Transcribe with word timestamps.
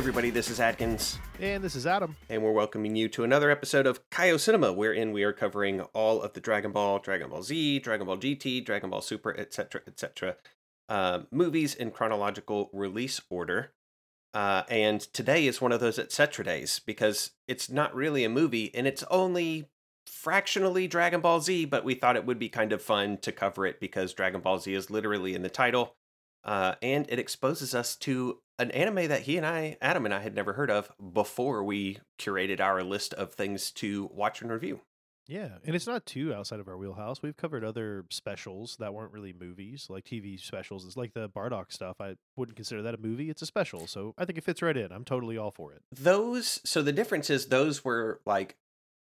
Everybody, 0.00 0.30
this 0.30 0.48
is 0.48 0.60
Adkins, 0.60 1.18
And 1.40 1.62
this 1.62 1.76
is 1.76 1.86
Adam. 1.86 2.16
and 2.30 2.42
we're 2.42 2.52
welcoming 2.52 2.96
you 2.96 3.06
to 3.10 3.22
another 3.22 3.50
episode 3.50 3.86
of 3.86 4.08
Kaio 4.08 4.40
Cinema, 4.40 4.72
wherein 4.72 5.12
we 5.12 5.24
are 5.24 5.32
covering 5.34 5.82
all 5.92 6.22
of 6.22 6.32
the 6.32 6.40
Dragon 6.40 6.72
Ball, 6.72 7.00
Dragon 7.00 7.28
Ball 7.28 7.42
Z, 7.42 7.80
Dragon 7.80 8.06
Ball 8.06 8.16
GT, 8.16 8.64
Dragon 8.64 8.88
Ball 8.88 9.02
Super, 9.02 9.38
etc., 9.38 9.82
etc. 9.86 10.36
Uh, 10.88 11.20
movies 11.30 11.74
in 11.74 11.90
chronological 11.90 12.70
release 12.72 13.20
order. 13.28 13.72
Uh, 14.32 14.62
and 14.70 15.02
today 15.02 15.46
is 15.46 15.60
one 15.60 15.70
of 15.70 15.80
those 15.80 15.98
etc. 15.98 16.46
days 16.46 16.80
because 16.86 17.32
it's 17.46 17.68
not 17.68 17.94
really 17.94 18.24
a 18.24 18.30
movie 18.30 18.74
and 18.74 18.86
it's 18.86 19.04
only 19.10 19.68
fractionally 20.06 20.88
Dragon 20.88 21.20
Ball 21.20 21.42
Z, 21.42 21.66
but 21.66 21.84
we 21.84 21.94
thought 21.94 22.16
it 22.16 22.24
would 22.24 22.38
be 22.38 22.48
kind 22.48 22.72
of 22.72 22.80
fun 22.80 23.18
to 23.18 23.32
cover 23.32 23.66
it 23.66 23.78
because 23.78 24.14
Dragon 24.14 24.40
Ball 24.40 24.60
Z 24.60 24.72
is 24.72 24.90
literally 24.90 25.34
in 25.34 25.42
the 25.42 25.50
title. 25.50 25.94
Uh, 26.42 26.74
and 26.80 27.04
it 27.10 27.18
exposes 27.18 27.74
us 27.74 27.94
to 27.96 28.38
an 28.60 28.70
anime 28.72 29.08
that 29.08 29.22
he 29.22 29.36
and 29.36 29.46
I, 29.46 29.76
Adam 29.80 30.04
and 30.04 30.14
I, 30.14 30.20
had 30.20 30.34
never 30.34 30.52
heard 30.52 30.70
of 30.70 30.92
before 31.12 31.64
we 31.64 31.98
curated 32.18 32.60
our 32.60 32.82
list 32.82 33.14
of 33.14 33.32
things 33.32 33.70
to 33.72 34.10
watch 34.12 34.42
and 34.42 34.50
review. 34.50 34.80
Yeah, 35.26 35.58
and 35.64 35.76
it's 35.76 35.86
not 35.86 36.06
too 36.06 36.34
outside 36.34 36.58
of 36.58 36.66
our 36.66 36.76
wheelhouse. 36.76 37.22
We've 37.22 37.36
covered 37.36 37.64
other 37.64 38.04
specials 38.10 38.76
that 38.80 38.92
weren't 38.92 39.12
really 39.12 39.32
movies, 39.32 39.86
like 39.88 40.04
TV 40.04 40.40
specials. 40.40 40.84
It's 40.84 40.96
like 40.96 41.14
the 41.14 41.28
Bardock 41.28 41.72
stuff. 41.72 42.00
I 42.00 42.16
wouldn't 42.36 42.56
consider 42.56 42.82
that 42.82 42.94
a 42.94 42.98
movie. 42.98 43.30
It's 43.30 43.40
a 43.40 43.46
special, 43.46 43.86
so 43.86 44.12
I 44.18 44.24
think 44.24 44.38
it 44.38 44.44
fits 44.44 44.60
right 44.60 44.76
in. 44.76 44.90
I'm 44.90 45.04
totally 45.04 45.38
all 45.38 45.52
for 45.52 45.72
it. 45.72 45.82
Those, 45.92 46.60
so 46.64 46.82
the 46.82 46.92
difference 46.92 47.30
is 47.30 47.46
those 47.46 47.84
were 47.84 48.20
like 48.26 48.56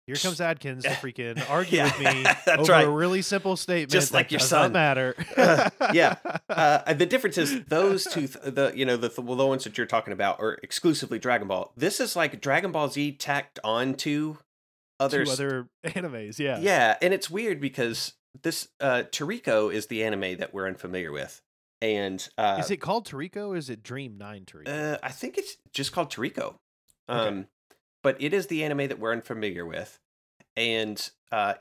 Here 0.08 0.16
comes 0.16 0.39
Adkins 0.39 0.84
to 0.84 0.89
freaking 1.02 1.44
argue 1.50 1.78
Yeah, 1.78 1.86
with 1.86 2.00
me 2.00 2.23
that's 2.45 2.48
over 2.48 2.72
right. 2.72 2.86
a 2.86 2.89
really 2.89 3.22
simple 3.23 3.58
statement. 3.58 3.92
Just 3.92 4.14
like 4.14 4.31
your 4.31 4.39
son. 4.39 4.72
Matter. 4.72 5.16
yeah. 5.94 6.16
uh, 6.50 6.94
the 6.94 7.06
difference 7.08 7.38
is 7.39 7.64
those 7.66 8.03
two, 8.03 8.28
th- 8.28 8.53
the 8.56 8.72
you 8.76 8.86
know 8.86 8.98
the, 8.98 9.09
the 9.09 9.22
ones 9.22 9.64
that 9.64 9.78
you're 9.78 9.88
talking 9.88 10.14
about 10.14 10.39
are 10.39 10.59
exclusively 10.61 11.17
Dragon 11.17 11.48
Ball. 11.48 11.72
This 11.76 12.00
is 12.00 12.16
like 12.16 12.39
Dragon 12.39 12.72
Ball 12.72 12.89
Z 12.89 13.14
tacked 13.14 13.59
onto 13.64 14.38
other 15.00 15.23
other 15.28 15.67
animes. 15.83 16.38
Yeah. 16.39 16.59
Yeah, 16.59 16.98
and 17.02 17.14
it's 17.14 17.30
weird 17.30 17.59
because 17.59 18.14
this 18.44 18.67
uh 18.80 19.03
Toriko 19.11 19.73
is 19.73 19.88
the 19.88 20.03
anime 20.03 20.38
that 20.38 20.53
we're 20.53 20.67
unfamiliar 20.67 21.11
with. 21.11 21.42
And 21.81 22.28
uh 22.38 22.58
Is 22.59 22.70
it 22.72 22.78
called 22.78 23.08
Toriko? 23.08 23.50
Or 23.50 23.56
is 23.58 23.70
it 23.70 23.81
Dream 23.83 24.17
Nine 24.17 24.45
Toriko? 24.45 24.67
uh 24.67 24.98
I 25.02 25.09
think 25.11 25.38
it's 25.38 25.58
just 25.73 25.92
called 25.92 26.11
Toriko. 26.11 26.56
Um 27.09 27.17
Okay. 27.39 27.48
But 28.06 28.16
it 28.22 28.34
is 28.34 28.48
the 28.48 28.64
anime 28.64 28.88
that 28.88 29.00
we're 29.00 29.11
unfamiliar 29.11 29.66
with. 29.66 30.00
And 30.56 31.09
uh 31.31 31.56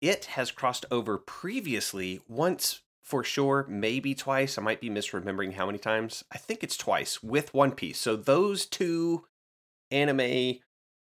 it 0.00 0.24
has 0.26 0.50
crossed 0.50 0.86
over 0.90 1.18
previously 1.18 2.20
once 2.28 2.80
for 3.02 3.22
sure, 3.22 3.66
maybe 3.68 4.14
twice. 4.14 4.56
I 4.56 4.62
might 4.62 4.80
be 4.80 4.88
misremembering 4.88 5.52
how 5.54 5.66
many 5.66 5.78
times. 5.78 6.24
I 6.32 6.38
think 6.38 6.62
it's 6.64 6.76
twice 6.76 7.22
with 7.22 7.52
One 7.52 7.72
Piece. 7.72 7.98
So 7.98 8.16
those 8.16 8.66
two 8.66 9.24
anime 9.90 10.60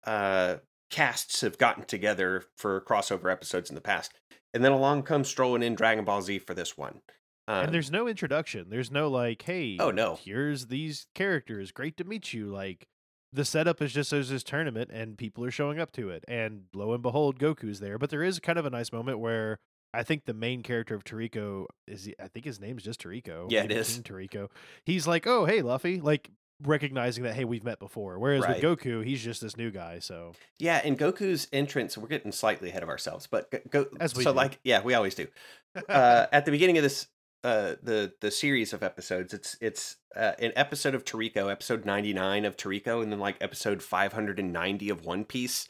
uh 0.05 0.57
casts 0.91 1.43
have 1.43 1.59
gotten 1.59 1.85
together 1.85 2.45
for 2.57 2.81
crossover 2.81 3.31
episodes 3.31 3.69
in 3.69 3.75
the 3.75 3.81
past. 3.83 4.13
And 4.55 4.65
then 4.65 4.73
along 4.73 5.03
comes 5.03 5.29
strolling 5.29 5.63
in 5.63 5.75
Dragon 5.75 6.05
Ball 6.05 6.23
Z 6.23 6.39
for 6.41 6.55
this 6.55 6.79
one. 6.79 7.03
Um, 7.47 7.65
and 7.65 7.75
there's 7.75 7.91
no 7.91 8.09
introduction. 8.09 8.69
There's 8.71 8.91
no 8.91 9.09
like, 9.09 9.43
hey, 9.43 9.77
Oh, 9.81 9.91
no. 9.91 10.19
here's 10.23 10.67
these 10.67 11.07
characters. 11.15 11.73
Great 11.73 11.97
to 11.99 12.05
meet 12.05 12.33
you. 12.33 12.47
Like 12.49 12.87
the 13.33 13.45
setup 13.45 13.83
is 13.83 13.93
just 13.93 14.11
there's 14.11 14.31
this 14.31 14.43
tournament 14.43 14.91
and 14.93 15.19
people 15.19 15.45
are 15.45 15.51
showing 15.51 15.79
up 15.79 15.93
to 15.93 16.11
it. 16.11 16.25
And 16.29 16.63
lo 16.75 16.93
and 16.93 17.03
behold, 17.03 17.39
Goku's 17.39 17.81
there. 17.81 17.99
But 17.99 18.11
there 18.11 18.23
is 18.23 18.39
kind 18.41 18.59
of 18.59 18.65
a 18.67 18.71
nice 18.71 18.93
moment 18.93 19.19
where 19.19 19.59
I 19.95 20.03
think 20.03 20.25
the 20.25 20.35
main 20.35 20.63
character 20.63 20.95
of 20.95 21.05
Toriko 21.05 21.67
is 21.87 22.09
I 22.23 22.29
think 22.29 22.45
his 22.45 22.61
name's 22.61 22.83
just 22.83 23.03
Toriko. 23.03 23.47
Yeah, 23.51 23.65
it 23.65 23.73
is. 23.73 23.95
King 23.95 24.03
Toriko. 24.03 24.49
He's 24.85 25.07
like, 25.07 25.27
Oh, 25.27 25.45
hey 25.45 25.63
Luffy, 25.63 26.01
like 26.01 26.31
recognizing 26.65 27.23
that 27.25 27.35
hey, 27.35 27.45
we've 27.45 27.65
met 27.65 27.79
before. 27.79 28.19
Whereas 28.19 28.43
Right. 28.43 28.63
with 28.63 28.81
Goku, 28.81 29.05
he's 29.05 29.23
just 29.23 29.41
this 29.41 29.57
new 29.57 29.71
guy. 29.71 29.99
So 30.01 30.33
Yeah, 30.59 30.81
and 30.85 30.99
Goku's 30.99 31.49
entrance, 31.53 31.97
we're 31.97 32.09
getting 32.09 32.33
slightly 32.33 32.71
ahead 32.71 32.83
of 32.83 32.89
ourselves, 32.89 33.27
but 33.27 33.51
go, 33.51 33.59
go 33.71 33.87
As 34.01 34.15
we 34.17 34.25
so 34.25 34.33
do. 34.33 34.37
like 34.37 34.59
yeah, 34.65 34.83
we 34.83 34.95
always 34.95 35.15
do. 35.15 35.27
Uh 35.89 36.27
at 36.33 36.45
the 36.45 36.51
beginning 36.51 36.77
of 36.79 36.83
this 36.83 37.07
uh 37.45 37.75
the 37.83 38.13
the 38.21 38.31
series 38.31 38.73
of 38.73 38.83
episodes, 38.83 39.33
it's 39.33 39.57
it's 39.61 39.97
uh, 40.17 40.33
an 40.39 40.53
episode 40.57 40.95
of 40.95 41.05
Toriko, 41.05 41.51
episode 41.51 41.85
99 41.85 42.45
of 42.45 42.57
Toriko 42.57 43.03
and 43.03 43.13
then 43.13 43.21
like 43.21 43.37
episode 43.41 43.83
590 43.83 44.91
of 44.91 45.05
One 45.05 45.25
Piece. 45.25 45.69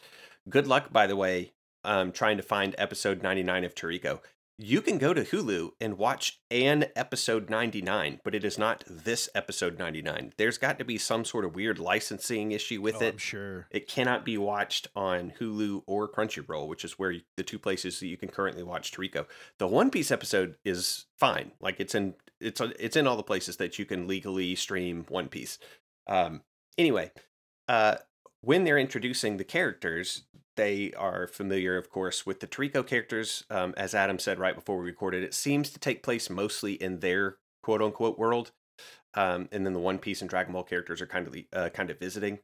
Good 0.49 0.67
luck 0.67 0.93
by 0.93 1.07
the 1.07 1.17
way 1.17 1.53
um 1.85 2.13
trying 2.13 2.37
to 2.37 2.43
find 2.43 2.75
episode 2.79 3.23
99 3.23 3.65
of 3.65 3.75
Toriko. 3.75 4.21
You 4.61 4.83
can 4.83 4.99
go 4.99 5.15
to 5.15 5.23
Hulu 5.23 5.71
and 5.81 5.99
watch 5.99 6.41
an 6.51 6.87
episode 6.97 7.49
99, 7.49 8.21
but 8.25 8.35
it 8.35 8.45
is 8.45 8.59
not 8.59 8.83
this 8.89 9.29
episode 9.33 9.79
99. 9.79 10.33
There's 10.37 10.59
got 10.59 10.81
to 10.81 10.85
be 10.85 10.99
some 10.99 11.25
sort 11.25 11.45
of 11.45 11.55
weird 11.55 11.79
licensing 11.79 12.51
issue 12.51 12.83
with 12.83 12.97
oh, 12.97 13.05
it. 13.05 13.13
I'm 13.13 13.19
sure. 13.19 13.69
It 13.71 13.87
cannot 13.87 14.25
be 14.25 14.37
watched 14.37 14.89
on 14.97 15.35
Hulu 15.39 15.85
or 15.87 16.09
Crunchyroll, 16.09 16.67
which 16.67 16.85
is 16.85 16.99
where 16.99 17.13
you, 17.13 17.21
the 17.37 17.45
two 17.45 17.61
places 17.61 18.01
that 18.01 18.09
you 18.09 18.17
can 18.17 18.31
currently 18.31 18.65
watch 18.65 18.91
Toriko. 18.91 19.27
The 19.59 19.69
One 19.69 19.91
Piece 19.91 20.11
episode 20.11 20.57
is 20.65 21.07
fine; 21.17 21.53
like 21.61 21.79
it's 21.79 21.95
in 21.95 22.15
it's 22.41 22.61
it's 22.61 22.97
in 22.97 23.07
all 23.07 23.17
the 23.17 23.23
places 23.23 23.59
that 23.59 23.79
you 23.79 23.85
can 23.85 24.09
legally 24.09 24.57
stream 24.57 25.07
One 25.09 25.29
Piece. 25.29 25.61
Um, 26.09 26.43
anyway, 26.77 27.13
uh, 27.69 27.99
when 28.41 28.65
they're 28.65 28.79
introducing 28.79 29.37
the 29.37 29.45
characters, 29.45 30.25
they 30.57 30.93
are 30.95 31.27
familiar, 31.27 31.77
of 31.77 31.91
course, 31.91 32.27
with 32.27 32.41
the 32.41 32.47
Toriko 32.47 32.87
characters. 32.87 33.45
Um, 33.51 33.75
as 33.77 33.95
Adam 33.95 34.19
said 34.19 34.39
right 34.39 34.55
before 34.55 34.79
we 34.79 34.85
recorded, 34.85 35.23
it 35.23 35.35
seems 35.35 35.71
to 35.71 35.79
take 35.79 36.03
place 36.03 36.29
mostly 36.29 36.75
in 36.75 37.01
their 37.01 37.37
quote 37.63 37.83
unquote 37.83 38.19
world. 38.19 38.53
Um, 39.15 39.49
and 39.53 39.65
then 39.65 39.73
the 39.73 39.81
One 39.81 39.99
Piece 39.99 40.21
and 40.21 40.29
Dragon 40.31 40.53
Ball 40.53 40.63
characters 40.63 41.01
are 41.01 41.07
kind 41.07 41.27
of 41.27 41.35
uh, 41.53 41.71
kind 41.71 41.91
of 41.91 41.99
visiting 41.99 42.41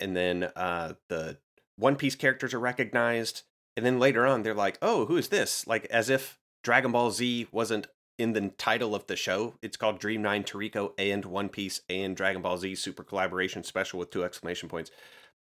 and 0.00 0.16
then 0.16 0.50
uh, 0.56 0.94
the 1.08 1.38
One 1.76 1.96
Piece 1.96 2.16
characters 2.16 2.54
are 2.54 2.58
recognized, 2.58 3.42
and 3.76 3.86
then 3.86 3.98
later 3.98 4.26
on 4.26 4.42
they're 4.42 4.54
like, 4.54 4.78
"Oh, 4.82 5.06
who 5.06 5.16
is 5.16 5.28
this?" 5.28 5.66
Like 5.66 5.84
as 5.86 6.08
if 6.10 6.38
Dragon 6.64 6.92
Ball 6.92 7.10
Z 7.10 7.48
wasn't 7.52 7.86
in 8.18 8.32
the 8.32 8.48
title 8.48 8.94
of 8.94 9.06
the 9.06 9.16
show. 9.16 9.54
It's 9.62 9.76
called 9.76 9.98
Dream 9.98 10.22
Nine 10.22 10.44
Toriko 10.44 10.92
and 10.98 11.24
One 11.24 11.48
Piece 11.48 11.82
and 11.88 12.16
Dragon 12.16 12.42
Ball 12.42 12.58
Z 12.58 12.74
Super 12.74 13.04
Collaboration 13.04 13.62
Special 13.62 13.98
with 13.98 14.10
two 14.10 14.24
exclamation 14.24 14.68
points. 14.68 14.90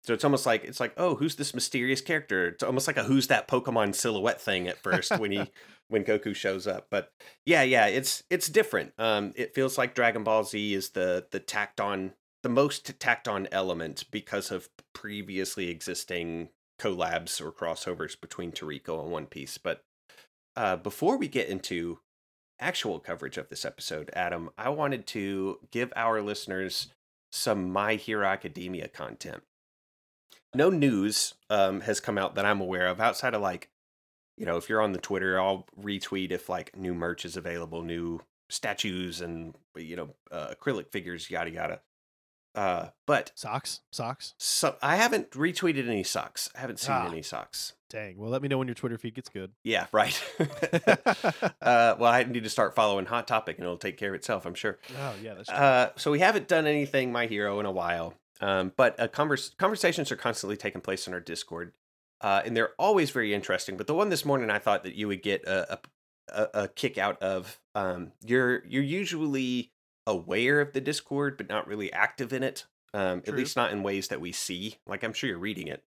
So 0.04 0.12
it's 0.12 0.24
almost 0.24 0.44
like 0.44 0.64
it's 0.64 0.80
like, 0.80 0.92
oh, 0.96 1.14
who's 1.14 1.36
this 1.36 1.54
mysterious 1.54 2.00
character? 2.00 2.48
It's 2.48 2.62
almost 2.62 2.86
like 2.86 2.98
a 2.98 3.04
who's 3.04 3.28
that 3.28 3.48
Pokemon 3.48 3.94
silhouette 3.94 4.40
thing 4.40 4.68
at 4.68 4.78
first 4.78 5.18
when 5.18 5.32
he 5.32 5.50
when 5.88 6.04
Goku 6.04 6.34
shows 6.34 6.66
up. 6.66 6.88
But 6.90 7.10
yeah, 7.46 7.62
yeah, 7.62 7.86
it's 7.86 8.22
it's 8.28 8.48
different. 8.48 8.92
Um, 8.98 9.32
it 9.34 9.54
feels 9.54 9.78
like 9.78 9.94
Dragon 9.94 10.22
Ball 10.22 10.44
Z 10.44 10.74
is 10.74 10.90
the 10.90 11.26
the 11.30 11.40
tacked 11.40 11.80
on 11.80 12.12
the 12.42 12.50
most 12.50 13.00
tacked 13.00 13.28
on 13.28 13.48
element 13.50 14.04
because 14.10 14.50
of 14.50 14.68
previously 14.92 15.70
existing 15.70 16.50
collabs 16.78 17.40
or 17.40 17.50
crossovers 17.50 18.20
between 18.20 18.52
Toriko 18.52 19.02
and 19.02 19.10
One 19.10 19.26
Piece. 19.26 19.56
But 19.56 19.82
uh, 20.54 20.76
before 20.76 21.16
we 21.16 21.28
get 21.28 21.48
into 21.48 22.00
actual 22.60 23.00
coverage 23.00 23.38
of 23.38 23.48
this 23.48 23.64
episode, 23.64 24.10
Adam, 24.12 24.50
I 24.58 24.68
wanted 24.68 25.06
to 25.08 25.58
give 25.70 25.92
our 25.96 26.20
listeners 26.20 26.88
some 27.32 27.70
My 27.70 27.94
Hero 27.94 28.26
Academia 28.26 28.88
content. 28.88 29.42
No 30.54 30.70
news 30.70 31.34
um, 31.50 31.80
has 31.82 32.00
come 32.00 32.18
out 32.18 32.34
that 32.36 32.44
I'm 32.44 32.60
aware 32.60 32.86
of 32.86 33.00
outside 33.00 33.34
of 33.34 33.42
like, 33.42 33.70
you 34.36 34.46
know, 34.46 34.56
if 34.56 34.68
you're 34.68 34.80
on 34.82 34.92
the 34.92 34.98
Twitter, 35.00 35.40
I'll 35.40 35.66
retweet 35.80 36.30
if 36.30 36.48
like 36.48 36.76
new 36.76 36.94
merch 36.94 37.24
is 37.24 37.36
available, 37.36 37.82
new 37.82 38.20
statues 38.50 39.20
and 39.20 39.54
you 39.76 39.96
know 39.96 40.10
uh, 40.30 40.54
acrylic 40.54 40.90
figures, 40.90 41.30
yada 41.30 41.50
yada. 41.50 41.80
Uh, 42.54 42.90
but 43.06 43.32
Socks? 43.34 43.80
Socks? 43.90 44.34
so 44.38 44.76
I 44.80 44.94
haven't 44.94 45.30
retweeted 45.32 45.88
any 45.88 46.04
socks. 46.04 46.48
I 46.54 46.60
haven't 46.60 46.78
seen 46.78 46.94
Ah. 46.94 47.08
any 47.08 47.20
socks. 47.22 47.72
Dang. 47.90 48.16
Well 48.16 48.30
let 48.30 48.42
me 48.42 48.48
know 48.48 48.58
when 48.58 48.68
your 48.68 48.76
Twitter 48.76 48.96
feed 48.96 49.14
gets 49.16 49.28
good. 49.28 49.50
Yeah, 49.64 49.86
right. 49.92 50.22
uh, 51.60 51.96
well, 51.98 52.04
I 52.12 52.22
need 52.24 52.44
to 52.44 52.50
start 52.50 52.74
following 52.74 53.06
Hot 53.06 53.26
Topic, 53.26 53.56
and 53.56 53.64
it'll 53.64 53.76
take 53.76 53.96
care 53.96 54.10
of 54.10 54.14
itself, 54.14 54.46
I'm 54.46 54.54
sure. 54.54 54.78
Oh 55.00 55.14
yeah, 55.22 55.34
that's 55.34 55.48
true. 55.48 55.56
Uh, 55.58 55.88
so 55.96 56.10
we 56.12 56.20
haven't 56.20 56.46
done 56.48 56.66
anything 56.66 57.10
My 57.12 57.26
Hero 57.26 57.58
in 57.60 57.66
a 57.66 57.72
while, 57.72 58.14
um, 58.40 58.72
but 58.76 58.98
uh, 58.98 59.08
convers- 59.08 59.54
conversations 59.58 60.10
are 60.10 60.16
constantly 60.16 60.56
taking 60.56 60.80
place 60.80 61.06
in 61.06 61.14
our 61.14 61.20
Discord, 61.20 61.72
uh, 62.20 62.42
and 62.44 62.56
they're 62.56 62.72
always 62.78 63.10
very 63.10 63.34
interesting. 63.34 63.76
But 63.76 63.86
the 63.86 63.94
one 63.94 64.08
this 64.08 64.24
morning, 64.24 64.50
I 64.50 64.58
thought 64.58 64.84
that 64.84 64.94
you 64.94 65.08
would 65.08 65.22
get 65.22 65.44
a 65.44 65.74
a, 65.74 65.78
a, 66.28 66.48
a 66.62 66.68
kick 66.68 66.98
out 66.98 67.20
of. 67.22 67.60
Um, 67.74 68.12
you're 68.24 68.64
you're 68.66 68.82
usually 68.82 69.72
aware 70.06 70.60
of 70.60 70.72
the 70.72 70.80
Discord, 70.80 71.36
but 71.36 71.48
not 71.48 71.66
really 71.66 71.92
active 71.92 72.32
in 72.32 72.42
it. 72.42 72.66
Um, 72.92 73.22
at 73.26 73.34
least 73.34 73.56
not 73.56 73.72
in 73.72 73.82
ways 73.82 74.08
that 74.08 74.20
we 74.20 74.30
see. 74.30 74.76
Like 74.86 75.02
I'm 75.02 75.12
sure 75.12 75.28
you're 75.28 75.38
reading 75.38 75.66
it. 75.66 75.82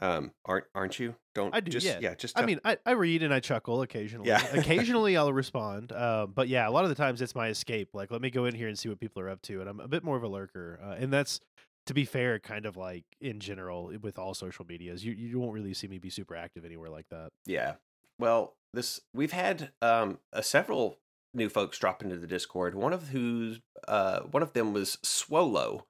Um, 0.00 0.32
aren't 0.44 0.66
aren't 0.74 0.98
you? 0.98 1.14
Don't 1.34 1.54
I 1.54 1.60
do, 1.60 1.70
Just, 1.70 1.86
yeah. 2.00 2.14
just. 2.14 2.38
I 2.38 2.44
mean, 2.44 2.60
I, 2.64 2.76
I 2.84 2.92
read 2.92 3.22
and 3.22 3.32
I 3.32 3.40
chuckle 3.40 3.80
occasionally. 3.82 4.28
Yeah. 4.28 4.44
occasionally 4.54 5.16
I'll 5.16 5.32
respond. 5.32 5.92
Uh, 5.92 6.26
but 6.26 6.48
yeah, 6.48 6.68
a 6.68 6.70
lot 6.70 6.84
of 6.84 6.90
the 6.90 6.96
times 6.96 7.22
it's 7.22 7.34
my 7.34 7.48
escape. 7.48 7.90
Like, 7.94 8.10
let 8.10 8.20
me 8.20 8.30
go 8.30 8.44
in 8.44 8.54
here 8.54 8.68
and 8.68 8.78
see 8.78 8.88
what 8.88 9.00
people 9.00 9.22
are 9.22 9.30
up 9.30 9.40
to. 9.42 9.60
And 9.60 9.70
I'm 9.70 9.80
a 9.80 9.88
bit 9.88 10.04
more 10.04 10.16
of 10.16 10.22
a 10.22 10.28
lurker. 10.28 10.78
Uh, 10.84 10.94
and 10.98 11.12
that's, 11.12 11.40
to 11.86 11.94
be 11.94 12.04
fair, 12.04 12.38
kind 12.38 12.66
of 12.66 12.76
like 12.76 13.04
in 13.20 13.40
general 13.40 13.92
with 14.00 14.18
all 14.18 14.34
social 14.34 14.64
medias. 14.64 15.04
You 15.04 15.12
you 15.12 15.38
won't 15.38 15.52
really 15.52 15.74
see 15.74 15.88
me 15.88 15.98
be 15.98 16.10
super 16.10 16.36
active 16.36 16.64
anywhere 16.64 16.90
like 16.90 17.08
that. 17.10 17.30
Yeah. 17.46 17.74
Well, 18.18 18.54
this 18.72 19.00
we've 19.12 19.32
had 19.32 19.72
um 19.82 20.18
uh, 20.32 20.40
several 20.40 20.98
new 21.32 21.48
folks 21.48 21.78
drop 21.78 22.02
into 22.02 22.16
the 22.16 22.26
Discord. 22.26 22.74
One 22.74 22.92
of 22.92 23.08
whose 23.08 23.60
uh 23.88 24.20
one 24.20 24.42
of 24.42 24.52
them 24.52 24.72
was 24.72 24.98
Swolo, 25.04 25.82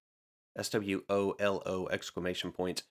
S 0.57 0.69
W 0.71 1.03
O 1.09 1.35
L 1.39 1.63
O 1.67 1.89
exclamation 1.89 2.51
point. 2.51 2.83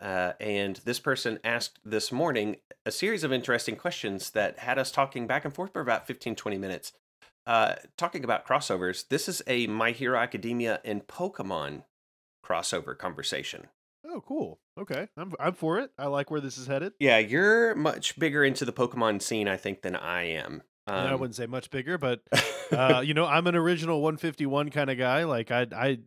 Uh, 0.00 0.32
and 0.40 0.80
this 0.84 0.98
person 0.98 1.38
asked 1.44 1.78
this 1.84 2.10
morning 2.10 2.56
a 2.84 2.90
series 2.90 3.22
of 3.22 3.32
interesting 3.32 3.76
questions 3.76 4.30
that 4.30 4.58
had 4.58 4.76
us 4.76 4.90
talking 4.90 5.26
back 5.26 5.44
and 5.44 5.54
forth 5.54 5.72
for 5.72 5.80
about 5.80 6.04
15, 6.06 6.34
20 6.34 6.58
minutes. 6.58 6.92
Uh, 7.46 7.76
talking 7.96 8.24
about 8.24 8.44
crossovers, 8.44 9.06
this 9.08 9.28
is 9.28 9.40
a 9.46 9.68
My 9.68 9.92
Hero 9.92 10.18
Academia 10.18 10.80
and 10.84 11.06
Pokemon 11.06 11.84
crossover 12.44 12.96
conversation. 12.96 13.68
Oh, 14.06 14.20
cool. 14.20 14.60
Okay, 14.78 15.08
I'm 15.16 15.32
I'm 15.40 15.54
for 15.54 15.78
it. 15.78 15.90
I 15.98 16.06
like 16.06 16.30
where 16.30 16.40
this 16.40 16.58
is 16.58 16.66
headed. 16.66 16.92
Yeah, 17.00 17.18
you're 17.18 17.74
much 17.74 18.18
bigger 18.18 18.44
into 18.44 18.64
the 18.64 18.72
Pokemon 18.72 19.22
scene, 19.22 19.48
I 19.48 19.56
think, 19.56 19.82
than 19.82 19.96
I 19.96 20.24
am. 20.24 20.62
And 20.86 20.96
I 21.08 21.12
Um, 21.14 21.20
wouldn't 21.20 21.34
say 21.36 21.46
much 21.46 21.70
bigger, 21.70 21.96
but 21.96 22.20
uh, 22.70 23.00
you 23.04 23.14
know, 23.14 23.24
I'm 23.24 23.46
an 23.46 23.54
original 23.56 24.02
151 24.02 24.68
kind 24.68 24.90
of 24.90 24.98
guy. 24.98 25.24
Like 25.24 25.50
I, 25.50 25.66
I, 25.74 25.98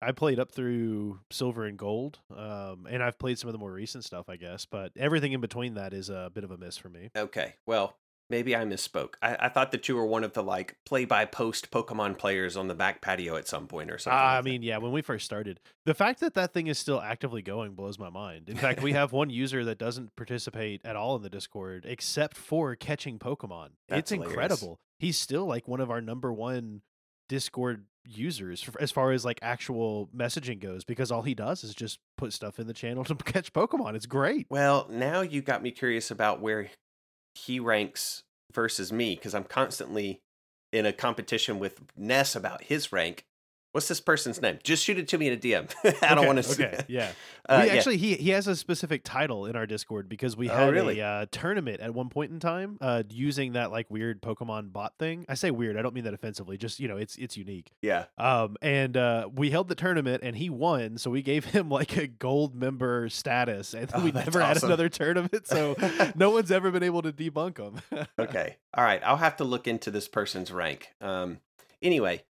I 0.00 0.12
played 0.12 0.38
up 0.38 0.52
through 0.52 1.18
silver 1.30 1.64
and 1.64 1.76
gold, 1.76 2.20
um, 2.36 2.86
and 2.88 3.02
I've 3.02 3.18
played 3.18 3.40
some 3.40 3.48
of 3.48 3.52
the 3.52 3.58
more 3.58 3.72
recent 3.72 4.04
stuff, 4.04 4.28
I 4.28 4.36
guess. 4.36 4.66
But 4.66 4.92
everything 4.96 5.32
in 5.32 5.40
between 5.40 5.74
that 5.74 5.92
is 5.92 6.08
a 6.10 6.30
bit 6.32 6.44
of 6.44 6.52
a 6.52 6.56
miss 6.56 6.76
for 6.76 6.88
me. 6.88 7.10
Okay, 7.16 7.54
well, 7.66 7.96
maybe 8.30 8.54
I 8.56 8.64
misspoke. 8.64 9.14
I, 9.20 9.36
I 9.40 9.48
thought 9.48 9.72
that 9.72 9.88
you 9.88 9.96
were 9.96 10.06
one 10.06 10.24
of 10.24 10.32
the 10.32 10.42
like 10.42 10.76
play 10.86 11.04
by 11.04 11.24
post 11.24 11.70
Pokemon 11.70 12.16
players 12.18 12.56
on 12.56 12.68
the 12.68 12.74
back 12.74 13.00
patio 13.00 13.36
at 13.36 13.48
some 13.48 13.66
point 13.66 13.90
or 13.90 13.98
something. 13.98 14.16
Ah, 14.16 14.22
I 14.22 14.36
like 14.36 14.44
that. 14.44 14.50
mean, 14.50 14.62
yeah, 14.62 14.78
when 14.78 14.92
we 14.92 15.02
first 15.02 15.24
started, 15.24 15.60
the 15.84 15.94
fact 15.94 16.20
that 16.20 16.34
that 16.34 16.54
thing 16.54 16.68
is 16.68 16.78
still 16.78 17.00
actively 17.00 17.42
going 17.42 17.72
blows 17.74 17.98
my 17.98 18.10
mind. 18.10 18.48
In 18.48 18.56
fact, 18.56 18.82
we 18.82 18.92
have 18.94 19.12
one 19.12 19.30
user 19.30 19.64
that 19.64 19.78
doesn't 19.78 20.14
participate 20.16 20.80
at 20.84 20.96
all 20.96 21.16
in 21.16 21.22
the 21.22 21.30
Discord 21.30 21.84
except 21.86 22.36
for 22.36 22.76
catching 22.76 23.18
Pokemon. 23.18 23.70
That's 23.88 24.00
it's 24.00 24.10
hilarious. 24.12 24.32
incredible. 24.32 24.80
He's 24.98 25.18
still 25.18 25.46
like 25.46 25.66
one 25.66 25.80
of 25.80 25.90
our 25.90 26.00
number 26.00 26.32
one 26.32 26.82
Discord 27.28 27.86
users 28.06 28.68
as 28.80 28.90
far 28.90 29.12
as 29.12 29.24
like 29.24 29.38
actual 29.42 30.08
messaging 30.16 30.58
goes 30.58 30.84
because 30.84 31.12
all 31.12 31.22
he 31.22 31.34
does 31.34 31.62
is 31.62 31.74
just 31.74 31.98
put 32.16 32.32
stuff 32.32 32.58
in 32.58 32.66
the 32.66 32.72
channel 32.72 33.04
to 33.04 33.14
catch 33.14 33.52
Pokemon. 33.52 33.94
It's 33.94 34.06
great. 34.06 34.46
Well, 34.50 34.86
now 34.90 35.20
you 35.20 35.42
got 35.42 35.62
me 35.62 35.70
curious 35.70 36.10
about 36.10 36.40
where 36.40 36.70
he 37.34 37.60
ranks 37.60 38.22
versus 38.52 38.92
me 38.92 39.14
because 39.14 39.34
I'm 39.34 39.44
constantly 39.44 40.20
in 40.72 40.86
a 40.86 40.92
competition 40.92 41.58
with 41.58 41.80
Ness 41.96 42.36
about 42.36 42.64
his 42.64 42.92
rank. 42.92 43.24
What's 43.72 43.86
this 43.86 44.00
person's 44.00 44.42
name? 44.42 44.58
Just 44.64 44.82
shoot 44.84 44.98
it 44.98 45.06
to 45.08 45.18
me 45.18 45.28
in 45.28 45.34
a 45.34 45.36
DM. 45.36 45.72
I 46.02 46.14
don't 46.16 46.18
Okay, 46.18 46.26
want 46.26 46.42
to. 46.42 46.52
Okay, 46.52 46.84
yeah. 46.88 47.12
Uh, 47.48 47.62
we 47.62 47.68
yeah. 47.68 47.74
actually 47.74 47.96
he 47.96 48.14
he 48.14 48.30
has 48.30 48.46
a 48.46 48.54
specific 48.54 49.02
title 49.02 49.46
in 49.46 49.56
our 49.56 49.66
Discord 49.66 50.08
because 50.08 50.36
we 50.36 50.48
Oh, 50.48 50.54
had 50.54 50.72
really? 50.72 51.00
a 51.00 51.06
uh, 51.06 51.26
tournament 51.32 51.80
at 51.80 51.92
one 51.92 52.08
point 52.08 52.30
in 52.30 52.38
time 52.38 52.78
uh, 52.80 53.02
using 53.10 53.54
that 53.54 53.72
like 53.72 53.90
weird 53.90 54.22
Pokemon 54.22 54.72
bot 54.72 54.92
thing. 55.00 55.24
I 55.28 55.34
say 55.34 55.50
weird, 55.50 55.76
I 55.76 55.82
don't 55.82 55.92
mean 55.94 56.04
that 56.04 56.14
offensively. 56.14 56.56
Just 56.58 56.78
you 56.78 56.86
know, 56.86 56.96
it's 56.96 57.16
it's 57.16 57.36
unique. 57.36 57.72
yeah. 57.82 58.04
Um, 58.18 58.56
and 58.62 58.96
uh, 58.96 59.28
we 59.34 59.50
held 59.50 59.66
the 59.68 59.74
tournament 59.74 60.22
and 60.22 60.36
he 60.36 60.48
won, 60.48 60.96
so 60.96 61.10
we 61.10 61.22
gave 61.22 61.44
him 61.56 61.68
like 61.70 61.96
a 61.96 62.06
gold 62.06 62.54
member 62.54 63.08
status, 63.08 63.74
and 63.74 63.90
Oh, 63.94 64.04
we 64.04 64.12
never 64.12 64.40
had 64.40 64.62
another 64.62 64.88
tournament, 64.88 65.48
so 65.48 65.74
no 66.14 66.30
one's 66.30 66.52
ever 66.52 66.70
been 66.70 66.84
able 66.84 67.02
to 67.02 67.12
debunk 67.12 67.58
him. 67.58 67.80
okay. 68.18 68.58
All 68.74 68.84
right. 68.84 69.00
I'll 69.04 69.16
have 69.16 69.38
to 69.38 69.44
look 69.44 69.66
into 69.66 69.90
this 69.90 70.06
person's 70.06 70.52
rank. 70.52 70.92
Um, 71.00 71.38
anyway, 71.82 72.22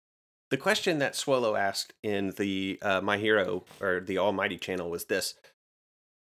the 0.51 0.57
question 0.57 0.99
that 0.99 1.15
Swolo 1.15 1.59
asked 1.59 1.95
in 2.03 2.31
the 2.37 2.79
uh, 2.83 3.01
My 3.01 3.19
Hero 3.19 3.65
or 3.81 4.01
the 4.01 4.19
Almighty 4.19 4.59
channel 4.59 4.91
was 4.91 5.05
this 5.07 5.35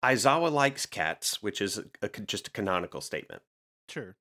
Aizawa 0.04 0.52
likes 0.52 0.86
cats, 0.86 1.42
which 1.42 1.62
is 1.62 1.78
a, 1.78 1.86
a- 2.02 2.10
just 2.10 2.48
a 2.48 2.52
canonical 2.52 3.02
statement. 3.02 3.42
Sure. 3.90 4.16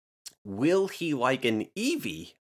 Will 0.45 0.89
he 0.89 1.13
like 1.15 1.45
an 1.45 1.67
Eevee? 1.77 2.35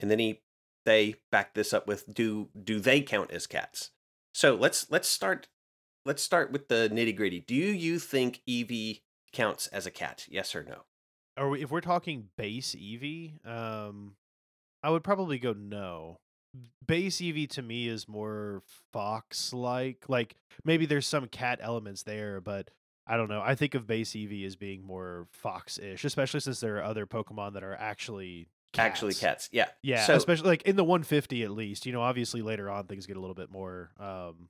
And 0.00 0.10
then 0.10 0.18
he 0.18 0.40
they 0.84 1.16
back 1.30 1.54
this 1.54 1.72
up 1.72 1.86
with 1.86 2.12
do 2.12 2.48
do 2.60 2.80
they 2.80 3.00
count 3.02 3.30
as 3.30 3.46
cats? 3.46 3.90
So 4.34 4.54
let's 4.54 4.90
let's 4.90 5.08
start 5.08 5.48
let's 6.04 6.22
start 6.22 6.50
with 6.50 6.68
the 6.68 6.88
nitty 6.92 7.14
gritty. 7.16 7.40
Do 7.40 7.54
you 7.54 7.98
think 7.98 8.40
Eevee 8.48 9.02
counts 9.32 9.66
as 9.68 9.86
a 9.86 9.90
cat? 9.90 10.26
Yes 10.28 10.54
or 10.54 10.62
no? 10.64 10.82
Or 11.36 11.50
we- 11.50 11.62
if 11.62 11.70
we're 11.70 11.80
talking 11.80 12.28
base 12.36 12.74
Eevee, 12.74 13.44
um, 13.46 14.16
I 14.82 14.90
would 14.90 15.04
probably 15.04 15.38
go 15.38 15.52
no. 15.52 16.18
Base 16.86 17.18
Eevee 17.18 17.48
to 17.50 17.62
me 17.62 17.88
is 17.88 18.08
more 18.08 18.62
fox 18.92 19.52
like. 19.52 20.04
Like 20.08 20.36
maybe 20.64 20.86
there's 20.86 21.06
some 21.06 21.26
cat 21.28 21.58
elements 21.62 22.02
there, 22.02 22.40
but 22.40 22.70
I 23.06 23.16
don't 23.16 23.28
know. 23.28 23.42
I 23.44 23.54
think 23.54 23.74
of 23.74 23.86
base 23.86 24.10
Eevee 24.10 24.46
as 24.46 24.56
being 24.56 24.86
more 24.86 25.26
fox 25.32 25.78
ish, 25.78 26.04
especially 26.04 26.40
since 26.40 26.60
there 26.60 26.76
are 26.76 26.84
other 26.84 27.06
Pokemon 27.06 27.54
that 27.54 27.64
are 27.64 27.74
actually 27.74 28.48
cats. 28.72 28.86
Actually 28.86 29.14
cats. 29.14 29.48
Yeah. 29.52 29.68
Yeah, 29.82 30.04
So 30.04 30.14
especially 30.14 30.48
like 30.48 30.62
in 30.62 30.76
the 30.76 30.84
150 30.84 31.42
at 31.42 31.50
least. 31.50 31.86
You 31.86 31.92
know, 31.92 32.02
obviously 32.02 32.42
later 32.42 32.70
on 32.70 32.86
things 32.86 33.06
get 33.06 33.16
a 33.16 33.20
little 33.20 33.34
bit 33.34 33.50
more 33.50 33.90
um 33.98 34.48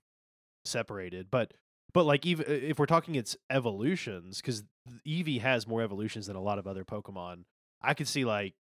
separated, 0.65 1.29
but 1.31 1.55
but 1.93 2.05
like 2.05 2.25
even 2.25 2.47
if 2.49 2.79
we're 2.79 2.87
talking 2.87 3.15
its 3.15 3.37
evolutions, 3.51 4.41
because 4.41 4.65
Eevee 5.07 5.41
has 5.41 5.67
more 5.67 5.83
evolutions 5.83 6.27
than 6.27 6.37
a 6.37 6.43
lot 6.43 6.59
of 6.59 6.67
other 6.67 6.85
Pokemon. 6.85 7.45
I 7.83 7.95
could 7.95 8.09
see 8.09 8.25
like 8.25 8.55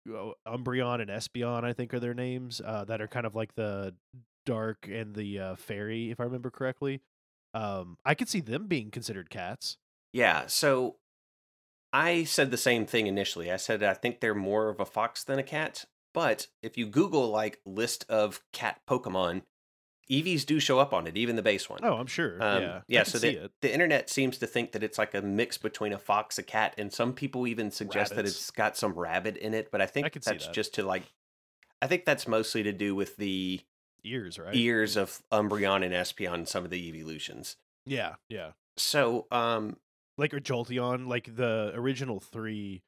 Umbreon 0.47 1.01
and 1.01 1.09
Espeon, 1.09 1.63
I 1.63 1.73
think 1.73 1.93
are 1.93 1.99
their 1.99 2.13
names, 2.13 2.61
uh, 2.63 2.85
that 2.85 3.01
are 3.01 3.07
kind 3.07 3.25
of 3.25 3.35
like 3.35 3.55
the 3.55 3.95
dark 4.45 4.87
and 4.91 5.15
the 5.15 5.39
uh, 5.39 5.55
fairy, 5.55 6.11
if 6.11 6.19
I 6.19 6.23
remember 6.23 6.49
correctly. 6.49 7.01
Um, 7.53 7.97
I 8.05 8.13
could 8.15 8.29
see 8.29 8.41
them 8.41 8.67
being 8.67 8.91
considered 8.91 9.29
cats. 9.29 9.77
Yeah, 10.13 10.45
so 10.47 10.97
I 11.91 12.23
said 12.23 12.51
the 12.51 12.57
same 12.57 12.85
thing 12.85 13.07
initially. 13.07 13.51
I 13.51 13.57
said 13.57 13.83
I 13.83 13.93
think 13.93 14.19
they're 14.19 14.35
more 14.35 14.69
of 14.69 14.79
a 14.79 14.85
fox 14.85 15.23
than 15.23 15.39
a 15.39 15.43
cat, 15.43 15.85
but 16.13 16.47
if 16.61 16.77
you 16.77 16.85
Google 16.85 17.29
like 17.29 17.59
list 17.65 18.05
of 18.09 18.41
cat 18.53 18.81
Pokemon, 18.87 19.43
Eevees 20.09 20.45
do 20.45 20.59
show 20.59 20.79
up 20.79 20.91
on 20.91 21.05
it, 21.05 21.15
even 21.17 21.35
the 21.35 21.43
base 21.43 21.69
one. 21.69 21.79
Oh, 21.83 21.93
I'm 21.93 22.07
sure. 22.07 22.41
Um, 22.41 22.63
yeah, 22.63 22.75
I 22.77 22.81
yeah. 22.87 23.03
So 23.03 23.19
the, 23.19 23.51
the 23.61 23.71
internet 23.71 24.09
seems 24.09 24.39
to 24.39 24.47
think 24.47 24.71
that 24.71 24.81
it's 24.81 24.97
like 24.97 25.13
a 25.13 25.21
mix 25.21 25.57
between 25.57 25.93
a 25.93 25.99
fox, 25.99 26.39
a 26.39 26.43
cat, 26.43 26.73
and 26.77 26.91
some 26.91 27.13
people 27.13 27.45
even 27.45 27.69
suggest 27.69 28.15
that 28.15 28.25
it's 28.25 28.49
got 28.49 28.75
some 28.75 28.93
rabbit 28.93 29.37
in 29.37 29.53
it. 29.53 29.69
But 29.71 29.81
I 29.81 29.85
think 29.85 30.07
see 30.13 30.19
that's 30.25 30.47
that. 30.47 30.53
just 30.53 30.73
to 30.75 30.83
like, 30.83 31.03
I 31.81 31.87
think 31.87 32.05
that's 32.05 32.27
mostly 32.27 32.63
to 32.63 32.71
do 32.71 32.95
with 32.95 33.17
the 33.17 33.61
ears, 34.03 34.39
right? 34.39 34.55
ears 34.55 34.97
of 34.97 35.21
Umbreon 35.31 35.85
and 35.85 35.93
Espeon, 35.93 36.33
and 36.33 36.47
some 36.47 36.65
of 36.65 36.71
the 36.71 36.87
evolutions. 36.87 37.55
Yeah, 37.85 38.15
yeah. 38.29 38.51
So, 38.77 39.27
um, 39.31 39.77
like 40.17 40.33
or 40.33 40.39
Jolteon, 40.39 41.07
like 41.07 41.35
the 41.35 41.71
original 41.75 42.19
three. 42.19 42.81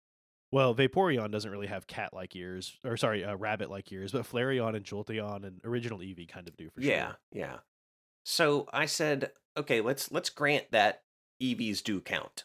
Well, 0.51 0.75
Vaporeon 0.75 1.31
doesn't 1.31 1.50
really 1.50 1.67
have 1.67 1.88
cat-like 1.88 2.36
ears, 2.36 2.77
or 2.84 2.98
sorry, 2.98 3.24
uh, 3.24 3.36
rabbit-like 3.36 3.89
ears, 3.91 4.12
but 4.12 4.29
Flareon 4.29 4.75
and 4.75 4.84
Jolteon 4.84 5.46
and 5.46 5.62
original 5.63 6.00
Eevee 6.00 6.27
kind 6.27 6.48
of 6.48 6.58
do 6.58 6.70
for 6.70 6.81
sure. 6.81 6.91
yeah. 6.91 7.13
Yeah. 7.31 7.58
So 8.24 8.67
I 8.74 8.86
said, 8.86 9.31
okay, 9.58 9.81
let's 9.81 10.12
let's 10.12 10.29
grant 10.29 10.72
that 10.72 11.03
Eevees 11.41 11.81
do 11.84 12.01
count. 12.01 12.43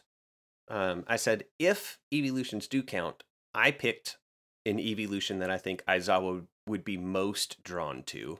Um, 0.69 1.03
I 1.07 1.17
said 1.17 1.45
if 1.59 1.99
evolutions 2.11 2.67
do 2.67 2.81
count, 2.81 3.23
I 3.53 3.71
picked 3.71 4.17
an 4.65 4.79
evolution 4.79 5.39
that 5.39 5.51
I 5.51 5.57
think 5.57 5.83
Aizawa 5.85 6.45
would 6.67 6.83
be 6.83 6.97
most 6.97 7.63
drawn 7.63 8.03
to. 8.03 8.39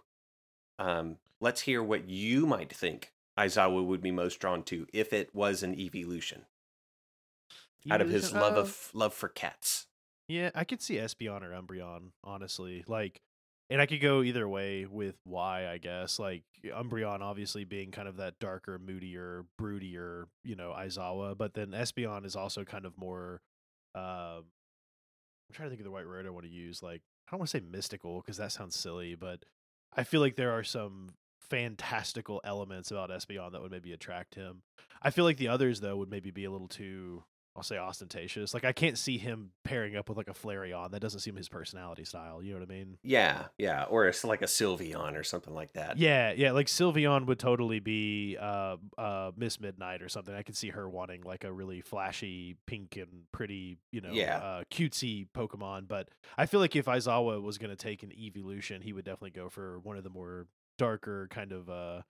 Um, 0.80 1.18
let's 1.40 1.62
hear 1.62 1.82
what 1.84 2.10
you 2.10 2.46
might 2.46 2.74
think 2.74 3.14
Aizawa 3.38 3.86
would 3.86 4.02
be 4.02 4.12
most 4.12 4.40
drawn 4.40 4.64
to 4.64 4.88
if 4.94 5.14
it 5.14 5.34
was 5.34 5.64
an 5.64 5.80
evolution 5.80 6.46
out 7.90 8.02
of 8.02 8.10
his 8.10 8.34
love 8.34 8.58
uh, 8.58 8.62
of 8.62 8.90
love 8.94 9.14
for 9.14 9.30
cats. 9.30 9.88
Yeah, 10.28 10.52
I 10.54 10.64
could 10.64 10.82
see 10.82 10.96
Espeon 10.96 11.42
or 11.42 11.52
Umbreon, 11.52 12.12
honestly. 12.24 12.84
Like, 12.88 13.22
and 13.70 13.82
I 13.82 13.86
could 13.86 14.02
go 14.02 14.24
either 14.24 14.48
way 14.48 14.86
with 14.86 15.16
why, 15.24 15.68
I 15.70 15.78
guess. 15.78 16.20
Like 16.20 16.44
Umbreon 16.66 17.22
obviously 17.22 17.64
being 17.64 17.92
kind 17.92 18.08
of 18.08 18.18
that 18.18 18.40
darker, 18.40 18.80
moodier, 18.80 19.46
broodier, 19.60 20.26
you 20.44 20.56
know, 20.56 20.74
Aizawa, 20.78 21.38
but 21.38 21.54
then 21.54 21.72
Espeon 21.72 22.26
is 22.26 22.36
also 22.36 22.64
kind 22.64 22.86
of 22.86 22.98
more. 22.98 23.42
Um, 23.96 24.46
I'm 25.50 25.54
trying 25.54 25.68
to 25.68 25.70
think 25.70 25.82
of 25.82 25.86
the 25.86 25.92
right 25.92 26.06
word 26.06 26.26
I 26.26 26.30
want 26.30 26.46
to 26.46 26.52
use. 26.52 26.84
Like, 26.84 27.02
I 27.28 27.32
don't 27.32 27.40
want 27.40 27.50
to 27.50 27.58
say 27.58 27.64
mystical 27.66 28.22
because 28.22 28.38
that 28.38 28.52
sounds 28.52 28.76
silly, 28.76 29.16
but 29.16 29.44
I 29.96 30.04
feel 30.04 30.22
like 30.22 30.36
there 30.36 30.52
are 30.52 30.64
some 30.64 31.12
fantastical 31.50 32.42
elements 32.44 32.92
about 32.92 33.10
Espeon 33.10 33.54
that 33.54 33.62
would 33.62 33.72
maybe 33.72 33.94
attract 33.94 34.36
him. 34.36 34.62
I 35.02 35.12
feel 35.12 35.24
like 35.24 35.38
the 35.38 35.48
others 35.48 35.80
though 35.80 35.96
would 35.98 36.10
maybe 36.10 36.32
be 36.32 36.46
a 36.46 36.52
little 36.52 36.68
too 36.68 37.24
I'll 37.58 37.64
say 37.64 37.78
ostentatious. 37.80 38.54
Like 38.54 38.64
I 38.66 38.72
can't 38.72 39.00
see 39.00 39.18
him 39.18 39.50
pairing 39.64 39.96
up 39.96 40.08
with 40.10 40.18
like 40.18 40.30
a 40.30 40.34
Flareon. 40.34 40.92
That 40.92 41.00
doesn't 41.02 41.22
seem 41.22 41.36
his 41.36 41.50
personality 41.50 42.06
style. 42.06 42.44
You 42.44 42.54
know 42.54 42.60
what 42.60 42.70
I 42.70 42.72
mean? 42.72 42.98
Yeah, 43.02 43.46
yeah, 43.58 43.86
or 43.86 44.08
it's 44.08 44.24
like 44.24 44.44
a 44.44 44.46
Sylveon 44.46 45.16
or 45.18 45.24
something 45.24 45.54
like 45.56 45.74
that. 45.74 45.98
Yeah, 45.98 46.34
yeah. 46.38 46.52
Like 46.52 46.68
Sylveon 46.68 47.26
would 47.26 47.40
totally 47.40 47.80
be 47.80 48.38
uh 48.40 48.78
uh 48.98 49.32
Miss 49.36 49.60
Midnight 49.60 50.04
or 50.04 50.10
something. 50.10 50.36
I 50.36 50.44
could 50.44 50.56
see 50.56 50.70
her 50.70 50.88
wanting 50.88 51.24
like 51.24 51.44
a 51.44 51.52
really 51.52 51.82
flashy, 51.82 52.56
pink 52.68 52.96
and 52.96 53.24
pretty, 53.32 53.80
you 53.92 54.02
know, 54.02 54.12
Yeah. 54.12 54.38
uh 54.38 54.64
cutesy 54.72 55.28
Pokemon. 55.36 55.88
But 55.88 56.10
I 56.38 56.46
feel 56.46 56.60
like 56.60 56.76
if 56.76 56.86
Aizawa 56.86 57.42
was 57.42 57.58
gonna 57.58 57.76
take 57.76 58.04
an 58.04 58.12
evolution, 58.14 58.84
he 58.84 58.94
would 58.94 59.04
definitely 59.06 59.32
go 59.32 59.50
for 59.50 59.80
one 59.80 59.98
of 59.98 60.04
the 60.04 60.12
more 60.12 60.46
darker 60.78 61.28
kind 61.32 61.52
of 61.52 61.70
uh 61.72 62.02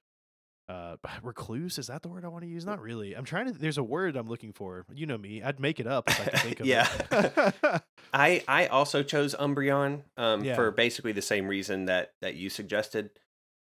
uh 0.70 0.96
recluse 1.24 1.78
is 1.78 1.88
that 1.88 2.02
the 2.02 2.10
word 2.10 2.26
i 2.26 2.28
want 2.28 2.44
to 2.44 2.50
use 2.50 2.66
not 2.66 2.82
really 2.82 3.14
i'm 3.16 3.24
trying 3.26 3.46
to 3.46 3.52
there's 3.58 3.78
a 3.78 3.84
word 3.84 4.16
i'm 4.16 4.28
looking 4.28 4.52
for 4.54 4.86
you 4.94 5.06
know 5.06 5.18
me 5.18 5.42
i'd 5.42 5.60
make 5.60 5.80
it 5.80 5.88
up 5.88 6.10
if 6.10 6.20
i 6.20 6.24
could 6.26 6.40
think 6.42 6.60
of 6.62 6.66
Yeah. 6.66 6.88
it 7.12 7.82
I 8.14 8.42
I 8.48 8.68
also 8.68 9.04
chose 9.04 9.36
Umbreon 9.36 10.04
um, 10.16 10.44
Yeah. 10.44 10.56
for 10.56 10.72
basically 10.72 11.12
the 11.12 11.22
same 11.22 11.48
reason 11.48 11.86
that 11.86 12.14
that 12.22 12.36
you 12.36 12.50
suggested. 12.50 13.10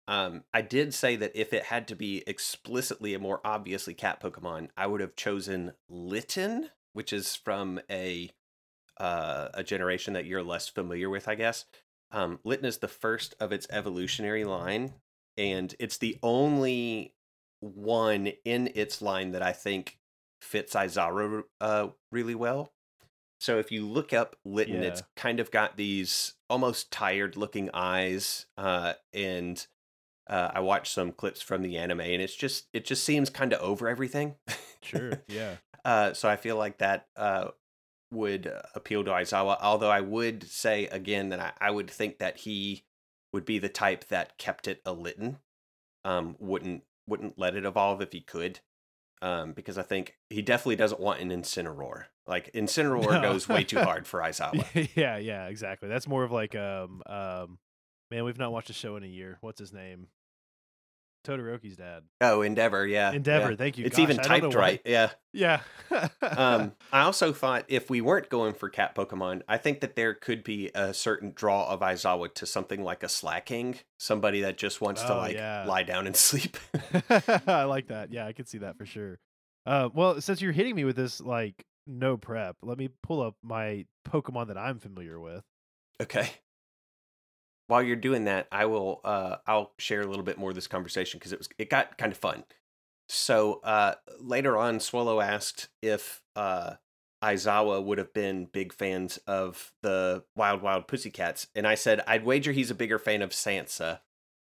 Um, 0.07 0.43
I 0.51 0.61
did 0.63 0.95
say 0.95 1.15
that 1.15 1.31
if 1.35 1.53
it 1.53 1.65
had 1.65 1.87
to 1.89 1.95
be 1.95 2.23
explicitly 2.25 3.13
a 3.13 3.19
more 3.19 3.39
obviously 3.45 3.93
cat 3.93 4.19
Pokemon, 4.19 4.69
I 4.75 4.87
would 4.87 4.99
have 4.99 5.15
chosen 5.15 5.73
Litten, 5.89 6.71
which 6.93 7.13
is 7.13 7.35
from 7.35 7.79
a 7.89 8.31
uh, 8.97 9.49
a 9.53 9.63
generation 9.63 10.13
that 10.13 10.25
you're 10.25 10.43
less 10.43 10.67
familiar 10.67 11.09
with, 11.09 11.27
I 11.27 11.35
guess. 11.35 11.65
Um, 12.11 12.39
Litten 12.43 12.65
is 12.65 12.79
the 12.79 12.87
first 12.87 13.35
of 13.39 13.51
its 13.51 13.67
evolutionary 13.69 14.43
line, 14.43 14.95
and 15.37 15.73
it's 15.79 15.97
the 15.97 16.17
only 16.21 17.13
one 17.59 18.31
in 18.43 18.71
its 18.75 19.01
line 19.01 19.31
that 19.31 19.41
I 19.41 19.51
think 19.51 19.99
fits 20.41 20.73
Aizawa 20.73 21.43
uh, 21.59 21.87
really 22.11 22.35
well. 22.35 22.71
So 23.39 23.57
if 23.57 23.71
you 23.71 23.87
look 23.87 24.13
up 24.13 24.35
Litten, 24.45 24.83
it's 24.83 25.01
kind 25.15 25.39
of 25.39 25.49
got 25.49 25.75
these 25.75 26.35
almost 26.47 26.91
tired 26.91 27.35
looking 27.37 27.71
eyes, 27.73 28.45
uh, 28.55 28.93
and 29.13 29.65
uh, 30.29 30.51
I 30.53 30.59
watched 30.59 30.93
some 30.93 31.11
clips 31.11 31.41
from 31.41 31.63
the 31.63 31.77
anime, 31.77 32.01
and 32.01 32.21
it's 32.21 32.35
just 32.35 32.67
it 32.71 32.85
just 32.85 33.03
seems 33.03 33.31
kind 33.31 33.51
of 33.51 33.61
over 33.61 33.87
everything. 33.87 34.35
Sure. 34.81 35.23
Yeah. 35.27 35.55
Uh, 35.83 36.13
so 36.13 36.29
I 36.29 36.35
feel 36.35 36.57
like 36.57 36.77
that 36.77 37.07
uh, 37.15 37.47
would 38.11 38.45
uh, 38.45 38.61
appeal 38.75 39.03
to 39.03 39.09
Aizawa. 39.09 39.57
Although 39.63 39.89
I 39.89 40.01
would 40.01 40.43
say 40.47 40.85
again 40.85 41.29
that 41.29 41.39
I, 41.39 41.53
I 41.59 41.71
would 41.71 41.89
think 41.89 42.19
that 42.19 42.37
he 42.37 42.83
would 43.33 43.45
be 43.45 43.59
the 43.59 43.69
type 43.69 44.07
that 44.09 44.37
kept 44.37 44.67
it 44.67 44.81
a 44.85 44.93
Litten, 44.93 45.37
um, 46.03 46.35
wouldn't 46.39 46.83
wouldn't 47.07 47.37
let 47.37 47.55
it 47.55 47.65
evolve 47.65 48.01
if 48.01 48.11
he 48.11 48.21
could, 48.21 48.59
um, 49.21 49.53
because 49.53 49.77
I 49.77 49.81
think 49.83 50.17
he 50.29 50.41
definitely 50.41 50.75
doesn't 50.77 51.01
want 51.01 51.19
an 51.21 51.29
Incineroar. 51.29 52.05
Like 52.27 52.51
Incineroar 52.53 53.21
No. 53.21 53.21
goes 53.21 53.47
way 53.49 53.63
too 53.63 53.79
hard 53.83 54.07
for 54.07 54.19
Aizawa. 54.21 54.89
yeah, 54.95 55.17
yeah, 55.17 55.47
exactly. 55.47 55.89
That's 55.89 56.07
more 56.07 56.23
of 56.23 56.31
like 56.31 56.55
um 56.55 57.01
um 57.05 57.57
man, 58.09 58.23
we've 58.25 58.37
not 58.37 58.51
watched 58.51 58.69
a 58.69 58.73
show 58.73 58.95
in 58.97 59.03
a 59.03 59.07
year. 59.07 59.37
What's 59.41 59.59
his 59.59 59.73
name? 59.73 60.07
Todoroki's 61.23 61.77
dad. 61.77 62.03
oh, 62.21 62.41
Endeavor, 62.41 62.85
yeah, 62.85 63.11
Endeavor, 63.11 63.51
yeah. 63.51 63.55
thank 63.55 63.77
you. 63.77 63.85
It's 63.85 63.97
Gosh, 63.97 64.03
even 64.03 64.17
typed 64.17 64.53
right, 64.55 64.81
yeah. 64.85 65.09
Yeah. 65.33 65.61
um, 66.21 66.73
I 66.91 67.01
also 67.01 67.31
thought 67.31 67.65
if 67.69 67.89
we 67.89 68.01
weren't 68.01 68.29
going 68.29 68.53
for 68.53 68.69
cat 68.69 68.95
Pokemon, 68.95 69.41
I 69.47 69.57
think 69.57 69.79
that 69.81 69.95
there 69.95 70.13
could 70.13 70.43
be 70.43 70.69
a 70.75 70.93
certain 70.93 71.31
draw 71.33 71.69
of 71.69 71.79
Aizawa 71.79 72.33
to 72.35 72.45
something 72.45 72.83
like 72.83 73.03
a 73.03 73.09
Slaking, 73.09 73.75
somebody 73.97 74.41
that 74.41 74.57
just 74.57 74.81
wants 74.81 75.01
to 75.03 75.13
Oh, 75.13 75.17
like 75.17 75.35
yeah. 75.35 75.63
lie 75.65 75.83
down 75.83 76.07
and 76.07 76.15
sleep. 76.17 76.57
I 77.47 77.63
like 77.63 77.87
that. 77.87 78.11
Yeah, 78.11 78.25
I 78.25 78.33
can 78.33 78.45
see 78.45 78.57
that 78.59 78.77
for 78.77 78.85
sure. 78.85 79.19
Uh, 79.65 79.89
well, 79.93 80.19
since 80.19 80.41
you're 80.41 80.51
hitting 80.51 80.75
me 80.75 80.83
with 80.83 80.95
this 80.95 81.21
like 81.21 81.63
no 81.87 82.17
prep, 82.17 82.57
let 82.61 82.77
me 82.77 82.89
pull 83.03 83.21
up 83.21 83.35
my 83.43 83.85
Pokemon 84.09 84.47
that 84.47 84.57
I'm 84.57 84.79
familiar 84.79 85.19
with. 85.19 85.43
okay. 86.01 86.29
While 87.71 87.83
you're 87.83 87.95
doing 87.95 88.25
that, 88.25 88.49
I 88.51 88.65
will 88.65 88.99
uh 89.05 89.37
I'll 89.47 89.71
share 89.77 90.01
a 90.01 90.05
little 90.05 90.25
bit 90.25 90.37
more 90.37 90.49
of 90.49 90.55
this 90.55 90.67
conversation 90.67 91.19
because 91.19 91.31
it 91.31 91.39
was 91.39 91.47
it 91.57 91.69
got 91.69 91.97
kind 91.97 92.11
of 92.11 92.17
fun. 92.17 92.43
So 93.07 93.61
uh 93.63 93.93
later 94.19 94.57
on 94.57 94.79
Swolo 94.79 95.23
asked 95.23 95.69
if 95.81 96.21
uh 96.35 96.73
Aizawa 97.23 97.81
would 97.81 97.97
have 97.97 98.11
been 98.13 98.43
big 98.43 98.73
fans 98.73 99.19
of 99.25 99.71
the 99.83 100.25
Wild 100.35 100.61
Wild 100.61 100.85
Pussycats, 100.85 101.47
and 101.55 101.65
I 101.65 101.75
said 101.75 102.01
I'd 102.05 102.25
wager 102.25 102.51
he's 102.51 102.71
a 102.71 102.75
bigger 102.75 102.99
fan 102.99 103.21
of 103.21 103.29
Sansa, 103.29 104.01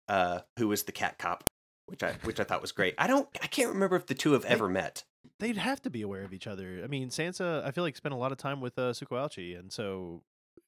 uh, 0.06 0.42
who 0.56 0.68
was 0.68 0.84
the 0.84 0.92
cat 0.92 1.18
cop, 1.18 1.42
which 1.86 2.04
I 2.04 2.12
which 2.22 2.38
I 2.38 2.44
thought 2.44 2.62
was 2.62 2.70
great. 2.70 2.94
I 2.98 3.08
don't 3.08 3.28
I 3.42 3.48
can't 3.48 3.70
remember 3.70 3.96
if 3.96 4.06
the 4.06 4.14
two 4.14 4.34
have 4.34 4.44
ever 4.44 4.68
met. 4.68 5.02
They'd 5.40 5.56
have 5.56 5.82
to 5.82 5.90
be 5.90 6.02
aware 6.02 6.22
of 6.22 6.32
each 6.32 6.46
other. 6.46 6.82
I 6.84 6.86
mean, 6.86 7.08
Sansa, 7.08 7.64
I 7.64 7.72
feel 7.72 7.82
like 7.82 7.96
spent 7.96 8.14
a 8.14 8.18
lot 8.18 8.30
of 8.30 8.38
time 8.38 8.60
with 8.60 8.78
uh, 8.78 8.92
Tsukauchi, 8.92 9.58
and 9.58 9.72
so 9.72 10.22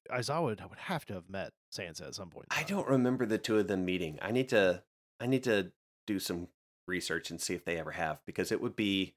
Aizawa 0.09 0.43
would 0.43 0.61
would 0.69 0.79
have 0.79 1.05
to 1.07 1.13
have 1.13 1.29
met 1.29 1.53
Sansa 1.73 2.07
at 2.07 2.15
some 2.15 2.29
point. 2.29 2.47
I 2.51 2.63
don't 2.63 2.87
remember 2.87 3.25
the 3.25 3.37
two 3.37 3.57
of 3.57 3.67
them 3.67 3.85
meeting. 3.85 4.19
I 4.21 4.31
need 4.31 4.49
to 4.49 4.83
I 5.19 5.27
need 5.27 5.43
to 5.43 5.71
do 6.07 6.19
some 6.19 6.47
research 6.87 7.29
and 7.29 7.39
see 7.39 7.53
if 7.53 7.63
they 7.63 7.77
ever 7.77 7.91
have 7.91 8.19
because 8.25 8.51
it 8.51 8.61
would 8.61 8.75
be 8.75 9.13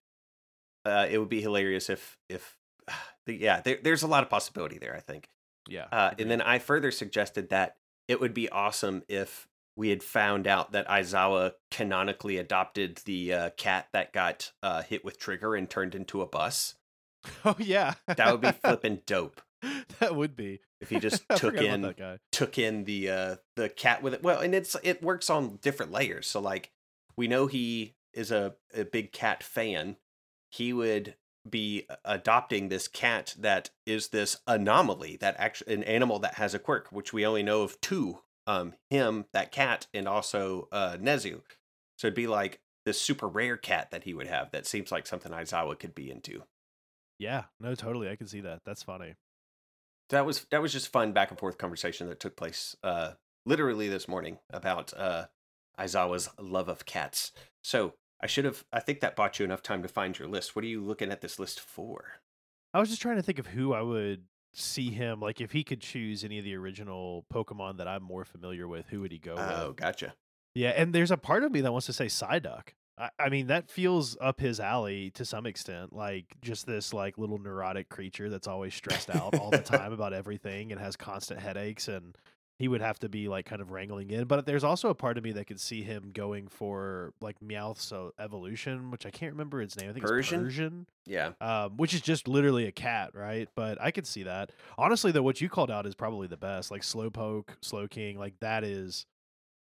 uh 0.84 1.06
it 1.10 1.18
would 1.18 1.28
be 1.28 1.40
hilarious 1.40 1.88
if 1.90 2.18
if 2.28 2.56
yeah 3.26 3.60
there, 3.60 3.78
there's 3.82 4.02
a 4.02 4.08
lot 4.08 4.22
of 4.22 4.30
possibility 4.30 4.78
there 4.78 4.94
I 4.94 5.00
think. 5.00 5.28
Yeah. 5.68 5.86
Uh, 5.90 6.10
and 6.18 6.30
then 6.30 6.42
I 6.42 6.58
further 6.58 6.90
suggested 6.90 7.48
that 7.48 7.76
it 8.06 8.20
would 8.20 8.34
be 8.34 8.50
awesome 8.50 9.02
if 9.08 9.48
we 9.76 9.88
had 9.88 10.02
found 10.02 10.46
out 10.46 10.72
that 10.72 10.86
Aizawa 10.88 11.52
canonically 11.70 12.36
adopted 12.36 13.00
the 13.06 13.32
uh, 13.32 13.50
cat 13.56 13.88
that 13.94 14.12
got 14.12 14.52
uh, 14.62 14.82
hit 14.82 15.06
with 15.06 15.18
trigger 15.18 15.54
and 15.54 15.68
turned 15.68 15.94
into 15.94 16.20
a 16.20 16.26
bus. 16.26 16.74
oh 17.46 17.56
yeah, 17.58 17.94
That 18.06 18.30
would 18.30 18.42
be 18.42 18.52
flipping 18.62 19.00
dope 19.06 19.40
that 20.00 20.14
would 20.14 20.36
be. 20.36 20.60
If 20.84 20.90
he 20.90 21.00
just 21.00 21.24
took 21.36 21.54
in 21.56 21.94
took 22.30 22.58
in 22.58 22.84
the 22.84 23.10
uh 23.10 23.36
the 23.56 23.68
cat 23.70 24.02
with 24.02 24.14
it. 24.14 24.22
Well, 24.22 24.40
and 24.40 24.54
it's 24.54 24.76
it 24.82 25.02
works 25.02 25.30
on 25.30 25.58
different 25.62 25.90
layers. 25.90 26.26
So 26.26 26.40
like 26.40 26.70
we 27.16 27.26
know 27.26 27.46
he 27.46 27.94
is 28.12 28.30
a, 28.30 28.54
a 28.74 28.84
big 28.84 29.12
cat 29.12 29.42
fan. 29.42 29.96
He 30.50 30.72
would 30.72 31.16
be 31.48 31.86
adopting 32.04 32.68
this 32.68 32.86
cat 32.86 33.34
that 33.38 33.70
is 33.86 34.08
this 34.08 34.38
anomaly 34.46 35.16
that 35.20 35.36
actually 35.38 35.74
an 35.74 35.84
animal 35.84 36.18
that 36.20 36.34
has 36.34 36.54
a 36.54 36.58
quirk, 36.58 36.88
which 36.90 37.12
we 37.12 37.26
only 37.26 37.42
know 37.42 37.62
of 37.62 37.80
two. 37.80 38.20
Um, 38.46 38.74
him, 38.90 39.24
that 39.32 39.52
cat, 39.52 39.86
and 39.94 40.06
also 40.06 40.68
uh 40.70 40.98
Nezu. 41.00 41.40
So 41.96 42.08
it'd 42.08 42.14
be 42.14 42.26
like 42.26 42.60
this 42.84 43.00
super 43.00 43.26
rare 43.26 43.56
cat 43.56 43.90
that 43.90 44.04
he 44.04 44.12
would 44.12 44.26
have 44.26 44.50
that 44.50 44.66
seems 44.66 44.92
like 44.92 45.06
something 45.06 45.32
Aizawa 45.32 45.78
could 45.78 45.94
be 45.94 46.10
into. 46.10 46.42
Yeah, 47.18 47.44
no, 47.58 47.74
totally. 47.74 48.10
I 48.10 48.16
can 48.16 48.26
see 48.26 48.40
that. 48.42 48.60
That's 48.66 48.82
funny. 48.82 49.14
That 50.10 50.26
was 50.26 50.44
that 50.50 50.62
was 50.62 50.72
just 50.72 50.88
fun 50.92 51.12
back 51.12 51.30
and 51.30 51.38
forth 51.38 51.58
conversation 51.58 52.08
that 52.08 52.20
took 52.20 52.36
place 52.36 52.76
uh 52.82 53.12
literally 53.46 53.88
this 53.88 54.08
morning 54.08 54.38
about 54.50 54.92
uh 54.96 55.26
Aizawa's 55.78 56.28
love 56.38 56.68
of 56.68 56.84
cats. 56.86 57.32
So 57.62 57.94
I 58.22 58.26
should 58.26 58.44
have 58.44 58.64
I 58.72 58.80
think 58.80 59.00
that 59.00 59.16
bought 59.16 59.38
you 59.38 59.44
enough 59.44 59.62
time 59.62 59.82
to 59.82 59.88
find 59.88 60.18
your 60.18 60.28
list. 60.28 60.54
What 60.54 60.64
are 60.64 60.68
you 60.68 60.80
looking 60.82 61.10
at 61.10 61.20
this 61.20 61.38
list 61.38 61.60
for? 61.60 62.20
I 62.72 62.80
was 62.80 62.88
just 62.88 63.02
trying 63.02 63.16
to 63.16 63.22
think 63.22 63.38
of 63.38 63.46
who 63.48 63.72
I 63.72 63.82
would 63.82 64.24
see 64.52 64.90
him 64.90 65.20
like 65.20 65.40
if 65.40 65.50
he 65.52 65.64
could 65.64 65.80
choose 65.80 66.22
any 66.24 66.38
of 66.38 66.44
the 66.44 66.54
original 66.54 67.24
Pokemon 67.32 67.78
that 67.78 67.88
I'm 67.88 68.02
more 68.02 68.24
familiar 68.24 68.68
with. 68.68 68.86
Who 68.88 69.00
would 69.00 69.10
he 69.12 69.18
go 69.18 69.34
Oh, 69.36 69.68
with? 69.68 69.76
gotcha. 69.76 70.14
Yeah, 70.54 70.70
and 70.70 70.94
there's 70.94 71.10
a 71.10 71.16
part 71.16 71.42
of 71.42 71.50
me 71.50 71.60
that 71.62 71.72
wants 71.72 71.86
to 71.86 71.92
say 71.92 72.06
Psyduck. 72.06 72.68
I, 72.98 73.10
I 73.18 73.28
mean, 73.28 73.48
that 73.48 73.70
feels 73.70 74.16
up 74.20 74.40
his 74.40 74.60
alley 74.60 75.10
to 75.12 75.24
some 75.24 75.46
extent. 75.46 75.92
Like 75.92 76.36
just 76.42 76.66
this 76.66 76.92
like 76.92 77.18
little 77.18 77.38
neurotic 77.38 77.88
creature 77.88 78.28
that's 78.30 78.46
always 78.48 78.74
stressed 78.74 79.10
out 79.10 79.38
all 79.38 79.50
the 79.50 79.58
time 79.64 79.92
about 79.92 80.12
everything 80.12 80.72
and 80.72 80.80
has 80.80 80.96
constant 80.96 81.40
headaches 81.40 81.88
and 81.88 82.16
he 82.56 82.68
would 82.68 82.80
have 82.80 83.00
to 83.00 83.08
be 83.08 83.26
like 83.28 83.46
kind 83.46 83.60
of 83.60 83.72
wrangling 83.72 84.10
in. 84.10 84.26
But 84.26 84.46
there's 84.46 84.62
also 84.62 84.88
a 84.88 84.94
part 84.94 85.18
of 85.18 85.24
me 85.24 85.32
that 85.32 85.46
could 85.46 85.60
see 85.60 85.82
him 85.82 86.10
going 86.14 86.46
for 86.46 87.12
like 87.20 87.40
Meowth's 87.42 87.92
evolution, 88.18 88.92
which 88.92 89.06
I 89.06 89.10
can't 89.10 89.32
remember 89.32 89.60
its 89.60 89.76
name. 89.76 89.90
I 89.90 89.92
think 89.92 90.06
Persian? 90.06 90.40
it's 90.40 90.44
Persian 90.46 90.86
Yeah. 91.04 91.32
um, 91.40 91.76
which 91.76 91.94
is 91.94 92.00
just 92.00 92.28
literally 92.28 92.66
a 92.66 92.72
cat, 92.72 93.10
right? 93.12 93.48
But 93.56 93.78
I 93.80 93.90
could 93.90 94.06
see 94.06 94.22
that. 94.22 94.52
Honestly, 94.78 95.10
though, 95.10 95.22
what 95.22 95.40
you 95.40 95.48
called 95.48 95.70
out 95.70 95.84
is 95.84 95.96
probably 95.96 96.28
the 96.28 96.36
best. 96.36 96.70
Like 96.70 96.82
Slowpoke, 96.82 97.48
Slowking, 97.60 98.18
like 98.18 98.38
that 98.38 98.62
is, 98.62 99.04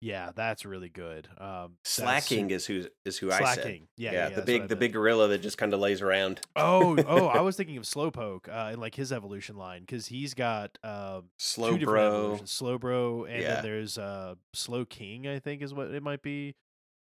yeah, 0.02 0.32
that's 0.36 0.66
really 0.66 0.90
good. 0.90 1.28
Um, 1.38 1.74
Slaking 1.84 2.52
is 2.52 2.66
who 2.66 2.86
is 3.06 3.18
who 3.18 3.32
I 3.32 3.44
said. 3.56 3.64
Slaking, 3.64 3.88
yeah, 3.98 4.12
Yeah, 4.12 4.30
yeah, 4.30 4.36
the 4.36 4.42
big 4.44 4.68
the 4.68 4.76
big 4.76 4.94
gorilla 4.94 5.28
that 5.30 5.40
just 5.42 5.58
kind 5.58 5.74
of 5.74 5.80
lays 5.80 6.02
around. 6.02 6.42
Oh, 6.56 6.98
oh, 7.06 7.28
I 7.28 7.42
was 7.42 7.56
thinking 7.58 7.78
of 7.78 7.84
Slowpoke 7.84 8.48
uh, 8.48 8.70
and 8.72 8.80
like 8.80 8.96
his 8.96 9.12
evolution 9.12 9.56
line 9.58 9.82
because 9.82 10.08
he's 10.08 10.34
got 10.34 10.78
um, 10.84 11.26
Slowbro. 11.40 12.48
Slow 12.48 12.78
Bro, 12.78 13.26
and 13.26 13.42
Yeah. 13.42 13.56
then 13.56 13.64
there's 13.64 13.98
uh, 13.98 14.36
Slowking, 14.56 15.28
I 15.28 15.40
think 15.40 15.62
is 15.62 15.74
what 15.74 15.92
it 15.92 16.02
might 16.04 16.22
be, 16.22 16.56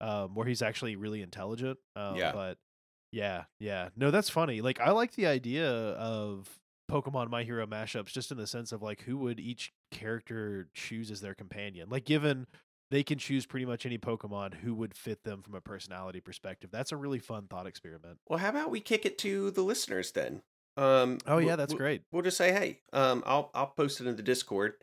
um, 0.01 0.35
where 0.35 0.47
he's 0.47 0.63
actually 0.63 0.97
really 0.97 1.23
intelligent. 1.23 1.79
Um, 1.97 2.17
Yeah. 2.17 2.33
But 2.33 2.59
yeah, 3.13 3.45
yeah. 3.61 3.91
No, 3.97 4.11
that's 4.11 4.29
funny. 4.31 4.61
Like, 4.61 4.81
I 4.81 4.91
like 4.91 5.13
the 5.13 5.27
idea 5.27 5.69
of 5.71 6.49
Pokemon 6.91 7.31
My 7.31 7.45
Hero 7.45 7.67
mashups 7.67 8.07
just 8.13 8.31
in 8.31 8.37
the 8.37 8.47
sense 8.47 8.73
of 8.73 8.83
like 8.83 9.03
who 9.03 9.17
would 9.19 9.41
each 9.41 9.73
character 9.91 10.69
choose 10.75 11.11
as 11.11 11.21
their 11.21 11.35
companion? 11.35 11.89
Like, 11.89 12.05
given 12.05 12.47
they 12.95 13.03
can 13.03 13.19
choose 13.19 13.45
pretty 13.45 13.67
much 13.67 13.85
any 13.85 13.99
Pokemon, 13.99 14.55
who 14.55 14.73
would 14.73 14.95
fit 14.97 15.25
them 15.25 15.43
from 15.43 15.55
a 15.57 15.61
personality 15.61 16.21
perspective? 16.21 16.71
That's 16.71 16.93
a 16.93 16.97
really 16.97 17.19
fun 17.19 17.49
thought 17.49 17.67
experiment. 17.67 18.19
Well, 18.29 18.39
how 18.39 18.51
about 18.51 18.71
we 18.71 18.79
kick 18.79 19.05
it 19.05 19.19
to 19.19 19.51
the 19.51 19.63
listeners 19.63 20.13
then? 20.13 20.43
Um 20.77 21.19
Oh, 21.27 21.39
yeah, 21.39 21.57
that's 21.57 21.73
we'll- 21.73 21.79
great. 21.79 22.03
We'll 22.13 22.23
just 22.23 22.37
say, 22.37 22.53
hey, 22.53 22.81
um, 22.93 23.25
I'll 23.27 23.51
I'll 23.53 23.67
post 23.77 24.01
it 24.01 24.07
in 24.07 24.15
the 24.15 24.23
Discord 24.23 24.75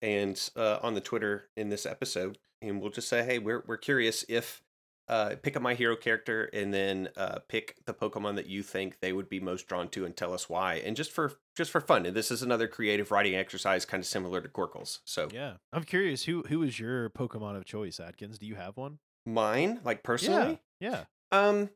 and 0.00 0.40
uh, 0.56 0.78
on 0.82 0.94
the 0.94 1.00
Twitter 1.02 1.50
in 1.56 1.68
this 1.68 1.84
episode, 1.84 2.38
and 2.62 2.80
we'll 2.80 2.90
just 2.90 3.08
say, 3.08 3.22
hey, 3.24 3.38
we're 3.38 3.62
we're 3.66 3.76
curious 3.76 4.24
if 4.28 4.62
uh, 5.10 5.34
pick 5.42 5.56
a 5.56 5.60
my 5.60 5.74
hero 5.74 5.96
character 5.96 6.44
and 6.52 6.72
then 6.72 7.08
uh, 7.16 7.40
pick 7.48 7.76
the 7.84 7.92
Pokemon 7.92 8.36
that 8.36 8.46
you 8.46 8.62
think 8.62 9.00
they 9.00 9.12
would 9.12 9.28
be 9.28 9.40
most 9.40 9.66
drawn 9.66 9.88
to, 9.88 10.04
and 10.06 10.16
tell 10.16 10.32
us 10.32 10.48
why. 10.48 10.76
And 10.76 10.96
just 10.96 11.10
for 11.10 11.32
just 11.56 11.70
for 11.70 11.80
fun, 11.80 12.06
and 12.06 12.16
this 12.16 12.30
is 12.30 12.42
another 12.42 12.68
creative 12.68 13.10
writing 13.10 13.34
exercise, 13.34 13.84
kind 13.84 14.00
of 14.00 14.06
similar 14.06 14.40
to 14.40 14.48
Gorkles. 14.48 15.00
So 15.04 15.28
Yeah. 15.32 15.54
I'm 15.72 15.84
curious, 15.84 16.24
who 16.24 16.42
who 16.48 16.62
is 16.62 16.78
your 16.78 17.10
Pokemon 17.10 17.56
of 17.56 17.64
choice, 17.64 17.98
Adkins? 18.00 18.38
Do 18.38 18.46
you 18.46 18.54
have 18.54 18.76
one? 18.76 18.98
mine, 19.26 19.80
like 19.84 20.02
personally, 20.02 20.60
Yeah. 20.80 21.04
Um, 21.30 21.68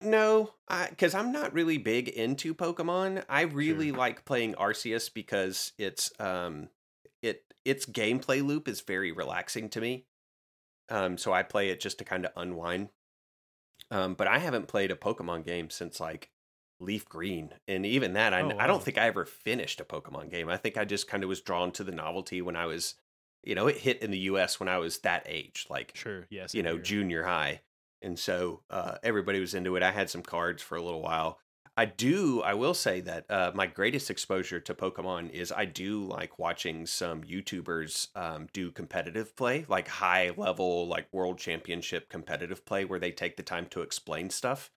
no, 0.00 0.50
because 0.90 1.14
I'm 1.14 1.32
not 1.32 1.54
really 1.54 1.78
big 1.78 2.08
into 2.08 2.54
Pokemon. 2.54 3.24
I 3.28 3.42
really 3.42 3.92
like 3.92 4.24
playing 4.24 4.54
Arceus 4.54 5.12
because 5.12 5.72
it's 5.78 6.12
um, 6.18 6.68
it 7.22 7.44
its 7.64 7.86
gameplay 7.86 8.44
loop 8.44 8.68
is 8.68 8.80
very 8.80 9.12
relaxing 9.12 9.68
to 9.70 9.80
me. 9.80 10.06
Um, 10.88 11.16
so 11.18 11.32
I 11.32 11.42
play 11.42 11.70
it 11.70 11.80
just 11.80 11.98
to 11.98 12.04
kind 12.04 12.24
of 12.24 12.32
unwind. 12.36 12.90
Um, 13.90 14.14
but 14.14 14.26
I 14.26 14.38
haven't 14.38 14.68
played 14.68 14.90
a 14.90 14.96
Pokemon 14.96 15.44
game 15.44 15.70
since 15.70 16.00
like 16.00 16.30
Leaf 16.80 17.08
Green, 17.08 17.50
and 17.68 17.84
even 17.86 18.14
that, 18.14 18.32
I, 18.34 18.42
Oh, 18.42 18.56
I 18.58 18.66
don't 18.66 18.82
think 18.82 18.98
I 18.98 19.06
ever 19.06 19.24
finished 19.24 19.80
a 19.80 19.84
Pokemon 19.84 20.30
game. 20.30 20.48
I 20.48 20.56
think 20.56 20.76
I 20.76 20.84
just 20.84 21.06
kind 21.08 21.22
of 21.22 21.28
was 21.28 21.40
drawn 21.40 21.70
to 21.72 21.84
the 21.84 21.92
novelty 21.92 22.42
when 22.42 22.56
I 22.56 22.66
was, 22.66 22.94
you 23.42 23.54
know, 23.54 23.66
it 23.66 23.76
hit 23.78 24.02
in 24.02 24.10
the 24.10 24.18
U.S. 24.20 24.58
when 24.58 24.68
I 24.68 24.78
was 24.78 24.98
that 24.98 25.24
age, 25.28 25.66
like 25.70 25.92
Sure. 25.94 26.26
Yes. 26.30 26.54
you 26.54 26.62
know, 26.62 26.78
junior 26.78 27.24
high. 27.24 27.60
And 28.02 28.18
so 28.18 28.62
uh, 28.70 28.96
everybody 29.02 29.40
was 29.40 29.54
into 29.54 29.76
it. 29.76 29.82
I 29.82 29.90
had 29.92 30.10
some 30.10 30.22
cards 30.22 30.62
for 30.62 30.76
a 30.76 30.82
little 30.82 31.00
while. 31.02 31.38
I 31.76 31.86
do, 31.86 32.40
I 32.42 32.54
will 32.54 32.74
say 32.74 33.00
that 33.00 33.28
uh, 33.28 33.50
my 33.54 33.66
greatest 33.66 34.08
exposure 34.08 34.60
to 34.60 34.74
Pokemon 34.74 35.30
is 35.30 35.50
I 35.50 35.64
do 35.64 36.04
like 36.04 36.38
watching 36.38 36.86
some 36.86 37.24
YouTubers 37.24 38.08
um, 38.16 38.46
do 38.52 38.70
competitive 38.70 39.34
play, 39.34 39.66
like 39.68 39.88
high 39.88 40.30
level, 40.36 40.86
like 40.86 41.08
world 41.12 41.38
championship 41.38 42.08
competitive 42.08 42.64
play, 42.64 42.84
where 42.84 43.00
they 43.00 43.10
take 43.10 43.36
the 43.36 43.42
time 43.42 43.66
to 43.70 43.82
explain 43.82 44.30
stuff. 44.30 44.70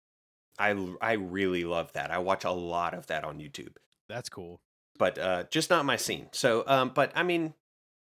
I, 0.57 0.75
I 0.99 1.13
really 1.13 1.65
love 1.65 1.93
that. 1.93 2.09
I 2.09 2.17
watch 2.17 2.43
a 2.43 2.51
lot 2.51 2.95
of 2.95 3.05
that 3.07 3.23
on 3.23 3.37
YouTube 3.37 3.75
That's 4.09 4.29
cool. 4.29 4.59
but 4.97 5.19
uh, 5.19 5.43
just 5.51 5.69
not 5.69 5.85
my 5.85 5.97
scene. 5.97 6.29
So, 6.31 6.63
um, 6.65 6.91
but 6.95 7.11
I 7.13 7.21
mean, 7.21 7.53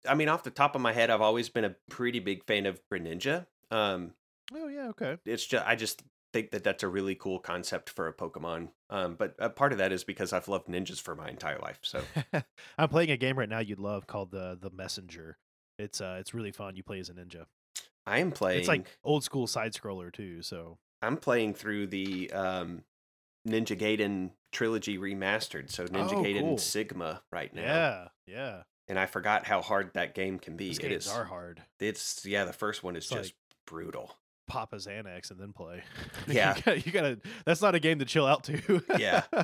I 0.06 0.16
mean, 0.16 0.28
off 0.28 0.44
the 0.44 0.52
top 0.52 0.76
of 0.76 0.82
my 0.82 0.92
head, 0.92 1.10
I've 1.10 1.22
always 1.22 1.48
been 1.48 1.64
a 1.64 1.76
pretty 1.90 2.20
big 2.20 2.44
fan 2.46 2.66
of 2.66 2.82
Greninja. 2.92 3.46
Um, 3.70 4.16
Oh 4.54 4.68
yeah. 4.68 4.90
Okay. 4.90 5.18
it's 5.26 5.46
just 5.46 5.66
I 5.66 5.76
just 5.76 6.04
think 6.34 6.52
that 6.52 6.64
that's 6.64 6.84
a 6.84 6.88
really 6.88 7.16
cool 7.16 7.40
concept 7.40 7.90
for 7.90 8.08
a 8.08 8.14
Pokemon. 8.14 8.70
Um, 8.90 9.16
but 9.16 9.36
a 9.40 9.50
part 9.50 9.72
of 9.72 9.78
that 9.80 9.92
is 9.92 10.04
because 10.04 10.32
I've 10.34 10.48
loved 10.48 10.68
ninjas 10.68 11.02
for 11.02 11.16
my 11.16 11.30
entire 11.30 11.60
life. 11.60 11.80
So 11.82 12.02
I'm 12.78 12.90
playing 12.90 13.12
a 13.12 13.18
game 13.18 13.38
right 13.38 13.50
now 13.50 13.60
you'd 13.60 13.80
love 13.80 14.08
called 14.08 14.32
the 14.32 14.58
the 14.60 14.70
Messenger. 14.70 15.38
It's 15.80 16.00
uh 16.02 16.18
it's 16.20 16.34
really 16.34 16.52
fun. 16.52 16.76
You 16.76 16.84
play 16.84 17.00
as 17.00 17.10
a 17.10 17.14
ninja. 17.14 17.46
I 18.06 18.20
am 18.20 18.32
playing. 18.32 18.60
It's 18.60 18.68
like 18.68 18.88
old 19.04 19.24
school 19.24 19.46
side 19.48 19.74
scroller 19.74 20.12
too. 20.12 20.42
So 20.42 20.78
I'm 21.02 21.18
playing 21.18 21.54
through 21.56 21.88
the 21.88 22.32
um, 22.32 22.84
Ninja 23.48 23.78
Gaiden 23.80 24.32
trilogy 24.52 24.98
remastered. 24.98 25.70
So 25.72 25.86
Ninja 25.86 26.14
Oh, 26.14 26.24
Gaiden 26.24 26.40
cool. 26.42 26.58
Sigma 26.58 27.22
right 27.32 27.54
now. 27.54 27.62
yeah, 27.62 28.08
yeah. 28.28 28.62
And 28.88 29.00
I 29.00 29.06
forgot 29.06 29.46
how 29.46 29.62
hard 29.62 29.92
that 29.94 30.14
game 30.16 30.38
can 30.40 30.58
be. 30.58 30.68
These 30.70 30.80
It 30.80 30.90
games 30.90 31.06
is. 31.06 31.12
are 31.12 31.26
hard. 31.26 31.62
It's 31.80 32.26
yeah. 32.26 32.46
The 32.46 32.54
first 32.54 32.84
one 32.84 32.96
is 32.96 33.04
It's 33.06 33.10
just 33.12 33.24
like- 33.30 33.36
brutal. 33.66 34.16
Pop 34.52 34.74
a 34.74 34.76
Xanax 34.78 35.32
and 35.32 35.40
then 35.40 35.54
play. 35.54 35.82
Yeah. 36.28 36.56
you, 36.58 36.62
gotta, 36.64 36.80
you 36.82 36.92
gotta. 36.92 37.20
That's 37.46 37.62
not 37.62 37.74
a 37.76 37.80
game 37.80 38.00
to 38.00 38.06
chill 38.06 38.26
out 38.26 38.44
to. 38.46 38.82
Yeah. 39.00 39.24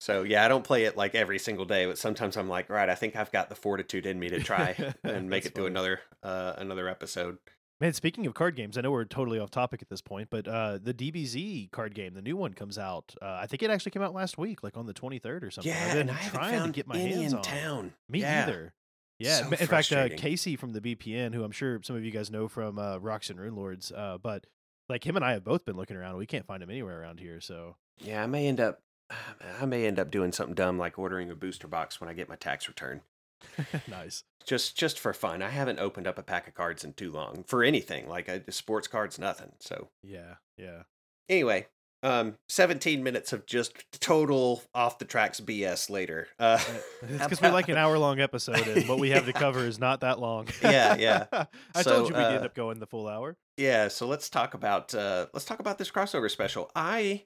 So 0.00 0.24
yeah, 0.24 0.44
I 0.44 0.48
don't 0.48 0.64
play 0.64 0.82
it 0.82 0.96
like 0.96 1.14
every 1.14 1.38
single 1.38 1.64
day, 1.64 1.86
but 1.86 1.96
sometimes 1.96 2.36
I'm 2.36 2.48
like, 2.48 2.68
right, 2.68 2.88
I 2.88 2.96
think 2.96 3.14
I've 3.14 3.30
got 3.30 3.48
the 3.48 3.54
fortitude 3.54 4.04
in 4.04 4.18
me 4.18 4.30
to 4.30 4.40
try 4.40 4.74
and 5.04 5.30
make 5.30 5.46
it 5.46 5.54
to 5.54 5.60
funny. 5.60 5.68
another 5.70 6.00
uh, 6.24 6.54
another 6.58 6.88
episode. 6.88 7.38
Man, 7.80 7.92
speaking 7.92 8.26
of 8.26 8.34
card 8.34 8.56
games, 8.56 8.76
I 8.76 8.80
know 8.80 8.90
we're 8.90 9.04
totally 9.04 9.38
off 9.38 9.52
topic 9.52 9.80
at 9.80 9.88
this 9.88 10.00
point, 10.00 10.26
but 10.28 10.48
uh, 10.48 10.80
the 10.82 10.92
DBZ 10.92 11.70
card 11.70 11.94
game, 11.94 12.14
the 12.14 12.22
new 12.22 12.36
one 12.36 12.52
comes 12.52 12.78
out. 12.78 13.14
Uh, 13.22 13.38
I 13.42 13.46
think 13.46 13.62
it 13.62 13.70
actually 13.70 13.92
came 13.92 14.02
out 14.02 14.12
last 14.12 14.36
week, 14.38 14.64
like 14.64 14.76
on 14.76 14.86
the 14.86 14.92
23rd 14.94 15.44
or 15.44 15.50
something. 15.52 15.72
Yeah, 15.72 15.84
I've 15.86 15.92
been 15.92 16.08
and 16.08 16.18
I 16.18 16.28
trying 16.30 16.58
found 16.58 16.74
to 16.74 16.78
get 16.78 16.88
my 16.88 16.96
any 16.98 17.12
hands 17.14 17.32
in 17.32 17.38
on. 17.38 17.44
town. 17.44 17.92
Me 18.08 18.22
Yeah. 18.22 18.42
either. 18.42 18.74
Yeah, 19.22 19.38
So 19.40 19.50
in 19.50 19.66
fact, 19.66 19.92
uh. 19.92 20.08
Casey 20.16 20.56
from 20.56 20.72
the 20.72 20.80
BPN, 20.80 21.34
who 21.34 21.44
I'm 21.44 21.50
sure 21.52 21.80
some 21.82 21.96
of 21.96 22.04
you 22.04 22.10
guys 22.10 22.30
know 22.30 22.48
from 22.48 22.78
uh, 22.78 22.98
Rocks 22.98 23.30
and 23.30 23.38
Rune 23.40 23.56
Lords, 23.56 23.92
uh, 23.92 24.18
but 24.22 24.46
like 24.88 25.06
him 25.06 25.16
and 25.16 25.24
I 25.24 25.32
have 25.32 25.44
both 25.44 25.64
been 25.64 25.76
looking 25.76 25.96
around. 25.96 26.16
We 26.16 26.26
can't 26.26 26.46
find 26.46 26.62
him 26.62 26.70
anywhere 26.70 27.00
around 27.00 27.20
here. 27.20 27.40
So 27.40 27.76
Yeah, 27.98 28.22
I 28.22 28.26
may 28.26 28.46
end 28.46 28.60
up 28.60 28.80
I 29.60 29.64
may 29.66 29.86
end 29.86 29.98
up 29.98 30.10
doing 30.10 30.32
something 30.32 30.54
dumb 30.54 30.78
like 30.78 30.98
ordering 30.98 31.30
a 31.30 31.34
booster 31.34 31.68
box 31.68 32.00
when 32.00 32.08
I 32.10 32.14
get 32.14 32.28
my 32.28 32.36
tax 32.36 32.68
return. 32.68 33.02
nice. 33.88 34.24
Just 34.46 34.76
just 34.76 34.98
for 34.98 35.12
fun. 35.12 35.42
I 35.42 35.48
haven't 35.50 35.78
opened 35.78 36.06
up 36.06 36.18
a 36.18 36.22
pack 36.22 36.46
of 36.48 36.54
cards 36.54 36.84
in 36.84 36.92
too 36.92 37.10
long 37.10 37.44
for 37.46 37.62
anything 37.62 38.08
like 38.08 38.28
a 38.28 38.50
sports 38.52 38.88
cards, 38.88 39.18
nothing. 39.18 39.52
So 39.60 39.88
Yeah, 40.02 40.34
yeah. 40.56 40.82
anyway, 41.28 41.66
um, 42.02 42.36
17 42.48 43.02
minutes 43.02 43.32
of 43.32 43.46
just 43.46 43.74
total 44.00 44.62
off 44.74 44.98
the 44.98 45.04
tracks 45.04 45.40
BS 45.40 45.88
later. 45.90 46.28
Uh, 46.38 46.58
It's 47.02 47.22
because 47.24 47.40
we 47.40 47.48
like 47.48 47.68
an 47.68 47.76
hour 47.76 47.98
long 47.98 48.20
episode, 48.20 48.66
and 48.66 48.88
what 48.88 48.98
we 48.98 49.10
have 49.10 49.26
to 49.26 49.32
cover 49.44 49.60
is 49.64 49.78
not 49.78 50.00
that 50.00 50.18
long. 50.18 50.48
Yeah, 50.62 50.96
yeah. 50.96 51.26
I 51.74 51.82
So, 51.82 51.96
told 51.98 52.08
you 52.10 52.14
we'd 52.16 52.22
end 52.22 52.42
uh, 52.42 52.46
up 52.46 52.54
going 52.54 52.78
the 52.80 52.86
full 52.86 53.08
hour. 53.08 53.36
Yeah, 53.56 53.88
so 53.88 54.06
let's 54.06 54.28
talk 54.30 54.54
about 54.54 54.94
uh 54.94 55.26
let's 55.32 55.44
talk 55.44 55.60
about 55.60 55.78
this 55.78 55.90
crossover 55.90 56.30
special. 56.30 56.70
I 56.74 57.24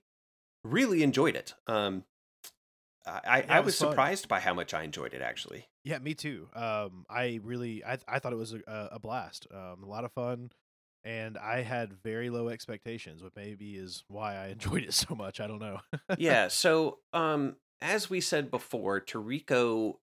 really 0.64 1.02
enjoyed 1.02 1.36
it. 1.36 1.54
Um 1.66 2.04
I 3.06 3.20
I, 3.24 3.38
Yeah, 3.38 3.44
I 3.48 3.60
was 3.60 3.66
was 3.66 3.78
surprised 3.78 4.28
by 4.28 4.40
how 4.40 4.52
much 4.54 4.74
I 4.74 4.82
enjoyed 4.82 5.14
it 5.14 5.22
actually. 5.22 5.68
Yeah, 5.84 5.98
me 6.00 6.14
too. 6.14 6.48
Um, 6.52 7.06
I 7.08 7.38
really, 7.44 7.84
I, 7.84 7.98
I 8.08 8.18
thought 8.18 8.32
it 8.32 8.36
was 8.36 8.52
a, 8.52 8.88
a 8.90 8.98
blast. 8.98 9.46
Um, 9.54 9.84
a 9.84 9.86
lot 9.86 10.02
of 10.04 10.10
fun, 10.10 10.50
and 11.06 11.38
I 11.38 11.62
had 11.62 12.02
very 12.02 12.28
low 12.28 12.48
expectations, 12.48 13.22
which 13.22 13.32
maybe 13.36 13.76
is 13.76 14.04
why 14.08 14.34
I 14.34 14.46
enjoyed 14.48 14.82
it 14.82 14.92
so 14.92 15.14
much. 15.14 15.40
I 15.40 15.46
don't 15.46 15.60
know. 15.60 15.80
yeah, 16.18 16.48
so 16.48 16.98
um 17.12 17.56
as 17.80 18.10
we 18.10 18.20
said 18.20 18.50
before, 18.50 19.00
Toriko 19.00 19.96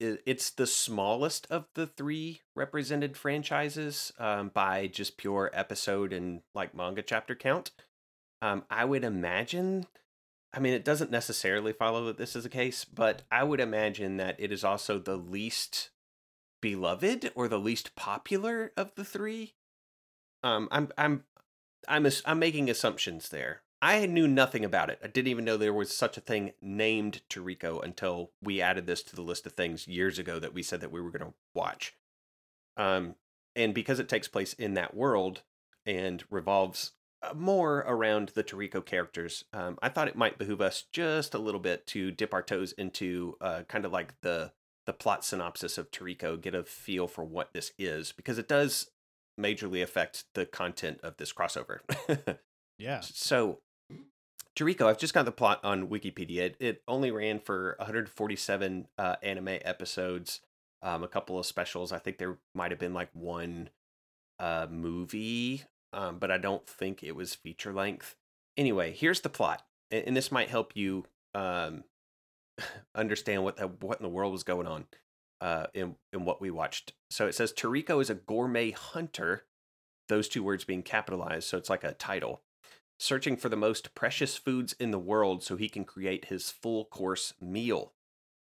it's 0.00 0.50
the 0.50 0.66
smallest 0.66 1.46
of 1.50 1.66
the 1.74 1.86
three 1.86 2.42
represented 2.54 3.16
franchises 3.16 4.12
um, 4.18 4.50
by 4.54 4.86
just 4.86 5.16
pure 5.16 5.50
episode 5.52 6.12
and 6.12 6.42
like 6.54 6.74
manga 6.74 7.02
chapter 7.02 7.34
count. 7.34 7.72
Um, 8.40 8.64
I 8.70 8.84
would 8.84 9.02
imagine, 9.02 9.86
I 10.52 10.60
mean, 10.60 10.72
it 10.72 10.84
doesn't 10.84 11.10
necessarily 11.10 11.72
follow 11.72 12.04
that 12.06 12.16
this 12.16 12.36
is 12.36 12.44
the 12.44 12.48
case, 12.48 12.84
but 12.84 13.22
I 13.30 13.42
would 13.42 13.58
imagine 13.58 14.18
that 14.18 14.36
it 14.38 14.52
is 14.52 14.62
also 14.62 15.00
the 15.00 15.16
least 15.16 15.90
beloved 16.60 17.32
or 17.34 17.48
the 17.48 17.58
least 17.58 17.96
popular 17.96 18.72
of 18.76 18.94
the 18.94 19.04
three. 19.04 19.54
Um, 20.42 20.68
I'm 20.70 20.88
I'm 20.96 21.24
I'm 21.86 22.06
I'm 22.24 22.38
making 22.38 22.70
assumptions 22.70 23.28
there. 23.28 23.62
I 23.80 24.06
knew 24.06 24.26
nothing 24.26 24.64
about 24.64 24.90
it. 24.90 24.98
I 25.02 25.06
didn't 25.06 25.28
even 25.28 25.44
know 25.44 25.56
there 25.56 25.72
was 25.72 25.96
such 25.96 26.16
a 26.16 26.20
thing 26.20 26.52
named 26.60 27.22
Toriko 27.30 27.82
until 27.82 28.32
we 28.42 28.60
added 28.60 28.86
this 28.86 29.02
to 29.04 29.16
the 29.16 29.22
list 29.22 29.46
of 29.46 29.52
things 29.52 29.86
years 29.86 30.18
ago 30.18 30.40
that 30.40 30.52
we 30.52 30.62
said 30.62 30.80
that 30.80 30.90
we 30.90 31.00
were 31.00 31.10
going 31.10 31.30
to 31.30 31.34
watch. 31.54 31.94
Um, 32.76 33.14
and 33.54 33.72
because 33.72 34.00
it 34.00 34.08
takes 34.08 34.26
place 34.26 34.52
in 34.52 34.74
that 34.74 34.94
world 34.94 35.42
and 35.86 36.24
revolves 36.28 36.92
uh, 37.22 37.34
more 37.34 37.78
around 37.86 38.30
the 38.30 38.42
Toriko 38.42 38.84
characters, 38.84 39.44
um, 39.52 39.78
I 39.80 39.88
thought 39.88 40.08
it 40.08 40.16
might 40.16 40.38
behoove 40.38 40.60
us 40.60 40.84
just 40.92 41.34
a 41.34 41.38
little 41.38 41.60
bit 41.60 41.86
to 41.88 42.10
dip 42.10 42.34
our 42.34 42.42
toes 42.42 42.72
into 42.72 43.36
uh, 43.40 43.62
kind 43.68 43.84
of 43.84 43.92
like 43.92 44.20
the 44.22 44.52
the 44.86 44.92
plot 44.94 45.22
synopsis 45.22 45.76
of 45.76 45.90
Toriko, 45.90 46.40
get 46.40 46.54
a 46.54 46.64
feel 46.64 47.06
for 47.06 47.22
what 47.22 47.52
this 47.52 47.72
is, 47.78 48.12
because 48.12 48.38
it 48.38 48.48
does 48.48 48.90
majorly 49.38 49.82
affect 49.82 50.24
the 50.34 50.44
content 50.46 51.00
of 51.02 51.16
this 51.16 51.32
crossover. 51.32 51.78
yeah, 52.78 53.00
So, 53.00 53.60
Toriko, 54.56 54.86
I've 54.86 54.98
just 54.98 55.14
got 55.14 55.24
the 55.24 55.32
plot 55.32 55.60
on 55.62 55.88
Wikipedia. 55.88 56.38
It, 56.38 56.56
it 56.58 56.82
only 56.88 57.10
ran 57.10 57.38
for 57.38 57.76
147 57.78 58.88
uh, 58.98 59.16
anime 59.22 59.58
episodes, 59.62 60.40
um, 60.82 61.04
a 61.04 61.08
couple 61.08 61.38
of 61.38 61.46
specials. 61.46 61.92
I 61.92 61.98
think 61.98 62.18
there 62.18 62.38
might 62.54 62.70
have 62.70 62.80
been 62.80 62.94
like 62.94 63.10
one 63.12 63.70
uh, 64.40 64.66
movie, 64.70 65.62
um, 65.92 66.18
but 66.18 66.30
I 66.30 66.38
don't 66.38 66.66
think 66.66 67.02
it 67.02 67.14
was 67.14 67.34
feature 67.34 67.72
length. 67.72 68.16
Anyway, 68.56 68.92
here's 68.92 69.20
the 69.20 69.28
plot, 69.28 69.64
and, 69.90 70.08
and 70.08 70.16
this 70.16 70.32
might 70.32 70.48
help 70.48 70.74
you 70.74 71.04
um, 71.34 71.84
understand 72.94 73.44
what 73.44 73.56
the, 73.56 73.68
what 73.68 73.98
in 73.98 74.02
the 74.02 74.08
world 74.08 74.32
was 74.32 74.42
going 74.42 74.66
on 74.66 74.86
uh, 75.40 75.66
in 75.74 75.96
in 76.12 76.24
what 76.24 76.40
we 76.40 76.50
watched. 76.50 76.92
So 77.10 77.26
it 77.26 77.34
says 77.34 77.52
Toriko 77.52 78.00
is 78.00 78.10
a 78.10 78.14
gourmet 78.14 78.70
hunter. 78.70 79.44
Those 80.08 80.28
two 80.28 80.42
words 80.42 80.64
being 80.64 80.82
capitalized, 80.82 81.48
so 81.48 81.58
it's 81.58 81.68
like 81.68 81.84
a 81.84 81.92
title 81.92 82.40
searching 82.98 83.36
for 83.36 83.48
the 83.48 83.56
most 83.56 83.94
precious 83.94 84.36
foods 84.36 84.74
in 84.78 84.90
the 84.90 84.98
world 84.98 85.42
so 85.42 85.56
he 85.56 85.68
can 85.68 85.84
create 85.84 86.26
his 86.26 86.50
full 86.50 86.84
course 86.86 87.34
meal. 87.40 87.92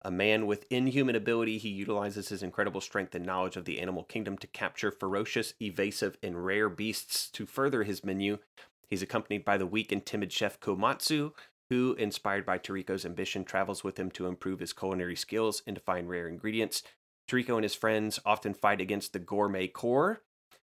A 0.03 0.11
man 0.11 0.47
with 0.47 0.67
inhuman 0.71 1.17
ability, 1.17 1.59
he 1.59 1.69
utilizes 1.69 2.29
his 2.29 2.43
incredible 2.43 2.81
strength 2.81 3.15
and 3.15 3.27
knowledge 3.27 3.57
of 3.57 3.65
the 3.65 3.81
animal 3.81 4.05
kingdom 4.05 4.39
to 4.39 4.47
capture 4.47 4.93
ferocious, 4.93 5.55
evasive, 5.61 6.17
and 6.23 6.45
rare 6.45 6.69
beasts 6.69 7.29
to 7.31 7.45
further 7.45 7.83
his 7.83 8.05
menu. 8.05 8.39
He's 8.87 9.03
accompanied 9.03 9.45
by 9.45 9.59
the 9.59 9.67
weak 9.67 9.91
and 9.91 10.07
timid 10.07 10.33
chef 10.33 10.61
Komatsu, 10.61 11.33
who, 11.71 11.95
inspired 11.95 12.47
by 12.47 12.59
Toriko's 12.59 13.05
ambition, 13.05 13.45
travels 13.45 13.83
with 13.83 13.99
him 13.99 14.11
to 14.13 14.27
improve 14.27 14.61
his 14.61 14.73
culinary 14.73 15.17
skills 15.17 15.63
and 15.67 15.77
to 15.77 15.83
find 15.83 16.09
rare 16.09 16.29
ingredients. 16.29 16.83
Toriko 17.29 17.57
and 17.57 17.65
his 17.65 17.75
friends 17.75 18.21
often 18.25 18.55
fight 18.55 18.81
against 18.81 19.13
the 19.13 19.19
gourmet 19.19 19.67
core, 19.67 20.23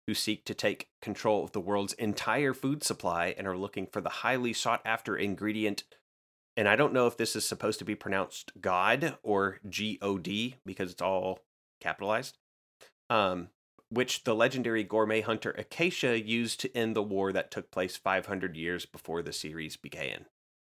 who 0.07 0.13
seek 0.13 0.43
to 0.45 0.53
take 0.53 0.89
control 1.01 1.43
of 1.43 1.51
the 1.51 1.61
world's 1.61 1.93
entire 1.93 2.53
food 2.53 2.83
supply 2.83 3.33
and 3.37 3.47
are 3.47 3.57
looking 3.57 3.85
for 3.85 4.01
the 4.01 4.09
highly 4.09 4.53
sought 4.53 4.81
after 4.83 5.15
ingredient. 5.15 5.83
And 6.57 6.67
I 6.67 6.75
don't 6.75 6.93
know 6.93 7.07
if 7.07 7.15
this 7.15 7.35
is 7.35 7.45
supposed 7.45 7.79
to 7.79 7.85
be 7.85 7.95
pronounced 7.95 8.51
God 8.59 9.17
or 9.23 9.59
G 9.69 9.99
O 10.01 10.17
D 10.17 10.55
because 10.65 10.91
it's 10.91 11.01
all 11.01 11.39
capitalized. 11.79 12.37
Um, 13.09 13.49
which 13.89 14.23
the 14.23 14.35
legendary 14.35 14.83
gourmet 14.83 15.21
hunter 15.21 15.51
Acacia 15.51 16.19
used 16.19 16.59
to 16.59 16.75
end 16.77 16.95
the 16.95 17.03
war 17.03 17.31
that 17.31 17.51
took 17.51 17.71
place 17.71 17.95
500 17.95 18.55
years 18.55 18.85
before 18.85 19.21
the 19.21 19.33
series 19.33 19.77
began. 19.77 20.25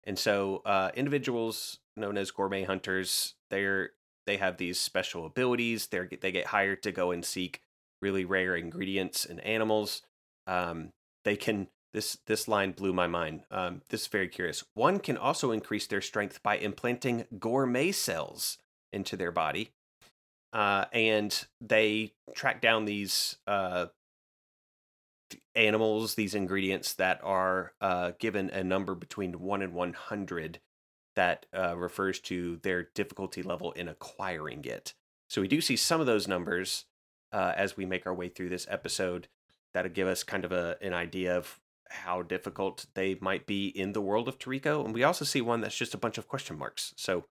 And 0.06 0.18
so, 0.18 0.62
uh, 0.64 0.90
individuals 0.94 1.78
known 1.96 2.16
as 2.16 2.30
gourmet 2.30 2.64
hunters, 2.64 3.34
they're 3.50 3.90
they 4.26 4.36
have 4.38 4.56
these 4.56 4.78
special 4.78 5.26
abilities. 5.26 5.88
They 5.88 6.00
they 6.20 6.32
get 6.32 6.46
hired 6.46 6.82
to 6.84 6.92
go 6.92 7.10
and 7.10 7.24
seek 7.24 7.60
really 8.02 8.24
rare 8.24 8.56
ingredients 8.56 9.24
and 9.24 9.40
animals. 9.40 10.02
um, 10.46 10.92
they 11.24 11.36
can. 11.36 11.68
This 11.92 12.18
this 12.26 12.46
line 12.46 12.72
blew 12.72 12.92
my 12.92 13.06
mind. 13.06 13.44
Um, 13.50 13.80
this 13.88 14.02
is 14.02 14.06
very 14.08 14.28
curious. 14.28 14.62
One 14.74 14.98
can 15.00 15.16
also 15.16 15.50
increase 15.50 15.86
their 15.86 16.02
strength 16.02 16.42
by 16.42 16.58
implanting 16.58 17.24
gourmet 17.38 17.90
cells 17.92 18.58
into 18.92 19.16
their 19.16 19.32
body, 19.32 19.70
uh, 20.52 20.84
and 20.92 21.46
they 21.60 22.12
track 22.34 22.60
down 22.60 22.84
these 22.84 23.38
uh, 23.46 23.86
animals, 25.54 26.14
these 26.14 26.34
ingredients 26.34 26.94
that 26.94 27.20
are 27.22 27.72
uh, 27.80 28.12
given 28.18 28.50
a 28.50 28.62
number 28.62 28.94
between 28.94 29.40
one 29.40 29.62
and 29.62 29.72
one 29.74 29.92
hundred 29.92 30.60
that 31.14 31.46
uh, 31.56 31.76
refers 31.76 32.20
to 32.20 32.56
their 32.62 32.88
difficulty 32.94 33.42
level 33.42 33.72
in 33.72 33.88
acquiring 33.88 34.64
it. 34.64 34.94
So 35.28 35.40
we 35.40 35.48
do 35.48 35.60
see 35.60 35.76
some 35.76 36.00
of 36.00 36.06
those 36.06 36.28
numbers 36.28 36.84
uh, 37.32 37.52
as 37.56 37.76
we 37.76 37.86
make 37.86 38.06
our 38.06 38.14
way 38.14 38.28
through 38.28 38.50
this 38.50 38.66
episode. 38.70 39.28
That'll 39.72 39.90
give 39.90 40.08
us 40.08 40.22
kind 40.22 40.44
of 40.44 40.52
a, 40.52 40.76
an 40.80 40.92
idea 40.92 41.36
of 41.36 41.58
how 41.88 42.22
difficult 42.22 42.86
they 42.94 43.16
might 43.20 43.46
be 43.46 43.68
in 43.68 43.92
the 43.92 44.00
world 44.00 44.28
of 44.28 44.38
Toriko. 44.38 44.84
And 44.84 44.94
we 44.94 45.04
also 45.04 45.24
see 45.24 45.40
one 45.40 45.60
that's 45.60 45.76
just 45.76 45.94
a 45.94 45.98
bunch 45.98 46.18
of 46.18 46.28
question 46.28 46.58
marks. 46.58 46.92
So 46.96 47.24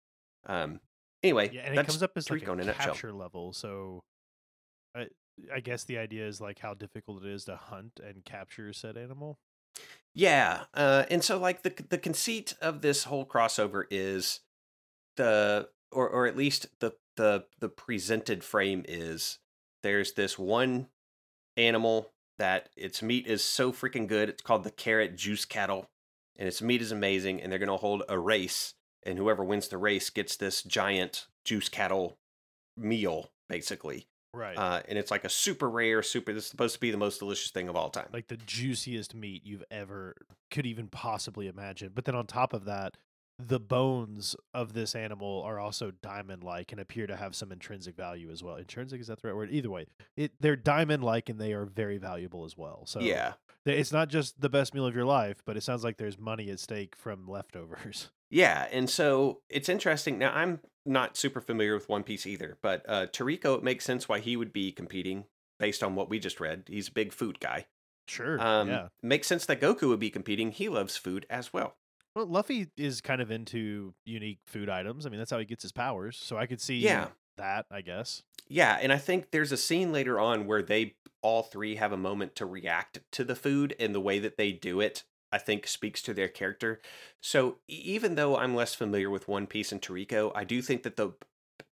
um, 0.47 0.81
anyway, 1.23 1.51
Yeah, 1.53 1.63
and 1.63 1.79
it 1.79 1.87
comes 1.87 2.03
up 2.03 2.13
as 2.17 2.31
like 2.31 2.43
Toriko 2.43 2.61
in 2.61 2.69
a 2.69 2.73
capture 2.73 3.13
level. 3.13 3.53
So, 3.53 4.01
I 4.95 5.09
I 5.53 5.61
guess 5.61 5.85
the 5.85 5.99
idea 5.99 6.27
is 6.27 6.41
like 6.41 6.61
how 6.61 6.75
difficult 6.75 7.25
it 7.25 7.31
is 7.31 7.45
to 7.45 7.57
hunt 7.57 8.01
and 8.05 8.25
capture 8.25 8.73
said 8.73 8.97
animal. 8.97 9.39
Yeah, 10.15 10.65
uh, 10.75 11.05
and 11.11 11.25
so 11.25 11.39
like 11.39 11.63
the 11.63 11.73
the 11.89 11.99
conceit 11.99 12.55
of 12.61 12.83
this 12.83 13.05
whole 13.05 13.27
crossover 13.27 13.85
is 13.91 14.41
the 15.17 15.69
or 15.91 16.09
or 16.09 16.27
at 16.27 16.37
least 16.37 16.67
the 16.79 16.93
the 17.17 17.47
the 17.59 17.69
presented 17.69 18.45
frame 18.45 18.85
is 18.87 19.39
there's 19.83 20.13
this 20.13 20.39
one 20.39 20.89
animal 21.57 22.11
that 22.39 22.69
its 22.77 23.03
meat 23.03 23.27
is 23.27 23.43
so 23.43 23.73
freaking 23.73 24.07
good. 24.07 24.29
It's 24.29 24.43
called 24.43 24.65
the 24.65 24.71
carrot 24.71 25.17
juice 25.17 25.45
cattle, 25.45 25.91
and 26.37 26.49
its 26.49 26.63
meat 26.63 26.83
is 26.83 26.93
amazing. 26.93 27.41
And 27.43 27.51
they're 27.51 27.59
gonna 27.59 27.77
hold 27.77 28.05
a 28.09 28.19
race, 28.19 28.75
and 29.03 29.19
whoever 29.19 29.45
wins 29.45 29.69
the 29.69 29.79
race 29.79 30.11
gets 30.11 30.37
this 30.37 30.63
giant 30.63 31.27
juice 31.45 31.69
cattle 31.69 32.19
meal, 32.77 33.31
basically. 33.49 34.07
Right. 34.35 34.57
Uh, 34.57 34.83
and 34.89 34.99
it's 34.99 35.11
like 35.11 35.25
a 35.25 35.29
super 35.31 35.71
rare, 35.71 36.03
super. 36.03 36.33
This 36.33 36.45
is 36.45 36.51
supposed 36.51 36.75
to 36.75 36.81
be 36.81 36.91
the 36.91 36.97
most 36.99 37.19
delicious 37.19 37.51
thing 37.51 37.69
of 37.69 37.77
all 37.77 37.91
time. 37.91 38.09
like 38.13 38.29
the 38.29 38.37
juiciest 38.37 39.15
meat 39.15 39.43
you've 39.45 39.65
ever 39.71 40.17
could 40.51 40.67
even 40.67 40.89
possibly 40.89 41.47
imagine. 41.47 41.93
But 41.95 42.05
then 42.05 42.15
on 42.15 42.27
top 42.27 42.53
of 42.53 42.65
that, 42.65 42.97
the 43.39 43.59
bones 43.59 44.37
of 44.53 44.75
this 44.75 44.95
animal 44.95 45.43
are 45.43 45.59
also 45.59 45.91
diamond 46.03 46.45
like 46.45 46.71
and 46.71 46.81
appear 46.81 47.07
to 47.07 47.17
have 47.17 47.35
some 47.35 47.51
intrinsic 47.51 47.97
value 47.97 48.31
as 48.31 48.43
well. 48.43 48.57
Intrinsic 48.57 49.01
is 49.01 49.09
that 49.09 49.21
the 49.21 49.29
right 49.29 49.37
word? 49.37 49.51
Either 49.51 49.71
way, 49.71 49.87
it 50.17 50.33
they're 50.41 50.57
diamond 50.57 51.03
like 51.03 51.29
and 51.29 51.41
they 51.41 51.53
are 51.53 51.65
very 51.65 51.99
valuable 51.99 52.45
as 52.45 52.57
well. 52.57 52.85
So 52.87 53.01
yeah, 53.01 53.33
it's 53.67 53.93
not 53.93 54.09
just 54.09 54.41
the 54.41 54.49
best 54.49 54.75
meal 54.75 54.87
of 54.87 54.95
your 54.95 55.05
life, 55.05 55.43
but 55.45 55.57
it 55.57 55.63
sounds 55.63 55.83
like 55.83 55.97
there's 55.97 56.19
money 56.19 56.49
at 56.51 56.61
stake 56.61 56.95
from 56.97 57.27
leftovers. 57.27 58.11
Yeah, 58.31 58.67
and 58.73 58.91
so 58.91 59.43
it's 59.49 59.69
interesting. 59.69 60.19
Now 60.19 60.33
I'm 60.33 60.59
not 60.87 61.17
super 61.17 61.41
familiar 61.41 61.75
with 61.75 61.89
One 61.89 62.03
Piece 62.03 62.27
either, 62.27 62.59
but 62.63 62.85
uh 62.89 63.07
Toriko, 63.07 63.57
it 63.59 63.65
makes 63.65 63.85
sense 63.85 64.09
why 64.09 64.21
he 64.21 64.37
would 64.37 64.53
be 64.53 64.73
competing 64.73 65.25
based 65.59 65.83
on 65.83 65.95
what 65.95 66.11
we 66.11 66.19
just 66.19 66.41
read. 66.41 66.65
He's 66.69 66.89
a 66.89 66.93
big 66.93 67.13
food 67.13 67.41
guy. 67.41 67.67
Sure. 68.09 68.41
Um 68.41 68.69
yeah. 68.69 68.89
makes 69.03 69.27
sense 69.27 69.47
that 69.47 69.61
Goku 69.61 69.89
would 69.89 70.01
be 70.01 70.11
competing. 70.11 70.53
He 70.53 70.69
loves 70.69 70.97
food 70.97 71.27
as 71.31 71.53
well. 71.53 71.77
Well, 72.15 72.27
Luffy 72.27 72.69
is 72.77 73.01
kind 73.01 73.21
of 73.21 73.31
into 73.33 73.95
unique 74.05 74.39
food 74.47 74.69
items. 74.69 75.05
I 75.05 75.09
mean, 75.09 75.19
that's 75.19 75.31
how 75.33 75.39
he 75.39 75.45
gets 75.45 75.63
his 75.65 75.73
powers. 75.73 76.17
So 76.17 76.37
I 76.37 76.47
could 76.47 76.61
see 76.61 76.77
Yeah. 76.77 77.09
that, 77.39 77.67
I 77.73 77.81
guess. 77.81 78.23
Yeah, 78.49 78.79
and 78.81 78.93
I 78.93 78.99
think 78.99 79.31
there's 79.33 79.51
a 79.51 79.57
scene 79.57 79.91
later 79.91 80.21
on 80.21 80.47
where 80.47 80.63
they 80.63 80.95
all 81.23 81.43
three 81.43 81.75
have 81.77 81.91
a 81.93 81.97
moment 81.97 82.37
to 82.37 82.47
react 82.47 83.01
to 83.13 83.25
the 83.25 83.35
food 83.35 83.75
and 83.81 83.93
the 83.95 84.01
way 84.01 84.19
that 84.21 84.37
they 84.37 84.53
do 84.53 84.81
it 84.81 85.03
I 85.35 85.39
think 85.39 85.67
speaks 85.67 86.01
to 86.03 86.15
their 86.15 86.29
character. 86.29 86.81
So 87.21 87.57
even 87.67 88.15
though 88.15 88.37
I'm 88.37 88.55
less 88.55 88.73
familiar 88.73 89.11
with 89.11 89.27
One 89.27 89.49
Piece 89.49 89.73
and 89.73 89.83
Toriko, 89.83 90.31
I 90.33 90.45
do 90.45 90.63
think 90.63 90.85
that 90.85 90.95
the 90.97 91.15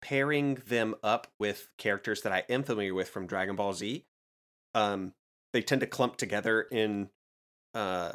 pairing 0.02 0.56
them 0.68 0.94
up 1.02 1.28
with 1.40 1.70
characters 1.78 2.22
that 2.24 2.34
I 2.34 2.44
am 2.50 2.64
familiar 2.64 2.94
with 2.94 3.08
from 3.08 3.28
Dragon 3.28 3.56
Ball 3.56 3.72
Z, 3.74 4.06
um, 4.74 5.14
they 5.54 5.62
tend 5.62 5.80
to 5.82 5.88
clump 5.88 6.18
together 6.18 6.64
in 6.64 7.10
uh 7.74 8.12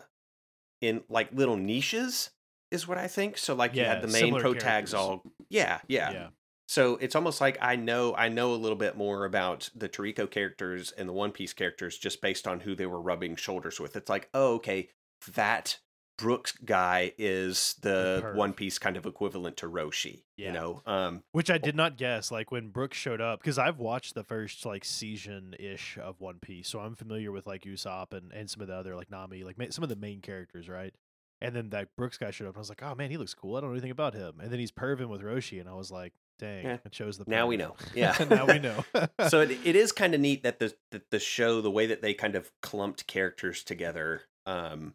in 0.83 1.03
like 1.09 1.33
little 1.33 1.57
niches 1.57 2.31
is 2.71 2.87
what 2.87 2.99
I 2.99 3.09
think. 3.09 3.39
So 3.39 3.55
like 3.55 3.75
you 3.75 3.85
had 3.85 4.03
the 4.03 4.09
main 4.09 4.39
pro 4.41 4.53
tags 4.55 4.93
all 4.95 5.23
yeah, 5.49 5.81
yeah, 5.89 6.11
Yeah. 6.11 6.29
so 6.69 6.97
it's 6.97 7.17
almost 7.17 7.41
like 7.41 7.57
I 7.63 7.77
know 7.77 8.15
I 8.15 8.29
know 8.29 8.53
a 8.53 8.57
little 8.57 8.77
bit 8.79 8.97
more 8.97 9.25
about 9.25 9.71
the 9.75 9.89
Toriko 9.89 10.31
characters 10.31 10.93
and 10.93 11.09
the 11.09 11.13
One 11.15 11.33
Piece 11.33 11.55
characters 11.55 11.97
just 11.99 12.21
based 12.21 12.47
on 12.47 12.61
who 12.61 12.75
they 12.75 12.87
were 12.87 13.01
rubbing 13.01 13.37
shoulders 13.37 13.81
with. 13.81 13.97
It's 13.97 14.11
like, 14.11 14.29
oh, 14.35 14.55
okay, 14.57 14.91
that 15.35 15.79
Brooks 16.19 16.53
guy 16.53 17.13
is 17.19 17.77
the. 17.81 18.33
One 18.35 18.53
Piece 18.53 18.79
kind 18.79 18.97
of 18.97 19.07
equivalent 19.07 19.57
to 19.59 19.67
Roshi. 19.67 20.25
Yeah. 20.37 20.49
You 20.49 20.53
know, 20.53 20.83
um, 20.87 21.23
Which 21.33 21.51
I 21.51 21.59
did 21.59 21.75
not 21.77 21.97
guess. 21.97 22.31
Like 22.31 22.51
when 22.51 22.69
Brooks 22.69 22.97
showed 22.99 23.21
up, 23.21 23.41
because 23.41 23.59
I've 23.59 23.79
watched 23.79 24.15
the 24.15 24.25
first 24.25 24.65
like 24.67 24.85
season 24.85 25.55
ish 25.59 25.99
of 25.99 26.21
One 26.21 26.39
Piece, 26.39 26.69
so 26.69 26.81
I'm 26.81 26.95
familiar 26.95 27.33
with 27.33 27.47
like 27.47 27.63
Usopp 27.63 28.13
and, 28.13 28.33
and 28.33 28.51
some 28.51 28.61
of 28.63 28.69
the 28.69 28.75
other 28.75 28.95
like 28.97 29.11
Nami, 29.11 29.45
like 29.45 29.57
some 29.73 29.83
of 29.83 29.89
the 29.89 29.97
main 29.97 30.21
characters, 30.21 30.69
right? 30.69 30.95
And 31.43 31.57
then 31.57 31.71
that 31.71 31.89
Brooks 31.97 32.19
guy 32.19 32.31
showed 32.33 32.45
up, 32.45 32.51
and 32.55 32.59
I 32.59 32.61
was 32.61 32.69
like, 32.69 32.83
oh 32.83 32.95
man, 32.95 33.11
he 33.11 33.17
looks 33.17 33.33
cool. 33.33 33.57
I 33.57 33.61
don't 33.63 33.71
know 33.71 33.75
anything 33.75 33.91
about 33.91 34.13
him. 34.13 34.41
And 34.43 34.53
then 34.53 34.59
he's 34.59 34.73
perving 34.73 35.09
with 35.09 35.23
Roshi, 35.23 35.59
and 35.59 35.71
I 35.71 35.73
was 35.73 35.91
like, 35.91 36.13
dang, 36.39 36.65
Yeah. 36.67 36.77
it 36.85 36.95
shows 36.95 37.17
the. 37.17 37.25
now 37.27 37.47
we 37.47 37.57
know. 37.57 37.77
Yeah, 37.95 38.15
now 38.29 38.45
we 38.45 38.59
know. 38.59 38.85
so 39.29 39.41
it, 39.41 39.53
it 39.65 39.75
is 39.75 39.91
kind 39.91 40.15
of 40.15 40.21
neat 40.21 40.43
that 40.43 40.59
the, 40.59 40.75
that 40.91 41.11
the 41.11 41.19
show, 41.19 41.63
the 41.63 41.71
way 41.71 41.87
that 41.87 42.03
they 42.03 42.13
kind 42.13 42.35
of 42.35 42.51
clumped 42.61 43.07
characters 43.07 43.65
together, 43.65 44.23
um, 44.45 44.93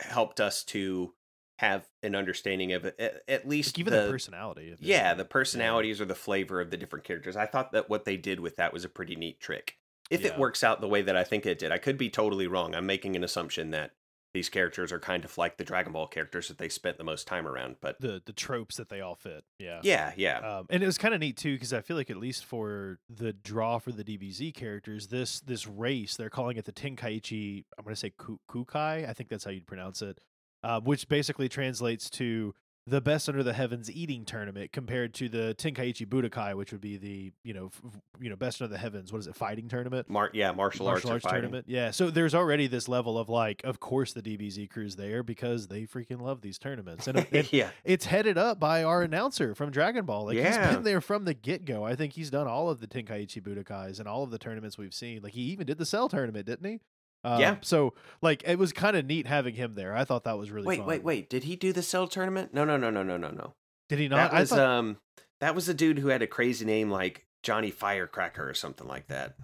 helped 0.00 0.40
us 0.40 0.64
to 0.64 1.14
have 1.58 1.86
an 2.02 2.14
understanding 2.14 2.72
of 2.72 2.84
it, 2.84 3.22
at, 3.28 3.48
least 3.48 3.76
Like, 3.76 3.80
even 3.80 3.92
the, 3.92 4.10
personality. 4.10 4.70
Of 4.70 4.80
yeah 4.80 5.14
the 5.14 5.24
personalities 5.24 6.00
or 6.00 6.04
the 6.04 6.14
flavor 6.14 6.60
of 6.60 6.70
the 6.70 6.76
different 6.76 7.04
characters. 7.04 7.36
I 7.36 7.46
thought 7.46 7.72
that 7.72 7.90
what 7.90 8.04
they 8.04 8.16
did 8.16 8.40
with 8.40 8.56
that 8.56 8.72
was 8.72 8.84
a 8.84 8.88
pretty 8.88 9.16
neat 9.16 9.40
trick. 9.40 9.76
If 10.10 10.24
it 10.24 10.38
works 10.38 10.64
out 10.64 10.80
the 10.80 10.88
way 10.88 11.02
that 11.02 11.16
i 11.16 11.24
think 11.24 11.44
it 11.44 11.58
did 11.58 11.70
i 11.70 11.76
could 11.76 11.98
be 11.98 12.08
totally 12.08 12.46
wrong. 12.46 12.74
I'm 12.74 12.86
making 12.86 13.16
an 13.16 13.24
assumption 13.24 13.70
that 13.72 13.92
these 14.34 14.48
characters 14.48 14.92
are 14.92 15.00
kind 15.00 15.24
of 15.24 15.36
like 15.38 15.56
the 15.56 15.64
dragon 15.64 15.92
ball 15.92 16.06
characters 16.06 16.48
that 16.48 16.58
they 16.58 16.68
spent 16.68 16.98
the 16.98 17.04
most 17.04 17.26
time 17.26 17.46
around 17.46 17.76
but 17.80 17.98
the 18.00 18.20
the 18.26 18.32
tropes 18.32 18.76
that 18.76 18.88
they 18.88 19.00
all 19.00 19.14
fit. 19.14 19.42
Yeah. 19.58 19.80
yeah 19.82 20.12
yeah 20.16 20.38
Um, 20.58 20.66
and 20.70 20.82
it 20.82 20.86
was 20.86 20.98
kind 20.98 21.14
of 21.14 21.20
neat 21.20 21.36
too 21.36 21.54
because 21.54 21.72
I 21.72 21.80
feel 21.80 21.96
like 21.96 22.10
at 22.10 22.16
least 22.18 22.44
for 22.44 22.98
the 23.08 23.32
draw 23.32 23.78
for 23.78 23.90
the 23.92 24.04
DBZ 24.04 24.54
characters, 24.54 25.06
this 25.08 25.40
this 25.40 25.66
race 25.66 26.16
they're 26.16 26.30
calling 26.30 26.56
it 26.58 26.64
the 26.66 26.72
Tenkaichi. 26.72 27.64
I'm 27.78 27.84
going 27.84 27.94
to 27.94 28.00
say 28.00 28.12
Ku- 28.16 28.40
Kukai. 28.50 29.08
I 29.08 29.12
think 29.12 29.28
that's 29.30 29.44
how 29.44 29.50
you'd 29.50 29.66
pronounce 29.66 30.02
it, 30.02 30.18
uh, 30.62 30.80
which 30.80 31.08
basically 31.08 31.48
translates 31.48 32.10
to 32.10 32.54
the 32.88 33.00
best 33.00 33.28
under 33.28 33.42
the 33.42 33.52
heavens 33.52 33.90
eating 33.90 34.24
tournament 34.24 34.72
compared 34.72 35.14
to 35.14 35.28
the 35.28 35.54
Tenkaichi 35.58 36.06
Budokai, 36.06 36.54
which 36.54 36.72
would 36.72 36.80
be 36.80 36.96
the 36.96 37.32
you 37.44 37.54
know 37.54 37.66
f- 37.66 38.00
you 38.20 38.30
know 38.30 38.36
best 38.36 38.62
under 38.62 38.72
the 38.72 38.78
heavens. 38.78 39.12
What 39.12 39.18
is 39.18 39.26
it? 39.26 39.36
Fighting 39.36 39.68
tournament. 39.68 40.08
Mar- 40.08 40.30
yeah 40.32 40.52
martial, 40.52 40.86
Martial 40.86 41.10
arts, 41.10 41.24
arts 41.24 41.32
tournament, 41.32 41.66
yeah. 41.68 41.90
So 41.90 42.10
there's 42.10 42.34
already 42.34 42.66
this 42.66 42.88
level 42.88 43.18
of 43.18 43.28
like, 43.28 43.62
of 43.64 43.80
course 43.80 44.12
the 44.12 44.22
DBZ 44.22 44.70
crew's 44.70 44.96
there 44.96 45.22
because 45.22 45.68
they 45.68 45.82
freaking 45.82 46.20
love 46.20 46.40
these 46.40 46.58
tournaments, 46.58 47.06
and, 47.06 47.26
and 47.32 47.52
yeah 47.52 47.70
it's 47.84 48.06
headed 48.06 48.38
up 48.38 48.58
by 48.58 48.82
our 48.82 49.02
announcer 49.02 49.54
from 49.54 49.70
Dragon 49.70 50.04
Ball. 50.04 50.26
Like 50.26 50.38
he's 50.38 50.56
been 50.56 50.82
there 50.82 51.00
from 51.00 51.24
the 51.24 51.34
get 51.34 51.64
go. 51.64 51.84
I 51.84 51.94
think 51.94 52.14
he's 52.14 52.30
done 52.30 52.46
all 52.46 52.70
of 52.70 52.80
the 52.80 52.86
Tenkaichi 52.86 53.42
Budokais 53.42 53.98
and 53.98 54.08
all 54.08 54.22
of 54.22 54.30
the 54.30 54.38
tournaments 54.38 54.78
we've 54.78 54.94
seen. 54.94 55.22
Like 55.22 55.34
he 55.34 55.42
even 55.42 55.66
did 55.66 55.78
the 55.78 55.86
Cell 55.86 56.08
tournament, 56.08 56.46
didn't 56.46 56.68
he? 56.70 56.80
Um, 57.24 57.40
Yeah. 57.40 57.56
So 57.62 57.94
like 58.22 58.42
it 58.46 58.58
was 58.58 58.72
kind 58.72 58.96
of 58.96 59.04
neat 59.06 59.26
having 59.26 59.54
him 59.54 59.74
there. 59.74 59.94
I 59.94 60.04
thought 60.04 60.24
that 60.24 60.38
was 60.38 60.50
really 60.50 60.66
wait 60.66 60.78
fun. 60.78 60.86
wait 60.86 61.02
wait 61.04 61.28
did 61.30 61.44
he 61.44 61.56
do 61.56 61.72
the 61.72 61.82
cell 61.82 62.06
tournament 62.08 62.54
no 62.54 62.64
no 62.64 62.76
no 62.76 62.90
no 62.90 63.02
no 63.02 63.16
no 63.16 63.30
no 63.30 63.54
Did 63.88 63.98
he 63.98 64.08
not? 64.08 64.30
that 64.30 64.40
was 64.40 64.48
thought, 64.50 64.58
um 64.60 64.98
that 65.40 65.54
was 65.54 65.68
a 65.68 65.74
dude 65.74 65.98
who 65.98 66.08
had 66.08 66.22
a 66.22 66.26
crazy 66.26 66.64
name 66.64 66.90
like 66.90 67.26
johnny 67.42 67.70
firecracker 67.70 68.48
or 68.48 68.54
something 68.54 68.86
like 68.86 69.06
that 69.08 69.34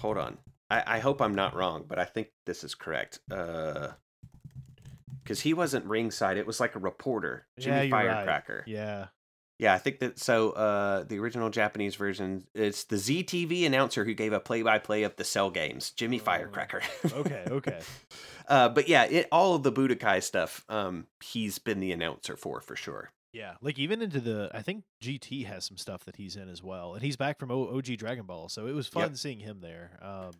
hold 0.00 0.16
on 0.18 0.38
i 0.70 0.96
i 0.96 0.98
hope 0.98 1.20
i'm 1.20 1.34
not 1.34 1.54
wrong 1.54 1.84
but 1.88 1.98
i 1.98 2.04
think 2.04 2.28
this 2.46 2.64
is 2.64 2.74
correct 2.74 3.20
uh 3.30 3.88
because 5.22 5.40
he 5.40 5.52
wasn't 5.54 5.84
ringside 5.86 6.36
it 6.38 6.46
was 6.46 6.60
like 6.60 6.74
a 6.74 6.78
reporter 6.78 7.46
jimmy 7.58 7.76
Yeah, 7.76 7.82
you're 7.82 7.96
right. 7.98 8.14
firecracker 8.14 8.64
yeah. 8.66 9.06
Yeah 9.60 9.74
i 9.74 9.78
think 9.78 10.00
that 10.00 10.18
so 10.18 10.50
uh 10.52 11.04
the 11.04 11.18
original 11.18 11.50
japanese 11.50 11.94
version 11.94 12.44
it's 12.54 12.84
the 12.84 12.96
ztv 12.96 13.64
announcer 13.66 14.04
who 14.04 14.14
gave 14.14 14.32
a 14.32 14.40
play-by-play 14.40 15.02
of 15.04 15.14
the 15.16 15.24
cell 15.24 15.50
games 15.50 15.90
jimmy 15.92 16.18
Oh, 16.18 16.24
firecracker 16.24 16.82
Okay. 17.12 17.44
Okay. 17.48 17.80
uh 18.48 18.68
but 18.68 18.88
yeah 18.88 19.04
it 19.04 19.28
all 19.30 19.54
of 19.54 19.62
the 19.62 19.70
budokai 19.72 20.22
stuff 20.22 20.64
um 20.68 21.06
he's 21.22 21.58
been 21.58 21.78
the 21.80 21.92
announcer 21.92 22.36
for 22.36 22.60
for 22.60 22.74
sure 22.74 23.10
Yeah, 23.32 23.54
like 23.62 23.78
even 23.78 24.02
into 24.02 24.18
the, 24.20 24.50
I 24.52 24.62
think 24.62 24.82
GT 25.04 25.46
has 25.46 25.64
some 25.64 25.76
stuff 25.76 26.04
that 26.06 26.16
he's 26.16 26.34
in 26.34 26.48
as 26.48 26.64
well, 26.64 26.94
and 26.94 27.02
he's 27.02 27.16
back 27.16 27.38
from 27.38 27.52
o- 27.52 27.76
OG 27.76 27.96
Dragon 27.96 28.26
Ball, 28.26 28.48
so 28.48 28.66
it 28.66 28.72
was 28.74 28.88
fun 28.88 29.10
Yep. 29.10 29.16
seeing 29.18 29.38
him 29.38 29.60
there. 29.60 29.92
Um, 30.02 30.32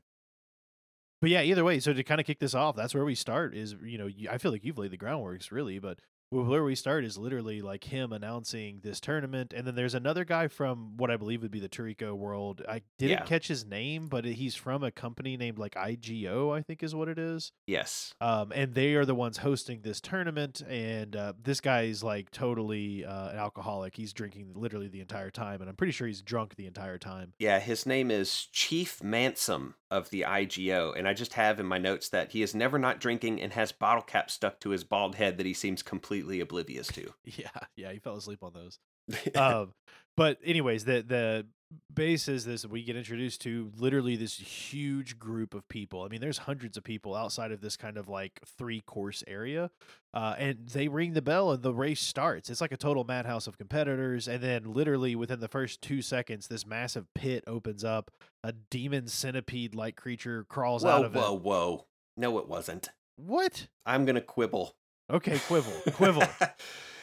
but 1.21 1.31
yeah, 1.31 1.43
either 1.43 1.63
way, 1.65 1.79
so 1.81 1.93
to 1.93 2.03
kind 2.03 2.21
of 2.21 2.27
kick 2.27 2.39
this 2.41 2.55
off, 2.55 2.75
that's 2.77 2.95
where 2.95 3.05
we 3.05 3.15
start. 3.15 3.55
Is 3.55 3.77
you 3.85 3.97
know, 3.99 4.07
you, 4.07 4.29
I 4.31 4.39
feel 4.39 4.51
like 4.51 4.65
you've 4.65 4.79
laid 4.79 4.91
the 4.91 4.99
groundworks 4.99 5.53
really, 5.53 5.79
but 5.79 5.99
well, 6.33 6.45
where 6.45 6.63
we 6.63 6.77
start 6.77 7.05
is 7.05 7.19
literally 7.19 7.61
like 7.61 7.83
him 7.85 8.13
announcing 8.13 8.79
this 8.85 9.01
tournament, 9.01 9.53
and 9.53 9.67
then 9.67 9.75
there's 9.75 9.95
another 9.95 10.25
guy 10.25 10.47
from 10.47 10.97
what 10.97 11.11
I 11.11 11.17
believe 11.17 11.43
would 11.43 11.51
be 11.51 11.59
the 11.59 11.69
Toriko 11.69 12.15
world. 12.15 12.63
I 12.69 12.83
didn't 12.99 13.19
Yeah. 13.19 13.25
catch 13.25 13.49
his 13.49 13.65
name, 13.67 14.07
but 14.07 14.25
he's 14.25 14.55
from 14.55 14.85
a 14.85 14.93
company 14.93 15.37
named 15.37 15.59
like 15.59 15.75
IGO, 15.75 16.57
I 16.57 16.63
think 16.63 16.85
is 16.85 16.95
what 16.95 17.09
it 17.09 17.19
is. 17.19 17.51
Yes. 17.67 18.15
Um, 18.21 18.53
and 18.55 18.75
they 18.75 18.95
are 18.95 19.05
the 19.05 19.15
ones 19.15 19.39
hosting 19.39 19.83
this 19.83 20.01
tournament, 20.01 20.61
and 20.69 21.17
uh, 21.17 21.33
this 21.43 21.61
guy's 21.61 22.05
like 22.05 22.31
totally 22.31 23.05
uh, 23.05 23.31
an 23.31 23.37
alcoholic. 23.37 23.97
He's 23.97 24.13
drinking 24.13 24.53
literally 24.55 24.87
the 24.89 25.01
entire 25.01 25.31
time, 25.31 25.61
and 25.61 25.69
I'm 25.69 25.75
pretty 25.77 25.93
sure 25.93 26.07
he's 26.07 26.23
drunk 26.23 26.55
the 26.55 26.67
entire 26.67 26.99
time. 26.99 27.33
Yeah, 27.41 27.59
his 27.59 27.87
name 27.87 28.09
is 28.09 28.47
Chief 28.53 29.01
Mansam 29.01 29.75
of 29.91 30.11
the 30.11 30.21
IGO, 30.23 30.97
and 30.97 31.09
I 31.09 31.13
just 31.15 31.35
have 31.35 31.59
in 31.59 31.67
my 31.67 31.79
notes 31.79 32.09
that 32.11 32.31
he 32.31 32.43
is 32.43 32.55
never 32.55 32.79
not 32.79 33.01
drinking 33.01 33.43
and 33.43 33.53
has 33.55 33.73
bottle 33.73 34.05
cap 34.05 34.31
stuck 34.31 34.61
to 34.61 34.71
his 34.71 34.85
bald 34.85 35.17
head 35.17 35.37
that 35.39 35.47
he 35.47 35.53
seems 35.55 35.83
completely 35.83 36.20
oblivious 36.41 36.89
to. 36.89 37.13
Yeah, 37.25 37.49
yeah, 37.77 37.93
he 37.93 37.99
fell 37.99 38.17
asleep 38.17 38.43
on 38.43 38.53
those. 38.53 38.79
um, 39.37 39.73
but 40.17 40.39
anyways, 40.45 40.85
the 40.85 41.03
the 41.03 41.47
base 41.93 42.29
is 42.29 42.45
this: 42.45 42.67
we 42.67 42.83
get 42.83 42.97
introduced 42.97 43.41
to 43.43 43.71
literally 43.77 44.17
this 44.17 44.37
huge 44.37 45.19
group 45.19 45.55
of 45.55 45.69
people. 45.69 46.03
I 46.03 46.09
mean, 46.09 46.21
there's 46.21 46.39
hundreds 46.39 46.77
of 46.77 46.85
people 46.85 47.15
outside 47.15 47.53
of 47.53 47.61
this 47.61 47.77
kind 47.77 47.97
of 47.97 48.09
like 48.09 48.41
three 48.59 48.81
course 48.81 49.23
area, 49.27 49.71
uh, 50.13 50.35
and 50.39 50.69
they 50.69 50.89
ring 50.89 51.13
the 51.13 51.23
bell 51.23 51.53
and 51.53 51.63
the 51.63 51.73
race 51.73 52.01
starts. 52.01 52.51
It's 52.51 52.61
like 52.61 52.73
a 52.73 52.77
total 52.77 53.05
madhouse 53.05 53.47
of 53.47 53.59
competitors, 53.59 54.29
and 54.29 54.43
then 54.43 54.73
literally 54.73 55.15
within 55.15 55.41
the 55.41 55.49
first 55.49 55.81
two 55.81 56.03
seconds, 56.03 56.49
this 56.49 56.67
massive 56.67 57.07
pit 57.15 57.45
opens 57.47 57.85
up. 57.85 58.11
A 58.43 58.53
demon 58.53 59.07
centipede 59.07 59.75
like 59.75 59.97
creature 59.97 60.45
crawls 60.49 60.85
out 60.85 61.01
whoa, 61.01 61.07
of 61.07 61.15
whoa, 61.15 61.35
it. 61.35 61.43
whoa. 61.43 61.87
No, 62.17 62.39
it 62.39 62.49
wasn't. 62.49 62.91
What? 63.17 63.69
I'm 63.87 64.05
going 64.05 64.15
to 64.15 64.21
quibble. 64.21 64.75
Okay, 65.11 65.39
quibble, 65.47 65.73
quibble. 65.95 66.27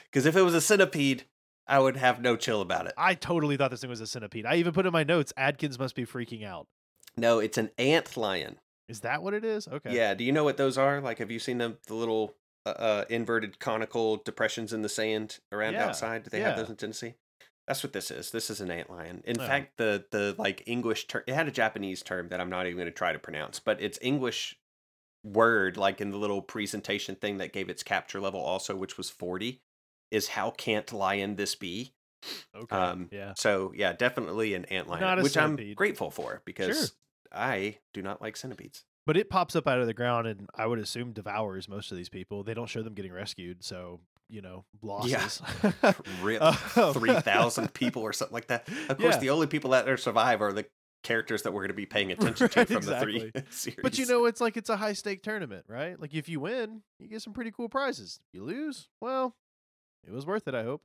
Because 0.10 0.26
if 0.26 0.38
it 0.38 0.42
was 0.42 0.54
a 0.54 0.62
centipede, 0.62 1.26
I 1.68 1.80
would 1.80 1.98
have 1.98 2.22
no 2.22 2.38
chill 2.38 2.62
about 2.62 2.88
it. 2.88 2.94
I 2.98 3.14
totally 3.14 3.58
thought 3.58 3.72
this 3.72 3.82
thing 3.82 3.90
was 3.90 4.00
a 4.00 4.08
centipede. 4.08 4.46
I 4.46 4.56
even 4.56 4.72
put 4.74 4.86
in 4.86 4.94
my 4.94 5.04
notes, 5.04 5.34
Adkins 5.36 5.78
must 5.78 5.96
be 5.96 6.06
freaking 6.06 6.46
out. 6.46 6.66
No, 7.18 7.40
it's 7.40 7.58
an 7.58 7.72
ant 7.78 8.16
lion. 8.16 8.58
Is 8.88 9.02
that 9.02 9.22
what 9.22 9.34
it 9.34 9.44
is? 9.44 9.68
Okay. 9.68 9.94
Yeah. 9.94 10.14
Do 10.14 10.24
you 10.24 10.32
know 10.32 10.46
what 10.46 10.56
those 10.56 10.78
are? 10.78 11.02
Like, 11.02 11.18
have 11.20 11.30
you 11.30 11.40
seen 11.40 11.58
them? 11.58 11.78
The 11.88 11.94
little 11.94 12.36
uh, 12.66 12.70
uh, 12.70 13.06
inverted 13.10 13.60
conical 13.60 14.16
depressions 14.18 14.72
in 14.72 14.82
the 14.82 14.90
sand 14.90 15.40
around 15.52 15.74
Yeah, 15.74 15.88
outside. 15.88 16.24
Do 16.24 16.30
they 16.30 16.40
have 16.40 16.56
those 16.56 16.70
in 16.70 16.78
Tennessee? 16.78 17.16
That's 17.68 17.84
what 17.84 17.92
this 17.92 18.10
is. 18.10 18.32
This 18.32 18.50
is 18.50 18.62
an 18.62 18.72
ant 18.72 18.90
lion. 18.90 19.22
In 19.26 19.42
Oh. 19.42 19.46
fact, 19.46 19.76
the 19.76 20.06
the 20.12 20.36
like 20.38 20.64
English 20.66 21.08
term, 21.08 21.24
it 21.28 21.34
had 21.34 21.50
a 21.50 21.52
Japanese 21.52 22.02
term 22.02 22.30
that 22.30 22.40
I'm 22.40 22.50
not 22.50 22.66
even 22.66 22.78
going 22.78 22.88
to 22.88 22.94
try 22.94 23.12
to 23.12 23.20
pronounce, 23.20 23.60
but 23.60 23.82
it's 23.82 24.00
English 24.02 24.56
word 25.24 25.78
like 25.78 26.02
in 26.02 26.12
the 26.12 26.18
little 26.18 26.42
presentation 26.42 27.16
thing 27.16 27.38
that 27.40 27.54
gave 27.54 27.70
its 27.70 27.84
capture 27.84 28.20
level 28.20 28.40
also, 28.40 28.76
which 28.76 28.98
was 28.98 29.10
40, 29.10 29.62
is 30.12 30.30
how 30.30 30.52
can't 30.52 30.92
lion 30.94 31.36
this 31.36 31.56
be? 31.56 31.94
Okay. 32.56 32.76
Um, 32.76 33.10
yeah. 33.12 33.34
So 33.38 33.72
yeah, 33.76 33.94
definitely 33.94 34.54
an 34.54 34.66
ant 34.66 34.88
lion, 34.90 35.22
which 35.24 35.38
I'm 35.38 35.58
grateful 35.76 36.10
for 36.12 36.42
because 36.46 36.78
Sure. 36.78 36.88
I 37.32 37.78
do 37.94 38.02
not 38.02 38.22
like 38.22 38.38
centipedes. 38.38 38.84
But 39.06 39.16
it 39.18 39.30
pops 39.30 39.56
up 39.56 39.68
out 39.68 39.80
of 39.80 39.88
the 39.88 39.94
ground 39.94 40.28
and 40.28 40.50
I 40.56 40.66
would 40.66 40.80
assume 40.80 41.14
devours 41.14 41.70
most 41.70 41.92
of 41.92 41.98
these 41.98 42.10
people. 42.10 42.44
They 42.44 42.54
don't 42.54 42.68
show 42.68 42.82
them 42.84 42.94
getting 42.94 43.14
rescued, 43.14 43.64
so 43.64 44.02
you 44.30 44.42
know, 44.42 44.66
losses. 44.82 45.42
Rip 46.22 46.42
Um, 46.78 46.94
three 46.94 47.14
thousand 47.22 47.74
people 47.74 48.02
or 48.02 48.12
something 48.12 48.34
like 48.34 48.48
that. 48.48 48.68
Of 48.90 48.98
course, 48.98 49.16
Yeah. 49.16 49.20
the 49.22 49.30
only 49.30 49.48
people 49.48 49.70
that 49.70 49.88
are 49.88 49.96
survive 49.96 50.42
are 50.42 50.52
the 50.52 50.66
characters 51.04 51.44
that 51.44 51.54
we're 51.54 51.62
going 51.62 51.70
to 51.70 51.74
be 51.74 51.86
paying 51.86 52.12
attention 52.14 52.50
to 52.50 52.60
Right, 52.60 52.68
from 52.68 52.82
the 52.86 53.00
three 53.00 53.32
series. 53.50 53.80
But 53.84 53.98
you 53.98 54.06
know, 54.06 54.26
it's 54.26 54.42
like 54.42 54.58
it's 54.58 54.70
a 54.70 54.78
high 54.78 54.94
stake 54.94 55.24
tournament, 55.24 55.66
right? 55.68 56.00
Like 56.00 56.14
if 56.14 56.28
you 56.30 56.40
win, 56.40 56.82
you 57.00 57.08
get 57.08 57.22
some 57.22 57.34
pretty 57.34 57.52
cool 57.52 57.70
prizes. 57.70 58.20
You 58.34 58.44
lose, 58.44 58.90
well, 59.02 59.36
it 60.06 60.12
was 60.14 60.26
worth 60.26 60.48
it, 60.48 60.56
I 60.56 60.64
hope. 60.64 60.82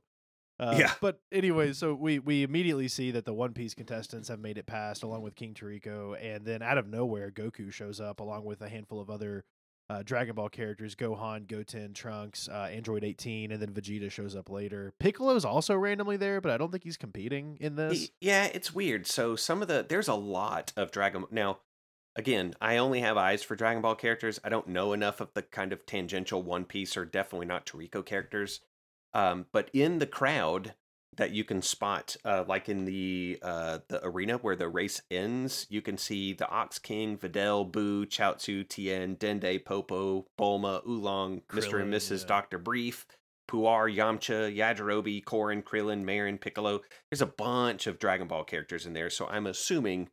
Uh, 0.59 0.75
Yeah. 0.77 0.93
But 1.01 1.19
anyway, 1.31 1.73
so 1.73 1.93
we 1.95 2.19
we 2.19 2.43
immediately 2.43 2.87
see 2.87 3.11
that 3.11 3.25
the 3.25 3.33
One 3.33 3.53
Piece 3.53 3.73
contestants 3.73 4.27
have 4.29 4.39
made 4.39 4.57
it 4.57 4.65
past, 4.67 5.03
along 5.03 5.23
with 5.23 5.35
King 5.35 5.53
Toriko, 5.53 6.15
and 6.21 6.45
then 6.45 6.61
out 6.61 6.77
of 6.77 6.87
nowhere, 6.87 7.31
Goku 7.31 7.71
shows 7.71 7.99
up 7.99 8.19
along 8.19 8.45
with 8.45 8.61
a 8.61 8.69
handful 8.69 8.99
of 9.01 9.09
other 9.09 9.45
uh, 9.89 10.03
Dragon 10.03 10.35
Ball 10.35 10.49
characters: 10.49 10.95
Gohan, 10.95 11.47
Goten, 11.47 11.93
Trunks, 11.93 12.49
uh, 12.49 12.69
Android 12.71 13.03
18, 13.03 13.51
and 13.51 13.61
then 13.61 13.71
Vegeta 13.71 14.09
shows 14.09 14.35
up 14.35 14.49
later. 14.49 14.93
Piccolo's 14.99 15.45
also 15.45 15.75
randomly 15.75 16.17
there, 16.17 16.41
but 16.41 16.51
I 16.51 16.57
don't 16.57 16.71
think 16.71 16.83
he's 16.83 16.97
competing 16.97 17.57
in 17.59 17.75
this. 17.75 18.09
Yeah, 18.21 18.45
it's 18.45 18.73
weird. 18.73 19.07
So 19.07 19.35
some 19.35 19.61
of 19.61 19.67
the 19.67 19.85
there's 19.87 20.07
a 20.07 20.15
lot 20.15 20.73
of 20.77 20.91
Dragon 20.91 21.25
now. 21.31 21.59
Again, 22.15 22.53
I 22.61 22.77
only 22.77 22.99
have 23.01 23.17
eyes 23.17 23.41
for 23.41 23.55
Dragon 23.55 23.81
Ball 23.81 23.95
characters. 23.95 24.39
I 24.43 24.49
don't 24.49 24.67
know 24.67 24.93
enough 24.93 25.19
of 25.19 25.33
the 25.33 25.41
kind 25.41 25.73
of 25.73 25.85
tangential 25.87 26.43
One 26.43 26.63
Piece 26.63 26.95
or 26.95 27.05
definitely 27.05 27.47
not 27.47 27.65
Toriko 27.65 28.05
characters. 28.05 28.59
Um, 29.15 29.47
but 29.51 29.69
in 29.73 29.97
the 29.97 30.05
crowd 30.05 30.75
that 31.17 31.31
you 31.31 31.43
can 31.43 31.61
spot, 31.61 32.15
uh, 32.25 32.43
like 32.47 32.69
in 32.69 32.85
the 32.85 33.39
uh, 33.41 33.79
the 33.87 34.05
arena 34.05 34.37
where 34.37 34.55
the 34.55 34.67
race 34.67 35.01
ends, 35.11 35.67
you 35.69 35.81
can 35.81 35.97
see 35.97 36.33
the 36.33 36.49
Ox 36.49 36.79
King, 36.79 37.17
Videl, 37.17 37.69
Boo, 37.71 38.05
Chaozu, 38.05 38.67
Tien, 38.67 39.15
Dende, 39.17 39.63
Popo, 39.63 40.25
Bulma, 40.39 40.85
Oolong, 40.87 41.41
Mr. 41.49 41.81
and 41.81 41.93
Mrs. 41.93 42.21
yeah. 42.21 42.27
Doctor 42.27 42.57
Brief, 42.57 43.05
Puar, 43.49 43.93
Yamcha, 43.93 44.55
Yajirobe, 44.55 45.23
Korin, 45.23 45.63
Krillin, 45.63 46.03
Marin, 46.03 46.37
Piccolo. 46.37 46.81
There's 47.09 47.21
a 47.21 47.27
bunch 47.27 47.87
of 47.87 47.99
Dragon 47.99 48.27
Ball 48.27 48.43
characters 48.43 48.85
in 48.85 48.93
there, 48.93 49.09
so 49.09 49.27
I'm 49.27 49.47
assuming 49.47 50.09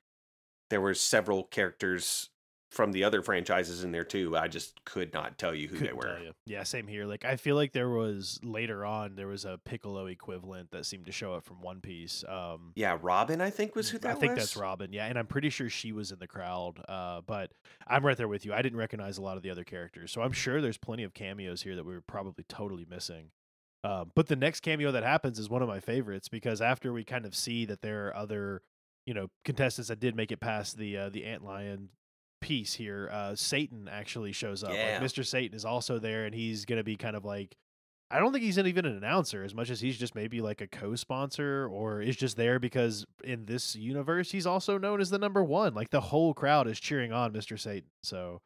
there 0.69 0.81
were 0.81 0.95
several 0.95 1.45
characters 1.45 2.31
from 2.71 2.93
the 2.93 3.03
other 3.03 3.21
franchises 3.21 3.83
in 3.83 3.91
there 3.91 4.05
too. 4.05 4.37
I 4.37 4.47
just 4.47 4.85
could 4.85 5.13
not 5.13 5.39
tell 5.39 5.55
you 5.55 5.67
who 5.67 5.77
they 5.77 5.89
Couldn't 5.89 5.97
were. 5.97 6.19
Yeah, 6.47 6.63
same 6.63 6.87
here. 6.87 7.05
Like 7.05 7.25
I 7.25 7.37
feel 7.37 7.57
like 7.57 7.73
there 7.73 7.91
was 7.91 8.39
later 8.43 8.85
on 8.85 9.17
there 9.17 9.27
was 9.27 9.45
a 9.45 9.59
Piccolo 9.65 10.07
equivalent 10.07 10.71
that 10.71 10.87
seemed 10.87 11.07
to 11.07 11.13
show 11.13 11.35
up 11.35 11.45
from 11.45 11.61
One 11.61 11.81
Piece. 11.81 12.25
Um 12.29 12.73
Yeah, 12.77 12.97
Robin, 13.03 13.41
I 13.41 13.51
think 13.51 13.75
was 13.75 13.91
who 13.91 13.99
that 13.99 14.09
was. 14.09 14.17
I 14.17 14.21
think 14.21 14.35
was. 14.37 14.45
that's 14.45 14.57
Robin. 14.57 14.93
Yeah, 14.93 15.07
and 15.07 15.19
I'm 15.19 15.27
pretty 15.27 15.51
sure 15.51 15.69
she 15.69 15.91
was 15.93 16.13
in 16.13 16.21
the 16.21 16.29
crowd. 16.29 16.81
Uh, 16.89 17.21
but 17.27 17.51
I'm 17.87 18.07
right 18.07 18.17
there 18.17 18.29
with 18.29 18.47
you. 18.47 18.55
I 18.55 18.63
didn't 18.63 18.79
recognize 18.79 19.19
a 19.19 19.23
lot 19.23 19.37
of 19.37 19.43
the 19.43 19.51
other 19.51 19.65
characters, 19.65 20.13
so 20.13 20.23
I'm 20.23 20.33
sure 20.33 20.61
there's 20.61 20.79
plenty 20.79 21.03
of 21.03 21.13
cameos 21.13 21.63
here 21.63 21.75
that 21.75 21.85
we 21.85 21.93
were 21.93 22.01
probably 22.01 22.45
totally 22.49 22.87
missing. 22.89 23.31
Um, 23.83 24.13
but 24.15 24.29
the 24.29 24.37
next 24.37 24.61
cameo 24.61 24.93
that 24.93 25.03
happens 25.03 25.39
is 25.39 25.49
one 25.49 25.63
of 25.63 25.69
my 25.69 25.81
favorites 25.81 26.29
because 26.29 26.61
after 26.61 26.93
we 26.93 27.03
kind 27.03 27.25
of 27.25 27.35
see 27.35 27.65
that 27.65 27.81
there 27.81 28.09
are 28.09 28.17
other, 28.17 28.63
you 29.07 29.15
know, 29.15 29.29
contestants 29.45 29.89
that 29.89 30.01
did 30.01 30.15
make 30.15 30.31
it 30.31 30.39
past 30.39 30.77
the 30.77 30.97
uh, 30.97 31.09
the 31.09 31.25
ant 31.25 31.45
lion 31.45 31.89
piece 32.51 32.75
here, 32.75 33.09
uh, 33.13 33.33
Satan 33.37 33.89
actually 33.89 34.33
shows 34.33 34.65
up. 34.65 34.73
Yeah. 34.73 34.99
Like 35.01 35.09
Mr. 35.09 35.25
Satan 35.25 35.55
is 35.57 35.65
also 35.65 36.01
there, 36.01 36.25
and 36.25 36.35
he's 36.35 36.65
gonna 36.65 36.83
be 36.83 36.97
kind 36.97 37.15
of 37.15 37.25
like. 37.25 37.57
I 38.11 38.19
don't 38.19 38.33
think 38.33 38.43
he's 38.43 38.59
even 38.59 38.87
an 38.87 38.97
announcer 38.97 39.45
as 39.45 39.55
much 39.55 39.71
as 39.71 39.81
he's 39.81 39.97
just 39.97 40.17
maybe 40.17 40.41
like 40.41 40.61
a 40.61 40.67
co-sponsor 40.67 41.69
or 41.71 42.03
is 42.03 42.17
just 42.17 42.37
there 42.37 42.59
because 42.59 43.07
in 43.23 43.47
this 43.47 43.77
universe 43.77 44.33
he's 44.33 44.49
also 44.49 44.79
known 44.79 45.01
as 45.01 45.11
the 45.11 45.19
number 45.19 45.45
one. 45.45 45.75
Like 45.75 45.91
the 45.91 46.01
whole 46.01 46.35
crowd 46.35 46.67
is 46.67 46.81
cheering 46.81 47.13
on 47.13 47.33
Mr. 47.33 47.57
Satan. 47.57 47.89
So 48.03 48.41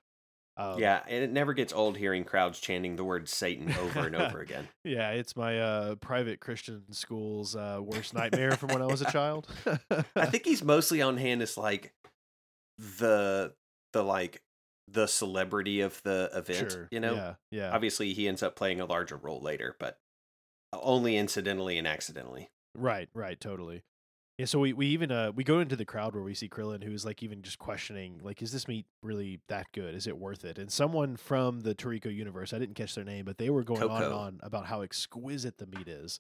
um, 0.58 0.78
yeah, 0.78 1.00
and 1.08 1.24
it 1.24 1.32
never 1.32 1.54
gets 1.54 1.72
old 1.72 1.96
hearing 1.96 2.24
crowds 2.24 2.60
chanting 2.60 2.96
the 2.96 3.04
word 3.04 3.26
Satan 3.26 3.72
over 3.80 4.00
and 4.00 4.14
over 4.14 4.40
again. 4.42 4.68
yeah, 4.84 5.12
it's 5.12 5.34
my 5.34 5.58
uh, 5.58 5.94
private 5.94 6.40
Christian 6.40 6.82
school's 6.92 7.56
uh, 7.56 7.78
worst 7.80 8.12
nightmare 8.12 8.50
from 8.58 8.68
when 8.68 8.82
I 8.82 8.86
was 8.86 9.00
a 9.00 9.10
child. 9.10 9.48
I 10.14 10.26
think 10.26 10.44
he's 10.44 10.62
mostly 10.62 11.00
on 11.00 11.16
hand 11.16 11.40
as 11.40 11.56
like 11.56 11.94
the 12.98 13.54
the 13.94 14.02
like 14.02 14.42
the 14.87 15.07
celebrity 15.07 15.80
of 15.80 16.02
the 16.02 16.30
event. 16.35 16.70
sure. 16.70 16.88
You 16.90 17.00
know, 17.00 17.14
yeah, 17.14 17.35
yeah. 17.50 17.70
obviously 17.72 18.12
he 18.12 18.28
ends 18.28 18.42
up 18.42 18.54
playing 18.54 18.80
a 18.80 18.85
larger 18.85 19.16
role 19.16 19.40
later, 19.40 19.74
but 19.80 19.98
only 20.74 21.16
incidentally 21.16 21.78
and 21.78 21.87
accidentally. 21.87 22.50
Right, 22.76 23.09
right, 23.14 23.40
totally. 23.40 23.83
Yeah, 24.37 24.46
so 24.46 24.59
we, 24.59 24.72
we 24.72 24.87
even 24.88 25.12
uh 25.12 25.30
we 25.33 25.44
go 25.44 25.61
into 25.61 25.76
the 25.76 25.85
crowd 25.85 26.14
where 26.14 26.24
we 26.24 26.35
see 26.35 26.48
Krillin 26.48 26.83
who's 26.83 27.04
like 27.04 27.22
even 27.22 27.40
just 27.40 27.61
questioning 27.61 28.20
like 28.20 28.42
is 28.42 28.50
this 28.50 28.66
meat 28.66 28.85
really 29.00 29.40
that 29.48 29.68
good? 29.72 29.94
Is 29.94 30.09
it 30.09 30.18
worth 30.18 30.44
it? 30.44 30.59
And 30.59 30.70
someone 30.70 31.16
from 31.16 31.61
the 31.61 31.74
Toriko 31.74 32.14
universe, 32.14 32.52
I 32.52 32.59
didn't 32.59 32.74
catch 32.74 32.96
their 32.96 33.04
name, 33.04 33.24
but 33.24 33.38
they 33.38 33.48
were 33.48 33.62
going 33.62 33.83
on 33.85 34.02
and 34.02 34.12
on 34.12 34.40
about 34.42 34.66
how 34.66 34.83
exquisite 34.83 35.59
the 35.59 35.66
meat 35.66 35.87
is. 35.87 36.18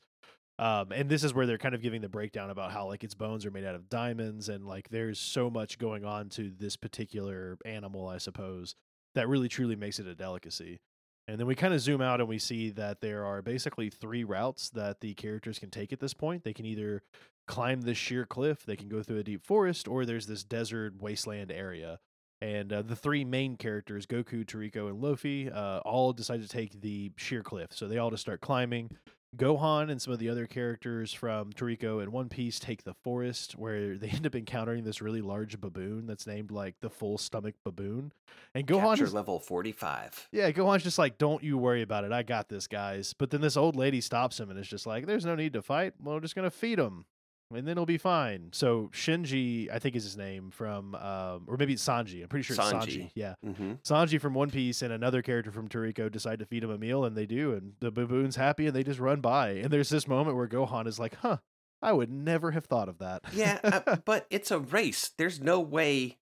Um 0.58 0.92
and 0.92 1.08
this 1.08 1.24
is 1.24 1.34
where 1.34 1.46
they're 1.46 1.58
kind 1.58 1.74
of 1.74 1.82
giving 1.82 2.00
the 2.00 2.08
breakdown 2.08 2.50
about 2.50 2.72
how 2.72 2.86
like 2.86 3.04
its 3.04 3.14
bones 3.14 3.44
are 3.44 3.50
made 3.50 3.64
out 3.64 3.74
of 3.74 3.88
diamonds 3.88 4.48
and 4.48 4.66
like 4.66 4.88
there's 4.88 5.18
so 5.18 5.50
much 5.50 5.78
going 5.78 6.04
on 6.04 6.28
to 6.30 6.50
this 6.58 6.76
particular 6.76 7.58
animal, 7.64 8.08
I 8.08 8.18
suppose, 8.18 8.74
that 9.14 9.28
really 9.28 9.48
truly 9.48 9.76
makes 9.76 9.98
it 9.98 10.06
a 10.06 10.14
delicacy. 10.14 10.80
And 11.26 11.40
then 11.40 11.46
we 11.46 11.54
kind 11.54 11.72
of 11.72 11.80
zoom 11.80 12.02
out 12.02 12.20
and 12.20 12.28
we 12.28 12.38
see 12.38 12.70
that 12.70 13.00
there 13.00 13.24
are 13.24 13.40
basically 13.40 13.88
three 13.88 14.24
routes 14.24 14.68
that 14.70 15.00
the 15.00 15.14
characters 15.14 15.58
can 15.58 15.70
take 15.70 15.92
at 15.92 16.00
this 16.00 16.12
point. 16.12 16.44
They 16.44 16.52
can 16.52 16.66
either 16.66 17.02
climb 17.46 17.82
this 17.82 17.98
sheer 17.98 18.24
cliff, 18.26 18.64
they 18.64 18.76
can 18.76 18.88
go 18.88 19.02
through 19.02 19.18
a 19.18 19.22
deep 19.22 19.44
forest, 19.44 19.88
or 19.88 20.04
there's 20.04 20.26
this 20.26 20.44
desert 20.44 21.00
wasteland 21.00 21.50
area. 21.50 21.98
And 22.40 22.72
uh, 22.72 22.82
the 22.82 22.96
three 22.96 23.24
main 23.24 23.56
characters, 23.56 24.06
Goku, 24.06 24.44
Toriko, 24.44 24.88
and 24.88 25.00
Luffy, 25.00 25.50
uh, 25.50 25.78
all 25.78 26.12
decide 26.12 26.42
to 26.42 26.48
take 26.48 26.80
the 26.80 27.10
sheer 27.16 27.42
cliff. 27.42 27.70
So 27.72 27.88
they 27.88 27.96
all 27.96 28.10
just 28.10 28.20
start 28.20 28.42
climbing. 28.42 28.90
Gohan 29.36 29.90
and 29.90 30.00
some 30.00 30.12
of 30.12 30.18
the 30.18 30.28
other 30.28 30.46
characters 30.46 31.12
from 31.12 31.52
Toriko 31.52 32.02
and 32.02 32.12
One 32.12 32.28
Piece 32.28 32.58
take 32.58 32.84
the 32.84 32.94
forest 32.94 33.56
where 33.56 33.96
they 33.98 34.08
end 34.08 34.26
up 34.26 34.34
encountering 34.34 34.84
this 34.84 35.00
really 35.00 35.20
large 35.20 35.60
baboon 35.60 36.06
that's 36.06 36.26
named 36.26 36.50
like 36.50 36.76
the 36.80 36.90
full 36.90 37.18
stomach 37.18 37.54
baboon. 37.64 38.12
And 38.54 38.66
Gohan 38.66 39.00
is, 39.00 39.12
level 39.12 39.40
45. 39.40 40.28
yeah, 40.32 40.50
Gohan's 40.50 40.82
just 40.82 40.98
like, 40.98 41.18
don't 41.18 41.42
you 41.42 41.58
worry 41.58 41.82
about 41.82 42.04
it. 42.04 42.12
I 42.12 42.22
got 42.22 42.48
this, 42.48 42.66
guys. 42.66 43.14
But 43.16 43.30
then 43.30 43.40
this 43.40 43.56
old 43.56 43.76
lady 43.76 44.00
stops 44.00 44.38
him 44.38 44.50
and 44.50 44.58
is 44.58 44.68
just 44.68 44.86
like, 44.86 45.06
there's 45.06 45.24
no 45.24 45.34
need 45.34 45.52
to 45.54 45.62
fight. 45.62 45.94
Well, 46.02 46.14
we're 46.14 46.20
just 46.20 46.34
going 46.34 46.48
to 46.48 46.56
feed 46.56 46.78
him 46.78 47.04
and 47.52 47.66
then 47.66 47.76
he'll 47.76 47.86
be 47.86 47.98
fine. 47.98 48.50
So 48.52 48.90
Shinji, 48.92 49.70
I 49.70 49.78
think 49.78 49.96
is 49.96 50.04
his 50.04 50.16
name 50.16 50.50
from, 50.50 50.94
um, 50.94 51.44
or 51.46 51.56
maybe 51.56 51.72
it's 51.74 51.84
Sanji. 51.86 52.22
I'm 52.22 52.28
pretty 52.28 52.42
sure 52.44 52.56
it's 52.56 52.64
Sanji. 52.64 53.02
Sanji. 53.04 53.10
Yeah. 53.14 53.34
hmm 53.44 53.72
Sanji 53.84 54.20
from 54.20 54.34
One 54.34 54.50
Piece 54.50 54.82
and 54.82 54.92
another 54.92 55.22
character 55.22 55.50
from 55.50 55.68
Toriko 55.68 56.10
decide 56.10 56.38
to 56.40 56.46
feed 56.46 56.64
him 56.64 56.70
a 56.70 56.78
meal, 56.78 57.04
and 57.04 57.16
they 57.16 57.26
do, 57.26 57.52
and 57.52 57.74
the 57.80 57.90
baboon's 57.90 58.36
happy, 58.36 58.66
and 58.66 58.74
they 58.74 58.82
just 58.82 59.00
run 59.00 59.20
by. 59.20 59.50
And 59.50 59.70
there's 59.70 59.88
this 59.88 60.08
moment 60.08 60.36
where 60.36 60.48
Gohan 60.48 60.86
is 60.86 60.98
like, 60.98 61.16
"Huh, 61.16 61.38
I 61.82 61.92
would 61.92 62.10
never 62.10 62.52
have 62.52 62.64
thought 62.64 62.88
of 62.88 62.98
that." 62.98 63.22
Yeah, 63.32 63.58
uh, 63.64 63.96
but 64.04 64.26
it's 64.30 64.50
a 64.50 64.58
race. 64.58 65.10
There's 65.16 65.40
no 65.40 65.60
way 65.60 66.18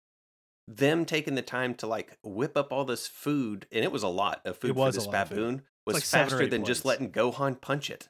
them 0.69 1.05
taking 1.05 1.35
the 1.35 1.43
time 1.43 1.75
to 1.75 1.87
like 1.87 2.19
whip 2.23 2.57
up 2.57 2.73
all 2.73 2.85
this 2.85 3.07
food, 3.07 3.67
and 3.73 3.85
it 3.85 3.93
was 3.93 4.03
a 4.03 4.09
lot 4.09 4.41
of 4.45 4.59
food 4.59 4.75
for 4.75 4.93
this 4.93 5.07
baboon, 5.07 5.63
was 5.87 5.95
like 5.95 6.05
faster 6.05 6.47
than 6.47 6.65
just 6.65 6.85
letting 6.85 7.11
Gohan 7.11 7.61
punch 7.61 7.91
it. 7.91 8.09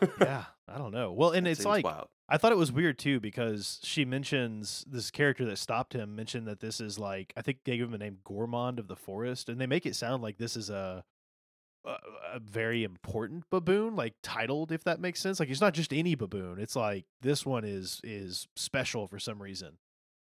yeah, 0.20 0.44
I 0.68 0.78
don't 0.78 0.92
know. 0.92 1.12
Well, 1.12 1.30
and 1.30 1.46
That 1.46 1.50
it's 1.52 1.64
like 1.64 1.84
wild. 1.84 2.08
I 2.28 2.38
thought 2.38 2.52
it 2.52 2.58
was 2.58 2.72
weird 2.72 2.98
too 2.98 3.20
because 3.20 3.80
she 3.82 4.04
mentions 4.04 4.84
this 4.88 5.10
character 5.10 5.44
that 5.44 5.58
stopped 5.58 5.92
him 5.92 6.16
mentioned 6.16 6.46
that 6.48 6.60
this 6.60 6.80
is 6.80 6.98
like 6.98 7.32
I 7.36 7.42
think 7.42 7.58
they 7.64 7.76
give 7.76 7.86
him 7.86 7.92
the 7.92 7.98
name 7.98 8.18
Gourmand 8.24 8.78
of 8.78 8.88
the 8.88 8.96
Forest, 8.96 9.48
and 9.48 9.60
they 9.60 9.66
make 9.66 9.84
it 9.86 9.94
sound 9.96 10.22
like 10.22 10.38
this 10.38 10.56
is 10.56 10.70
a 10.70 11.04
a, 11.84 11.96
a 12.34 12.38
very 12.40 12.82
important 12.82 13.44
baboon, 13.50 13.94
like 13.94 14.14
titled, 14.22 14.72
if 14.72 14.84
that 14.84 15.00
makes 15.00 15.20
sense. 15.20 15.38
Like 15.38 15.50
it's 15.50 15.60
not 15.60 15.74
just 15.74 15.92
any 15.92 16.14
baboon. 16.14 16.58
It's 16.58 16.76
like 16.76 17.04
this 17.20 17.44
one 17.44 17.64
is 17.64 18.00
is 18.02 18.48
special 18.56 19.06
for 19.06 19.18
some 19.18 19.42
reason. 19.42 19.76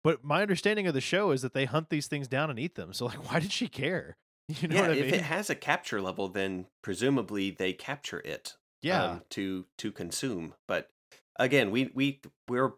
But 0.02 0.24
my 0.24 0.40
understanding 0.40 0.86
of 0.86 0.94
the 0.94 1.02
show 1.02 1.30
is 1.32 1.42
that 1.42 1.52
they 1.52 1.66
hunt 1.66 1.90
these 1.90 2.06
things 2.06 2.26
down 2.26 2.48
and 2.48 2.58
eat 2.58 2.76
them. 2.76 2.94
So 2.94 3.04
like, 3.06 3.22
why 3.30 3.40
did 3.40 3.52
she 3.52 3.68
care? 3.68 4.16
You 4.48 4.66
know 4.66 4.74
yeah, 4.76 4.80
what 4.82 4.90
I 4.90 4.94
if 4.94 5.04
mean? 5.04 5.14
it 5.14 5.22
has 5.22 5.48
a 5.48 5.54
capture 5.54 6.00
level, 6.00 6.26
then 6.28 6.66
presumably 6.82 7.50
they 7.52 7.72
capture 7.72 8.20
it. 8.24 8.56
yeah, 8.82 9.04
um, 9.04 9.22
to 9.30 9.66
to 9.78 9.92
consume. 9.92 10.54
But 10.66 10.88
again, 11.38 11.70
we 11.70 11.90
we 11.94 12.20
we're 12.48 12.72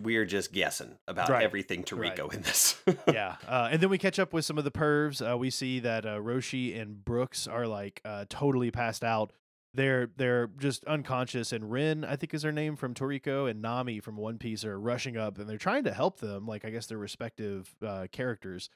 we're 0.00 0.24
just 0.24 0.52
guessing 0.52 0.98
about 1.08 1.28
Right, 1.28 1.42
everything 1.42 1.84
right. 1.92 2.14
Toriko 2.16 2.32
in 2.32 2.42
this. 2.42 2.80
yeah, 3.06 3.36
uh, 3.48 3.68
and 3.70 3.80
then 3.82 3.88
we 3.90 3.98
catch 3.98 4.18
up 4.18 4.32
with 4.32 4.44
some 4.44 4.58
of 4.58 4.64
the 4.64 4.70
pervs. 4.70 5.20
Uh, 5.32 5.36
we 5.38 5.50
see 5.50 5.80
that 5.80 6.04
uh, 6.06 6.16
Roshi 6.18 6.78
and 6.80 7.04
Brooks 7.04 7.46
are 7.46 7.66
like 7.66 8.00
uh, 8.04 8.24
totally 8.28 8.70
passed 8.70 9.04
out. 9.04 9.32
They're 9.74 10.10
they're 10.16 10.48
just 10.58 10.84
unconscious, 10.84 11.50
and 11.52 11.70
Rin, 11.72 12.04
I 12.04 12.16
think 12.16 12.34
is 12.34 12.42
her 12.42 12.52
name 12.52 12.76
from 12.76 12.92
Toriko, 12.92 13.48
and 13.50 13.62
Nami 13.62 14.00
from 14.00 14.16
One 14.18 14.36
Piece 14.36 14.64
are 14.66 14.78
rushing 14.78 15.16
up, 15.16 15.38
and 15.38 15.48
they're 15.48 15.56
trying 15.56 15.84
to 15.84 15.94
help 15.94 16.20
them, 16.20 16.46
like 16.46 16.64
I 16.66 16.70
guess 16.70 16.86
their 16.86 16.98
respective 16.98 17.74
uh, 17.86 18.06
characters. 18.12 18.68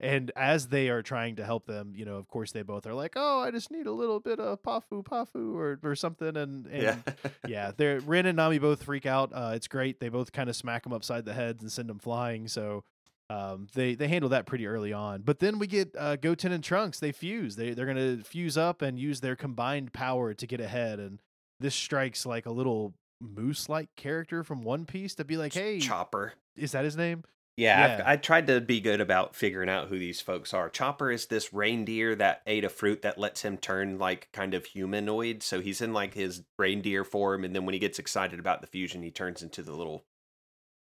And 0.00 0.32
as 0.34 0.68
they 0.68 0.88
are 0.88 1.02
trying 1.02 1.36
to 1.36 1.44
help 1.44 1.66
them, 1.66 1.92
you 1.94 2.04
know, 2.04 2.16
of 2.16 2.26
course, 2.28 2.50
they 2.52 2.62
both 2.62 2.86
are 2.86 2.94
like, 2.94 3.12
"Oh, 3.16 3.40
I 3.40 3.50
just 3.50 3.70
need 3.70 3.86
a 3.86 3.92
little 3.92 4.18
bit 4.18 4.40
of 4.40 4.60
pafu 4.62 5.04
pafu 5.04 5.54
or 5.54 5.78
or 5.82 5.94
something," 5.94 6.36
and 6.36 6.66
and 6.66 6.82
yeah. 6.82 6.96
yeah, 7.46 7.72
they're 7.76 8.00
Rin 8.00 8.26
and 8.26 8.36
Nami 8.36 8.58
both 8.58 8.82
freak 8.82 9.06
out. 9.06 9.30
Uh, 9.32 9.52
it's 9.54 9.68
great. 9.68 10.00
They 10.00 10.08
both 10.08 10.32
kind 10.32 10.50
of 10.50 10.56
smack 10.56 10.82
them 10.82 10.92
upside 10.92 11.24
the 11.24 11.32
heads 11.32 11.62
and 11.62 11.70
send 11.70 11.88
them 11.88 12.00
flying. 12.00 12.48
So 12.48 12.82
um, 13.30 13.68
they 13.74 13.94
they 13.94 14.08
handle 14.08 14.30
that 14.30 14.46
pretty 14.46 14.66
early 14.66 14.92
on. 14.92 15.22
But 15.22 15.38
then 15.38 15.58
we 15.58 15.66
get 15.66 15.94
uh, 15.96 16.16
Goten 16.16 16.52
and 16.52 16.62
Trunks. 16.62 16.98
They 16.98 17.12
fuse. 17.12 17.56
They 17.56 17.72
they're 17.72 17.86
gonna 17.86 18.18
fuse 18.24 18.58
up 18.58 18.82
and 18.82 18.98
use 18.98 19.20
their 19.20 19.36
combined 19.36 19.92
power 19.92 20.34
to 20.34 20.46
get 20.46 20.60
ahead. 20.60 20.98
And 20.98 21.20
this 21.60 21.74
strikes 21.74 22.26
like 22.26 22.46
a 22.46 22.50
little 22.50 22.94
moose 23.20 23.68
like 23.68 23.88
character 23.96 24.42
from 24.44 24.62
One 24.62 24.84
Piece 24.86 25.14
to 25.14 25.24
be 25.24 25.36
like, 25.36 25.54
hey, 25.54 25.78
Chopper. 25.78 26.34
is 26.56 26.72
that 26.72 26.84
his 26.84 26.96
name? 26.96 27.24
Yeah, 27.56 27.78
Yeah. 27.78 27.94
I've, 27.94 28.06
I 28.06 28.16
tried 28.16 28.46
to 28.48 28.60
be 28.60 28.80
good 28.80 29.00
about 29.00 29.36
figuring 29.36 29.68
out 29.68 29.88
who 29.88 29.98
these 29.98 30.20
folks 30.20 30.52
are. 30.52 30.68
Chopper 30.68 31.10
is 31.10 31.26
this 31.26 31.52
reindeer 31.52 32.14
that 32.16 32.42
ate 32.46 32.64
a 32.64 32.68
fruit 32.68 33.02
that 33.02 33.18
lets 33.18 33.42
him 33.42 33.56
turn 33.58 33.98
like 33.98 34.28
kind 34.32 34.54
of 34.54 34.64
humanoid. 34.64 35.42
So 35.42 35.60
he's 35.60 35.80
in 35.80 35.92
like 35.92 36.14
his 36.14 36.42
reindeer 36.58 37.04
form, 37.04 37.44
and 37.44 37.54
then 37.54 37.64
when 37.64 37.74
he 37.74 37.78
gets 37.78 37.98
excited 37.98 38.38
about 38.40 38.60
the 38.60 38.66
fusion, 38.66 39.02
he 39.02 39.10
turns 39.10 39.42
into 39.42 39.62
the 39.62 39.74
little 39.74 40.04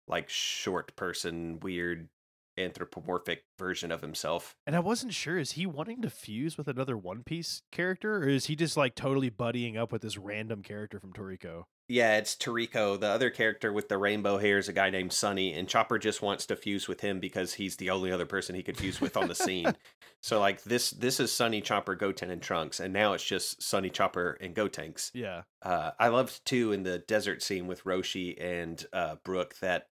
like 0.07 0.29
short 0.29 0.95
person, 0.97 1.61
weird 1.61 2.09
anthropomorphic 2.59 3.45
version 3.59 3.91
of 3.91 4.03
himself. 4.03 4.55
And 4.67 4.77
I 4.77 4.81
wasn't 4.81 5.15
sure 5.15 5.39
is 5.39 5.53
he 5.53 5.67
wanting 5.67 6.03
to 6.03 6.11
fuse 6.11 6.59
with 6.59 6.69
another 6.69 6.97
One 6.97 7.23
Piece 7.23 7.63
character, 7.73 8.19
or 8.19 8.29
is 8.29 8.47
he 8.47 8.57
just 8.57 8.77
like 8.77 8.95
totally 8.95 9.31
buddying 9.31 9.77
up 9.77 9.93
with 9.93 10.03
this 10.03 10.19
random 10.19 10.63
character 10.63 11.01
from 11.01 11.13
Toriko? 11.13 11.65
Yeah, 11.91 12.19
it's 12.19 12.37
Toriko. 12.37 12.99
The 13.01 13.09
other 13.09 13.31
character 13.31 13.73
with 13.73 13.89
the 13.89 13.99
rainbow 13.99 14.39
hair 14.39 14.59
is 14.59 14.69
a 14.69 14.73
guy 14.73 14.91
named 14.91 15.13
Sunny, 15.13 15.53
and 15.55 15.69
Chopper 15.69 15.99
just 15.99 16.23
wants 16.23 16.47
to 16.47 16.57
fuse 16.57 16.87
with 16.87 17.01
him 17.01 17.19
because 17.19 17.55
he's 17.55 17.77
the 17.77 17.91
only 17.91 18.13
other 18.13 18.27
person 18.27 18.55
he 18.55 18.63
could 18.63 18.77
fuse 18.77 19.01
with 19.01 19.17
on 19.17 19.29
the 19.29 19.35
scene. 19.35 19.75
So 20.23 20.39
like 20.39 20.63
this 20.65 20.91
this 20.91 21.19
is 21.19 21.33
Sunny, 21.33 21.63
Chopper, 21.63 21.95
Goten, 21.95 22.31
and 22.31 22.43
Trunks, 22.43 22.79
and 22.79 22.93
now 22.93 23.15
it's 23.15 23.25
just 23.25 23.63
Sunny, 23.63 23.89
Chopper, 23.89 24.37
and 24.43 24.55
Gotenks. 24.55 25.11
Yeah. 25.15 25.45
Uh, 25.63 25.93
I 25.99 26.09
loved 26.09 26.45
too 26.45 26.73
in 26.73 26.83
the 26.83 26.99
desert 26.99 27.43
scene 27.43 27.67
with 27.67 27.85
Roshi 27.85 28.37
and 28.39 28.85
uh, 28.93 29.15
Brook 29.25 29.55
that 29.63 29.87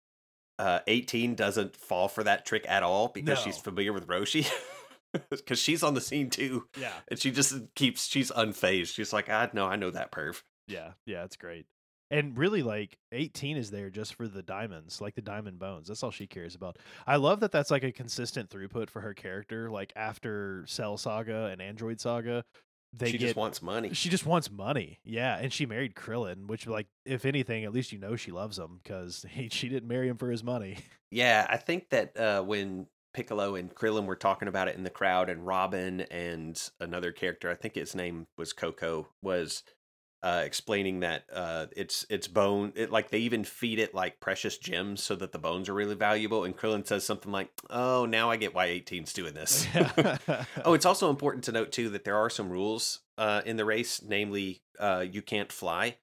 uh, 0.58 0.80
18 0.88 1.36
doesn't 1.36 1.76
fall 1.76 2.08
for 2.08 2.24
that 2.24 2.44
trick 2.44 2.66
at 2.68 2.82
all 2.82 3.06
because 3.06 3.38
she's 3.38 3.58
familiar 3.58 3.92
with 3.92 4.08
Roshi. 4.08 4.50
Because 5.30 5.60
she's 5.60 5.82
on 5.84 5.94
the 5.94 6.00
scene 6.00 6.28
too, 6.28 6.66
Yeah. 6.78 6.92
and 7.08 7.18
she 7.18 7.30
just 7.30 7.54
keeps 7.76 8.06
she's 8.06 8.30
unfazed. 8.32 8.92
She's 8.94 9.12
like, 9.14 9.30
"I 9.30 9.48
know, 9.54 9.66
I 9.66 9.76
know 9.76 9.90
that 9.92 10.10
perv." 10.12 10.42
Yeah, 10.66 10.90
yeah, 11.06 11.22
it's 11.24 11.36
great. 11.36 11.66
And 12.10 12.38
really, 12.38 12.62
like, 12.62 12.98
18 13.12 13.56
is 13.56 13.70
there 13.70 13.90
just 13.90 14.14
for 14.14 14.28
the 14.28 14.42
diamonds, 14.42 15.00
like 15.00 15.14
the 15.16 15.22
diamond 15.22 15.58
bones. 15.58 15.88
That's 15.88 16.02
all 16.02 16.12
she 16.12 16.26
cares 16.26 16.54
about. 16.54 16.78
I 17.06 17.16
love 17.16 17.40
that 17.40 17.50
that's 17.50 17.70
like 17.70 17.82
a 17.82 17.90
consistent 17.90 18.48
throughput 18.48 18.90
for 18.90 19.00
her 19.00 19.12
character. 19.14 19.70
Like, 19.70 19.92
after 19.96 20.64
Cell 20.68 20.96
Saga 20.96 21.46
and 21.46 21.60
Android 21.60 22.00
Saga, 22.00 22.44
they 22.92 23.10
she 23.10 23.18
get. 23.18 23.26
just 23.26 23.36
wants 23.36 23.60
money. 23.60 23.92
she 23.92 24.08
just 24.08 24.24
wants 24.24 24.50
money. 24.50 25.00
Yeah. 25.04 25.36
And 25.36 25.52
she 25.52 25.66
married 25.66 25.94
Krillin, 25.96 26.46
which, 26.46 26.66
like, 26.66 26.86
if 27.04 27.24
anything, 27.24 27.64
at 27.64 27.72
least 27.72 27.90
you 27.92 27.98
know 27.98 28.14
she 28.16 28.30
loves 28.30 28.56
him 28.58 28.78
because 28.82 29.26
she 29.50 29.68
didn't 29.68 29.88
marry 29.88 30.08
him 30.08 30.16
for 30.16 30.30
his 30.30 30.44
money. 30.44 30.78
Yeah, 31.12 31.46
I 31.48 31.56
think 31.56 31.90
that 31.90 32.16
uh, 32.16 32.42
when 32.42 32.88
Piccolo 33.14 33.54
and 33.54 33.72
Krillin 33.72 34.06
were 34.06 34.16
talking 34.16 34.48
about 34.48 34.66
it 34.66 34.74
in 34.76 34.82
the 34.82 34.90
crowd, 34.90 35.30
and 35.30 35.46
Robin 35.46 36.00
and 36.10 36.60
another 36.80 37.12
character, 37.12 37.48
I 37.48 37.54
think 37.54 37.76
his 37.76 37.94
name 37.94 38.26
was 38.36 38.52
Coco, 38.52 39.06
was 39.22 39.62
uh, 40.22 40.42
explaining 40.44 41.00
that 41.00 41.24
uh, 41.32 41.66
it's 41.76 42.06
it's 42.08 42.28
bone. 42.28 42.72
It, 42.74 42.90
like 42.90 43.10
they 43.10 43.18
even 43.18 43.44
feed 43.44 43.78
it 43.78 43.94
like 43.94 44.20
precious 44.20 44.58
gems 44.58 45.02
so 45.02 45.14
that 45.16 45.32
the 45.32 45.38
bones 45.38 45.68
are 45.68 45.74
really 45.74 45.94
valuable. 45.94 46.44
And 46.44 46.56
Krillin 46.56 46.86
says 46.86 47.04
something 47.04 47.30
like, 47.30 47.50
"Oh, 47.70 48.06
now 48.06 48.30
I 48.30 48.36
get 48.36 48.54
why 48.54 48.68
18's 48.68 49.12
doing 49.12 49.34
this." 49.34 49.66
oh, 50.64 50.74
it's 50.74 50.86
also 50.86 51.10
important 51.10 51.44
to 51.44 51.52
note 51.52 51.72
too 51.72 51.90
that 51.90 52.04
there 52.04 52.16
are 52.16 52.30
some 52.30 52.50
rules 52.50 53.00
uh, 53.18 53.42
in 53.44 53.56
the 53.56 53.64
race, 53.64 54.02
namely, 54.02 54.62
uh, 54.78 55.04
you 55.08 55.22
can't 55.22 55.52
fly. 55.52 55.96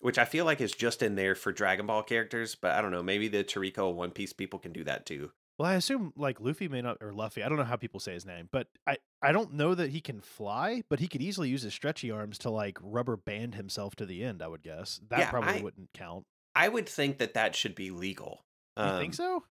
Which 0.00 0.18
I 0.18 0.26
feel 0.26 0.44
like 0.44 0.60
is 0.60 0.72
just 0.72 1.02
in 1.02 1.14
there 1.14 1.34
for 1.34 1.52
Dragon 1.52 1.86
Ball 1.86 2.02
characters, 2.02 2.54
but 2.54 2.72
I 2.72 2.82
don't 2.82 2.90
know. 2.90 3.02
Maybe 3.02 3.28
the 3.28 3.42
Toriko 3.42 3.92
One 3.92 4.10
Piece 4.10 4.34
people 4.34 4.58
can 4.58 4.72
do 4.72 4.84
that 4.84 5.06
too. 5.06 5.30
Well, 5.58 5.70
I 5.70 5.74
assume 5.74 6.12
like 6.16 6.40
Luffy 6.40 6.68
may 6.68 6.82
not 6.82 6.98
or 7.00 7.12
Luffy. 7.14 7.42
I 7.42 7.48
don't 7.48 7.56
know 7.58 7.64
how 7.64 7.76
people 7.76 7.98
say 8.00 8.12
his 8.12 8.26
name, 8.26 8.48
but 8.52 8.68
I 8.86 8.98
I 9.22 9.32
don't 9.32 9.54
know 9.54 9.74
that 9.74 9.90
he 9.90 10.00
can 10.00 10.20
fly, 10.20 10.82
but 10.90 11.00
he 11.00 11.08
could 11.08 11.22
easily 11.22 11.48
use 11.48 11.62
his 11.62 11.72
stretchy 11.72 12.10
arms 12.10 12.38
to 12.38 12.50
like 12.50 12.78
rubber 12.82 13.16
band 13.16 13.54
himself 13.54 13.96
to 13.96 14.06
the 14.06 14.22
end. 14.22 14.42
I 14.42 14.48
would 14.48 14.62
guess 14.62 15.00
that 15.08 15.18
Yeah, 15.18 15.30
probably 15.30 15.60
I- 15.60 15.62
wouldn't 15.62 15.90
count. 15.94 16.26
I 16.54 16.68
would 16.68 16.88
think 16.88 17.18
that 17.18 17.34
that 17.34 17.54
should 17.54 17.74
be 17.74 17.90
legal. 17.90 18.44
You 18.78 18.84
think 18.98 19.08
Um, 19.08 19.12
so? 19.12 19.44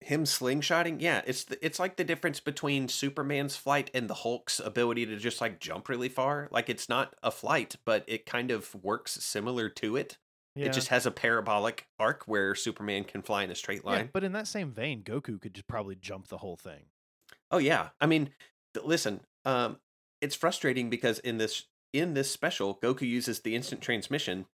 Him 0.00 0.24
slingshotting, 0.24 1.00
yeah, 1.00 1.22
it's 1.26 1.42
the, 1.44 1.64
it's 1.64 1.80
like 1.80 1.96
the 1.96 2.04
difference 2.04 2.38
between 2.38 2.86
Superman's 2.88 3.56
flight 3.56 3.90
and 3.92 4.08
the 4.08 4.14
Hulk's 4.14 4.60
ability 4.60 5.06
to 5.06 5.16
just 5.16 5.40
like 5.40 5.58
jump 5.58 5.88
really 5.88 6.08
far. 6.08 6.48
Like 6.52 6.68
it's 6.68 6.88
not 6.88 7.14
a 7.22 7.32
flight, 7.32 7.76
but 7.84 8.04
it 8.06 8.24
kind 8.26 8.52
of 8.52 8.74
works 8.76 9.12
similar 9.24 9.68
to 9.70 9.96
it. 9.96 10.18
Yeah. 10.58 10.66
It 10.66 10.72
just 10.72 10.88
has 10.88 11.06
a 11.06 11.10
parabolic 11.10 11.86
arc 11.98 12.24
where 12.26 12.54
Superman 12.54 13.04
can 13.04 13.22
fly 13.22 13.44
in 13.44 13.50
a 13.50 13.54
straight 13.54 13.84
line. 13.84 13.98
yeah, 14.06 14.10
but 14.12 14.24
in 14.24 14.32
that 14.32 14.48
same 14.48 14.72
vein, 14.72 15.02
Goku 15.02 15.40
could 15.40 15.54
just 15.54 15.68
probably 15.68 15.94
jump 15.94 16.28
the 16.28 16.38
whole 16.38 16.56
thing. 16.56 16.86
Oh 17.50 17.58
yeah. 17.58 17.90
I 18.00 18.06
mean, 18.06 18.30
th- 18.74 18.84
listen, 18.84 19.20
um 19.44 19.78
it's 20.20 20.34
frustrating 20.34 20.90
because 20.90 21.20
in 21.20 21.38
this 21.38 21.66
in 21.92 22.14
this 22.14 22.30
special 22.30 22.74
Goku 22.76 23.02
uses 23.08 23.40
the 23.40 23.54
instant 23.54 23.80
transmission 23.80 24.46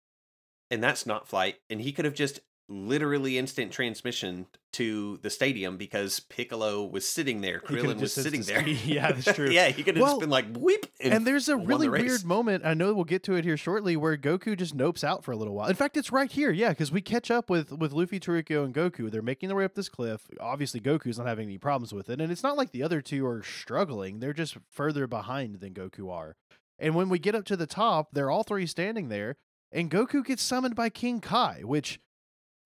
and 0.71 0.83
that's 0.83 1.07
not 1.07 1.27
flight 1.27 1.57
and 1.71 1.81
he 1.81 1.91
could 1.93 2.05
have 2.05 2.15
just 2.15 2.41
literally 2.69 3.39
instant 3.39 3.71
transmission 3.73 4.47
to 4.73 5.19
the 5.23 5.31
stadium 5.31 5.77
because 5.77 6.19
Piccolo 6.21 6.85
was 6.85 7.09
sitting 7.09 7.41
there, 7.41 7.61
Krillin 7.61 8.01
was 8.01 8.13
sitting 8.13 8.43
there. 8.43 8.67
yeah, 8.69 9.13
that's 9.13 9.33
true. 9.37 9.51
yeah, 9.51 9.69
he 9.69 9.83
could 9.83 9.97
have 9.97 10.03
Well, 10.03 10.13
just 10.13 10.21
been 10.21 10.31
like 10.31 10.47
whip 10.57 10.87
and, 11.01 11.15
And 11.15 11.27
there's 11.27 11.49
a 11.49 11.57
really 11.57 11.89
weird 11.89 12.25
moment. 12.25 12.65
I 12.65 12.75
know 12.75 12.93
we'll 12.95 13.05
get 13.05 13.23
to 13.25 13.35
it 13.35 13.45
here 13.45 13.57
shortly, 13.57 13.97
where 13.97 14.17
Goku 14.17 14.57
just 14.57 14.77
nopes 14.77 15.05
out 15.05 15.25
for 15.25 15.33
a 15.33 15.37
little 15.37 15.55
while. 15.55 15.69
In 15.69 15.77
fact, 15.77 15.97
it's 15.97 16.11
right 16.11 16.31
here, 16.31 16.51
yeah, 16.51 16.71
because 16.71 16.91
we 16.91 17.01
catch 17.01 17.31
up 17.31 17.49
with 17.51 17.71
with 17.73 17.93
Luffy, 17.93 18.19
Toriko, 18.19 18.65
and 18.65 18.75
Goku. 18.75 19.11
They're 19.11 19.23
making 19.23 19.49
their 19.49 19.57
way 19.59 19.65
up 19.65 19.75
this 19.75 19.89
cliff. 19.89 20.23
Obviously, 20.41 20.81
Goku's 20.81 21.19
not 21.19 21.27
having 21.27 21.47
any 21.49 21.59
problems 21.59 21.93
with 21.93 22.09
it, 22.09 22.21
and 22.21 22.33
it's 22.33 22.43
not 22.43 22.57
like 22.57 22.73
the 22.73 22.83
other 22.83 23.01
two 23.01 23.27
are 23.27 23.43
struggling. 23.43 24.19
They're 24.21 24.33
just 24.33 24.57
further 24.71 25.07
behind 25.07 25.61
than 25.61 25.75
Goku 25.75 26.11
are. 26.11 26.37
And 26.79 26.95
when 26.97 27.09
we 27.09 27.19
get 27.21 27.35
up 27.37 27.45
to 27.47 27.57
the 27.57 27.67
top, 27.69 28.09
they're 28.13 28.31
all 28.31 28.43
three 28.43 28.67
standing 28.67 29.09
there, 29.09 29.37
and 29.71 29.91
Goku 29.91 30.25
gets 30.25 30.43
summoned 30.43 30.75
by 30.75 30.89
King 30.89 31.21
Kai, 31.21 31.61
which 31.63 32.01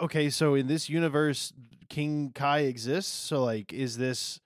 okay, 0.00 0.30
so 0.30 0.54
in 0.54 0.66
this 0.66 0.88
universe, 0.88 1.52
King 1.88 2.32
Kai 2.34 2.60
exists. 2.60 3.12
So 3.12 3.44
like, 3.44 3.72
is 3.72 3.96
this 3.96 4.40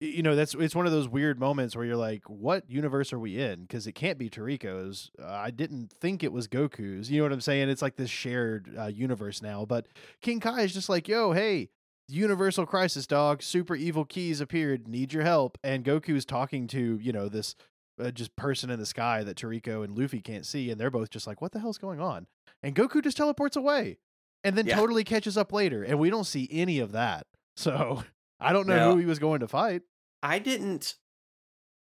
you 0.00 0.22
know 0.22 0.34
that's 0.34 0.54
it's 0.54 0.74
one 0.74 0.86
of 0.86 0.92
those 0.92 1.08
weird 1.08 1.38
moments 1.38 1.76
where 1.76 1.84
you're 1.84 1.94
like 1.94 2.22
what 2.28 2.68
universe 2.70 3.12
are 3.12 3.18
we 3.18 3.38
in? 3.38 3.62
Because 3.62 3.86
it 3.86 3.92
can't 3.92 4.18
be 4.18 4.30
Toriko's. 4.30 5.10
Uh, 5.20 5.26
I 5.30 5.50
didn't 5.50 5.92
think 5.92 6.24
it 6.24 6.32
was 6.32 6.48
Goku's 6.48 7.10
you 7.10 7.18
know 7.18 7.24
what 7.24 7.32
I'm 7.32 7.40
saying? 7.40 7.68
It's 7.68 7.82
like 7.82 7.96
this 7.96 8.10
shared 8.10 8.74
uh, 8.78 8.86
universe 8.86 9.42
now 9.42 9.66
but 9.66 9.86
King 10.22 10.40
Kai 10.40 10.62
is 10.62 10.72
just 10.72 10.88
like 10.88 11.06
yo 11.06 11.32
hey 11.32 11.68
universal 12.08 12.64
crisis 12.64 13.06
dog. 13.06 13.42
Super 13.42 13.76
evil 13.76 14.04
keys 14.04 14.40
appeared. 14.40 14.88
Need 14.88 15.12
your 15.12 15.22
help. 15.22 15.58
And 15.62 15.84
Goku's 15.84 16.24
talking 16.24 16.66
to 16.68 16.98
you 17.02 17.12
know 17.12 17.28
this 17.28 17.54
uh, 18.02 18.10
just 18.10 18.34
person 18.36 18.70
in 18.70 18.78
the 18.78 18.86
sky 18.86 19.22
that 19.22 19.36
Toriko 19.36 19.84
and 19.84 19.96
Luffy 19.96 20.22
can't 20.22 20.46
see 20.46 20.70
and 20.70 20.80
they're 20.80 20.90
both 20.90 21.10
just 21.10 21.26
like 21.26 21.42
what 21.42 21.52
the 21.52 21.60
hell's 21.60 21.78
going 21.78 22.00
on? 22.00 22.26
And 22.62 22.74
Goku 22.74 23.02
just 23.02 23.18
teleports 23.18 23.56
away 23.56 23.98
and 24.44 24.56
then 24.56 24.66
Yeah. 24.66 24.76
totally 24.76 25.04
catches 25.04 25.36
up 25.36 25.52
later 25.52 25.82
and 25.82 25.98
we 25.98 26.10
don't 26.10 26.24
see 26.24 26.48
any 26.50 26.78
of 26.78 26.92
that 26.92 27.26
so 27.56 28.04
I 28.40 28.52
don't 28.52 28.66
know 28.66 28.76
No. 28.76 28.92
who 28.92 28.98
he 28.98 29.06
was 29.06 29.18
going 29.18 29.40
to 29.40 29.48
fight 29.48 29.82
I 30.22 30.38
didn't. 30.38 30.94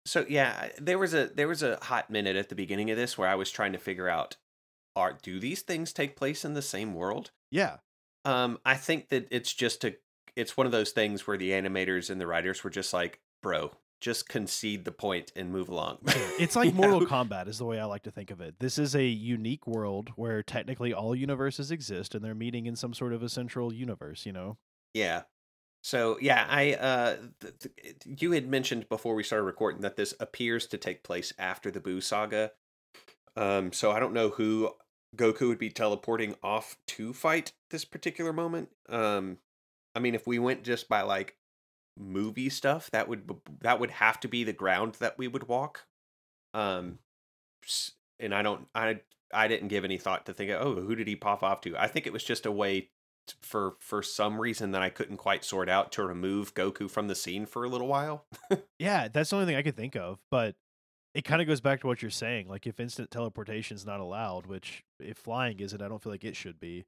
So 0.05 0.25
yeah, 0.29 0.69
there 0.77 0.97
was 0.97 1.13
a 1.13 1.27
there 1.27 1.47
was 1.47 1.63
a 1.63 1.77
hot 1.81 2.09
minute 2.09 2.35
at 2.35 2.49
the 2.49 2.55
beginning 2.55 2.89
of 2.91 2.97
this 2.97 3.17
where 3.17 3.27
I 3.27 3.35
was 3.35 3.51
trying 3.51 3.73
to 3.73 3.77
figure 3.79 4.07
out, 4.07 4.37
are 4.95 5.17
do 5.21 5.39
these 5.39 5.61
things 5.63 5.91
take 5.91 6.15
place 6.15 6.45
in 6.45 6.53
the 6.53 6.61
same 6.61 6.93
world? 6.93 7.31
yeah 7.51 7.77
Um, 8.25 8.59
I 8.65 8.75
think 8.75 9.09
that 9.09 9.27
it's 9.31 9.53
just 9.53 9.83
a 9.83 9.95
it's 10.35 10.55
one 10.55 10.65
of 10.67 10.71
those 10.71 10.91
things 10.91 11.25
where 11.27 11.37
the 11.37 11.49
animators 11.51 12.09
and 12.09 12.21
the 12.21 12.27
writers 12.27 12.63
were 12.63 12.69
just 12.69 12.93
like, 12.93 13.19
bro, 13.41 13.71
just 13.99 14.29
concede 14.29 14.85
the 14.85 14.91
point 14.91 15.31
and 15.35 15.51
move 15.51 15.69
along. 15.69 15.97
It's 16.39 16.55
like 16.55 16.73
Mortal? 16.73 17.05
Kombat 17.05 17.47
is 17.47 17.57
the 17.57 17.65
way 17.65 17.79
I 17.79 17.85
like 17.85 18.03
to 18.03 18.11
think 18.11 18.29
of 18.29 18.41
it. 18.41 18.55
This 18.59 18.77
is 18.77 18.95
a 18.95 19.03
unique 19.03 19.65
world 19.65 20.09
where 20.15 20.43
technically 20.43 20.93
all 20.93 21.15
universes 21.15 21.71
exist 21.71 22.13
and 22.13 22.23
they're 22.23 22.35
meeting 22.35 22.67
in 22.67 22.75
some 22.75 22.93
sort 22.93 23.11
of 23.11 23.23
a 23.23 23.29
central 23.29 23.73
universe, 23.73 24.25
you 24.25 24.31
know? 24.31 24.57
Yeah. 24.93 25.23
So 25.81 26.17
yeah, 26.21 26.45
I 26.47 26.73
uh, 26.73 27.15
th- 27.39 27.53
th- 27.59 28.21
you 28.21 28.31
had 28.31 28.47
mentioned 28.47 28.89
before 28.89 29.15
we 29.15 29.23
started 29.23 29.45
recording 29.45 29.81
that 29.81 29.95
this 29.95 30.13
appears 30.19 30.67
to 30.67 30.77
take 30.77 31.03
place 31.03 31.33
after 31.39 31.71
the 31.71 31.79
Boo 31.79 32.01
saga. 32.01 32.51
Um, 33.35 33.71
so 33.71 33.91
I 33.91 33.99
don't 33.99 34.13
know 34.13 34.29
who 34.29 34.71
Goku 35.15 35.47
would 35.47 35.59
be 35.59 35.69
teleporting 35.69 36.35
off 36.43 36.77
to 36.87 37.13
fight 37.13 37.53
this 37.71 37.85
particular 37.85 38.33
moment. 38.33 38.69
Um, 38.89 39.37
I 39.95 39.99
mean, 39.99 40.13
if 40.13 40.27
we 40.27 40.39
went 40.39 40.63
just 40.63 40.89
by 40.89 41.01
like 41.01 41.37
movie 41.99 42.49
stuff, 42.49 42.89
that 42.91 43.07
would 43.07 43.29
that 43.61 43.79
would 43.79 43.91
have 43.91 44.19
to 44.21 44.27
be 44.27 44.43
the 44.43 44.53
ground 44.53 44.95
that 44.95 45.17
we 45.17 45.27
would 45.27 45.47
walk. 45.47 45.85
Um, 46.53 46.99
and 48.19 48.33
I 48.33 48.41
don't, 48.41 48.67
I 48.73 48.99
I 49.33 49.47
didn't 49.47 49.67
give 49.67 49.83
any 49.83 49.97
thought 49.97 50.25
to 50.25 50.33
think, 50.33 50.51
oh, 50.51 50.75
who 50.75 50.95
did 50.95 51.07
he 51.07 51.15
pop 51.15 51.43
off 51.43 51.61
to? 51.61 51.77
I 51.77 51.87
think 51.87 52.07
it 52.07 52.13
was 52.13 52.23
just 52.23 52.45
a 52.45 52.51
way 52.51 52.81
t- 52.81 53.35
for 53.41 53.75
for 53.79 54.01
some 54.01 54.39
reason 54.39 54.71
that 54.71 54.81
I 54.81 54.89
couldn't 54.89 55.17
quite 55.17 55.43
sort 55.43 55.69
out 55.69 55.91
to 55.93 56.05
remove 56.05 56.53
Goku 56.53 56.89
from 56.89 57.07
the 57.07 57.15
scene 57.15 57.45
for 57.45 57.63
a 57.63 57.69
little 57.69 57.87
while. 57.87 58.25
Yeah, 58.79 59.07
that's 59.07 59.29
the 59.29 59.35
only 59.35 59.47
thing 59.47 59.55
I 59.55 59.63
could 59.63 59.75
think 59.75 59.95
of. 59.95 60.19
But 60.31 60.55
it 61.13 61.23
kind 61.23 61.41
of 61.41 61.47
goes 61.47 61.61
back 61.61 61.81
to 61.81 61.87
what 61.87 62.01
you're 62.01 62.11
saying. 62.11 62.47
Like, 62.47 62.67
if 62.67 62.79
instant 62.79 63.09
teleportation 63.11 63.75
is 63.75 63.85
not 63.85 63.99
allowed, 63.99 64.45
which 64.45 64.83
if 64.99 65.17
flying 65.17 65.59
isn't, 65.59 65.81
I 65.81 65.87
don't 65.87 66.01
feel 66.01 66.11
like 66.11 66.23
it 66.23 66.35
should 66.35 66.59
be, 66.59 66.85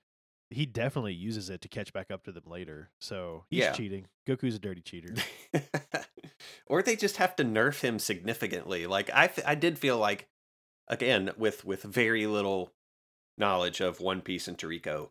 he 0.52 0.66
definitely 0.66 1.14
uses 1.14 1.50
it 1.50 1.62
to 1.62 1.68
catch 1.68 1.93
back 1.93 2.10
up 2.12 2.24
to 2.24 2.32
them 2.32 2.43
later. 2.47 2.89
So 3.00 3.45
he's 3.50 3.60
Yeah. 3.60 3.72
cheating. 3.74 4.08
Goku's 4.28 4.56
a 4.56 4.60
dirty 4.60 4.82
cheater. 4.82 5.14
or 6.66 6.82
they 6.82 6.95
just 6.95 7.18
have 7.18 7.36
to 7.38 7.43
nerf 7.45 7.82
him 7.82 8.00
significantly. 8.00 8.88
Like 8.88 9.10
I, 9.14 9.30
I 9.45 9.56
did 9.56 9.78
feel 9.78 9.97
like, 9.97 10.28
again, 10.88 11.32
with 11.38 11.66
with 11.66 11.84
very 11.84 12.26
little 12.28 12.74
knowledge 13.38 13.80
of 13.80 14.02
One 14.02 14.22
Piece 14.22 14.47
and 14.47 14.58
Toriko, 14.58 15.10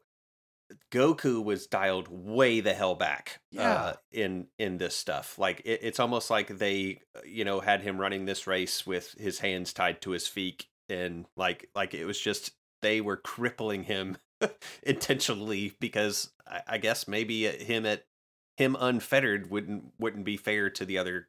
Goku 0.90 1.42
was 1.42 1.66
dialed 1.66 2.08
way 2.08 2.60
the 2.60 2.74
hell 2.74 2.94
back. 2.94 3.40
Yeah. 3.50 3.72
Uh, 3.74 3.92
in 4.12 4.48
in 4.58 4.78
this 4.78 4.94
stuff, 4.94 5.38
like 5.38 5.60
it, 5.64 5.80
it's 5.82 6.00
almost 6.00 6.30
like 6.30 6.48
they, 6.58 7.00
uh, 7.16 7.20
you 7.24 7.44
know, 7.44 7.60
had 7.60 7.82
him 7.82 7.98
running 8.00 8.24
this 8.24 8.46
race 8.46 8.86
with 8.86 9.12
his 9.18 9.38
hands 9.38 9.72
tied 9.72 10.00
to 10.02 10.10
his 10.10 10.26
feet, 10.26 10.66
and 10.88 11.26
like 11.36 11.70
like 11.74 11.94
it 11.94 12.04
was 12.04 12.20
just 12.20 12.52
they 12.82 13.00
were 13.00 13.16
crippling 13.16 13.84
him 13.84 14.16
intentionally 14.82 15.74
because 15.80 16.30
I, 16.46 16.62
I 16.66 16.78
guess 16.78 17.08
maybe 17.08 17.48
uh, 17.48 17.52
him 17.52 17.86
at 17.86 18.04
him 18.56 18.76
unfettered 18.78 19.50
wouldn't 19.50 19.92
wouldn't 19.98 20.24
be 20.24 20.36
fair 20.36 20.70
to 20.70 20.84
the 20.84 20.98
other 20.98 21.28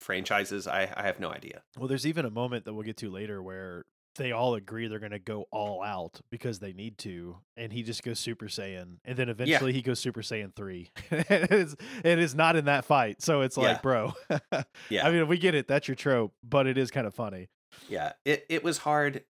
franchises. 0.00 0.66
I 0.66 0.92
I 0.96 1.02
have 1.02 1.20
no 1.20 1.30
idea. 1.30 1.62
Well, 1.78 1.88
there's 1.88 2.06
even 2.06 2.24
a 2.24 2.30
moment 2.30 2.64
that 2.64 2.74
we'll 2.74 2.84
get 2.84 2.96
to 2.98 3.10
later 3.10 3.42
where 3.42 3.84
they 4.16 4.32
all 4.32 4.54
agree 4.56 4.88
they're 4.88 4.98
going 4.98 5.12
to 5.12 5.18
go 5.20 5.46
all 5.52 5.82
out 5.82 6.20
because 6.30 6.58
they 6.58 6.72
need 6.72 6.98
to, 6.98 7.36
and 7.56 7.72
he 7.72 7.82
just 7.84 8.02
goes 8.02 8.18
Super 8.18 8.46
Saiyan, 8.46 8.96
and 9.04 9.16
then 9.16 9.28
eventually 9.28 9.72
he 9.72 9.82
goes 9.82 10.00
Super 10.00 10.20
Saiyan 10.20 10.54
three. 10.54 10.90
and 11.10 11.24
it's, 11.30 11.76
it 12.02 12.18
is 12.18 12.34
not 12.34 12.56
in 12.56 12.64
that 12.64 12.84
fight, 12.84 13.22
so 13.22 13.42
it's 13.42 13.56
like, 13.56 13.76
Yeah. 13.76 13.80
bro. 13.82 14.12
Yeah. 14.90 15.06
I 15.06 15.12
mean, 15.12 15.28
we 15.28 15.38
get 15.38 15.54
it. 15.54 15.68
That's 15.68 15.86
your 15.86 15.94
trope, 15.94 16.34
but 16.42 16.66
it 16.66 16.76
is 16.76 16.90
kind 16.90 17.06
of 17.06 17.14
funny. 17.14 17.48
Yeah, 17.88 18.12
it 18.24 18.44
it 18.48 18.64
was 18.64 18.78
hard 18.78 19.22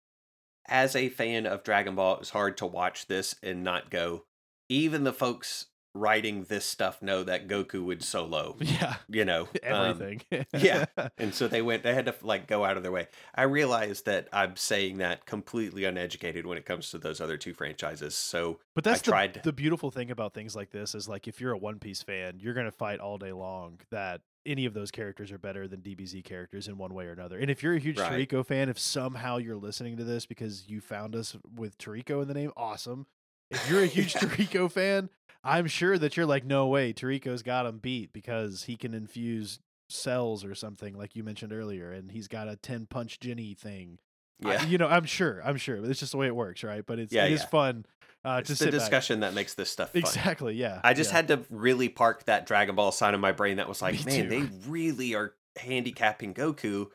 as 0.70 0.96
a 0.96 1.08
fan 1.10 1.44
of 1.46 1.62
Dragon 1.64 1.94
Ball. 1.96 2.14
It 2.14 2.20
was 2.20 2.30
hard 2.30 2.56
to 2.58 2.66
watch 2.66 3.06
this 3.06 3.34
and 3.42 3.62
not 3.62 3.90
go. 3.90 4.24
Even 4.68 5.04
the 5.04 5.12
folks 5.12 5.66
writing 5.92 6.44
this 6.44 6.64
stuff 6.64 7.02
know 7.02 7.24
that 7.24 7.48
Goku 7.48 7.84
would 7.84 8.04
solo. 8.04 8.56
Yeah, 8.60 8.94
You 9.08 9.24
know 9.24 9.48
um, 9.68 9.90
everything. 10.00 10.22
yeah. 10.56 10.84
and 11.18 11.34
so 11.34 11.48
they 11.48 11.62
went. 11.62 11.82
They 11.82 11.92
had 11.94 12.06
to 12.06 12.14
like 12.22 12.46
go 12.46 12.64
out 12.64 12.76
of 12.76 12.84
their 12.84 12.92
way. 12.92 13.08
I 13.34 13.42
realize 13.42 14.02
that 14.02 14.28
I'm 14.32 14.54
saying 14.54 14.98
that 14.98 15.26
completely 15.26 15.84
uneducated 15.84 16.46
when 16.46 16.56
it 16.58 16.64
comes 16.64 16.90
to 16.92 16.98
those 16.98 17.20
other 17.20 17.36
two 17.36 17.54
franchises. 17.54 18.14
So 18.14 18.60
But 18.76 18.84
that's 18.84 19.02
the, 19.02 19.10
tried- 19.10 19.40
the 19.42 19.52
beautiful 19.52 19.90
thing 19.90 20.12
about 20.12 20.32
things 20.32 20.54
like 20.54 20.70
this 20.70 20.94
is 20.94 21.08
like 21.08 21.26
if 21.26 21.40
you're 21.40 21.52
a 21.52 21.58
One 21.58 21.80
Piece 21.80 22.02
fan, 22.04 22.38
you're 22.38 22.54
gonna 22.54 22.70
fight 22.70 23.00
all 23.00 23.18
day 23.18 23.32
long 23.32 23.80
that 23.90 24.20
any 24.46 24.64
of 24.66 24.74
those 24.74 24.90
characters 24.90 25.30
are 25.32 25.38
better 25.38 25.68
than 25.68 25.80
DBZ 25.80 26.24
characters 26.24 26.66
in 26.68 26.78
one 26.78 26.94
way 26.94 27.06
or 27.06 27.12
another. 27.12 27.38
And 27.38 27.50
if 27.50 27.62
you're 27.62 27.74
a 27.74 27.78
huge 27.78 27.98
Right. 27.98 28.28
Toriko 28.28 28.44
fan, 28.44 28.68
if 28.68 28.78
somehow 28.78 29.36
you're 29.36 29.56
listening 29.56 29.96
to 29.98 30.04
this 30.04 30.26
because 30.26 30.68
you 30.68 30.80
found 30.80 31.14
us 31.14 31.36
with 31.54 31.76
Toriko 31.78 32.22
in 32.22 32.28
the 32.28 32.34
name, 32.34 32.52
awesome. 32.56 33.06
If 33.50 33.68
you're 33.70 33.82
a 33.82 33.86
huge 33.98 34.14
Yeah. 34.14 34.20
Toriko 34.22 34.70
fan, 34.70 35.10
I'm 35.44 35.66
sure 35.66 35.98
that 35.98 36.16
you're 36.16 36.26
like, 36.26 36.44
no 36.44 36.66
way, 36.66 36.92
Toriko's 36.92 37.42
got 37.42 37.66
him 37.66 37.78
beat 37.78 38.12
because 38.12 38.64
he 38.64 38.76
can 38.76 38.94
infuse 38.94 39.58
cells 39.88 40.44
or 40.44 40.54
something 40.54 40.96
like 40.96 41.16
you 41.16 41.24
mentioned 41.24 41.52
earlier, 41.52 41.90
and 41.90 42.12
he's 42.12 42.28
got 42.28 42.46
a 42.48 42.56
ten 42.56 42.86
punch 42.86 43.18
Jenny 43.20 43.54
thing. 43.54 43.98
I- 44.44 44.52
yeah, 44.54 44.64
you 44.66 44.78
know, 44.78 44.86
I'm 44.88 45.04
sure, 45.04 45.40
I'm 45.44 45.56
sure, 45.56 45.80
but 45.80 45.90
it's 45.90 46.00
just 46.00 46.12
the 46.12 46.18
way 46.18 46.26
it 46.26 46.34
works, 46.36 46.62
right? 46.64 46.84
But 46.86 46.98
it's 46.98 47.12
Yeah, 47.12 47.26
it 47.26 47.32
is 47.32 47.40
yeah. 47.40 47.46
fun 47.46 47.86
uh, 48.24 48.38
it's 48.40 48.48
to 48.48 48.52
the 48.52 48.56
sit 48.56 48.64
back. 48.66 48.72
discussion 48.80 49.20
that 49.20 49.34
makes 49.34 49.54
this 49.54 49.70
stuff 49.70 49.92
fun. 49.92 50.00
Exactly. 50.00 50.54
Yeah. 50.54 50.80
I 50.84 50.92
just 50.94 51.10
yeah. 51.10 51.16
had 51.16 51.28
to 51.28 51.40
really 51.50 51.88
park 51.88 52.24
that 52.26 52.46
Dragon 52.46 52.74
Ball 52.74 52.92
side 52.92 53.14
of 53.14 53.20
my 53.20 53.32
brain 53.32 53.56
that 53.56 53.68
was 53.68 53.80
like, 53.80 54.04
Me 54.04 54.12
man, 54.18 54.22
too. 54.24 54.28
they 54.28 54.68
really 54.70 55.14
are 55.14 55.34
handicapping 55.58 56.34
Goku. 56.34 56.86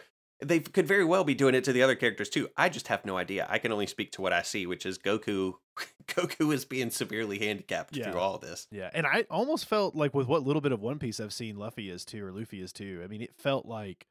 They 0.43 0.59
could 0.59 0.85
very 0.85 1.05
well 1.05 1.23
be 1.23 1.33
doing 1.33 1.55
it 1.55 1.63
to 1.63 1.73
the 1.73 1.81
other 1.81 1.95
characters 1.95 2.29
too. 2.29 2.49
I 2.57 2.67
just 2.69 2.89
have 2.89 3.05
no 3.05 3.17
idea. 3.17 3.47
I 3.49 3.57
can 3.57 3.71
only 3.71 3.87
speak 3.87 4.11
to 4.13 4.21
what 4.21 4.33
I 4.33 4.41
see, 4.41 4.65
which 4.67 4.85
is 4.85 4.97
Goku. 4.99 5.53
Goku 6.07 6.53
is 6.53 6.65
being 6.65 6.89
severely 6.91 7.39
handicapped 7.39 7.95
Yeah. 7.95 8.11
through 8.11 8.19
all 8.19 8.37
this. 8.37 8.67
Yeah, 8.69 8.89
and 8.93 9.07
I 9.07 9.25
almost 9.31 9.65
felt 9.65 9.95
like 9.95 10.13
with 10.13 10.27
what 10.27 10.43
little 10.43 10.61
bit 10.61 10.73
of 10.73 10.81
One 10.81 10.99
Piece 10.99 11.19
I've 11.21 11.33
seen, 11.33 11.55
Luffy 11.57 11.89
is 11.89 12.03
too, 12.05 12.23
or 12.25 12.31
Luffy 12.33 12.61
is 12.61 12.73
too. 12.73 13.01
I 13.03 13.07
mean, 13.07 13.21
it 13.21 13.33
felt 13.37 13.65
like 13.65 14.05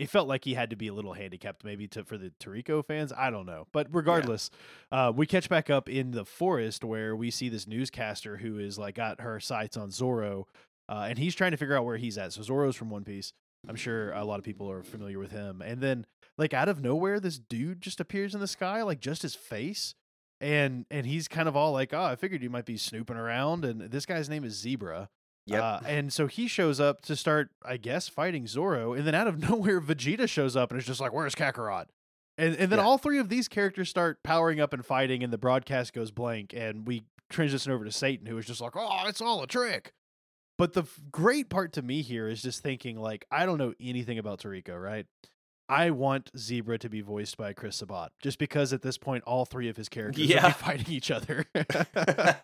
it 0.00 0.08
felt 0.08 0.26
like 0.26 0.46
he 0.46 0.54
had 0.54 0.70
to 0.70 0.76
be 0.76 0.88
a 0.88 0.94
little 0.94 1.12
handicapped, 1.12 1.62
maybe 1.62 1.86
to 1.88 2.02
for 2.04 2.16
the 2.16 2.32
Toriko 2.40 2.82
fans. 2.82 3.12
I 3.14 3.28
don't 3.28 3.44
know, 3.44 3.66
but 3.70 3.86
regardless, 3.90 4.50
uh, 4.90 5.12
we 5.14 5.26
catch 5.26 5.50
back 5.50 5.68
up 5.68 5.90
in 5.90 6.12
the 6.12 6.24
forest 6.24 6.82
where 6.84 7.14
we 7.14 7.30
see 7.30 7.50
this 7.50 7.66
newscaster 7.66 8.38
who 8.38 8.58
is 8.58 8.78
like 8.78 8.94
got 8.94 9.20
her 9.20 9.38
sights 9.40 9.76
on 9.76 9.90
Zoro, 9.90 10.46
uh, 10.88 11.06
and 11.06 11.18
he's 11.18 11.34
trying 11.34 11.50
to 11.50 11.58
figure 11.58 11.76
out 11.76 11.84
where 11.84 11.98
he's 11.98 12.16
at. 12.16 12.32
So 12.32 12.40
Zoro's 12.40 12.76
from 12.76 12.88
One 12.88 13.04
Piece. 13.04 13.34
I'm 13.68 13.76
sure 13.76 14.10
a 14.12 14.24
lot 14.24 14.38
of 14.38 14.44
people 14.44 14.70
are 14.70 14.82
familiar 14.82 15.18
with 15.18 15.32
him. 15.32 15.60
And 15.60 15.82
then, 15.82 16.06
like 16.38 16.54
out 16.54 16.70
of 16.70 16.80
nowhere, 16.80 17.20
this 17.20 17.38
dude 17.38 17.82
just 17.82 18.00
appears 18.00 18.34
in 18.34 18.40
the 18.40 18.48
sky, 18.48 18.80
like 18.80 19.00
just 19.00 19.20
his 19.20 19.34
face, 19.34 19.94
and 20.40 20.86
and 20.90 21.04
he's 21.04 21.28
kind 21.28 21.46
of 21.46 21.56
all 21.56 21.72
like, 21.72 21.92
"Oh, 21.92 22.04
I 22.04 22.16
figured 22.16 22.42
you 22.42 22.48
might 22.48 22.64
be 22.64 22.78
snooping 22.78 23.18
around." 23.18 23.66
And 23.66 23.82
this 23.82 24.06
guy's 24.06 24.30
name 24.30 24.44
is 24.44 24.54
Zebra. 24.54 25.10
Yep. 25.46 25.62
Uh, 25.62 25.80
and 25.86 26.12
so 26.12 26.26
he 26.26 26.46
shows 26.46 26.78
up 26.80 27.02
to 27.02 27.16
start, 27.16 27.50
I 27.64 27.76
guess, 27.76 28.08
fighting 28.08 28.46
Zoro, 28.46 28.92
and 28.92 29.06
then 29.06 29.14
out 29.14 29.26
of 29.26 29.38
nowhere, 29.50 29.80
Vegeta 29.80 30.28
shows 30.28 30.54
up 30.56 30.70
and 30.70 30.80
is 30.80 30.86
just 30.86 31.00
like, 31.00 31.12
"Where's 31.12 31.34
Kakarot?" 31.34 31.86
And 32.38 32.54
and 32.56 32.70
then 32.70 32.78
Yeah. 32.78 32.84
all 32.84 32.98
three 32.98 33.18
of 33.18 33.28
these 33.28 33.48
characters 33.48 33.88
start 33.88 34.22
powering 34.22 34.60
up 34.60 34.72
and 34.72 34.84
fighting, 34.84 35.22
and 35.24 35.32
the 35.32 35.38
broadcast 35.38 35.92
goes 35.92 36.10
blank, 36.10 36.52
and 36.54 36.86
we 36.86 37.02
transition 37.30 37.72
over 37.72 37.84
to 37.84 37.92
Satan, 37.92 38.26
who 38.26 38.38
is 38.38 38.46
just 38.46 38.60
like, 38.60 38.72
"Oh, 38.76 39.02
it's 39.06 39.20
all 39.20 39.42
a 39.42 39.46
trick." 39.46 39.92
But 40.58 40.74
the 40.74 40.82
f- 40.82 41.00
great 41.10 41.48
part 41.48 41.72
to 41.74 41.82
me 41.82 42.02
here 42.02 42.28
is 42.28 42.42
just 42.42 42.62
thinking, 42.62 42.98
like, 42.98 43.24
I 43.30 43.46
don't 43.46 43.56
know 43.56 43.72
anything 43.80 44.18
about 44.18 44.40
Toriko, 44.40 44.80
right? 44.80 45.06
I 45.70 45.90
want 45.90 46.30
Zebra 46.36 46.76
to 46.78 46.90
be 46.90 47.00
voiced 47.00 47.36
by 47.38 47.52
Chris 47.54 47.76
Sabat, 47.76 48.12
just 48.20 48.38
because 48.38 48.72
at 48.74 48.82
this 48.82 48.98
point, 48.98 49.24
all 49.24 49.44
three 49.46 49.68
of 49.70 49.76
his 49.78 49.88
characters 49.88 50.26
Yeah. 50.26 50.48
are 50.48 50.52
fighting 50.52 50.92
each 50.92 51.10
other. 51.10 51.46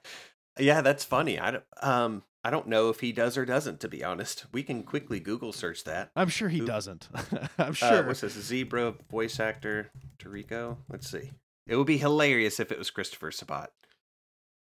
yeah, 0.58 0.80
that's 0.80 1.04
funny. 1.04 1.38
I 1.38 1.50
don't, 1.52 1.64
um 1.82 2.22
I 2.44 2.50
don't 2.50 2.68
know 2.68 2.90
if 2.90 3.00
he 3.00 3.10
does 3.10 3.36
or 3.36 3.44
doesn't. 3.44 3.80
To 3.80 3.88
be 3.88 4.04
honest, 4.04 4.46
we 4.52 4.62
can 4.62 4.84
quickly 4.84 5.18
Google 5.18 5.52
search 5.52 5.82
that. 5.84 6.10
I'm 6.14 6.28
sure 6.28 6.48
he 6.48 6.58
Who- 6.58 6.66
doesn't. 6.66 7.08
I'm 7.58 7.70
Uh, 7.70 7.72
sure. 7.72 8.06
what's 8.06 8.20
this? 8.20 8.34
Zebra 8.34 8.94
voice 9.10 9.40
actor 9.40 9.90
Toriko. 10.18 10.76
Let's 10.88 11.10
see. 11.10 11.32
It 11.66 11.74
would 11.76 11.88
be 11.88 11.98
hilarious 11.98 12.60
if 12.60 12.70
it 12.70 12.78
was 12.78 12.90
Christopher 12.90 13.32
Sabat. 13.32 13.72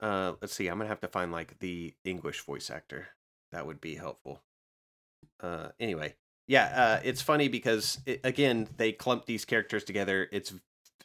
Uh, 0.02 0.34
let's 0.42 0.54
see. 0.54 0.68
I'm 0.68 0.78
gonna 0.78 0.90
have 0.90 1.00
to 1.02 1.08
find 1.08 1.32
like 1.32 1.60
the 1.60 1.94
English 2.04 2.42
voice 2.42 2.70
actor. 2.70 3.08
That 3.54 3.66
would 3.66 3.80
be 3.80 3.96
helpful. 3.96 4.42
Uh, 5.42 5.70
anyway, 5.80 6.16
yeah. 6.48 6.66
Uh, 6.76 7.02
it's 7.04 7.22
funny 7.22 7.48
because 7.48 8.00
it, 8.06 8.20
again 8.26 8.68
they 8.78 8.92
clump 8.92 9.26
these 9.26 9.46
characters 9.46 9.84
together. 9.86 10.28
It's 10.34 10.54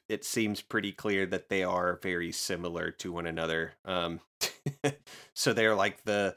it 0.09 0.25
seems 0.25 0.61
pretty 0.61 0.93
clear 0.93 1.25
that 1.27 1.49
they 1.49 1.63
are 1.63 1.99
very 2.03 2.33
similar 2.33 2.91
to 2.91 3.13
one 3.13 3.27
another. 3.27 3.75
Um, 3.85 4.21
so 5.35 5.53
they're 5.53 5.75
like 5.75 6.05
the 6.05 6.37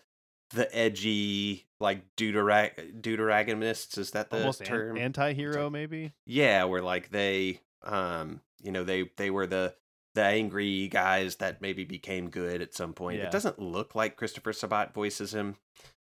the 0.52 0.74
edgy 0.78 1.66
like 1.80 2.04
deuterag 2.16 3.02
deuteragonists. 3.02 3.98
Is 3.98 4.12
that 4.12 4.30
the 4.30 4.38
Almost 4.40 4.66
term? 4.66 4.96
an- 4.98 5.02
anti-hero, 5.04 5.70
maybe. 5.70 6.14
yeah 6.26 6.64
where 6.66 6.82
like 6.82 7.10
they 7.12 7.62
um 7.84 8.42
you 8.64 8.72
know 8.72 8.84
they 8.84 9.10
they 9.18 9.30
were 9.30 9.46
the 9.48 9.76
the 10.16 10.24
angry 10.24 10.88
guys 10.88 11.36
that 11.36 11.62
maybe 11.62 11.84
became 11.84 12.30
good 12.30 12.62
at 12.62 12.74
some 12.74 12.94
point 12.94 13.20
Yeah. 13.20 13.26
it 13.26 13.32
doesn't 13.32 13.60
look 13.60 13.94
like 13.94 14.16
christopher 14.16 14.52
sabat 14.52 14.92
voices 14.94 15.32
him 15.34 15.58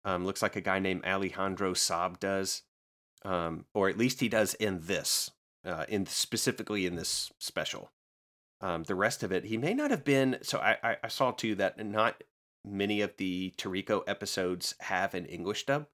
um 0.04 0.24
looks 0.24 0.42
like 0.42 0.54
a 0.54 0.60
guy 0.60 0.78
named 0.78 1.04
alejandro 1.04 1.72
saab 1.74 2.20
does 2.20 2.62
um 3.24 3.64
or 3.74 3.88
at 3.88 3.98
least 3.98 4.20
he 4.20 4.28
does 4.28 4.54
in 4.54 4.82
this 4.86 5.32
uh 5.64 5.84
in 5.88 6.06
specifically 6.06 6.86
in 6.86 6.94
this 6.94 7.32
special 7.40 7.90
um 8.60 8.84
the 8.84 8.94
rest 8.94 9.22
of 9.22 9.32
it 9.32 9.44
he 9.44 9.56
may 9.56 9.74
not 9.74 9.90
have 9.90 10.04
been 10.04 10.38
so 10.42 10.58
i 10.58 10.76
i, 10.82 10.96
I 11.04 11.08
saw 11.08 11.30
too 11.30 11.54
that 11.56 11.84
not 11.84 12.22
many 12.64 13.00
of 13.00 13.16
the 13.16 13.54
Toriko 13.56 14.02
episodes 14.06 14.74
have 14.80 15.14
an 15.14 15.26
english 15.26 15.66
dub 15.66 15.86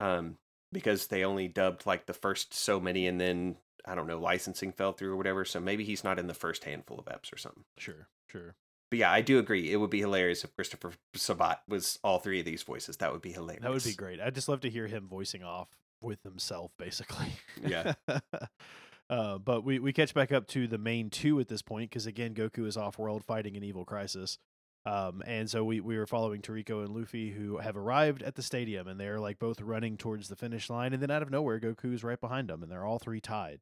um 0.00 0.36
because 0.72 1.06
they 1.06 1.24
only 1.24 1.48
dubbed 1.48 1.86
like 1.86 2.06
the 2.06 2.12
first 2.12 2.52
so 2.52 2.78
many 2.80 3.06
and 3.06 3.20
then 3.20 3.56
I 3.86 3.94
don't 3.94 4.06
know 4.06 4.18
licensing 4.18 4.72
fell 4.72 4.92
through 4.92 5.12
or 5.12 5.16
whatever 5.16 5.44
so 5.44 5.60
maybe 5.60 5.84
he's 5.84 6.04
not 6.04 6.18
in 6.18 6.26
the 6.26 6.34
first 6.34 6.64
handful 6.64 6.98
of 6.98 7.06
eps 7.06 7.32
or 7.32 7.38
something. 7.38 7.64
Sure, 7.78 8.08
sure. 8.28 8.56
But 8.90 8.98
yeah, 9.00 9.10
I 9.10 9.20
do 9.20 9.38
agree 9.38 9.72
it 9.72 9.76
would 9.76 9.90
be 9.90 10.00
hilarious 10.00 10.44
if 10.44 10.54
Christopher 10.54 10.92
Sabat 11.14 11.62
was 11.66 11.98
all 12.04 12.18
three 12.18 12.38
of 12.40 12.44
these 12.44 12.62
voices. 12.62 12.98
That 12.98 13.12
would 13.12 13.22
be 13.22 13.32
hilarious. 13.32 13.62
That 13.62 13.72
would 13.72 13.84
be 13.84 13.94
great. 13.94 14.20
I'd 14.20 14.34
just 14.34 14.48
love 14.48 14.60
to 14.60 14.70
hear 14.70 14.86
him 14.86 15.08
voicing 15.08 15.42
off 15.42 15.68
with 16.06 16.22
himself, 16.22 16.72
basically. 16.78 17.26
Yeah. 17.64 17.94
uh, 19.10 19.38
but 19.38 19.64
we, 19.64 19.78
we 19.78 19.92
catch 19.92 20.14
back 20.14 20.32
up 20.32 20.46
to 20.48 20.66
the 20.66 20.78
main 20.78 21.10
two 21.10 21.38
at 21.40 21.48
this 21.48 21.60
point 21.60 21.90
because 21.90 22.06
again, 22.06 22.34
Goku 22.34 22.66
is 22.66 22.76
off 22.76 22.98
world 22.98 23.24
fighting 23.24 23.56
an 23.56 23.64
evil 23.64 23.84
crisis. 23.84 24.38
Um, 24.86 25.22
and 25.26 25.50
so 25.50 25.64
we, 25.64 25.80
we 25.80 25.98
were 25.98 26.06
following 26.06 26.40
Toriko 26.40 26.84
and 26.84 26.94
Luffy 26.94 27.32
who 27.32 27.58
have 27.58 27.76
arrived 27.76 28.22
at 28.22 28.36
the 28.36 28.42
stadium 28.42 28.86
and 28.86 29.00
they're 29.00 29.18
like 29.18 29.40
both 29.40 29.60
running 29.60 29.96
towards 29.96 30.28
the 30.28 30.36
finish 30.36 30.70
line. 30.70 30.92
And 30.92 31.02
then 31.02 31.10
out 31.10 31.22
of 31.22 31.30
nowhere, 31.30 31.58
Goku's 31.58 32.04
right 32.04 32.20
behind 32.20 32.48
them 32.48 32.62
and 32.62 32.70
they're 32.70 32.86
all 32.86 33.00
three 33.00 33.20
tied. 33.20 33.60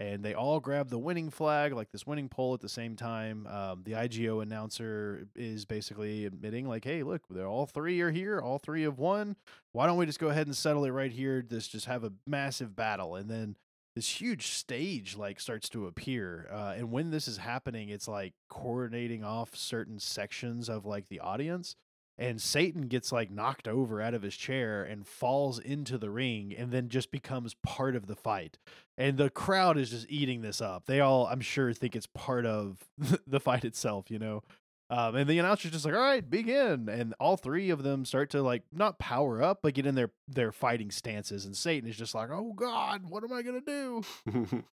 And 0.00 0.24
they 0.24 0.32
all 0.32 0.60
grab 0.60 0.88
the 0.88 0.98
winning 0.98 1.28
flag, 1.28 1.74
like 1.74 1.92
this 1.92 2.06
winning 2.06 2.30
pole 2.30 2.54
at 2.54 2.62
the 2.62 2.70
same 2.70 2.96
time. 2.96 3.46
Um, 3.46 3.82
the 3.84 3.92
IGO 3.92 4.42
announcer 4.42 5.26
is 5.36 5.66
basically 5.66 6.24
admitting, 6.24 6.66
like, 6.66 6.84
hey, 6.84 7.02
look, 7.02 7.20
they're 7.28 7.46
all 7.46 7.66
three 7.66 8.00
are 8.00 8.10
here, 8.10 8.40
all 8.40 8.58
three 8.58 8.84
have 8.84 8.98
won. 8.98 9.36
Why 9.72 9.86
don't 9.86 9.98
we 9.98 10.06
just 10.06 10.18
go 10.18 10.28
ahead 10.28 10.46
and 10.46 10.56
settle 10.56 10.86
it 10.86 10.90
right 10.90 11.12
here 11.12 11.44
this 11.46 11.68
just 11.68 11.84
have 11.84 12.02
a 12.02 12.12
massive 12.26 12.74
battle. 12.74 13.14
And 13.14 13.28
then 13.30 13.56
this 13.94 14.20
huge 14.20 14.46
stage 14.46 15.16
like 15.16 15.38
starts 15.38 15.68
to 15.68 15.86
appear 15.86 16.48
uh, 16.52 16.74
and 16.76 16.92
when 16.92 17.10
this 17.10 17.26
is 17.26 17.38
happening 17.38 17.88
it's 17.88 18.06
like 18.06 18.34
coordinating 18.48 19.24
off 19.24 19.56
certain 19.56 19.98
sections 19.98 20.68
of 20.68 20.86
like 20.86 21.08
the 21.08 21.18
audience 21.20 21.74
and 22.20 22.40
satan 22.40 22.82
gets 22.82 23.10
like 23.10 23.30
knocked 23.30 23.66
over 23.66 24.00
out 24.00 24.14
of 24.14 24.22
his 24.22 24.36
chair 24.36 24.84
and 24.84 25.06
falls 25.06 25.58
into 25.58 25.98
the 25.98 26.10
ring 26.10 26.54
and 26.56 26.70
then 26.70 26.88
just 26.88 27.10
becomes 27.10 27.54
part 27.62 27.96
of 27.96 28.06
the 28.06 28.14
fight 28.14 28.58
and 28.96 29.18
the 29.18 29.30
crowd 29.30 29.76
is 29.76 29.90
just 29.90 30.06
eating 30.08 30.42
this 30.42 30.60
up 30.60 30.86
they 30.86 31.00
all 31.00 31.26
i'm 31.26 31.40
sure 31.40 31.72
think 31.72 31.96
it's 31.96 32.06
part 32.06 32.46
of 32.46 32.78
the 33.26 33.40
fight 33.40 33.64
itself 33.64 34.10
you 34.10 34.18
know 34.18 34.42
um, 34.90 35.14
and 35.14 35.30
the 35.30 35.38
announcer's 35.38 35.70
just 35.70 35.84
like, 35.84 35.94
"All 35.94 36.00
right, 36.00 36.28
begin!" 36.28 36.88
And 36.88 37.14
all 37.20 37.36
three 37.36 37.70
of 37.70 37.84
them 37.84 38.04
start 38.04 38.28
to 38.30 38.42
like 38.42 38.64
not 38.72 38.98
power 38.98 39.40
up, 39.40 39.60
but 39.62 39.74
get 39.74 39.86
in 39.86 39.94
their 39.94 40.10
their 40.26 40.50
fighting 40.50 40.90
stances. 40.90 41.46
And 41.46 41.56
Satan 41.56 41.88
is 41.88 41.96
just 41.96 42.12
like, 42.12 42.28
"Oh 42.32 42.52
God, 42.54 43.08
what 43.08 43.22
am 43.22 43.32
I 43.32 43.42
gonna 43.42 43.60
do?" 43.60 44.02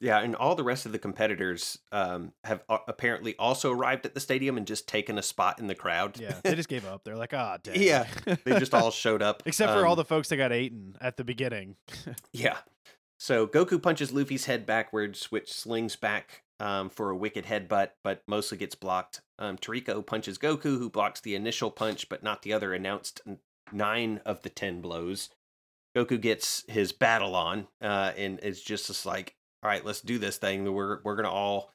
yeah, 0.00 0.20
and 0.20 0.36
all 0.36 0.54
the 0.54 0.64
rest 0.64 0.86
of 0.86 0.92
the 0.92 0.98
competitors 0.98 1.78
um, 1.92 2.32
have 2.44 2.62
a- 2.68 2.78
apparently 2.88 3.34
also 3.38 3.72
arrived 3.72 4.04
at 4.06 4.14
the 4.14 4.20
stadium 4.20 4.56
and 4.56 4.66
just 4.66 4.86
taken 4.88 5.18
a 5.18 5.22
spot 5.22 5.58
in 5.58 5.66
the 5.66 5.74
crowd. 5.74 6.18
Yeah, 6.18 6.38
they 6.44 6.54
just 6.54 6.68
gave 6.68 6.84
up. 6.92 7.02
They're 7.04 7.16
like, 7.16 7.32
"Ah, 7.34 7.58
dang." 7.62 7.80
Yeah, 7.82 8.06
they 8.44 8.58
just 8.58 8.74
all 8.74 8.90
showed 8.90 9.22
up. 9.22 9.42
except 9.46 9.72
for 9.72 9.86
all 9.86 9.92
Um, 9.92 9.96
the 9.98 10.04
folks 10.04 10.28
that 10.28 10.36
got 10.36 10.52
eaten 10.52 10.96
at 11.00 11.16
the 11.16 11.24
beginning. 11.24 11.76
Yeah. 12.32 12.58
So 13.18 13.46
Goku 13.46 13.80
punches 13.82 14.12
Luffy's 14.12 14.44
head 14.44 14.66
backwards, 14.66 15.32
which 15.32 15.50
slings 15.52 15.96
back 15.96 16.42
um, 16.60 16.90
for 16.90 17.08
a 17.10 17.16
wicked 17.16 17.46
headbutt, 17.46 17.90
but 18.04 18.22
mostly 18.28 18.58
gets 18.58 18.74
blocked. 18.74 19.22
Um, 19.38 19.56
Toriko 19.56 20.04
punches 20.04 20.36
Goku, 20.36 20.78
who 20.78 20.90
blocks 20.90 21.20
the 21.22 21.34
initial 21.34 21.70
punch, 21.70 22.08
but 22.10 22.22
not 22.22 22.42
the 22.42 22.52
other 22.52 22.74
announced 22.74 23.22
nine 23.72 24.20
of 24.26 24.42
the 24.42 24.50
ten 24.50 24.80
blows. 24.82 25.30
Goku 25.96 26.20
gets 26.20 26.62
his 26.68 26.92
battle 26.92 27.34
on, 27.34 27.68
uh, 27.80 28.12
and 28.18 28.38
is 28.40 28.60
just, 28.60 28.86
just 28.88 29.06
like, 29.06 29.34
all 29.66 29.72
right, 29.72 29.84
let's 29.84 30.00
do 30.00 30.16
this 30.18 30.36
thing. 30.36 30.72
We're 30.72 31.00
we're 31.02 31.16
gonna 31.16 31.28
all 31.30 31.72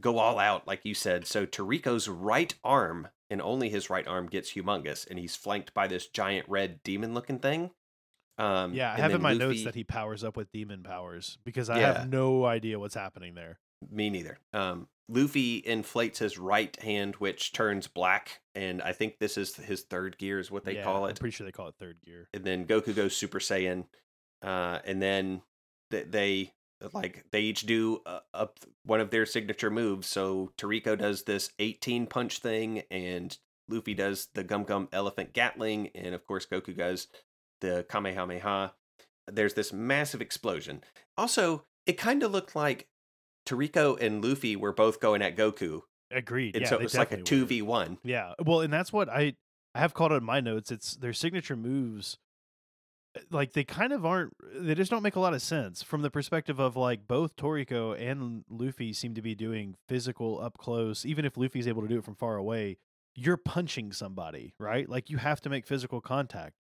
go 0.00 0.18
all 0.18 0.38
out, 0.38 0.66
like 0.66 0.80
you 0.84 0.94
said. 0.94 1.26
So 1.26 1.44
Toriko's 1.44 2.08
right 2.08 2.54
arm, 2.64 3.08
and 3.28 3.42
only 3.42 3.68
his 3.68 3.90
right 3.90 4.06
arm, 4.06 4.26
gets 4.26 4.52
humongous, 4.54 5.06
and 5.08 5.18
he's 5.18 5.36
flanked 5.36 5.74
by 5.74 5.86
this 5.86 6.06
giant 6.06 6.48
red 6.48 6.82
demon-looking 6.82 7.40
thing. 7.40 7.72
Um, 8.38 8.72
yeah, 8.72 8.92
I 8.92 8.96
have 8.96 9.12
in 9.12 9.20
my 9.20 9.32
Luffy- 9.34 9.38
notes 9.44 9.64
that 9.64 9.74
he 9.74 9.84
powers 9.84 10.24
up 10.24 10.34
with 10.36 10.50
demon 10.50 10.82
powers 10.82 11.36
because 11.44 11.68
I 11.68 11.80
Yeah. 11.80 11.92
have 11.98 12.08
no 12.10 12.46
idea 12.46 12.78
what's 12.78 12.94
happening 12.94 13.34
there. 13.34 13.58
Me 13.90 14.08
neither. 14.08 14.38
Um, 14.54 14.88
Luffy 15.08 15.56
inflates 15.58 16.18
his 16.20 16.38
right 16.38 16.74
hand, 16.82 17.16
which 17.16 17.52
turns 17.52 17.86
black, 17.86 18.40
and 18.54 18.80
I 18.82 18.92
think 18.92 19.18
this 19.18 19.36
is 19.36 19.56
his 19.56 19.82
third 19.82 20.16
gear, 20.18 20.38
is 20.38 20.50
what 20.50 20.64
they 20.64 20.76
Yeah, 20.76 20.84
call 20.84 21.04
it. 21.06 21.10
I'm 21.10 21.16
pretty 21.16 21.34
sure 21.36 21.44
they 21.44 21.52
call 21.52 21.68
it 21.68 21.76
third 21.78 21.98
gear. 22.04 22.28
And 22.34 22.44
then 22.44 22.66
Goku 22.66 22.94
goes 22.96 23.14
Super 23.16 23.38
Saiyan, 23.40 23.86
uh, 24.42 24.80
and 24.84 25.00
then 25.02 25.42
th- 25.90 26.06
they 26.10 26.52
like 26.92 27.24
they 27.32 27.40
each 27.40 27.62
do 27.66 28.02
uh, 28.06 28.20
up 28.34 28.58
one 28.84 29.00
of 29.00 29.10
their 29.10 29.26
signature 29.26 29.70
moves. 29.70 30.06
So 30.06 30.52
Toriko 30.58 30.98
does 30.98 31.22
this 31.22 31.50
18 31.58 32.06
punch 32.06 32.38
thing, 32.38 32.82
and 32.90 33.36
Luffy 33.68 33.94
does 33.94 34.28
the 34.34 34.44
Gum 34.44 34.64
Gum 34.64 34.88
Elephant 34.92 35.32
Gatling, 35.32 35.90
and 35.94 36.14
of 36.14 36.26
course 36.26 36.46
Goku 36.46 36.76
does 36.76 37.08
the 37.60 37.86
Kamehameha. 37.88 38.72
There's 39.26 39.54
this 39.54 39.72
massive 39.72 40.20
explosion. 40.20 40.82
Also, 41.16 41.64
it 41.86 41.94
kind 41.94 42.22
of 42.22 42.30
looked 42.30 42.54
like 42.54 42.88
Toriko 43.46 44.00
and 44.00 44.24
Luffy 44.24 44.56
were 44.56 44.72
both 44.72 45.00
going 45.00 45.22
at 45.22 45.36
Goku, 45.36 45.82
Agreed. 46.10 46.54
and 46.54 46.62
yeah, 46.62 46.68
so 46.68 46.76
it 46.76 46.82
was 46.82 46.94
like 46.94 47.12
a 47.12 47.22
two 47.22 47.46
v 47.46 47.62
one. 47.62 47.98
Yeah. 48.04 48.34
Well, 48.44 48.60
and 48.60 48.72
that's 48.72 48.92
what 48.92 49.08
I 49.08 49.34
I 49.74 49.80
have 49.80 49.94
called 49.94 50.12
in 50.12 50.24
my 50.24 50.40
notes. 50.40 50.70
It's 50.70 50.96
their 50.96 51.12
signature 51.12 51.56
moves. 51.56 52.18
Like 53.30 53.52
they 53.52 53.64
kind 53.64 53.92
of 53.92 54.04
aren't. 54.04 54.34
They 54.54 54.74
just 54.74 54.90
don't 54.90 55.02
make 55.02 55.16
a 55.16 55.20
lot 55.20 55.34
of 55.34 55.42
sense 55.42 55.82
from 55.82 56.02
the 56.02 56.10
perspective 56.10 56.58
of 56.58 56.76
like 56.76 57.06
both 57.08 57.36
Toriko 57.36 57.98
and 58.00 58.44
Luffy 58.48 58.92
seem 58.92 59.14
to 59.14 59.22
be 59.22 59.34
doing 59.34 59.76
physical 59.88 60.40
up 60.40 60.58
close. 60.58 61.04
Even 61.06 61.24
if 61.24 61.36
Luffy's 61.36 61.66
able 61.68 61.82
to 61.82 61.88
do 61.88 61.98
it 61.98 62.04
from 62.04 62.14
far 62.14 62.36
away, 62.36 62.78
you're 63.14 63.36
punching 63.36 63.92
somebody, 63.92 64.54
right? 64.58 64.88
Like 64.88 65.10
you 65.10 65.16
have 65.18 65.40
to 65.42 65.48
make 65.48 65.66
physical 65.66 66.00
contact. 66.00 66.54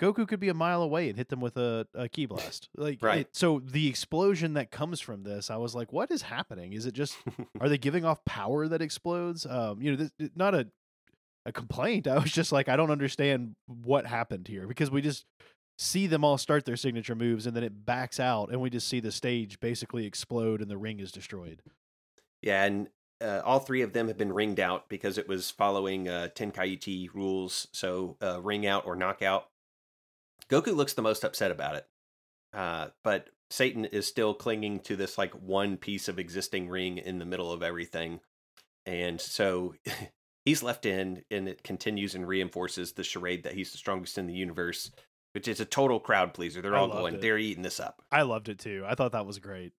Goku 0.00 0.26
could 0.26 0.40
be 0.40 0.48
a 0.48 0.54
mile 0.54 0.80
away 0.82 1.10
and 1.10 1.18
hit 1.18 1.28
them 1.28 1.40
with 1.42 1.58
a, 1.58 1.86
a 1.94 2.08
ki 2.08 2.24
blast. 2.24 2.70
Like 2.74 3.02
Right. 3.02 3.20
it- 3.20 3.36
so 3.36 3.60
the 3.62 3.86
explosion 3.86 4.54
that 4.54 4.70
comes 4.70 4.98
from 4.98 5.24
this, 5.24 5.50
I 5.50 5.56
was 5.58 5.74
like, 5.74 5.92
what 5.92 6.10
is 6.10 6.22
happening? 6.22 6.72
Is 6.72 6.86
it 6.86 6.94
just 6.94 7.16
are 7.60 7.68
they 7.68 7.76
giving 7.78 8.04
off 8.06 8.24
power 8.24 8.66
that 8.66 8.80
explodes? 8.80 9.44
Um, 9.44 9.82
you 9.82 9.90
know, 9.90 9.96
this, 10.18 10.30
not 10.34 10.54
a 10.54 10.68
a 11.46 11.52
complaint. 11.52 12.06
I 12.06 12.18
was 12.18 12.30
just 12.32 12.50
like, 12.52 12.68
I 12.68 12.76
don't 12.76 12.90
understand 12.90 13.56
what 13.66 14.06
happened 14.06 14.46
here 14.48 14.66
because 14.66 14.90
we 14.90 15.00
just 15.02 15.24
see 15.80 16.06
them 16.06 16.22
all 16.22 16.36
start 16.36 16.66
their 16.66 16.76
signature 16.76 17.14
moves 17.14 17.46
and 17.46 17.56
then 17.56 17.64
it 17.64 17.86
backs 17.86 18.20
out 18.20 18.50
and 18.50 18.60
we 18.60 18.68
just 18.68 18.86
see 18.86 19.00
the 19.00 19.10
stage 19.10 19.58
basically 19.60 20.04
explode 20.04 20.60
and 20.60 20.70
the 20.70 20.76
ring 20.76 21.00
is 21.00 21.10
destroyed. 21.10 21.62
Yeah, 22.42 22.64
and 22.64 22.88
uh, 23.22 23.40
all 23.44 23.60
three 23.60 23.80
of 23.80 23.94
them 23.94 24.08
have 24.08 24.18
been 24.18 24.32
ringed 24.32 24.60
out 24.60 24.90
because 24.90 25.16
it 25.16 25.26
was 25.26 25.50
following 25.50 26.06
uh, 26.06 26.28
Tenkaichi 26.34 27.08
rules. 27.14 27.66
So 27.72 28.18
uh, 28.22 28.42
ring 28.42 28.66
out 28.66 28.84
or 28.84 28.94
knockout. 28.94 29.48
Goku 30.50 30.74
looks 30.74 30.92
the 30.92 31.02
most 31.02 31.24
upset 31.24 31.50
about 31.50 31.76
it, 31.76 31.86
uh, 32.52 32.88
but 33.02 33.30
Satan 33.50 33.84
is 33.86 34.06
still 34.06 34.34
clinging 34.34 34.80
to 34.80 34.96
this 34.96 35.16
like 35.16 35.32
one 35.34 35.76
piece 35.76 36.08
of 36.08 36.18
existing 36.18 36.68
ring 36.68 36.98
in 36.98 37.18
the 37.18 37.24
middle 37.24 37.52
of 37.52 37.62
everything, 37.62 38.20
and 38.84 39.20
so 39.20 39.74
he's 40.44 40.62
left 40.62 40.86
in, 40.86 41.22
and 41.30 41.48
it 41.48 41.62
continues 41.62 42.16
and 42.16 42.26
reinforces 42.26 42.92
the 42.92 43.04
charade 43.04 43.44
that 43.44 43.54
he's 43.54 43.70
the 43.70 43.78
strongest 43.78 44.18
in 44.18 44.26
the 44.26 44.34
universe, 44.34 44.90
which 45.32 45.48
is 45.48 45.60
a 45.60 45.64
total 45.64 46.00
crowd 46.00 46.34
pleaser. 46.34 46.60
They're 46.60 46.74
I 46.74 46.80
all 46.80 46.88
going, 46.88 47.14
it. 47.14 47.20
they're 47.20 47.38
eating 47.38 47.62
this 47.62 47.80
up. 47.80 48.02
I 48.10 48.22
loved 48.22 48.48
it 48.48 48.58
too. 48.58 48.84
I 48.86 48.94
thought 48.94 49.12
that 49.12 49.26
was 49.26 49.38
great. 49.38 49.72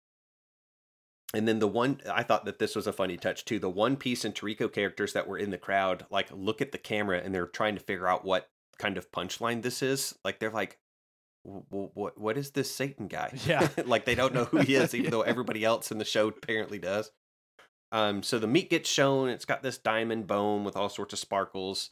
And 1.32 1.46
then 1.46 1.60
the 1.60 1.68
one 1.68 2.00
I 2.10 2.22
thought 2.22 2.44
that 2.46 2.58
this 2.58 2.74
was 2.74 2.86
a 2.86 2.92
funny 2.92 3.16
touch 3.16 3.44
too. 3.44 3.58
The 3.58 3.70
One 3.70 3.96
Piece 3.96 4.24
and 4.24 4.34
Toriko 4.34 4.72
characters 4.72 5.12
that 5.12 5.28
were 5.28 5.38
in 5.38 5.50
the 5.50 5.58
crowd, 5.58 6.06
like 6.10 6.28
look 6.32 6.60
at 6.60 6.72
the 6.72 6.78
camera 6.78 7.20
and 7.22 7.34
they're 7.34 7.46
trying 7.46 7.76
to 7.76 7.80
figure 7.80 8.08
out 8.08 8.24
what 8.24 8.48
kind 8.78 8.96
of 8.96 9.12
punchline 9.12 9.62
this 9.62 9.82
is. 9.82 10.14
Like 10.24 10.40
they're 10.40 10.50
like, 10.50 10.78
what 11.42 12.18
what 12.18 12.36
is 12.36 12.50
this 12.50 12.70
Satan 12.74 13.06
guy? 13.06 13.32
Yeah. 13.46 13.68
like 13.86 14.04
they 14.04 14.16
don't 14.16 14.34
know 14.34 14.44
who 14.44 14.58
he 14.58 14.74
is, 14.74 14.94
even 14.94 15.10
though 15.10 15.22
everybody 15.22 15.64
else 15.64 15.92
in 15.92 15.98
the 15.98 16.04
show 16.04 16.28
apparently 16.28 16.78
does. 16.78 17.12
Um, 17.92 18.22
so 18.22 18.38
the 18.38 18.46
meat 18.46 18.70
gets 18.70 18.88
shown. 18.88 19.28
It's 19.28 19.44
got 19.44 19.62
this 19.62 19.78
diamond 19.78 20.26
bone 20.26 20.64
with 20.64 20.76
all 20.76 20.88
sorts 20.88 21.12
of 21.12 21.18
sparkles. 21.18 21.90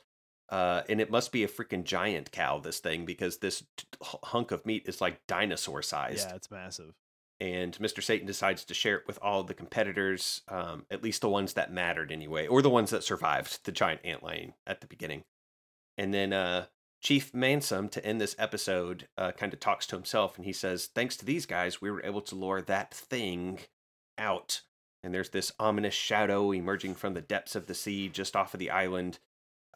Uh, 0.50 0.82
and 0.88 1.00
it 1.00 1.10
must 1.10 1.30
be 1.32 1.44
a 1.44 1.48
freaking 1.48 1.84
giant 1.84 2.32
cow, 2.32 2.58
this 2.58 2.78
thing, 2.78 3.04
because 3.04 3.38
this 3.38 3.62
t- 3.76 3.86
hunk 4.24 4.50
of 4.50 4.64
meat 4.64 4.84
is 4.86 5.00
like 5.00 5.20
dinosaur 5.26 5.82
sized 5.82 6.26
Yeah, 6.28 6.36
it's 6.36 6.50
massive. 6.50 6.94
and 7.38 7.76
Mr. 7.78 8.02
Satan 8.02 8.26
decides 8.26 8.64
to 8.64 8.74
share 8.74 8.96
it 8.96 9.06
with 9.06 9.18
all 9.20 9.42
the 9.44 9.52
competitors, 9.54 10.40
um, 10.48 10.86
at 10.90 11.02
least 11.02 11.20
the 11.20 11.28
ones 11.28 11.52
that 11.52 11.70
mattered 11.72 12.10
anyway, 12.10 12.46
or 12.46 12.62
the 12.62 12.70
ones 12.70 12.90
that 12.90 13.04
survived 13.04 13.60
the 13.64 13.72
giant 13.72 14.00
ant 14.04 14.22
lion 14.22 14.54
at 14.66 14.80
the 14.80 14.86
beginning. 14.86 15.22
And 15.98 16.14
then 16.14 16.32
uh, 16.32 16.66
Chief 17.02 17.30
Mansam, 17.32 17.90
to 17.90 18.04
end 18.04 18.20
this 18.20 18.34
episode, 18.38 19.06
uh, 19.18 19.32
kind 19.32 19.52
of 19.52 19.60
talks 19.60 19.86
to 19.88 19.96
himself 19.96 20.36
and 20.36 20.46
he 20.46 20.52
says, 20.54 20.86
Thanks 20.86 21.16
to 21.18 21.24
these 21.26 21.44
guys, 21.44 21.80
we 21.82 21.90
were 21.90 22.04
able 22.04 22.22
to 22.22 22.34
lure 22.34 22.62
that 22.62 22.94
thing 22.94 23.58
out. 24.16 24.62
And 25.04 25.14
there's 25.14 25.30
this 25.30 25.52
ominous 25.60 25.94
shadow 25.94 26.52
emerging 26.52 26.94
from 26.94 27.14
the 27.14 27.20
depths 27.20 27.54
of 27.54 27.66
the 27.66 27.74
sea 27.74 28.08
just 28.08 28.34
off 28.34 28.54
of 28.54 28.60
the 28.60 28.70
island. 28.70 29.18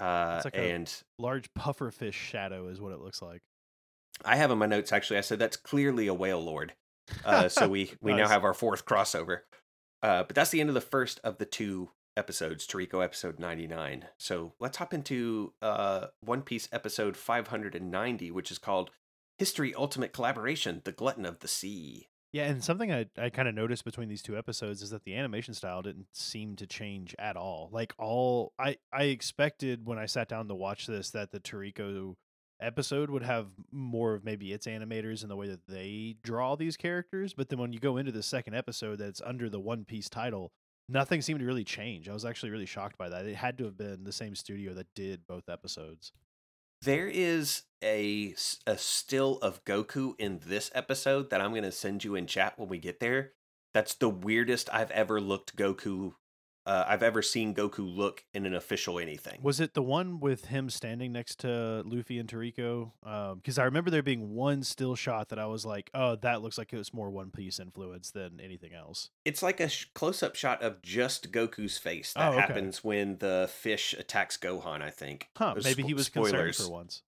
Uh, 0.02 0.34
It's 0.36 0.44
like 0.46 0.56
and 0.56 0.92
Large 1.18 1.52
pufferfish 1.54 2.12
shadow 2.14 2.68
is 2.68 2.80
what 2.80 2.92
it 2.92 3.00
looks 3.00 3.22
like. 3.22 3.42
I 4.24 4.36
have 4.36 4.50
in 4.50 4.58
my 4.58 4.66
notes 4.66 4.92
actually. 4.92 5.18
I 5.18 5.22
said 5.22 5.38
that's 5.38 5.56
clearly 5.56 6.08
a 6.08 6.14
Wailord. 6.14 6.70
Uh, 7.24 7.48
so 7.48 7.68
we 7.74 7.92
we 8.00 8.12
now 8.14 8.28
have 8.28 8.44
our 8.44 8.54
fourth 8.54 8.84
crossover. 8.84 9.40
Uh, 10.02 10.24
but 10.24 10.34
that's 10.34 10.50
the 10.50 10.60
end 10.60 10.68
of 10.70 10.74
the 10.74 10.80
first 10.80 11.20
of 11.22 11.38
the 11.38 11.44
two 11.44 11.90
episodes, 12.16 12.66
Toriko 12.66 13.02
episode 13.02 13.38
ninety 13.38 13.66
nine. 13.66 14.06
So 14.18 14.54
let's 14.60 14.76
hop 14.78 14.92
into 14.92 15.54
uh, 15.62 16.06
One 16.20 16.42
Piece 16.42 16.68
episode 16.72 17.16
five 17.16 17.48
hundred 17.48 17.74
and 17.74 17.90
ninety, 17.90 18.30
which 18.30 18.50
is 18.50 18.58
called 18.58 18.90
History 19.38 19.74
Ultimate 19.74 20.12
Collaboration: 20.12 20.82
The 20.84 20.92
Glutton 20.92 21.24
of 21.24 21.38
the 21.40 21.48
Sea. 21.48 22.08
Yeah, 22.32 22.44
and 22.44 22.64
something 22.64 22.90
I, 22.90 23.06
I 23.18 23.28
kind 23.28 23.46
of 23.46 23.54
noticed 23.54 23.84
between 23.84 24.08
these 24.08 24.22
two 24.22 24.38
episodes 24.38 24.80
is 24.80 24.88
that 24.90 25.04
the 25.04 25.14
animation 25.14 25.52
style 25.52 25.82
didn't 25.82 26.06
seem 26.12 26.56
to 26.56 26.66
change 26.66 27.14
at 27.18 27.36
all. 27.36 27.68
Like 27.70 27.92
all 27.98 28.54
I 28.58 28.78
I 28.92 29.04
expected 29.04 29.86
when 29.86 29.98
I 29.98 30.06
sat 30.06 30.28
down 30.28 30.48
to 30.48 30.54
watch 30.54 30.86
this 30.86 31.10
that 31.10 31.30
the 31.30 31.40
Toriko 31.40 32.16
episode 32.58 33.10
would 33.10 33.22
have 33.22 33.48
more 33.70 34.14
of 34.14 34.24
maybe 34.24 34.52
its 34.52 34.66
animators 34.66 35.22
and 35.22 35.30
the 35.30 35.36
way 35.36 35.48
that 35.48 35.66
they 35.68 36.16
draw 36.22 36.56
these 36.56 36.76
characters, 36.76 37.34
but 37.34 37.48
then 37.48 37.58
when 37.58 37.72
you 37.72 37.80
go 37.80 37.96
into 37.96 38.12
the 38.12 38.22
second 38.22 38.54
episode 38.54 38.98
that's 38.98 39.20
under 39.20 39.50
the 39.50 39.60
One 39.60 39.84
Piece 39.84 40.08
title, 40.08 40.52
nothing 40.88 41.20
seemed 41.20 41.40
to 41.40 41.46
really 41.46 41.64
change. 41.64 42.08
I 42.08 42.12
was 42.12 42.24
actually 42.24 42.50
really 42.50 42.66
shocked 42.66 42.96
by 42.96 43.08
that. 43.08 43.26
It 43.26 43.34
had 43.36 43.58
to 43.58 43.64
have 43.64 43.76
been 43.76 44.04
the 44.04 44.12
same 44.12 44.34
studio 44.34 44.72
that 44.74 44.86
did 44.94 45.26
both 45.26 45.48
episodes. 45.48 46.12
There 46.84 47.06
is 47.06 47.62
a, 47.80 48.34
a 48.66 48.76
still 48.76 49.38
of 49.40 49.64
Goku 49.64 50.14
in 50.18 50.40
this 50.44 50.68
episode 50.74 51.30
that 51.30 51.40
I'm 51.40 51.52
going 51.52 51.62
to 51.62 51.70
send 51.70 52.02
you 52.02 52.16
in 52.16 52.26
chat 52.26 52.58
when 52.58 52.68
we 52.68 52.78
get 52.78 52.98
there. 52.98 53.34
That's 53.72 53.94
the 53.94 54.08
weirdest 54.08 54.68
I've 54.72 54.90
ever 54.90 55.20
looked 55.20 55.54
Goku. 55.54 56.14
Uh, 56.64 56.84
I've 56.86 57.02
ever 57.02 57.22
seen 57.22 57.54
Goku 57.54 57.78
look 57.80 58.24
in 58.32 58.46
an 58.46 58.54
official 58.54 58.98
anything. 59.00 59.40
Was 59.42 59.58
it 59.58 59.74
the 59.74 59.82
one 59.82 60.20
with 60.20 60.44
him 60.46 60.70
standing 60.70 61.10
next 61.12 61.40
to 61.40 61.82
Luffy 61.84 62.18
and 62.20 62.28
Toriko? 62.28 62.92
Because 63.36 63.58
I 63.58 63.64
remember 63.64 63.90
there 63.90 64.02
being 64.02 64.34
one 64.34 64.62
still 64.62 64.94
shot 64.94 65.30
that 65.30 65.38
I 65.40 65.46
was 65.46 65.66
like, 65.66 65.90
"Oh, 65.92 66.14
that 66.16 66.40
looks 66.40 66.58
like 66.58 66.72
it 66.72 66.76
was 66.78 66.94
more 66.94 67.10
One 67.10 67.30
Piece 67.32 67.58
influence 67.58 68.10
than 68.12 68.40
anything 68.40 68.72
else." 68.74 69.10
It's 69.24 69.42
like 69.42 69.58
a 69.58 69.68
sh- 69.68 69.86
close-up 69.94 70.36
shot 70.36 70.62
of 70.62 70.82
just 70.82 71.32
Goku's 71.32 71.78
face 71.78 72.12
that 72.12 72.28
Oh, 72.28 72.32
okay. 72.32 72.40
happens 72.42 72.84
when 72.84 73.18
the 73.18 73.50
fish 73.52 73.92
attacks 73.94 74.36
Gohan. 74.36 74.82
I 74.82 74.90
think. 74.90 75.30
Huh? 75.36 75.54
Those 75.54 75.64
Maybe 75.64 75.82
he 75.82 75.94
was 75.94 76.06
spoilers. 76.06 76.30
concerned 76.30 76.54
for 76.56 76.72
once. 76.72 77.02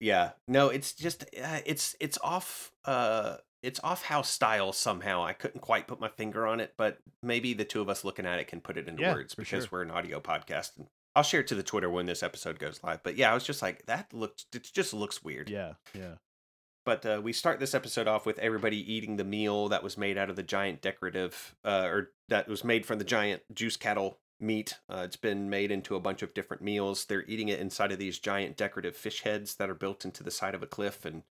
Yeah. 0.00 0.30
No, 0.48 0.68
it's 0.68 0.92
just 0.92 1.22
uh, 1.42 1.60
it's 1.66 1.96
it's 2.00 2.18
off 2.22 2.72
uh 2.84 3.36
it's 3.62 3.80
off 3.82 4.04
house 4.04 4.30
style 4.30 4.72
somehow. 4.72 5.24
I 5.24 5.32
couldn't 5.32 5.60
quite 5.60 5.86
put 5.86 6.00
my 6.00 6.08
finger 6.08 6.46
on 6.46 6.60
it, 6.60 6.74
but 6.76 6.98
maybe 7.22 7.54
the 7.54 7.64
two 7.64 7.80
of 7.80 7.88
us 7.88 8.04
looking 8.04 8.26
at 8.26 8.38
it 8.38 8.46
can 8.48 8.60
put 8.60 8.76
it 8.76 8.88
into 8.88 9.02
Yeah, 9.02 9.14
words 9.14 9.34
because 9.34 9.64
sure. 9.64 9.68
we're 9.70 9.82
an 9.82 9.90
audio 9.90 10.20
podcast. 10.20 10.76
And 10.76 10.86
I'll 11.14 11.22
share 11.22 11.40
it 11.40 11.46
to 11.48 11.54
the 11.54 11.62
Twitter 11.62 11.88
when 11.90 12.06
this 12.06 12.22
episode 12.22 12.58
goes 12.58 12.80
live. 12.82 13.02
But 13.02 13.16
yeah, 13.16 13.30
I 13.30 13.34
was 13.34 13.44
just 13.44 13.62
like 13.62 13.86
that 13.86 14.12
looks 14.12 14.46
it 14.54 14.68
just 14.72 14.92
looks 14.94 15.22
weird. 15.24 15.48
Yeah, 15.48 15.74
yeah. 15.94 16.14
But 16.84 17.04
uh, 17.04 17.20
we 17.20 17.32
start 17.32 17.58
this 17.58 17.74
episode 17.74 18.06
off 18.06 18.26
with 18.26 18.38
everybody 18.38 18.76
eating 18.92 19.16
the 19.16 19.24
meal 19.24 19.68
that 19.70 19.82
was 19.82 19.98
made 19.98 20.16
out 20.16 20.30
of 20.30 20.36
the 20.36 20.42
giant 20.44 20.82
decorative, 20.82 21.56
uh, 21.64 21.88
or 21.90 22.10
that 22.28 22.46
was 22.46 22.62
made 22.62 22.86
from 22.86 22.98
the 22.98 23.04
giant 23.04 23.42
juice 23.52 23.76
cattle 23.76 24.20
meat. 24.38 24.78
Uh, 24.88 25.02
it's 25.04 25.16
been 25.16 25.50
made 25.50 25.72
into 25.72 25.96
a 25.96 26.00
bunch 26.00 26.22
of 26.22 26.32
different 26.34 26.62
meals. 26.62 27.06
They're 27.06 27.24
eating 27.24 27.48
it 27.48 27.58
inside 27.58 27.90
of 27.90 27.98
these 27.98 28.20
giant 28.20 28.56
decorative 28.56 28.94
fish 28.96 29.22
heads 29.22 29.56
that 29.56 29.68
are 29.68 29.74
built 29.74 30.04
into 30.04 30.22
the 30.22 30.30
side 30.30 30.54
of 30.54 30.62
a 30.62 30.66
cliff. 30.66 31.04
And 31.04 31.24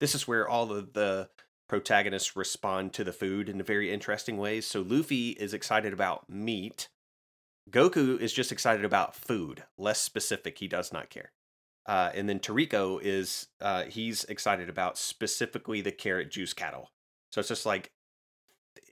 this 0.00 0.14
is 0.14 0.26
where 0.26 0.48
all 0.48 0.72
of 0.72 0.94
the 0.94 1.28
protagonists 1.72 2.36
respond 2.36 2.92
to 2.92 3.02
the 3.02 3.14
food 3.14 3.48
in 3.48 3.62
very 3.62 3.90
interesting 3.90 4.36
ways. 4.36 4.66
So 4.66 4.82
Luffy 4.82 5.30
is 5.30 5.54
excited 5.54 5.94
about 5.94 6.28
meat. 6.28 6.90
Goku 7.70 8.20
is 8.20 8.34
just 8.34 8.52
excited 8.52 8.84
about 8.84 9.16
food, 9.16 9.64
less 9.78 9.98
specific. 9.98 10.58
He 10.58 10.68
does 10.68 10.92
not 10.92 11.08
care. 11.08 11.32
Uh, 11.86 12.10
and 12.14 12.28
then 12.28 12.40
Toriko 12.40 13.00
is 13.02 13.48
uh, 13.62 13.84
he's 13.84 14.24
excited 14.24 14.68
about 14.68 14.98
specifically 14.98 15.80
the 15.80 15.92
carrot 15.92 16.30
juice 16.30 16.52
cattle. 16.52 16.90
So 17.30 17.38
it's 17.38 17.48
just 17.48 17.64
like 17.64 17.90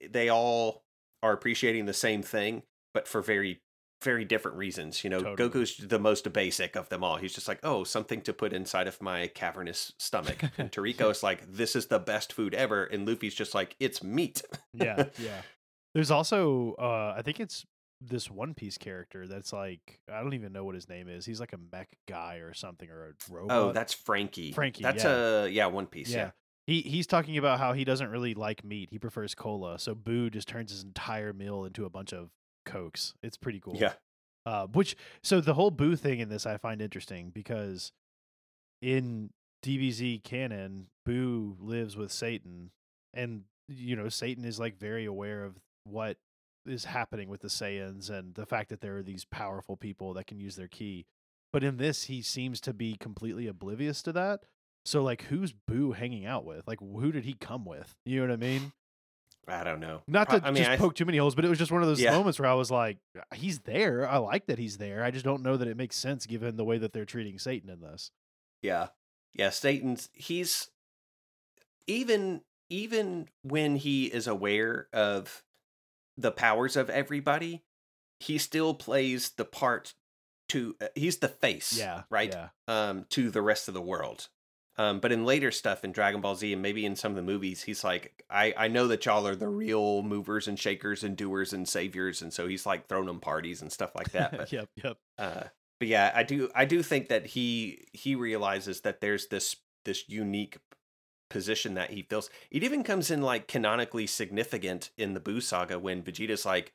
they 0.08 0.30
all 0.30 0.82
are 1.22 1.34
appreciating 1.34 1.84
the 1.84 1.92
same 1.92 2.22
thing, 2.22 2.62
but 2.94 3.06
for 3.06 3.20
very 3.20 3.60
very 4.02 4.24
different 4.24 4.56
reasons. 4.56 5.04
You 5.04 5.10
know, 5.10 5.20
Totally. 5.20 5.50
Goku's 5.50 5.76
the 5.76 5.98
most 5.98 6.30
basic 6.32 6.76
of 6.76 6.88
them 6.88 7.04
all. 7.04 7.16
He's 7.16 7.34
just 7.34 7.48
like, 7.48 7.60
oh, 7.62 7.84
something 7.84 8.20
to 8.22 8.32
put 8.32 8.52
inside 8.52 8.86
of 8.86 9.00
my 9.02 9.28
cavernous 9.28 9.92
stomach. 9.98 10.42
And 10.58 10.70
Toriko 10.70 11.10
is 11.10 11.22
like, 11.22 11.50
this 11.50 11.74
is 11.74 11.86
the 11.86 11.98
best 11.98 12.32
food 12.32 12.54
ever. 12.54 12.84
And 12.84 13.06
Luffy's 13.06 13.34
just 13.34 13.54
like, 13.54 13.76
it's 13.80 14.02
meat. 14.02 14.42
yeah, 14.74 15.04
yeah. 15.18 15.42
There's 15.94 16.10
also, 16.10 16.74
uh, 16.78 17.14
I 17.16 17.22
think 17.22 17.40
it's 17.40 17.64
this 18.00 18.30
One 18.30 18.54
Piece 18.54 18.78
character 18.78 19.26
that's 19.26 19.52
like, 19.52 20.00
I 20.12 20.22
don't 20.22 20.34
even 20.34 20.52
know 20.52 20.64
what 20.64 20.74
his 20.74 20.88
name 20.88 21.08
is. 21.08 21.24
He's 21.24 21.40
like 21.40 21.52
a 21.52 21.58
mech 21.72 21.88
guy 22.08 22.36
or 22.36 22.54
something 22.54 22.88
or 22.90 23.08
a 23.08 23.32
robot. 23.32 23.56
Oh, 23.56 23.72
that's 23.72 23.92
Franky. 23.92 24.52
Franky, 24.52 24.82
That's 24.82 25.04
yeah. 25.04 25.44
a 25.44 25.48
yeah, 25.48 25.66
One 25.66 25.86
Piece. 25.86 26.10
Yeah. 26.10 26.16
yeah. 26.16 26.30
He 26.66 26.82
he's 26.82 27.06
talking 27.06 27.36
about 27.36 27.58
how 27.58 27.72
he 27.72 27.84
doesn't 27.84 28.10
really 28.10 28.34
like 28.34 28.64
meat. 28.64 28.90
He 28.92 28.98
prefers 28.98 29.34
cola. 29.34 29.78
So 29.78 29.94
Boo 29.94 30.30
just 30.30 30.46
turns 30.46 30.70
his 30.70 30.84
entire 30.84 31.32
meal 31.32 31.64
into 31.64 31.84
a 31.84 31.90
bunch 31.90 32.12
of 32.12 32.30
cokes. 32.70 33.14
It's 33.22 33.36
pretty 33.36 33.60
cool. 33.60 33.76
Yeah. 33.76 33.94
Uh, 34.46 34.66
which 34.66 34.96
so 35.22 35.40
the 35.40 35.54
whole 35.54 35.70
Boo 35.70 35.96
thing 35.96 36.20
in 36.20 36.28
this 36.28 36.46
I 36.46 36.56
find 36.56 36.80
interesting 36.80 37.30
because 37.30 37.92
in 38.80 39.30
DBZ 39.62 40.22
canon, 40.22 40.86
Boo 41.04 41.56
lives 41.60 41.96
with 41.96 42.10
Satan, 42.10 42.70
and 43.12 43.44
you 43.68 43.96
know 43.96 44.08
Satan 44.08 44.44
is 44.44 44.58
like 44.58 44.78
very 44.78 45.04
aware 45.04 45.44
of 45.44 45.56
what 45.84 46.16
is 46.66 46.84
happening 46.86 47.28
with 47.28 47.40
the 47.40 47.48
Saiyans 47.48 48.10
and 48.10 48.34
the 48.34 48.46
fact 48.46 48.70
that 48.70 48.80
there 48.80 48.96
are 48.96 49.02
these 49.02 49.24
powerful 49.24 49.76
people 49.76 50.14
that 50.14 50.26
can 50.26 50.40
use 50.40 50.56
their 50.56 50.68
ki. 50.68 51.06
But 51.52 51.64
in 51.64 51.78
this, 51.78 52.04
he 52.04 52.22
seems 52.22 52.60
to 52.62 52.72
be 52.72 52.96
completely 52.96 53.46
oblivious 53.46 54.02
to 54.02 54.12
that. 54.12 54.40
So 54.84 55.02
like, 55.02 55.24
who's 55.24 55.52
Boo 55.52 55.92
hanging 55.92 56.24
out 56.24 56.44
with? 56.44 56.66
Like, 56.66 56.80
who 56.80 57.12
did 57.12 57.24
he 57.24 57.34
come 57.34 57.64
with? 57.64 57.96
You 58.04 58.20
know 58.20 58.28
what 58.28 58.32
I 58.32 58.36
mean? 58.36 58.72
I 59.48 59.64
don't 59.64 59.80
know. 59.80 60.02
Not 60.06 60.30
to 60.30 60.40
I 60.44 60.50
mean, 60.50 60.56
just 60.62 60.70
I- 60.70 60.76
poke 60.76 60.94
too 60.94 61.04
many 61.04 61.18
holes, 61.18 61.34
but 61.34 61.44
it 61.44 61.48
was 61.48 61.58
just 61.58 61.72
one 61.72 61.82
of 61.82 61.88
those 61.88 62.00
Yeah. 62.00 62.12
moments 62.12 62.38
where 62.38 62.48
I 62.48 62.54
was 62.54 62.70
like, 62.70 62.98
he's 63.34 63.60
there. 63.60 64.08
I 64.08 64.18
like 64.18 64.46
that 64.46 64.58
he's 64.58 64.76
there. 64.78 65.02
I 65.02 65.10
just 65.10 65.24
don't 65.24 65.42
know 65.42 65.56
that 65.56 65.66
it 65.66 65.76
makes 65.76 65.96
sense 65.96 66.26
given 66.26 66.56
the 66.56 66.64
way 66.64 66.78
that 66.78 66.92
they're 66.92 67.04
treating 67.04 67.38
Satan 67.38 67.68
in 67.68 67.80
this. 67.80 68.10
Yeah. 68.62 68.88
Yeah, 69.34 69.50
Satan's 69.50 70.08
he's 70.12 70.68
even 71.86 72.42
even 72.68 73.28
when 73.42 73.76
he 73.76 74.06
is 74.06 74.26
aware 74.26 74.88
of 74.92 75.42
the 76.16 76.30
powers 76.30 76.76
of 76.76 76.88
everybody, 76.90 77.62
he 78.20 78.38
still 78.38 78.74
plays 78.74 79.30
the 79.30 79.44
part 79.44 79.94
to 80.50 80.76
uh, 80.80 80.86
he's 80.94 81.18
the 81.18 81.28
face, 81.28 81.76
Yeah. 81.78 82.02
right? 82.10 82.32
Yeah. 82.32 82.48
Um 82.68 83.06
to 83.10 83.30
the 83.30 83.42
rest 83.42 83.68
of 83.68 83.74
the 83.74 83.80
world. 83.80 84.28
Um 84.76 85.00
but 85.00 85.12
in 85.12 85.24
later 85.24 85.50
stuff 85.50 85.84
in 85.84 85.92
Dragon 85.92 86.20
Ball 86.20 86.34
Z 86.34 86.52
and 86.52 86.62
maybe 86.62 86.86
in 86.86 86.96
some 86.96 87.12
of 87.12 87.16
the 87.16 87.22
movies, 87.22 87.62
he's 87.62 87.84
like 87.84 88.24
I 88.30 88.54
I 88.56 88.68
know 88.68 88.86
that 88.88 89.04
y'all 89.06 89.26
are 89.26 89.36
the 89.36 89.48
real 89.48 90.02
movers 90.02 90.48
and 90.48 90.58
shakers 90.58 91.04
and 91.04 91.16
doers 91.16 91.52
and 91.52 91.68
saviors 91.68 92.22
and 92.22 92.32
so 92.32 92.46
he's 92.46 92.66
like 92.66 92.88
throwing 92.88 93.06
them 93.06 93.20
parties 93.20 93.62
and 93.62 93.72
stuff 93.72 93.94
like 93.94 94.12
that. 94.12 94.36
But 94.36 94.52
yep. 94.52 94.68
Yep. 94.82 94.96
uh, 95.18 95.44
but 95.80 95.88
yeah, 95.88 96.12
I 96.14 96.22
do 96.22 96.50
I 96.54 96.66
do 96.66 96.82
think 96.82 97.08
that 97.08 97.26
he 97.26 97.86
he 97.92 98.14
realizes 98.14 98.82
that 98.82 99.00
there's 99.00 99.28
this 99.28 99.56
this 99.84 100.08
unique 100.08 100.58
position 101.30 101.74
that 101.74 101.90
he 101.90 102.02
fills. 102.02 102.28
It 102.50 102.62
even 102.62 102.84
comes 102.84 103.10
in 103.10 103.22
like 103.22 103.48
canonically 103.48 104.06
significant 104.06 104.90
in 104.98 105.14
the 105.14 105.20
Boo 105.20 105.40
saga 105.40 105.78
when 105.78 106.02
Vegeta's 106.02 106.44
like 106.44 106.74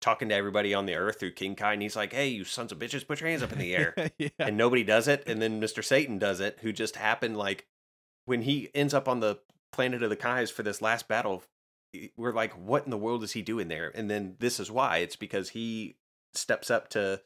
talking 0.00 0.28
to 0.28 0.34
everybody 0.34 0.74
on 0.74 0.86
the 0.86 0.94
earth 0.94 1.18
through 1.18 1.32
King 1.32 1.54
Kai 1.54 1.74
and 1.74 1.82
he's 1.82 1.96
like, 1.96 2.12
"Hey, 2.12 2.28
you 2.28 2.44
sons 2.44 2.72
of 2.72 2.78
bitches, 2.78 3.06
put 3.06 3.20
your 3.20 3.30
hands 3.30 3.42
up 3.42 3.52
in 3.52 3.58
the 3.58 3.74
air." 3.74 3.94
yeah. 4.18 4.28
and 4.38 4.56
nobody 4.56 4.84
does 4.84 5.08
it 5.08 5.24
and 5.26 5.40
then 5.40 5.60
Mr. 5.60 5.84
Satan 5.84 6.18
does 6.18 6.40
it 6.40 6.58
who 6.62 6.72
just 6.72 6.96
happened 6.96 7.36
like 7.36 7.66
when 8.24 8.42
he 8.42 8.70
ends 8.74 8.94
up 8.94 9.08
on 9.08 9.20
the 9.20 9.38
planet 9.72 10.02
of 10.02 10.10
the 10.10 10.16
Kais 10.16 10.50
for 10.50 10.62
this 10.62 10.80
last 10.82 11.08
battle 11.08 11.42
we're 12.16 12.32
like 12.32 12.52
what 12.52 12.84
in 12.84 12.90
the 12.90 12.98
world 12.98 13.22
is 13.22 13.32
he 13.32 13.42
doing 13.42 13.68
there 13.68 13.90
and 13.94 14.10
then 14.10 14.36
this 14.38 14.60
is 14.60 14.70
why 14.70 14.98
it's 14.98 15.16
because 15.16 15.50
he 15.50 15.96
steps 16.34 16.70
up 16.70 16.88
to 16.90 17.20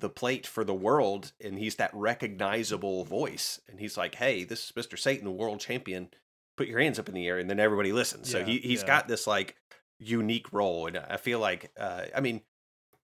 the 0.00 0.08
plate 0.08 0.46
for 0.46 0.64
the 0.64 0.74
world, 0.74 1.32
and 1.42 1.58
he's 1.58 1.76
that 1.76 1.90
recognizable 1.92 3.04
voice. 3.04 3.60
And 3.68 3.80
he's 3.80 3.96
like, 3.96 4.14
"Hey, 4.16 4.44
this 4.44 4.66
is 4.66 4.76
Mister 4.76 4.96
Satan, 4.96 5.24
the 5.24 5.30
world 5.30 5.60
champion. 5.60 6.08
Put 6.56 6.68
your 6.68 6.80
hands 6.80 6.98
up 6.98 7.08
in 7.08 7.14
the 7.14 7.26
air," 7.26 7.38
and 7.38 7.48
then 7.48 7.60
everybody 7.60 7.92
listens. 7.92 8.30
so 8.30 8.38
Yeah, 8.38 8.44
he 8.44 8.58
he's 8.58 8.82
yeah. 8.82 8.86
got 8.86 9.08
this 9.08 9.26
like 9.26 9.56
unique 9.98 10.52
role, 10.52 10.86
and 10.86 10.98
I 10.98 11.16
feel 11.16 11.38
like, 11.40 11.70
uh, 11.78 12.04
I 12.14 12.20
mean, 12.20 12.42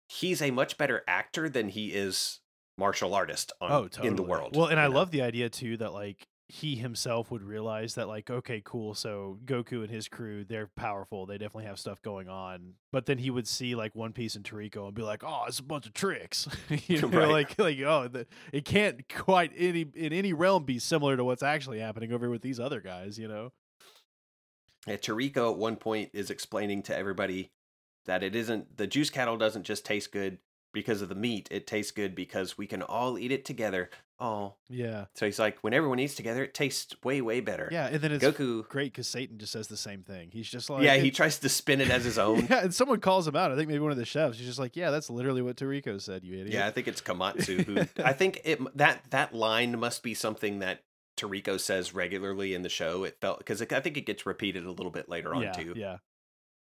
he's 0.08 0.42
a 0.42 0.52
much 0.52 0.78
better 0.78 1.04
actor 1.08 1.50
than 1.50 1.70
he 1.70 1.88
is 1.94 2.40
martial 2.78 3.14
artist 3.14 3.52
on, 3.62 3.72
oh, 3.72 3.82
totally. 3.84 4.08
in 4.10 4.16
the 4.16 4.24
world. 4.24 4.56
Well, 4.56 4.68
and 4.68 4.80
I 4.80 4.88
know? 4.88 4.94
love 4.96 5.12
the 5.12 5.22
idea 5.22 5.50
too 5.50 5.78
that 5.78 5.94
like 5.94 6.28
he 6.50 6.76
himself 6.76 7.32
would 7.32 7.42
realize 7.42 7.96
that 7.96 8.08
like 8.08 8.30
okay, 8.30 8.62
cool. 8.64 8.94
So 8.94 9.40
Goku 9.46 9.82
and 9.82 9.90
his 9.90 10.08
crew, 10.08 10.44
they're 10.44 10.70
powerful. 10.76 11.26
They 11.26 11.38
definitely 11.38 11.66
have 11.66 11.80
stuff 11.80 12.02
going 12.02 12.28
on. 12.30 12.74
But 12.92 13.06
then 13.06 13.18
he 13.18 13.30
would 13.32 13.48
see 13.48 13.76
like 13.76 13.96
One 13.96 14.12
Piece 14.12 14.36
and 14.36 14.44
Toriko 14.46 14.86
and 14.86 14.94
be 14.94 15.02
like, 15.02 15.24
"Oh, 15.26 15.46
it's 15.48 15.60
a 15.60 15.64
bunch 15.64 15.88
of 15.88 15.94
tricks." 15.94 16.48
you 16.88 17.02
know, 17.08 17.08
Right. 17.08 17.30
like 17.30 17.60
like 17.60 17.80
oh, 17.80 18.08
the, 18.08 18.28
it 18.52 18.66
can't 18.66 19.08
quite 19.10 19.52
any 19.58 19.86
in 19.96 20.14
any 20.14 20.34
realm 20.34 20.64
be 20.66 20.80
similar 20.80 21.16
to 21.18 21.24
what's 21.24 21.44
actually 21.44 21.80
happening 21.80 22.12
over 22.12 22.30
with 22.30 22.42
these 22.42 22.60
other 22.60 22.82
guys. 22.82 23.18
You 23.18 23.28
know? 23.30 23.52
Yeah, 24.88 24.98
Toriko 24.98 25.52
at 25.52 25.58
one 25.58 25.76
point 25.78 26.10
is 26.14 26.30
explaining 26.30 26.84
to 26.84 26.98
everybody 26.98 27.52
that 28.06 28.22
it 28.24 28.36
isn't 28.36 28.78
the 28.78 28.88
juice 28.88 29.10
cattle 29.10 29.38
doesn't 29.38 29.64
just 29.64 29.86
taste 29.86 30.12
good 30.12 30.40
because 30.74 31.02
of 31.02 31.08
the 31.10 31.16
meat. 31.16 31.48
It 31.52 31.68
tastes 31.68 31.92
good 31.92 32.16
because 32.16 32.58
we 32.58 32.68
can 32.68 32.82
all 32.82 33.18
eat 33.18 33.32
it 33.32 33.46
together. 33.46 33.90
Oh, 34.20 34.54
Yeah. 34.70 35.06
so 35.16 35.26
he's 35.26 35.40
like, 35.40 35.58
when 35.62 35.74
everyone 35.74 36.00
eats 36.00 36.16
together, 36.16 36.44
it 36.44 36.54
tastes 36.54 36.96
way 37.04 37.22
way 37.22 37.40
better. 37.42 37.68
Yeah, 37.72 37.88
and 37.88 38.02
then 38.02 38.12
it's 38.12 38.24
Goku. 38.24 38.68
great 38.70 38.92
because 38.94 39.08
Satan 39.08 39.38
just 39.38 39.52
says 39.52 39.68
the 39.68 39.76
same 39.78 40.02
thing. 40.04 40.30
He's 40.32 40.50
just 40.50 40.70
like, 40.70 40.84
yeah, 40.84 40.96
he 40.96 41.12
tries 41.12 41.40
to 41.40 41.50
spin 41.50 41.80
it 41.82 41.90
as 41.90 42.04
his 42.06 42.18
own. 42.18 42.48
Yeah, 42.50 42.64
and 42.64 42.74
someone 42.74 43.00
calls 43.02 43.28
him 43.28 43.36
out. 43.36 43.52
I 43.52 43.56
think 43.56 43.68
maybe 43.68 43.80
one 43.80 43.92
of 43.92 43.98
the 43.98 44.06
chefs. 44.06 44.38
He's 44.38 44.48
just 44.48 44.60
like, 44.60 44.76
"Yeah, 44.78 44.92
that's 44.92 45.10
literally 45.10 45.42
what 45.42 45.58
Toriko 45.58 46.00
said, 46.02 46.24
you 46.24 46.34
idiot." 46.36 46.54
Yeah, 46.54 46.68
I 46.68 46.72
think 46.72 46.88
it's 46.88 47.02
Komatsu 47.02 47.66
who 47.66 48.04
I 48.04 48.14
think 48.14 48.42
it 48.46 48.60
that 48.78 49.04
that 49.10 49.34
line 49.34 49.78
must 49.80 50.04
be 50.04 50.14
something 50.14 50.60
that 50.60 50.84
Toriko 51.18 51.60
says 51.60 51.94
regularly 51.94 52.54
in 52.54 52.62
the 52.62 52.70
show. 52.70 53.04
It 53.04 53.18
felt 53.22 53.40
because 53.40 53.62
I 53.62 53.80
think 53.80 53.98
it 53.98 54.06
gets 54.06 54.26
repeated 54.26 54.66
a 54.66 54.72
little 54.72 54.92
bit 54.92 55.10
later 55.10 55.34
on 55.34 55.44
yeah, 55.44 55.52
too. 55.52 55.74
yeah. 55.76 55.98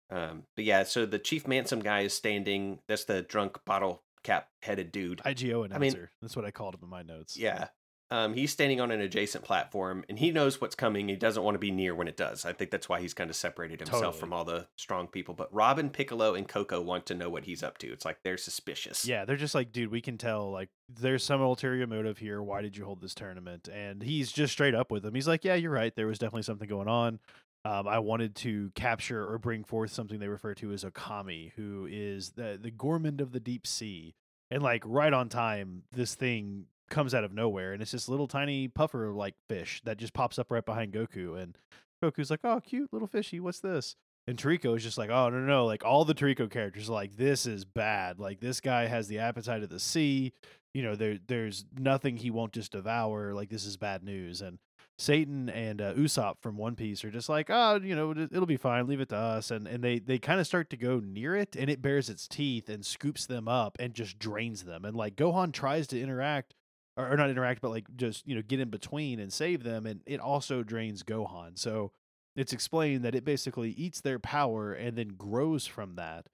Um, 0.10 0.44
but 0.56 0.66
yeah, 0.66 0.84
so 0.84 1.06
the 1.06 1.20
Chief 1.20 1.46
Mansam 1.46 1.84
guy 1.84 2.02
is 2.02 2.14
standing. 2.14 2.80
That's 2.88 3.06
the 3.06 3.22
drunk 3.22 3.60
bottle 3.66 4.04
cap 4.24 4.50
headed 4.62 4.92
dude. 4.92 5.22
IGO 5.26 5.66
announcer. 5.66 5.76
I 5.76 5.80
mean- 5.80 6.08
that's 6.22 6.36
what 6.36 6.46
I 6.46 6.52
called 6.52 6.76
him 6.76 6.82
in 6.84 6.90
my 6.90 7.02
notes. 7.02 7.38
Yeah. 7.38 7.68
Um, 8.12 8.34
he's 8.34 8.52
standing 8.52 8.82
on 8.82 8.92
an 8.92 9.00
adjacent 9.00 9.46
platform 9.46 10.04
and 10.10 10.20
he 10.20 10.32
knows 10.32 10.60
what's 10.60 10.76
coming. 10.76 11.08
He 11.08 11.16
doesn't 11.16 11.42
want 11.44 11.56
to 11.56 11.60
be 11.60 11.72
near 11.72 11.96
when 11.96 12.10
it 12.10 12.18
does. 12.18 12.44
I 12.46 12.52
think 12.52 12.70
that's 12.70 12.90
why 12.90 13.00
he's 13.00 13.14
kind 13.14 13.30
of 13.30 13.38
separated 13.38 13.80
himself 13.80 14.02
Totally. 14.02 14.20
from 14.20 14.34
all 14.34 14.44
the 14.44 14.68
strong 14.76 15.08
people. 15.08 15.34
But 15.34 15.52
Robin, 15.54 15.90
Piccolo, 15.90 16.36
and 16.36 16.46
Coco 16.46 16.82
want 16.82 17.06
to 17.06 17.16
know 17.16 17.30
what 17.30 17.46
he's 17.46 17.64
up 17.64 17.78
to. 17.78 17.88
It's 17.88 18.04
like 18.04 18.18
they're 18.24 18.38
suspicious. 18.38 19.06
Yeah, 19.06 19.24
they're 19.24 19.38
just 19.38 19.56
like, 19.56 19.72
dude, 19.72 19.92
we 19.92 20.02
can 20.02 20.18
tell 20.18 20.52
like 20.52 20.68
there's 20.90 21.24
some 21.24 21.40
ulterior 21.42 21.88
motive 21.88 22.18
here. 22.18 22.44
Why 22.44 22.62
did 22.62 22.76
you 22.76 22.84
hold 22.84 23.00
this 23.00 23.16
tournament? 23.16 23.70
And 23.74 24.04
he's 24.04 24.30
just 24.30 24.52
straight 24.52 24.76
up 24.76 24.92
with 24.92 25.04
them. 25.04 25.16
He's 25.16 25.28
like, 25.28 25.46
yeah, 25.46 25.56
you're 25.56 25.72
right. 25.72 25.96
There 25.96 26.08
was 26.08 26.20
definitely 26.20 26.44
something 26.44 26.68
going 26.68 26.90
on. 26.90 27.20
Um, 27.64 27.88
I 27.88 28.00
wanted 28.00 28.36
to 28.38 28.72
capture 28.76 29.26
or 29.26 29.38
bring 29.38 29.64
forth 29.64 29.94
something 29.94 30.20
they 30.20 30.28
refer 30.28 30.54
to 30.56 30.74
as 30.74 30.84
Okami, 30.84 31.54
who 31.56 31.88
is 31.90 32.32
the 32.32 32.60
the 32.62 32.72
gourmand 32.72 33.22
of 33.22 33.32
the 33.32 33.40
deep 33.40 33.66
sea. 33.66 34.16
And 34.50 34.62
like 34.62 34.84
right 34.86 35.14
on 35.14 35.30
time, 35.30 35.84
this 35.94 36.14
thing 36.14 36.66
comes 36.92 37.16
out 37.16 37.24
of 37.24 37.34
nowhere, 37.34 37.74
and 37.74 37.82
it's 37.82 37.92
this 37.92 38.08
little 38.08 38.28
tiny 38.28 38.68
puffer 38.68 39.10
like 39.12 39.34
fish 39.50 39.82
that 39.86 39.98
just 39.98 40.14
pops 40.14 40.38
up 40.38 40.52
right 40.52 40.64
behind 40.66 40.94
Goku. 40.94 41.42
And 41.42 41.58
Goku's 42.04 42.30
like, 42.30 42.42
"Oh, 42.44 42.60
cute 42.64 42.94
little 42.94 43.08
fishy. 43.08 43.40
What's 43.40 43.60
this?" 43.62 43.96
And 44.28 44.38
Toriko 44.38 44.78
is 44.78 44.84
just 44.84 45.00
like, 45.00 45.10
"Oh 45.10 45.30
no, 45.30 45.40
no, 45.40 45.46
no!" 45.48 45.66
Like 45.66 45.84
all 45.84 46.06
the 46.06 46.14
Toriko 46.14 46.50
characters 46.52 46.90
are 46.90 46.94
like, 46.94 47.16
"This 47.16 47.48
is 47.48 47.66
bad. 47.66 48.20
Like 48.20 48.40
this 48.40 48.60
guy 48.62 48.86
has 48.86 49.08
the 49.08 49.18
appetite 49.20 49.64
of 49.64 49.70
the 49.70 49.80
sea. 49.80 50.34
You 50.76 50.84
know, 50.84 50.96
there 50.96 51.18
there's 51.28 51.66
nothing 51.78 52.18
he 52.18 52.30
won't 52.30 52.54
just 52.54 52.72
devour. 52.74 53.34
Like 53.34 53.50
this 53.50 53.66
is 53.66 53.78
bad 53.78 54.04
news." 54.04 54.42
And 54.42 54.60
Satan 55.00 55.50
and 55.50 55.82
uh, 55.82 55.94
Usopp 55.96 56.36
from 56.44 56.58
One 56.58 56.76
Piece 56.76 57.04
are 57.04 57.10
just 57.10 57.28
like, 57.30 57.48
"Oh, 57.50 57.80
you 57.82 57.96
know, 57.96 58.12
it- 58.12 58.32
it'll 58.32 58.46
be 58.46 58.58
fine. 58.58 58.86
Leave 58.88 59.02
it 59.02 59.10
to 59.10 59.18
us." 59.18 59.50
And 59.50 59.68
and 59.68 59.84
they 59.84 59.98
they 60.00 60.20
kind 60.20 60.40
of 60.40 60.46
start 60.46 60.70
to 60.70 60.78
go 60.78 61.00
near 61.00 61.36
it, 61.36 61.56
and 61.56 61.70
it 61.70 61.82
bares 61.82 62.10
its 62.10 62.28
teeth 62.28 62.70
and 62.70 62.86
scoops 62.86 63.26
them 63.26 63.48
up 63.48 63.76
and 63.80 63.94
just 63.94 64.20
drains 64.20 64.64
them. 64.64 64.86
And 64.86 64.96
like 64.96 65.16
Gohan 65.16 65.52
tries 65.52 65.88
to 65.88 66.00
interact 66.00 66.54
or, 66.98 67.12
or 67.12 67.18
not 67.18 67.30
interact, 67.30 67.62
but 67.62 67.72
like 67.72 67.86
just 67.96 68.28
you 68.28 68.36
know 68.36 68.42
get 68.42 68.60
in 68.60 68.70
between 68.70 69.20
and 69.20 69.32
save 69.32 69.64
them, 69.64 69.86
and 69.86 70.02
it 70.06 70.20
also 70.20 70.64
drains 70.64 71.04
Gohan. 71.04 71.58
So 71.58 71.92
it's 72.36 72.54
explained 72.54 73.04
that 73.04 73.16
it 73.16 73.26
basically 73.26 73.72
eats 73.72 74.02
their 74.02 74.20
power 74.20 74.74
and 74.74 74.98
then 74.98 75.10
grows 75.10 75.68
from 75.68 75.96
that. 75.96 76.28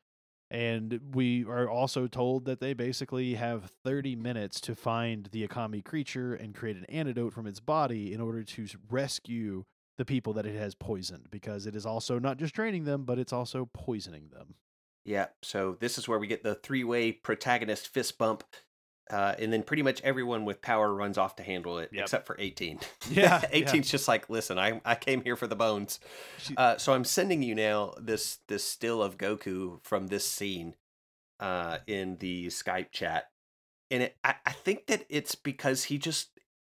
And 0.50 1.00
we 1.14 1.44
are 1.44 1.70
also 1.70 2.08
told 2.08 2.46
that 2.46 2.62
they 2.62 2.74
basically 2.74 3.34
have 3.34 3.72
30 3.84 4.16
minutes 4.16 4.62
to 4.62 4.76
find 4.76 5.28
the 5.32 5.46
Akami 5.46 5.84
creature 5.84 6.34
and 6.34 6.56
create 6.56 6.78
an 6.78 6.86
antidote 6.86 7.34
from 7.34 7.48
its 7.48 7.60
body 7.60 8.14
in 8.14 8.22
order 8.22 8.44
to 8.44 8.68
rescue 8.90 9.66
the 9.98 10.06
people 10.06 10.34
that 10.34 10.46
it 10.46 10.56
has 10.56 10.76
poisoned 10.76 11.28
because 11.32 11.66
it 11.66 11.76
is 11.76 11.86
also 11.86 12.18
not 12.20 12.38
just 12.38 12.54
draining 12.54 12.86
them, 12.86 13.04
but 13.04 13.20
it's 13.20 13.34
also 13.34 13.70
poisoning 13.74 14.30
them. 14.32 14.56
Yeah. 15.04 15.28
So 15.42 15.76
this 15.80 15.98
is 15.98 16.08
where 16.08 16.20
we 16.20 16.28
get 16.28 16.44
the 16.44 16.56
three 16.56 16.84
way 16.84 17.12
protagonist 17.12 17.88
fist 17.90 18.18
bump. 18.18 18.44
Uh, 19.10 19.36
and 19.40 19.54
then 19.54 19.64
pretty 19.64 19.84
much 19.84 20.02
everyone 20.02 20.44
with 20.46 20.62
power 20.62 20.94
runs 20.94 21.18
off 21.18 21.36
to 21.38 21.44
handle 21.44 21.78
it, 21.80 21.90
Yep. 21.94 22.04
except 22.04 22.28
for 22.28 22.36
18. 22.40 22.80
Yeah, 23.10 23.40
18's 23.54 23.90
just 23.90 24.08
like, 24.08 24.30
listen, 24.30 24.60
I, 24.60 24.82
I 24.84 24.96
came 24.96 25.22
here 25.24 25.36
for 25.36 25.48
the 25.48 25.56
bones. 25.56 26.00
Uh, 26.58 26.78
so 26.78 26.94
I'm 26.94 27.06
sending 27.06 27.42
you 27.42 27.56
now 27.56 27.94
this 28.00 28.40
this 28.48 28.64
still 28.64 29.02
of 29.02 29.18
Goku 29.18 29.80
from 29.84 30.08
this 30.08 30.28
scene 30.28 30.76
uh, 31.40 31.78
in 31.88 32.18
the 32.18 32.48
Skype 32.48 32.92
chat, 32.92 33.30
and 33.92 34.04
it, 34.04 34.18
I, 34.24 34.36
I 34.46 34.52
think 34.52 34.88
that 34.88 35.06
it's 35.10 35.36
because 35.36 35.86
he 35.86 35.98
just 35.98 36.30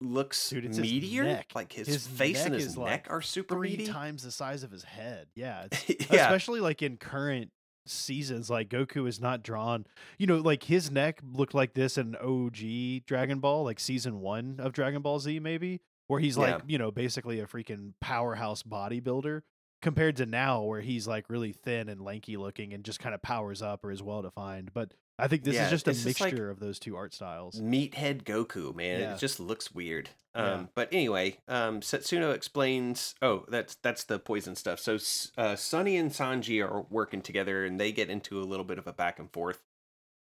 looks 0.00 0.50
Dude, 0.50 0.64
meatier. 0.64 1.42
Like 1.54 1.72
his, 1.72 1.86
His 1.88 2.06
face 2.06 2.44
and 2.44 2.54
his 2.54 2.66
is, 2.66 2.76
neck 2.76 3.06
like, 3.06 3.10
are 3.10 3.22
super 3.22 3.54
Three 3.56 3.70
meaty. 3.70 3.86
times 3.88 4.22
the 4.22 4.30
size 4.30 4.62
of 4.62 4.70
his 4.70 4.84
head. 4.84 5.26
Yeah. 5.34 5.66
Yeah, 6.10 6.24
especially 6.26 6.60
like 6.60 6.82
in 6.82 6.96
current 6.98 7.50
seasons 7.90 8.50
like 8.50 8.68
goku 8.68 9.08
is 9.08 9.20
not 9.20 9.42
drawn 9.42 9.86
you 10.18 10.26
know 10.26 10.36
like 10.36 10.64
his 10.64 10.90
neck 10.90 11.20
looked 11.32 11.54
like 11.54 11.74
this 11.74 11.98
in 11.98 12.14
og 12.16 12.58
dragon 13.06 13.38
ball 13.38 13.64
like 13.64 13.80
season 13.80 14.20
one 14.20 14.56
of 14.58 14.72
dragon 14.72 15.02
ball 15.02 15.18
z 15.18 15.38
maybe 15.38 15.80
where 16.06 16.20
he's 16.20 16.36
like 16.36 16.60
you 16.66 16.78
know 16.78 16.90
basically 16.90 17.40
a 17.40 17.46
freaking 17.46 17.92
powerhouse 18.00 18.62
bodybuilder 18.62 19.42
compared 19.82 20.16
to 20.16 20.26
now 20.26 20.62
where 20.62 20.80
he's 20.80 21.06
like 21.06 21.24
really 21.28 21.52
thin 21.52 21.88
and 21.88 22.00
lanky 22.00 22.36
looking 22.36 22.72
and 22.72 22.84
just 22.84 22.98
kind 23.00 23.14
of 23.14 23.22
powers 23.22 23.62
up 23.62 23.84
or 23.84 23.90
is 23.92 24.02
well 24.02 24.22
defined 24.22 24.70
but 24.74 24.92
i 25.18 25.28
think 25.28 25.44
this 25.44 25.54
Yeah, 25.54 25.64
is 25.66 25.70
just 25.70 25.88
a 25.88 25.92
just 25.92 26.20
like- 26.20 26.32
mixture 26.32 26.50
of 26.50 26.58
those 26.60 26.78
two 26.78 26.96
art 26.96 27.14
styles 27.14 27.60
meathead 27.60 28.24
Goku, 28.24 28.74
man. 28.74 29.00
Yeah. 29.00 29.14
It 29.14 29.18
just 29.18 29.38
looks 29.40 29.72
weird. 29.72 30.10
Um, 30.34 30.44
Yeah. 30.44 30.66
But 30.74 30.88
anyway, 30.92 31.38
um, 31.48 31.80
Setsuno 31.80 32.32
explains. 32.34 33.14
Oh, 33.22 33.44
that's 33.48 33.74
that's 33.82 34.04
the 34.04 34.18
poison 34.20 34.54
stuff. 34.54 34.78
So 34.78 34.98
uh, 35.36 35.56
Sunny 35.56 35.96
and 35.96 36.10
Sanji 36.12 36.62
are 36.64 36.82
working 36.90 37.22
together, 37.22 37.64
and 37.64 37.80
they 37.80 37.90
get 37.92 38.10
into 38.10 38.40
a 38.40 38.44
little 38.44 38.64
bit 38.64 38.78
of 38.78 38.86
a 38.86 38.92
back 38.92 39.18
and 39.18 39.32
forth. 39.32 39.62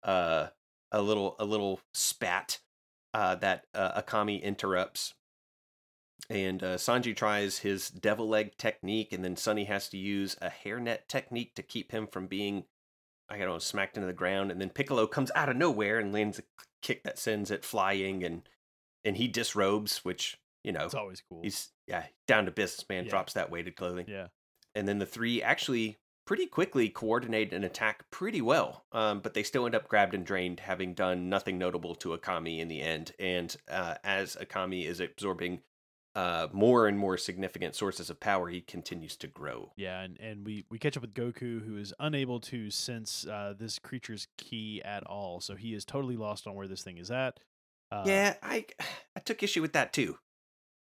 Uh, 0.02 0.48
a 0.92 1.02
little 1.02 1.36
a 1.40 1.46
little 1.46 1.82
spat 1.94 2.60
uh, 3.14 3.36
that 3.36 3.66
uh, 3.76 4.02
Akami 4.02 4.42
interrupts. 4.42 5.14
And 6.30 6.64
uh, 6.64 6.78
Sanji 6.78 7.16
tries 7.16 7.60
his 7.60 7.90
devil 7.90 8.30
leg 8.30 8.58
technique, 8.58 9.12
and 9.12 9.24
then 9.24 9.36
Sunny 9.36 9.66
has 9.66 9.90
to 9.90 9.98
use 9.98 10.38
a 10.42 10.50
hairnet 10.50 11.08
technique 11.08 11.56
to 11.56 11.64
keep 11.64 11.92
him 11.92 12.08
from 12.08 12.28
being 12.28 12.66
I 13.30 13.38
don't 13.38 13.48
know, 13.48 13.60
smacked 13.60 13.96
into 13.96 14.08
the 14.08 14.14
ground, 14.14 14.52
and 14.52 14.60
then 14.60 14.70
Piccolo 14.70 15.08
comes 15.08 15.32
out 15.36 15.48
of 15.48 15.56
nowhere 15.56 16.00
and 16.00 16.12
lands 16.12 16.40
a 16.40 16.44
kick 16.82 17.04
that 17.04 17.18
sends 17.18 17.50
it 17.50 17.64
flying, 17.64 18.24
and 18.24 18.42
and 19.06 19.18
he 19.18 19.28
disrobes, 19.28 20.04
which 20.04 20.38
you 20.64 20.72
know 20.72 20.86
it's 20.86 20.94
always 20.94 21.24
cool 21.30 21.42
he's 21.42 21.70
yeah 21.88 22.04
down 22.28 22.46
to 22.46 22.52
business, 22.52 22.88
man. 22.90 23.06
Yeah. 23.06 23.10
Drops 23.10 23.34
that 23.34 23.50
weighted 23.50 23.76
clothing, 23.76 24.06
yeah 24.08 24.28
and 24.76 24.88
then 24.88 25.00
the 25.00 25.06
three 25.06 25.42
actually 25.42 25.98
pretty 26.26 26.46
quickly 26.46 26.88
coordinate 26.90 27.54
an 27.54 27.64
attack 27.64 28.06
pretty 28.12 28.42
well, 28.42 28.86
um, 28.92 29.20
but 29.20 29.34
they 29.34 29.44
still 29.44 29.66
end 29.66 29.76
up 29.76 29.88
grabbed 29.88 30.14
and 30.14 30.26
drained, 30.26 30.60
having 30.62 30.94
done 30.94 31.30
nothing 31.30 31.58
notable 31.58 31.96
to 31.96 32.16
Akami 32.18 32.60
in 32.60 32.68
the 32.68 32.82
end. 32.82 33.12
And 33.20 33.56
uh, 33.70 33.96
as 34.04 34.36
Akami 34.36 34.86
is 34.86 35.00
absorbing 35.00 35.62
uh, 36.16 36.48
more 36.52 36.88
and 36.88 36.98
more 37.00 37.18
significant 37.18 37.76
sources 37.76 38.10
of 38.10 38.20
power, 38.20 38.50
he 38.50 38.62
continues 38.62 39.16
to 39.18 39.28
grow. 39.28 39.72
Yeah, 39.78 40.02
and, 40.02 40.20
and 40.20 40.46
we, 40.46 40.66
we 40.70 40.78
catch 40.78 40.98
up 40.98 41.02
with 41.02 41.14
Goku, 41.14 41.66
who 41.66 41.78
is 41.78 41.94
unable 42.00 42.40
to 42.42 42.70
sense 42.70 43.26
uh, 43.26 43.54
this 43.58 43.80
creature's 43.80 44.28
ki 44.38 44.82
at 44.84 45.04
all. 45.06 45.40
So 45.40 45.56
he 45.56 45.74
is 45.74 45.86
totally 45.86 46.18
lost 46.18 46.48
on 46.48 46.56
where 46.56 46.68
this 46.68 46.84
thing 46.84 46.98
is 46.98 47.10
at. 47.12 47.40
Uh, 47.92 48.04
Yeah, 48.06 48.36
I 48.44 48.66
I 49.16 49.20
took 49.22 49.42
issue 49.44 49.62
with 49.62 49.74
that 49.74 49.94
too. 49.94 50.18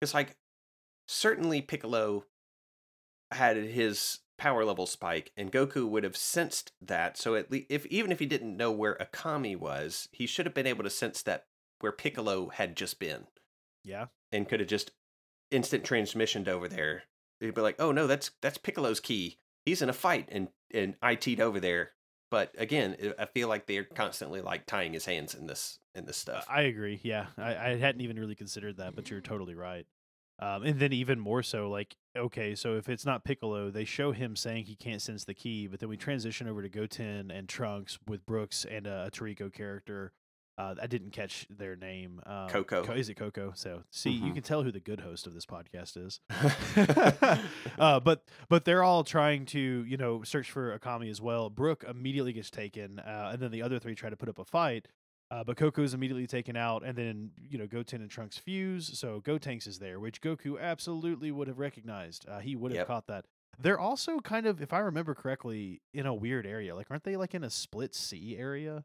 It's 0.02 0.14
like 0.14 0.36
certainly 1.06 1.62
Piccolo 1.62 2.24
had 3.30 3.56
his 3.56 4.18
power 4.38 4.64
level 4.64 4.86
spike, 4.86 5.30
and 5.36 5.52
Goku 5.52 5.88
would 5.88 6.02
have 6.04 6.16
sensed 6.16 6.72
that. 6.80 7.16
So 7.18 7.34
at 7.34 7.50
least 7.50 7.66
if 7.68 7.86
even 7.86 8.10
if 8.10 8.18
he 8.18 8.26
didn't 8.26 8.56
know 8.56 8.72
where 8.72 8.96
Akami 8.96 9.56
was, 9.56 10.08
he 10.12 10.26
should 10.26 10.46
have 10.46 10.54
been 10.54 10.66
able 10.66 10.82
to 10.84 10.90
sense 10.90 11.22
that 11.22 11.44
where 11.80 11.92
Piccolo 11.92 12.48
had 12.48 12.76
just 12.76 12.98
been, 12.98 13.26
Yeah. 13.84 14.06
and 14.32 14.48
could 14.48 14.60
have 14.60 14.68
just 14.68 14.90
instant 15.50 15.84
transmissioned 15.84 16.48
over 16.48 16.68
there. 16.68 17.04
He'd 17.40 17.54
be 17.54 17.60
like, 17.60 17.76
"Oh 17.80 17.92
no, 17.92 18.06
that's 18.06 18.30
that's 18.42 18.58
Piccolo's 18.58 19.00
ki. 19.00 19.38
He's 19.64 19.82
in 19.82 19.88
a 19.88 19.92
fight," 19.94 20.28
and 20.30 20.48
and 20.72 20.94
IT'd 21.02 21.40
over 21.40 21.60
there. 21.60 21.92
but 22.30 22.54
again, 22.58 22.96
I 23.18 23.26
feel 23.26 23.48
like 23.48 23.66
they're 23.66 23.84
constantly 23.84 24.40
like 24.40 24.66
tying 24.66 24.92
his 24.92 25.04
hands 25.06 25.34
in 25.34 25.46
this 25.46 25.78
in 25.94 26.06
this 26.06 26.16
stuff. 26.16 26.46
I 26.48 26.62
agree. 26.62 27.00
Yeah, 27.02 27.26
I, 27.36 27.56
I 27.56 27.76
hadn't 27.76 28.02
even 28.02 28.18
really 28.18 28.36
considered 28.36 28.76
that, 28.76 28.94
but 28.94 29.10
you're 29.10 29.20
totally 29.20 29.54
right. 29.54 29.86
Um, 30.38 30.62
and 30.62 30.78
then 30.80 30.92
even 30.94 31.20
more 31.20 31.42
so, 31.42 31.68
like, 31.68 31.96
okay, 32.16 32.54
so 32.54 32.76
if 32.76 32.88
it's 32.88 33.04
not 33.04 33.24
Piccolo, 33.24 33.70
they 33.70 33.84
show 33.84 34.12
him 34.12 34.36
saying 34.36 34.64
he 34.64 34.74
can't 34.74 35.02
sense 35.02 35.24
the 35.24 35.34
ki, 35.34 35.66
but 35.66 35.80
then 35.80 35.90
we 35.90 35.98
transition 35.98 36.48
over 36.48 36.62
to 36.62 36.68
Goten 36.70 37.30
and 37.30 37.46
Trunks 37.46 37.98
with 38.08 38.24
Brooks 38.24 38.64
and 38.64 38.86
a, 38.86 39.06
a 39.06 39.10
Toriko 39.10 39.52
character. 39.52 40.12
Uh, 40.60 40.74
I 40.82 40.86
didn't 40.86 41.10
catch 41.12 41.46
their 41.48 41.74
name. 41.76 42.20
Um, 42.26 42.48
Coco. 42.48 42.84
Co- 42.84 42.92
is 42.92 43.08
it 43.08 43.14
Coco? 43.14 43.52
So 43.54 43.84
see, 43.90 44.10
you 44.10 44.30
Mhm. 44.30 44.34
can 44.34 44.42
tell 44.42 44.62
who 44.62 44.70
the 44.70 44.80
good 44.80 45.00
host 45.00 45.26
of 45.26 45.32
this 45.34 45.46
podcast 45.46 45.96
is. 45.96 46.20
uh, 47.78 48.00
but 48.00 48.24
but 48.48 48.64
they're 48.64 48.82
all 48.82 49.04
trying 49.04 49.46
to 49.46 49.58
you 49.86 49.96
know 49.96 50.22
search 50.22 50.50
for 50.50 50.76
Akami 50.78 51.10
as 51.10 51.20
well. 51.20 51.50
Brook 51.50 51.84
immediately 51.88 52.32
gets 52.32 52.50
taken, 52.50 52.98
uh, 52.98 53.30
and 53.32 53.40
then 53.42 53.50
the 53.50 53.62
other 53.62 53.78
three 53.78 53.94
try 53.94 54.10
to 54.10 54.16
put 54.16 54.28
up 54.28 54.38
a 54.38 54.44
fight. 54.44 54.88
Uh, 55.32 55.44
but 55.44 55.56
is 55.78 55.94
immediately 55.94 56.26
taken 56.26 56.56
out, 56.56 56.82
and 56.84 56.98
then 56.98 57.30
you 57.48 57.56
know 57.56 57.66
Goten 57.68 58.00
and 58.02 58.10
Trunks 58.10 58.36
fuse. 58.36 58.98
So 58.98 59.20
Gotenks 59.20 59.66
is 59.68 59.78
there, 59.78 60.00
which 60.00 60.20
Goku 60.20 60.60
absolutely 60.60 61.30
would 61.30 61.46
have 61.46 61.60
recognized. 61.60 62.26
Uh, 62.28 62.40
he 62.40 62.56
would 62.56 62.72
have 62.72 62.78
Yep. 62.80 62.86
caught 62.88 63.06
that. 63.06 63.26
They're 63.56 63.78
also 63.78 64.18
kind 64.18 64.46
of, 64.46 64.60
if 64.60 64.72
I 64.72 64.80
remember 64.80 65.14
correctly, 65.14 65.82
in 65.94 66.04
a 66.06 66.14
weird 66.14 66.46
area. 66.46 66.74
Like, 66.74 66.90
aren't 66.90 67.04
they 67.04 67.16
like 67.16 67.32
in 67.34 67.44
a 67.44 67.50
split 67.50 67.94
sea 67.94 68.36
area? 68.36 68.84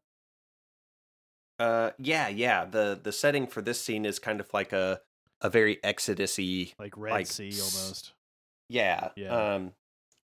Uh, 1.59 1.91
yeah, 1.97 2.27
yeah. 2.27 2.65
The 2.65 2.99
the 3.01 3.11
setting 3.11 3.47
for 3.47 3.61
this 3.61 3.79
scene 3.79 4.05
is 4.05 4.19
kind 4.19 4.39
of 4.39 4.53
like 4.53 4.73
a 4.73 5.01
a 5.41 5.49
very 5.49 5.77
exodusy 5.77 6.73
Like 6.79 6.97
Red 6.97 7.11
Like 7.11 7.27
Sea 7.27 7.51
almost. 7.51 8.13
Yeah. 8.69 9.09
Yeah. 9.15 9.53
Um, 9.55 9.73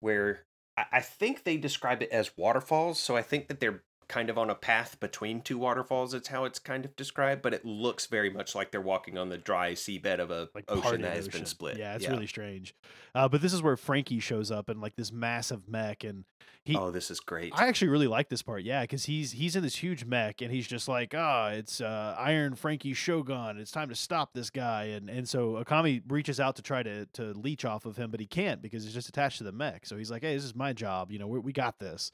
where 0.00 0.44
I, 0.76 0.84
I 0.92 1.00
think 1.00 1.44
they 1.44 1.56
describe 1.56 2.02
it 2.02 2.10
as 2.10 2.36
waterfalls. 2.36 2.98
So 2.98 3.16
I 3.16 3.22
think 3.22 3.48
that 3.48 3.60
they're 3.60 3.82
kind 4.10 4.28
of 4.28 4.36
on 4.36 4.50
a 4.50 4.54
path 4.56 4.98
between 4.98 5.40
two 5.40 5.56
waterfalls. 5.56 6.14
It's 6.14 6.26
how 6.26 6.44
it's 6.44 6.58
kind 6.58 6.84
of 6.84 6.96
described, 6.96 7.42
but 7.42 7.54
it 7.54 7.64
looks 7.64 8.06
very 8.06 8.28
much 8.28 8.56
like 8.56 8.72
they're 8.72 8.80
walking 8.80 9.16
on 9.16 9.28
the 9.28 9.38
dry 9.38 9.72
seabed 9.72 10.18
of 10.18 10.32
a 10.32 10.48
like 10.52 10.64
ocean 10.68 11.02
that 11.02 11.14
has 11.14 11.28
been 11.28 11.46
split. 11.46 11.78
Yeah, 11.78 11.94
it's 11.94 12.08
really 12.08 12.26
strange. 12.26 12.74
Uh, 13.14 13.28
but 13.28 13.40
this 13.40 13.52
is 13.52 13.62
where 13.62 13.76
Franky 13.76 14.18
shows 14.18 14.50
up 14.50 14.68
and 14.68 14.80
like 14.80 14.96
this 14.96 15.12
massive 15.12 15.68
mech, 15.68 16.02
and 16.02 16.24
he. 16.64 16.76
oh, 16.76 16.90
this 16.90 17.10
is 17.10 17.20
great. 17.20 17.52
I 17.54 17.68
actually 17.68 17.88
really 17.88 18.08
like 18.08 18.28
this 18.28 18.42
part, 18.42 18.64
yeah, 18.64 18.82
because 18.82 19.04
he's 19.04 19.30
he's 19.30 19.54
in 19.54 19.62
this 19.62 19.76
huge 19.76 20.04
mech 20.04 20.42
and 20.42 20.50
he's 20.50 20.66
just 20.66 20.88
like, 20.88 21.14
ah, 21.16 21.50
it's 21.50 21.80
uh, 21.80 22.16
Iron 22.18 22.56
Franky 22.56 22.92
Shogun. 22.94 23.58
It's 23.58 23.70
time 23.70 23.90
to 23.90 23.94
stop 23.94 24.34
this 24.34 24.50
guy, 24.50 24.84
and 24.86 25.08
and 25.08 25.28
so 25.28 25.62
Akami 25.64 26.02
reaches 26.08 26.40
out 26.40 26.56
to 26.56 26.62
try 26.62 26.82
to 26.82 27.06
to 27.14 27.32
leech 27.34 27.64
off 27.64 27.86
of 27.86 27.96
him, 27.96 28.10
but 28.10 28.18
he 28.18 28.26
can't 28.26 28.60
because 28.60 28.82
he's 28.82 28.94
just 28.94 29.08
attached 29.08 29.38
to 29.38 29.44
the 29.44 29.52
mech. 29.52 29.86
So 29.86 29.96
he's 29.96 30.10
like, 30.10 30.22
hey, 30.22 30.34
this 30.34 30.44
is 30.44 30.56
my 30.56 30.72
job, 30.72 31.12
you 31.12 31.20
know, 31.20 31.28
we 31.28 31.38
we 31.38 31.52
got 31.52 31.78
this. 31.78 32.10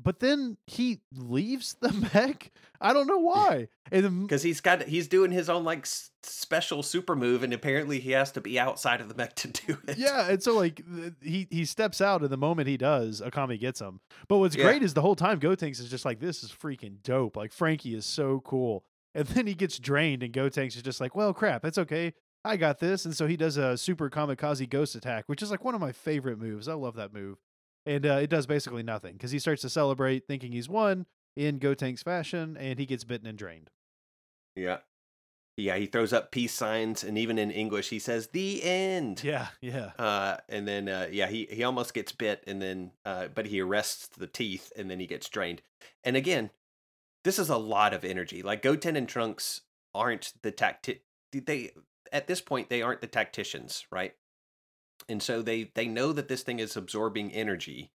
But 0.00 0.20
then 0.20 0.56
he 0.68 1.00
leaves 1.12 1.74
the 1.80 1.92
mech. 2.14 2.52
I 2.80 2.92
don't 2.92 3.08
know 3.08 3.18
why. 3.18 3.68
Because 3.90 4.42
he's 4.42 4.60
got 4.60 4.82
he's 4.82 5.08
doing 5.08 5.32
his 5.32 5.48
own 5.50 5.64
like 5.64 5.80
s- 5.80 6.10
special 6.22 6.82
super 6.84 7.16
move, 7.16 7.42
and 7.42 7.52
apparently 7.52 7.98
he 7.98 8.12
has 8.12 8.30
to 8.32 8.40
be 8.40 8.60
outside 8.60 9.00
of 9.00 9.08
the 9.08 9.14
mech 9.16 9.34
to 9.36 9.48
do 9.48 9.76
it. 9.88 9.98
Yeah, 9.98 10.28
and 10.30 10.40
so 10.42 10.54
like 10.56 10.82
th- 10.86 11.12
he 11.20 11.48
he 11.50 11.64
steps 11.64 12.00
out, 12.00 12.20
and 12.22 12.30
the 12.30 12.36
moment 12.36 12.68
he 12.68 12.76
does, 12.76 13.20
Akami 13.20 13.58
gets 13.58 13.80
him. 13.80 14.00
But 14.28 14.38
what's 14.38 14.54
Yeah. 14.54 14.64
great 14.64 14.82
is 14.84 14.94
the 14.94 15.02
whole 15.02 15.16
time 15.16 15.40
Gotenks 15.40 15.80
is 15.80 15.90
just 15.90 16.04
like, 16.04 16.20
"This 16.20 16.44
is 16.44 16.52
freaking 16.52 17.02
dope!" 17.02 17.36
Like 17.36 17.52
Franky 17.52 17.94
is 17.96 18.06
so 18.06 18.40
cool, 18.44 18.84
and 19.16 19.26
then 19.26 19.48
he 19.48 19.54
gets 19.54 19.78
drained, 19.80 20.22
and 20.22 20.32
Gotenks 20.32 20.76
is 20.76 20.82
just 20.82 21.00
like, 21.00 21.16
"Well, 21.16 21.34
crap, 21.34 21.64
it's 21.64 21.78
okay, 21.78 22.14
I 22.44 22.56
got 22.56 22.78
this." 22.78 23.04
And 23.04 23.16
so 23.16 23.26
he 23.26 23.36
does 23.36 23.56
a 23.56 23.76
super 23.76 24.08
kamikaze 24.08 24.70
ghost 24.70 24.94
attack, 24.94 25.24
which 25.26 25.42
is 25.42 25.50
like 25.50 25.64
one 25.64 25.74
of 25.74 25.80
my 25.80 25.90
favorite 25.92 26.38
moves. 26.38 26.68
I 26.68 26.74
love 26.74 26.94
that 26.94 27.12
move, 27.12 27.38
and 27.88 28.06
uh, 28.06 28.18
it 28.22 28.30
does 28.30 28.46
basically 28.46 28.82
nothing 28.82 29.14
because 29.14 29.30
he 29.30 29.38
starts 29.38 29.62
to 29.62 29.70
celebrate, 29.70 30.26
thinking 30.26 30.52
he's 30.52 30.68
won 30.68 31.06
in 31.36 31.58
Gotenks 31.58 32.04
fashion, 32.04 32.56
and 32.58 32.78
he 32.78 32.86
gets 32.86 33.04
bitten 33.04 33.26
and 33.26 33.38
drained. 33.38 33.70
yeah, 34.54 34.78
yeah. 35.56 35.76
He 35.76 35.86
throws 35.86 36.12
up 36.12 36.30
peace 36.30 36.52
signs, 36.52 37.02
and 37.02 37.16
even 37.16 37.38
in 37.38 37.50
English, 37.50 37.88
he 37.88 37.98
says 37.98 38.28
"the 38.28 38.62
end." 38.62 39.24
Yeah, 39.24 39.48
yeah, 39.60 39.92
Uh, 39.98 40.36
and 40.48 40.68
then 40.68 40.88
uh, 40.88 41.08
yeah, 41.10 41.28
he 41.28 41.46
he 41.50 41.64
almost 41.64 41.94
gets 41.94 42.12
bit, 42.12 42.44
and 42.46 42.60
then 42.60 42.92
uh, 43.04 43.28
but 43.34 43.46
he 43.46 43.60
arrests 43.60 44.08
the 44.08 44.26
teeth, 44.26 44.72
and 44.76 44.90
then 44.90 45.00
he 45.00 45.06
gets 45.06 45.28
drained. 45.28 45.62
And 46.04 46.16
again, 46.16 46.50
this 47.24 47.38
is 47.38 47.48
a 47.48 47.56
lot 47.56 47.94
of 47.94 48.04
energy. 48.04 48.42
Like 48.42 48.62
Goten 48.62 48.96
and 48.96 49.08
Trunks 49.08 49.62
aren't 49.94 50.34
the 50.42 50.52
tacti 50.52 51.00
They 51.32 51.72
at 52.12 52.26
this 52.26 52.40
point 52.40 52.68
they 52.68 52.82
aren't 52.82 53.00
the 53.00 53.06
tacticians, 53.06 53.86
right? 53.90 54.14
And 55.08 55.22
so 55.22 55.42
they 55.42 55.70
they 55.74 55.86
know 55.86 56.12
that 56.12 56.28
this 56.28 56.42
thing 56.42 56.58
is 56.58 56.76
absorbing 56.76 57.32
energy, 57.32 57.92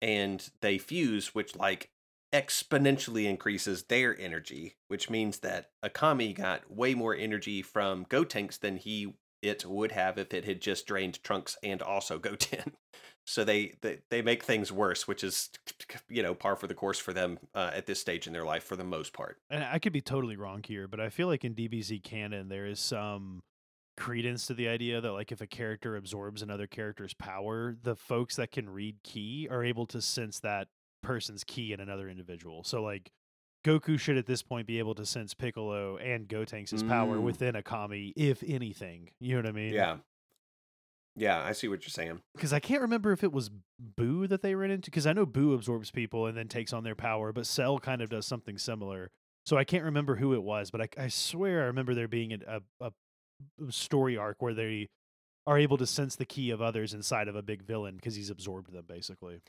and 0.00 0.48
they 0.60 0.78
fuse, 0.78 1.34
which 1.34 1.56
like 1.56 1.90
exponentially 2.32 3.26
increases 3.26 3.84
their 3.84 4.18
energy, 4.18 4.74
which 4.88 5.08
means 5.08 5.38
that 5.38 5.70
Akami 5.84 6.34
got 6.34 6.70
way 6.70 6.94
more 6.94 7.14
energy 7.14 7.62
from 7.62 8.04
Gotenks 8.06 8.58
than 8.58 8.76
he 8.76 9.14
it 9.44 9.64
would 9.66 9.92
have 9.92 10.18
if 10.18 10.32
it 10.32 10.44
had 10.44 10.60
just 10.60 10.86
drained 10.86 11.22
Trunks 11.22 11.56
and 11.62 11.82
also 11.82 12.18
Goten. 12.20 12.72
So 13.26 13.44
they, 13.44 13.74
they 13.80 14.00
they 14.10 14.20
make 14.20 14.42
things 14.42 14.70
worse, 14.70 15.08
which 15.08 15.24
is 15.24 15.50
you 16.08 16.22
know 16.22 16.34
par 16.34 16.56
for 16.56 16.66
the 16.66 16.74
course 16.74 16.98
for 16.98 17.12
them 17.12 17.38
uh, 17.54 17.70
at 17.72 17.86
this 17.86 18.00
stage 18.00 18.26
in 18.26 18.32
their 18.32 18.44
life 18.44 18.64
for 18.64 18.76
the 18.76 18.84
most 18.84 19.12
part. 19.12 19.38
and 19.48 19.64
I 19.64 19.78
could 19.78 19.92
be 19.92 20.02
totally 20.02 20.36
wrong 20.36 20.62
here, 20.66 20.88
but 20.88 21.00
I 21.00 21.08
feel 21.08 21.28
like 21.28 21.44
in 21.44 21.54
DBZ 21.54 22.02
canon 22.02 22.48
there 22.48 22.66
is 22.66 22.80
some 22.80 23.42
credence 23.96 24.46
to 24.46 24.54
the 24.54 24.68
idea 24.68 25.00
that 25.00 25.12
like 25.12 25.30
if 25.32 25.40
a 25.40 25.46
character 25.46 25.96
absorbs 25.96 26.42
another 26.42 26.66
character's 26.66 27.14
power, 27.14 27.76
the 27.82 27.94
folks 27.96 28.36
that 28.36 28.50
can 28.50 28.68
read 28.68 28.96
ki 29.04 29.48
are 29.50 29.62
able 29.64 29.86
to 29.86 30.00
sense 30.00 30.40
that 30.40 30.68
person's 31.02 31.44
ki 31.44 31.72
in 31.72 31.80
another 31.80 32.08
individual. 32.08 32.64
So 32.64 32.82
like 32.82 33.10
Goku 33.64 33.98
should 33.98 34.18
at 34.18 34.26
this 34.26 34.42
point 34.42 34.66
be 34.66 34.78
able 34.78 34.94
to 34.96 35.06
sense 35.06 35.32
Piccolo 35.32 35.96
and 35.96 36.28
Gotenks' 36.28 36.86
power 36.86 37.16
Mm. 37.16 37.22
within 37.22 37.54
Akami, 37.54 38.12
if 38.14 38.42
anything. 38.46 39.10
You 39.20 39.36
know 39.36 39.42
what 39.42 39.48
I 39.48 39.52
mean? 39.52 39.72
Yeah, 39.72 39.96
yeah, 41.16 41.42
I 41.42 41.52
see 41.52 41.68
what 41.68 41.82
you're 41.84 41.90
saying. 41.90 42.20
Because 42.34 42.52
I 42.52 42.58
can't 42.58 42.82
remember 42.82 43.12
if 43.12 43.22
it 43.22 43.32
was 43.32 43.50
Boo 43.78 44.26
that 44.26 44.42
they 44.42 44.54
ran 44.54 44.70
into. 44.70 44.90
Because 44.90 45.06
I 45.06 45.12
know 45.12 45.24
Boo 45.26 45.54
absorbs 45.54 45.90
people 45.90 46.26
and 46.26 46.36
then 46.36 46.48
takes 46.48 46.72
on 46.72 46.82
their 46.84 46.94
power, 46.96 47.32
but 47.32 47.46
Cell 47.46 47.78
kind 47.78 48.02
of 48.02 48.10
does 48.10 48.26
something 48.26 48.58
similar. 48.58 49.10
So 49.46 49.56
I 49.56 49.64
can't 49.64 49.84
remember 49.84 50.16
who 50.16 50.34
it 50.34 50.42
was, 50.42 50.70
but 50.70 50.80
I, 50.80 50.88
I 51.04 51.08
swear 51.08 51.62
I 51.62 51.66
remember 51.66 51.94
there 51.94 52.08
being 52.08 52.32
a, 52.32 52.38
a, 52.48 52.86
a 52.86 52.92
story 53.70 54.16
arc 54.16 54.40
where 54.42 54.54
they 54.54 54.88
are 55.46 55.58
able 55.58 55.76
to 55.76 55.86
sense 55.86 56.16
the 56.16 56.24
ki 56.24 56.50
of 56.50 56.62
others 56.62 56.94
inside 56.94 57.28
of 57.28 57.36
a 57.36 57.42
big 57.42 57.62
villain 57.62 57.96
because 57.96 58.14
he's 58.14 58.30
absorbed 58.30 58.72
them, 58.72 58.84
basically. 58.86 59.40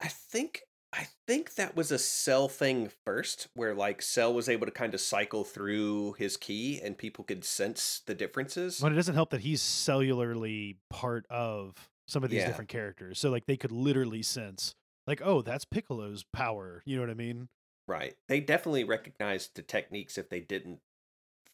I 0.00 0.08
think 0.08 0.62
I 0.94 1.06
think 1.26 1.54
that 1.54 1.74
was 1.74 1.90
a 1.90 1.98
Cell 1.98 2.48
thing 2.48 2.90
first, 3.06 3.48
where 3.54 3.74
like 3.74 4.02
Cell 4.02 4.34
was 4.34 4.48
able 4.48 4.66
to 4.66 4.72
kind 4.72 4.92
of 4.92 5.00
cycle 5.00 5.42
through 5.44 6.14
his 6.14 6.36
ki 6.36 6.80
and 6.82 6.98
people 6.98 7.24
could 7.24 7.44
sense 7.44 8.02
the 8.06 8.14
differences. 8.14 8.78
But 8.80 8.92
it 8.92 8.96
doesn't 8.96 9.14
help 9.14 9.30
that 9.30 9.40
he's 9.40 9.62
cellularly 9.62 10.76
part 10.90 11.24
of 11.30 11.74
some 12.06 12.24
of 12.24 12.30
these 12.30 12.40
Yeah. 12.40 12.48
different 12.48 12.68
characters. 12.68 13.18
So 13.18 13.30
like 13.30 13.46
they 13.46 13.56
could 13.56 13.72
literally 13.72 14.22
sense, 14.22 14.74
like, 15.06 15.22
oh, 15.24 15.40
that's 15.40 15.64
Piccolo's 15.64 16.24
power. 16.32 16.82
You 16.84 16.96
know 16.96 17.02
what 17.02 17.10
I 17.10 17.14
mean? 17.14 17.48
Right. 17.88 18.14
They 18.28 18.40
definitely 18.40 18.84
recognized 18.84 19.52
the 19.54 19.62
techniques 19.62 20.18
if 20.18 20.28
they 20.28 20.40
didn't 20.40 20.80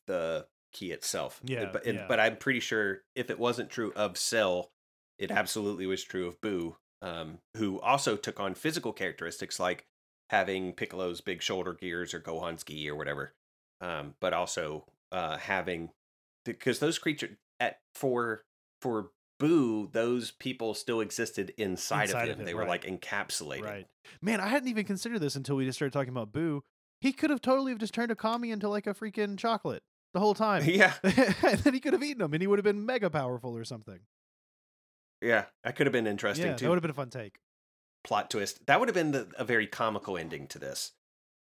the 0.07 0.47
ki 0.73 0.93
itself. 0.93 1.41
Uh, 1.43 1.47
Yeah, 1.53 1.71
But 1.73 1.87
and, 1.87 1.99
yeah. 1.99 2.07
but 2.09 2.21
I'm 2.21 2.37
pretty 2.37 2.61
sure 2.61 3.03
if 3.15 3.31
it 3.31 3.39
wasn't 3.39 3.71
true 3.71 3.93
of 3.97 4.17
Cell, 4.17 4.71
it 5.19 5.31
absolutely 5.31 5.87
was 5.87 6.03
true 6.05 6.27
of 6.27 6.41
Boo, 6.41 6.77
um, 7.03 7.39
who 7.57 7.81
also 7.81 8.17
took 8.17 8.39
on 8.41 8.55
physical 8.55 8.93
characteristics 8.93 9.59
like 9.59 9.87
having 10.31 10.73
Piccolo's 10.75 11.21
big 11.21 11.43
shoulder 11.43 11.73
gears 11.73 12.13
or 12.13 12.21
Gohan's 12.21 12.65
gi 12.65 12.89
or 12.91 12.95
whatever. 12.97 13.33
Um, 13.81 14.15
but 14.21 14.33
also 14.33 14.85
uh 15.13 15.39
having 15.39 15.91
because 16.45 16.81
those 16.81 16.99
creatures 16.99 17.37
at 17.61 17.79
for 17.95 18.43
for 18.83 19.11
Boo, 19.41 19.89
those 19.93 20.33
people 20.33 20.75
still 20.75 21.01
existed 21.01 21.55
inside, 21.57 22.07
Inside 22.07 22.23
of 22.25 22.31
of 22.31 22.35
him. 22.35 22.41
him, 22.41 22.47
they 22.47 22.55
were 22.55 22.63
right. 22.63 22.69
like 22.69 22.85
encapsulated. 22.85 23.63
Right. 23.63 23.87
Man, 24.21 24.41
I 24.41 24.49
hadn't 24.49 24.69
even 24.69 24.85
considered 24.85 25.21
this 25.21 25.37
until 25.37 25.55
we 25.55 25.65
just 25.65 25.79
started 25.79 25.93
talking 25.93 26.09
about 26.11 26.33
Boo. 26.33 26.65
He 27.01 27.13
could 27.13 27.31
have 27.31 27.41
totally 27.41 27.71
have 27.71 27.79
just 27.79 27.95
turned 27.95 28.11
Akami 28.11 28.51
into 28.53 28.69
like 28.69 28.89
a 28.89 28.95
freaking 28.95 29.39
chocolate 29.39 29.85
the 30.19 30.25
whole 30.25 30.35
time. 30.35 30.65
yeah. 30.67 30.95
and 31.03 31.61
then 31.61 31.75
he 31.75 31.81
could 31.81 31.93
have 31.93 32.03
eaten 32.03 32.23
him 32.23 32.33
and 32.33 32.43
he 32.43 32.47
would 32.47 32.59
have 32.59 32.65
been 32.65 32.85
mega 32.85 33.09
powerful 33.09 33.57
or 33.57 33.65
something. 33.65 34.01
Yeah, 35.23 35.47
that 35.65 35.77
could 35.77 35.87
have 35.87 35.93
been 35.93 36.07
interesting 36.07 36.47
yeah, 36.47 36.57
too. 36.57 36.65
that 36.65 36.71
would 36.71 36.77
have 36.77 36.83
been 36.83 36.91
a 36.91 36.95
fun 36.95 37.11
take. 37.11 37.39
Plot 38.05 38.31
twist. 38.31 38.67
That 38.67 38.79
would 38.79 38.89
have 38.89 38.95
been 38.95 39.13
the, 39.13 39.29
a 39.37 39.45
very 39.45 39.67
comical 39.67 40.17
ending 40.17 40.47
to 40.49 40.59
this. 40.59 40.93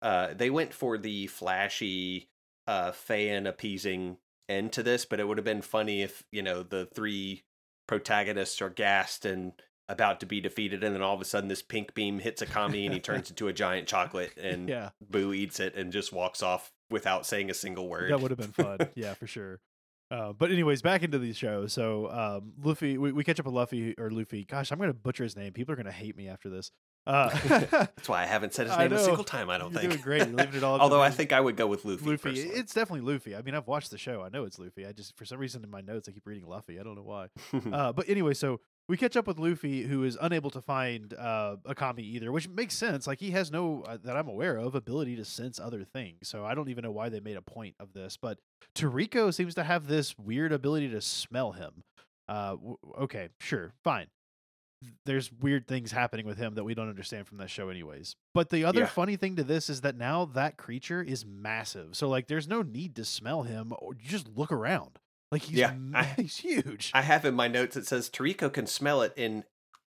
Uh, 0.01 0.29
they 0.35 0.49
went 0.49 0.73
for 0.73 0.97
the 0.97 1.27
flashy, 1.27 2.29
uh, 2.67 2.93
fan 2.93 3.47
appeasing 3.47 4.19
end 4.49 4.73
to 4.73 4.83
this, 4.83 5.05
but 5.05 5.21
it 5.21 5.29
would 5.29 5.39
have 5.39 5.45
been 5.45 5.63
funny 5.63 6.03
if 6.03 6.25
you 6.33 6.43
know 6.43 6.63
the 6.63 6.87
three 6.95 7.43
protagonists 7.87 8.63
are 8.63 8.71
gassed 8.71 9.27
and 9.27 9.53
about 9.89 10.21
to 10.21 10.27
be 10.27 10.41
defeated, 10.41 10.85
and 10.85 10.95
then 10.95 11.03
all 11.03 11.15
of 11.15 11.21
a 11.21 11.25
sudden 11.25 11.49
this 11.49 11.63
pink 11.63 11.95
beam 11.95 12.21
hits 12.21 12.43
Akami 12.43 12.85
and 12.85 12.95
he 12.95 13.01
turns 13.01 13.29
into 13.31 13.49
a 13.49 13.53
giant 13.53 13.89
chocolate, 13.89 14.37
and 14.39 14.69
Yeah, 14.69 14.91
Boo 15.11 15.33
eats 15.33 15.61
it 15.61 15.75
and 15.75 15.93
just 15.93 16.13
walks 16.13 16.43
off 16.43 16.73
without 16.91 17.27
saying 17.27 17.51
a 17.51 17.55
single 17.55 17.89
word. 17.89 18.11
that 18.11 18.21
would 18.21 18.31
have 18.31 18.39
been 18.39 18.53
fun. 18.53 18.79
yeah, 18.95 19.15
for 19.15 19.27
sure. 19.27 19.61
Uh, 20.11 20.33
but 20.33 20.51
anyways, 20.51 20.81
back 20.81 21.03
into 21.03 21.19
the 21.19 21.33
show. 21.35 21.67
So 21.67 22.11
um, 22.11 22.53
Luffy, 22.63 22.97
we, 22.97 23.13
we 23.13 23.25
catch 23.25 23.39
up 23.39 23.47
with 23.47 23.55
Luffy 23.55 23.95
or 23.99 24.11
Luffy. 24.11 24.45
Gosh, 24.45 24.73
I'm 24.73 24.79
gonna 24.79 24.95
butcher 24.95 25.23
his 25.23 25.37
name. 25.37 25.53
People 25.53 25.75
are 25.75 25.77
gonna 25.77 25.93
hate 25.93 26.17
me 26.17 26.29
after 26.29 26.49
this. 26.49 26.71
Uh, 27.07 27.29
That's 27.71 28.09
why 28.09 28.23
I 28.23 28.27
haven't 28.27 28.55
said 28.55 28.69
his 28.69 28.77
name 28.79 28.93
a 28.93 28.99
single 28.99 29.25
time. 29.25 29.51
I 29.51 29.59
don't 29.59 29.73
You're 29.73 29.81
think. 29.81 29.93
doing 29.93 30.03
great. 30.03 30.27
You're 30.27 30.37
leaving 30.37 30.57
it 30.57 30.65
all 30.65 30.81
Although 30.81 31.03
I 31.03 31.11
think 31.11 31.33
I 31.33 31.41
would 31.41 31.57
go 31.57 31.67
with 31.67 31.85
Luffy. 31.85 32.05
Luffy. 32.05 32.17
personally. 32.17 32.59
It's 32.59 32.73
definitely 32.73 33.13
Luffy. 33.13 33.37
I 33.37 33.43
mean, 33.43 33.55
I've 33.55 33.67
watched 33.67 33.91
the 33.91 33.99
show. 33.99 34.23
I 34.23 34.31
know 34.31 34.45
it's 34.45 34.59
Luffy. 34.59 34.87
I 34.87 34.93
just, 34.93 35.17
for 35.17 35.25
some 35.25 35.39
reason, 35.39 35.63
in 35.63 35.71
my 35.71 35.81
notes, 35.83 36.09
I 36.09 36.13
keep 36.13 36.27
reading 36.27 36.47
Luffy. 36.47 36.81
I 36.81 36.83
don't 36.83 36.95
know 36.95 37.03
why. 37.03 37.29
uh, 37.73 37.93
but 37.93 38.09
anyway, 38.09 38.35
so 38.35 38.61
we 38.89 38.97
catch 38.97 39.17
up 39.17 39.27
with 39.27 39.39
Luffy, 39.39 39.83
who 39.83 40.03
is 40.05 40.17
unable 40.21 40.51
to 40.51 40.61
find 40.63 41.13
uh, 41.15 41.57
Akami 41.67 42.01
either, 42.01 42.33
which 42.33 42.49
makes 42.49 42.75
sense. 42.75 43.07
Like 43.07 43.21
he 43.21 43.31
has 43.33 43.51
no, 43.51 43.83
uh, 43.87 43.99
that 44.03 44.17
I'm 44.17 44.29
aware 44.29 44.57
of, 44.57 44.75
ability 44.75 45.17
to 45.17 45.25
sense 45.25 45.61
other 45.61 45.85
things. 45.85 46.29
So 46.29 46.45
I 46.45 46.55
don't 46.55 46.69
even 46.71 46.85
know 46.85 46.91
why 46.91 47.09
they 47.11 47.21
made 47.21 47.37
a 47.37 47.43
point 47.43 47.75
of 47.79 47.93
this. 47.93 48.17
But 48.17 48.39
Toriko 48.75 49.33
seems 49.33 49.55
to 49.57 49.65
have 49.65 49.87
this 49.87 50.17
weird 50.19 50.53
ability 50.53 50.89
to 50.91 51.01
smell 51.01 51.53
him. 51.53 51.83
Uh, 52.29 52.51
w- 52.53 52.77
okay, 53.01 53.29
sure, 53.41 53.73
fine. 53.85 54.07
There's 55.05 55.33
weird 55.33 55.67
things 55.67 55.91
happening 55.91 56.25
with 56.25 56.39
him 56.39 56.55
that 56.55 56.63
we 56.63 56.73
don't 56.73 56.89
understand 56.89 57.27
from 57.27 57.39
that 57.39 57.51
show, 57.51 57.69
anyways. 57.69 58.15
But 58.33 58.51
the 58.51 58.65
other 58.65 58.81
Yeah. 58.81 58.87
funny 58.87 59.17
thing 59.17 59.35
to 59.37 59.43
this 59.43 59.69
is 59.69 59.81
that 59.81 59.97
now 59.97 60.25
that 60.27 60.57
creature 60.57 61.03
is 61.03 61.27
massive. 61.27 61.97
So 61.97 62.09
like, 62.09 62.29
there's 62.29 62.47
no 62.47 62.63
need 62.63 62.95
to 62.97 63.05
smell 63.05 63.43
him, 63.43 63.73
or 63.81 63.95
you 63.95 64.09
just 64.09 64.29
look 64.29 64.53
around. 64.53 64.99
Like 65.31 65.43
he's 65.43 65.59
Yeah, 65.59 65.75
I- 65.95 66.05
he's 66.17 66.39
huge. 66.39 66.91
I 66.95 67.03
have 67.03 67.25
in 67.25 67.35
my 67.35 67.49
notes 67.49 67.77
it 67.77 67.87
says 67.87 68.09
Toriko 68.11 68.53
can 68.53 68.67
smell 68.67 69.03
it 69.03 69.13
and 69.17 69.45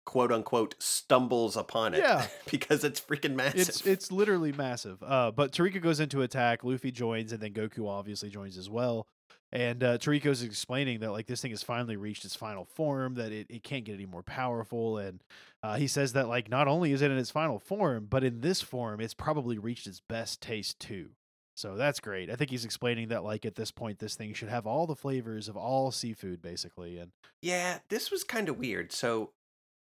quote 0.06 0.32
unquote 0.32 0.76
stumbles 0.80 1.56
upon 1.56 1.94
it. 1.94 2.00
Yeah. 2.00 2.28
because 2.52 2.84
it's 2.84 3.00
freaking 3.00 3.36
massive. 3.36 3.62
It's 3.70 3.86
it's 3.86 4.12
literally 4.12 4.52
massive. 4.52 5.02
Uh, 5.02 5.32
but 5.32 5.52
Toriko 5.52 5.82
goes 5.82 6.00
into 6.00 6.22
attack. 6.22 6.64
Luffy 6.64 6.92
joins, 6.92 7.32
and 7.32 7.42
then 7.42 7.54
Goku 7.54 7.88
obviously 7.88 8.30
joins 8.30 8.58
as 8.58 8.70
well. 8.70 9.08
And 9.52 9.84
uh, 9.84 10.00
Toriko's 10.00 10.42
explaining 10.42 11.02
that 11.02 11.12
like 11.12 11.28
this 11.28 11.42
thing 11.42 11.52
has 11.52 11.62
finally 11.62 11.96
reached 11.96 12.26
its 12.26 12.36
final 12.36 12.66
form, 12.66 13.14
that 13.16 13.32
it, 13.32 13.46
it 13.52 13.64
can't 13.64 13.86
get 13.86 13.94
any 13.94 14.08
more 14.08 14.24
powerful. 14.24 14.98
And 14.98 15.22
uh, 15.62 15.76
he 15.76 15.86
says 15.86 16.14
that 16.14 16.28
like 16.28 16.50
not 16.50 16.68
only 16.68 16.92
is 16.92 17.04
it 17.04 17.12
in 17.12 17.18
its 17.20 17.30
final 17.30 17.60
form, 17.60 18.08
but 18.10 18.24
in 18.24 18.42
this 18.42 18.62
form, 18.62 19.00
it's 19.00 19.14
probably 19.14 19.60
reached 19.60 19.86
its 19.86 20.02
best 20.10 20.42
taste 20.42 20.80
too. 20.80 21.10
So 21.56 21.76
that's 21.76 22.00
great. 22.00 22.30
I 22.30 22.36
think 22.36 22.50
he's 22.50 22.66
explaining 22.66 23.10
that 23.10 23.24
like 23.24 23.46
at 23.46 23.56
this 23.56 23.72
point, 23.72 24.00
this 24.00 24.16
thing 24.16 24.34
should 24.34 24.50
have 24.50 24.66
all 24.66 24.88
the 24.88 24.96
flavors 24.96 25.48
of 25.48 25.56
all 25.56 25.92
seafood 25.92 26.42
basically. 26.42 26.98
And 26.98 27.12
Yeah, 27.42 27.80
this 27.90 28.10
was 28.12 28.24
kind 28.24 28.50
of 28.50 28.58
weird. 28.58 28.92
So 28.92 29.32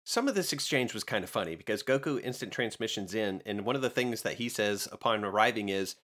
some 0.05 0.29
of 0.29 0.35
this 0.35 0.53
exchange 0.53 0.93
was 0.93 1.05
kind 1.05 1.25
of 1.25 1.31
funny 1.31 1.57
because 1.57 1.83
Goku 1.83 2.21
instant 2.23 2.53
transmissions 2.53 3.15
in, 3.15 3.43
and 3.47 3.65
one 3.65 3.77
of 3.77 3.83
the 3.83 3.91
things 3.91 4.23
that 4.23 4.35
he 4.35 4.49
says 4.49 4.87
upon 4.93 5.25
arriving 5.25 5.71
is, 5.71 5.97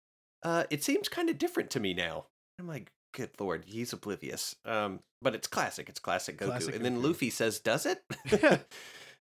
uh, 0.43 0.63
"It 0.71 0.83
seems 0.83 1.07
kind 1.07 1.29
of 1.29 1.37
different 1.37 1.69
to 1.71 1.79
me 1.79 1.93
now." 1.93 2.25
I'm 2.59 2.67
like, 2.67 2.91
"Good 3.13 3.29
lord, 3.39 3.65
he's 3.67 3.93
oblivious." 3.93 4.55
Um, 4.65 5.01
but 5.21 5.35
it's 5.35 5.47
classic. 5.47 5.87
It's 5.87 5.99
classic 5.99 6.37
Goku. 6.37 6.47
Classic 6.47 6.75
and 6.75 6.83
then 6.83 6.97
Goku. 6.97 7.09
Luffy 7.09 7.29
says, 7.29 7.59
"Does 7.59 7.85
it?" 7.85 8.03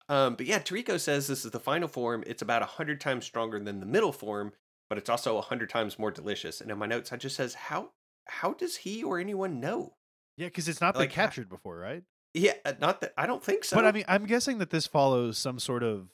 um, 0.08 0.34
but 0.34 0.46
yeah, 0.46 0.58
Toriko 0.58 0.98
says 0.98 1.28
this 1.28 1.44
is 1.44 1.52
the 1.52 1.60
final 1.60 1.86
form. 1.86 2.24
It's 2.26 2.42
about 2.42 2.62
a 2.62 2.66
hundred 2.66 3.00
times 3.00 3.24
stronger 3.24 3.60
than 3.60 3.78
the 3.78 3.86
middle 3.86 4.12
form, 4.12 4.52
but 4.88 4.98
it's 4.98 5.08
also 5.10 5.36
a 5.38 5.42
hundred 5.42 5.70
times 5.70 5.98
more 5.98 6.10
delicious. 6.10 6.60
And 6.60 6.70
in 6.70 6.78
my 6.78 6.86
notes, 6.86 7.12
I 7.12 7.16
just 7.16 7.36
says, 7.36 7.54
"How 7.54 7.90
how 8.26 8.52
does 8.54 8.76
he 8.76 9.02
or 9.02 9.18
anyone 9.18 9.60
know?" 9.60 9.96
yeah, 10.36 10.46
because 10.48 10.68
it's 10.68 10.80
not 10.80 10.94
been 10.94 11.00
Like, 11.02 11.10
ha- 11.12 11.22
captured 11.24 11.48
before, 11.48 11.78
right? 11.78 12.02
Yeah, 12.34 12.54
uh, 12.64 12.72
not 12.80 13.00
that 13.02 13.12
I 13.16 13.26
don't 13.26 13.42
think 13.44 13.64
so. 13.64 13.76
But 13.76 13.84
I 13.86 13.92
mean, 13.92 14.04
I'm 14.08 14.26
guessing 14.26 14.58
that 14.58 14.70
this 14.70 14.86
follows 14.86 15.38
some 15.38 15.58
sort 15.60 15.82
of 15.84 16.08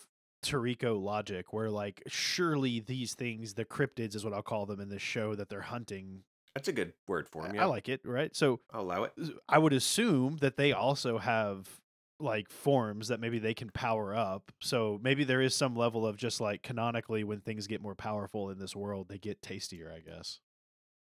Toriko 0.44 1.00
logic 1.02 1.52
where, 1.52 1.70
like, 1.70 2.02
surely 2.06 2.80
these 2.80 3.14
things, 3.14 3.54
the 3.54 3.64
cryptids 3.64 4.14
is 4.14 4.24
what 4.24 4.32
I'll 4.34 4.42
call 4.42 4.66
them 4.66 4.80
in 4.80 4.88
this 4.88 5.02
show 5.02 5.34
that 5.34 5.48
they're 5.48 5.60
hunting. 5.62 6.24
That's 6.54 6.68
a 6.68 6.72
good 6.72 6.92
word 7.06 7.28
for. 7.28 7.46
I- 7.46 7.54
Yeah. 7.54 7.62
I 7.62 7.66
like 7.66 7.88
it, 7.88 8.00
right? 8.04 8.34
So 8.36 8.60
I'll 8.70 8.82
allow 8.82 9.04
it. 9.04 9.12
I 9.48 9.58
would 9.58 9.72
assume 9.72 10.38
that 10.38 10.56
they 10.56 10.72
also 10.72 11.18
have 11.18 11.79
like 12.20 12.50
forms 12.50 13.08
that 13.08 13.20
maybe 13.20 13.38
they 13.38 13.54
can 13.54 13.70
power 13.70 14.14
up. 14.14 14.52
So 14.60 14.98
maybe 15.02 15.24
there 15.24 15.40
is 15.40 15.54
some 15.54 15.74
level 15.76 16.06
of 16.06 16.16
just 16.16 16.40
like 16.40 16.62
canonically 16.62 17.24
when 17.24 17.40
things 17.40 17.66
get 17.66 17.80
more 17.82 17.94
powerful 17.94 18.50
in 18.50 18.58
this 18.58 18.74
world, 18.76 19.08
they 19.08 19.18
get 19.18 19.42
tastier, 19.42 19.92
I 19.94 20.00
guess. 20.00 20.40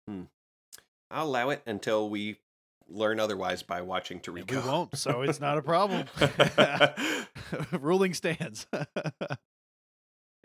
Hmm. 0.08 0.24
I'll 1.12 1.28
allow 1.28 1.50
it 1.52 1.62
until 1.66 2.10
we 2.10 2.38
learn 2.90 3.20
otherwise 3.20 3.64
by 3.64 3.82
watching 3.82 4.18
And 4.18 4.26
Toriko. 4.26 4.64
we 4.64 4.70
won't, 4.70 4.98
so 4.98 5.22
it's 5.22 5.40
not 5.40 5.58
a 5.58 5.62
problem. 5.62 6.06
Ruling 7.72 8.14
stands. 8.14 8.68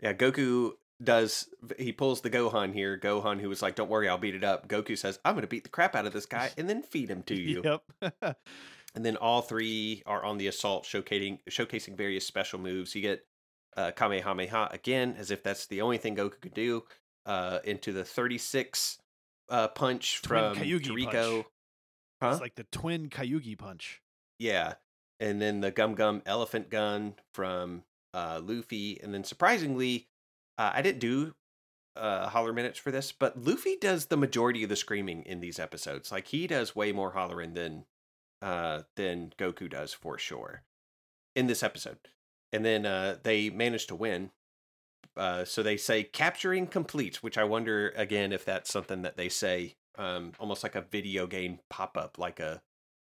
yeah, 0.01 0.13
Goku 0.13 0.71
does. 1.03 1.49
He 1.77 1.91
pulls 1.91 2.21
the 2.21 2.29
Gohan 2.29 2.73
here. 2.73 2.97
Gohan, 2.97 3.39
who 3.41 3.49
was 3.49 3.61
like, 3.61 3.75
"Don't 3.75 3.89
worry, 3.89 4.07
I'll 4.07 4.17
beat 4.17 4.35
it 4.35 4.43
up." 4.43 4.67
Goku 4.67 4.97
says, 4.97 5.19
"I'm 5.25 5.33
going 5.33 5.41
to 5.41 5.47
beat 5.47 5.63
the 5.63 5.69
crap 5.69 5.95
out 5.95 6.05
of 6.05 6.13
this 6.13 6.25
guy 6.25 6.51
and 6.57 6.69
then 6.69 6.83
feed 6.83 7.09
him 7.09 7.23
to 7.23 7.35
you." 7.35 7.61
Yep. 7.63 8.37
And 8.99 9.05
then 9.05 9.15
all 9.15 9.41
three 9.41 10.03
are 10.05 10.25
on 10.25 10.37
the 10.37 10.47
assault, 10.47 10.83
showcasing 10.83 11.39
showcasing 11.49 11.95
various 11.95 12.27
special 12.27 12.59
moves. 12.59 12.93
You 12.93 13.01
get 13.01 13.25
uh, 13.77 13.91
Kamehameha 13.91 14.67
again, 14.73 15.15
as 15.17 15.31
if 15.31 15.41
that's 15.41 15.67
the 15.67 15.79
only 15.79 15.97
thing 15.97 16.17
Goku 16.17 16.41
could 16.41 16.53
do. 16.53 16.83
Uh, 17.25 17.59
into 17.63 17.93
the 17.93 18.03
36 18.03 18.97
uh, 19.47 19.69
punch 19.69 20.21
Twin 20.21 20.53
from 20.53 20.63
Kyugi 20.65 20.81
Toriko. 20.81 21.45
Huh? 22.21 22.31
It's 22.31 22.41
like 22.41 22.55
the 22.55 22.65
twin 22.73 23.07
Kyugi 23.07 23.57
punch. 23.57 24.01
Yeah. 24.37 24.73
And 25.21 25.41
then 25.41 25.61
the 25.61 25.71
Gum 25.71 25.95
Gum 25.95 26.21
Elephant 26.25 26.69
Gun 26.69 27.15
from 27.33 27.83
uh, 28.13 28.41
Luffy. 28.43 28.99
And 29.01 29.13
then 29.13 29.23
surprisingly, 29.23 30.09
uh, 30.57 30.71
I 30.73 30.81
didn't 30.81 30.99
do 30.99 31.35
uh, 31.95 32.27
holler 32.27 32.51
minutes 32.51 32.77
for 32.79 32.91
this, 32.91 33.13
but 33.13 33.41
Luffy 33.41 33.77
does 33.79 34.07
the 34.07 34.17
majority 34.17 34.63
of 34.63 34.67
the 34.67 34.75
screaming 34.75 35.23
in 35.23 35.39
these 35.39 35.57
episodes. 35.57 36.11
Like 36.11 36.27
he 36.27 36.47
does 36.47 36.75
way 36.75 36.91
more 36.91 37.11
hollering 37.11 37.53
than 37.53 37.85
uh, 38.41 38.83
than 38.95 39.33
Goku 39.37 39.69
does 39.69 39.93
for 39.93 40.17
sure 40.17 40.63
in 41.35 41.47
this 41.47 41.63
episode. 41.63 41.97
And 42.51 42.65
then 42.65 42.85
uh, 42.85 43.17
they 43.23 43.49
manage 43.49 43.87
to 43.87 43.95
win. 43.95 44.31
Uh, 45.15 45.45
so 45.45 45.61
they 45.61 45.77
say 45.77 46.03
capturing 46.03 46.67
complete, 46.67 47.21
which 47.23 47.37
I 47.37 47.43
wonder 47.43 47.93
again 47.95 48.31
if 48.31 48.45
that's 48.45 48.71
something 48.71 49.01
that 49.01 49.17
they 49.17 49.29
say 49.29 49.75
um, 49.97 50.31
almost 50.39 50.63
like 50.63 50.75
a 50.75 50.81
video 50.81 51.27
game 51.27 51.59
pop 51.69 51.97
up, 51.97 52.17
like 52.17 52.39
a 52.39 52.61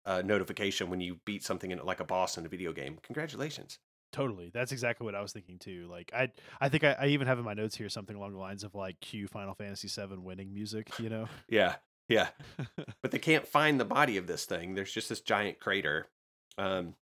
uh, 0.05 0.21
notification 0.23 0.89
when 0.89 1.01
you 1.01 1.19
beat 1.25 1.43
something 1.43 1.71
in 1.71 1.79
like 1.79 1.99
a 1.99 2.05
boss 2.05 2.37
in 2.37 2.45
a 2.45 2.49
video 2.49 2.71
game. 2.71 2.97
Congratulations. 3.03 3.79
Totally. 4.11 4.49
That's 4.51 4.71
exactly 4.71 5.05
what 5.05 5.13
I 5.13 5.21
was 5.21 5.31
thinking 5.31 5.59
too. 5.59 5.87
Like 5.89 6.11
I 6.15 6.29
I 6.59 6.69
think 6.69 6.83
I, 6.83 6.95
I 6.99 7.07
even 7.07 7.27
have 7.27 7.37
in 7.37 7.45
my 7.45 7.53
notes 7.53 7.75
here 7.75 7.89
something 7.89 8.15
along 8.15 8.33
the 8.33 8.39
lines 8.39 8.63
of 8.63 8.73
like 8.73 8.99
cue 9.01 9.27
Final 9.27 9.53
Fantasy 9.53 9.87
VII 9.87 10.17
winning 10.17 10.53
music, 10.53 10.97
you 10.99 11.09
know? 11.09 11.27
Yeah, 11.47 11.75
yeah. 12.09 12.29
but 13.01 13.11
they 13.11 13.19
can't 13.19 13.47
find 13.47 13.79
the 13.79 13.85
body 13.85 14.17
of 14.17 14.27
this 14.27 14.45
thing. 14.45 14.73
There's 14.73 14.91
just 14.91 15.09
this 15.09 15.21
giant 15.21 15.59
crater. 15.59 16.09
Um, 16.57 16.95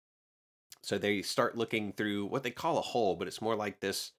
so 0.84 0.98
they 0.98 1.22
start 1.22 1.58
looking 1.58 1.94
through 1.94 2.28
what 2.28 2.44
they 2.44 2.52
call 2.52 2.78
a 2.78 2.82
hole, 2.82 3.16
but 3.16 3.28
it's 3.28 3.42
more 3.42 3.56
like 3.56 3.80
this 3.80 4.12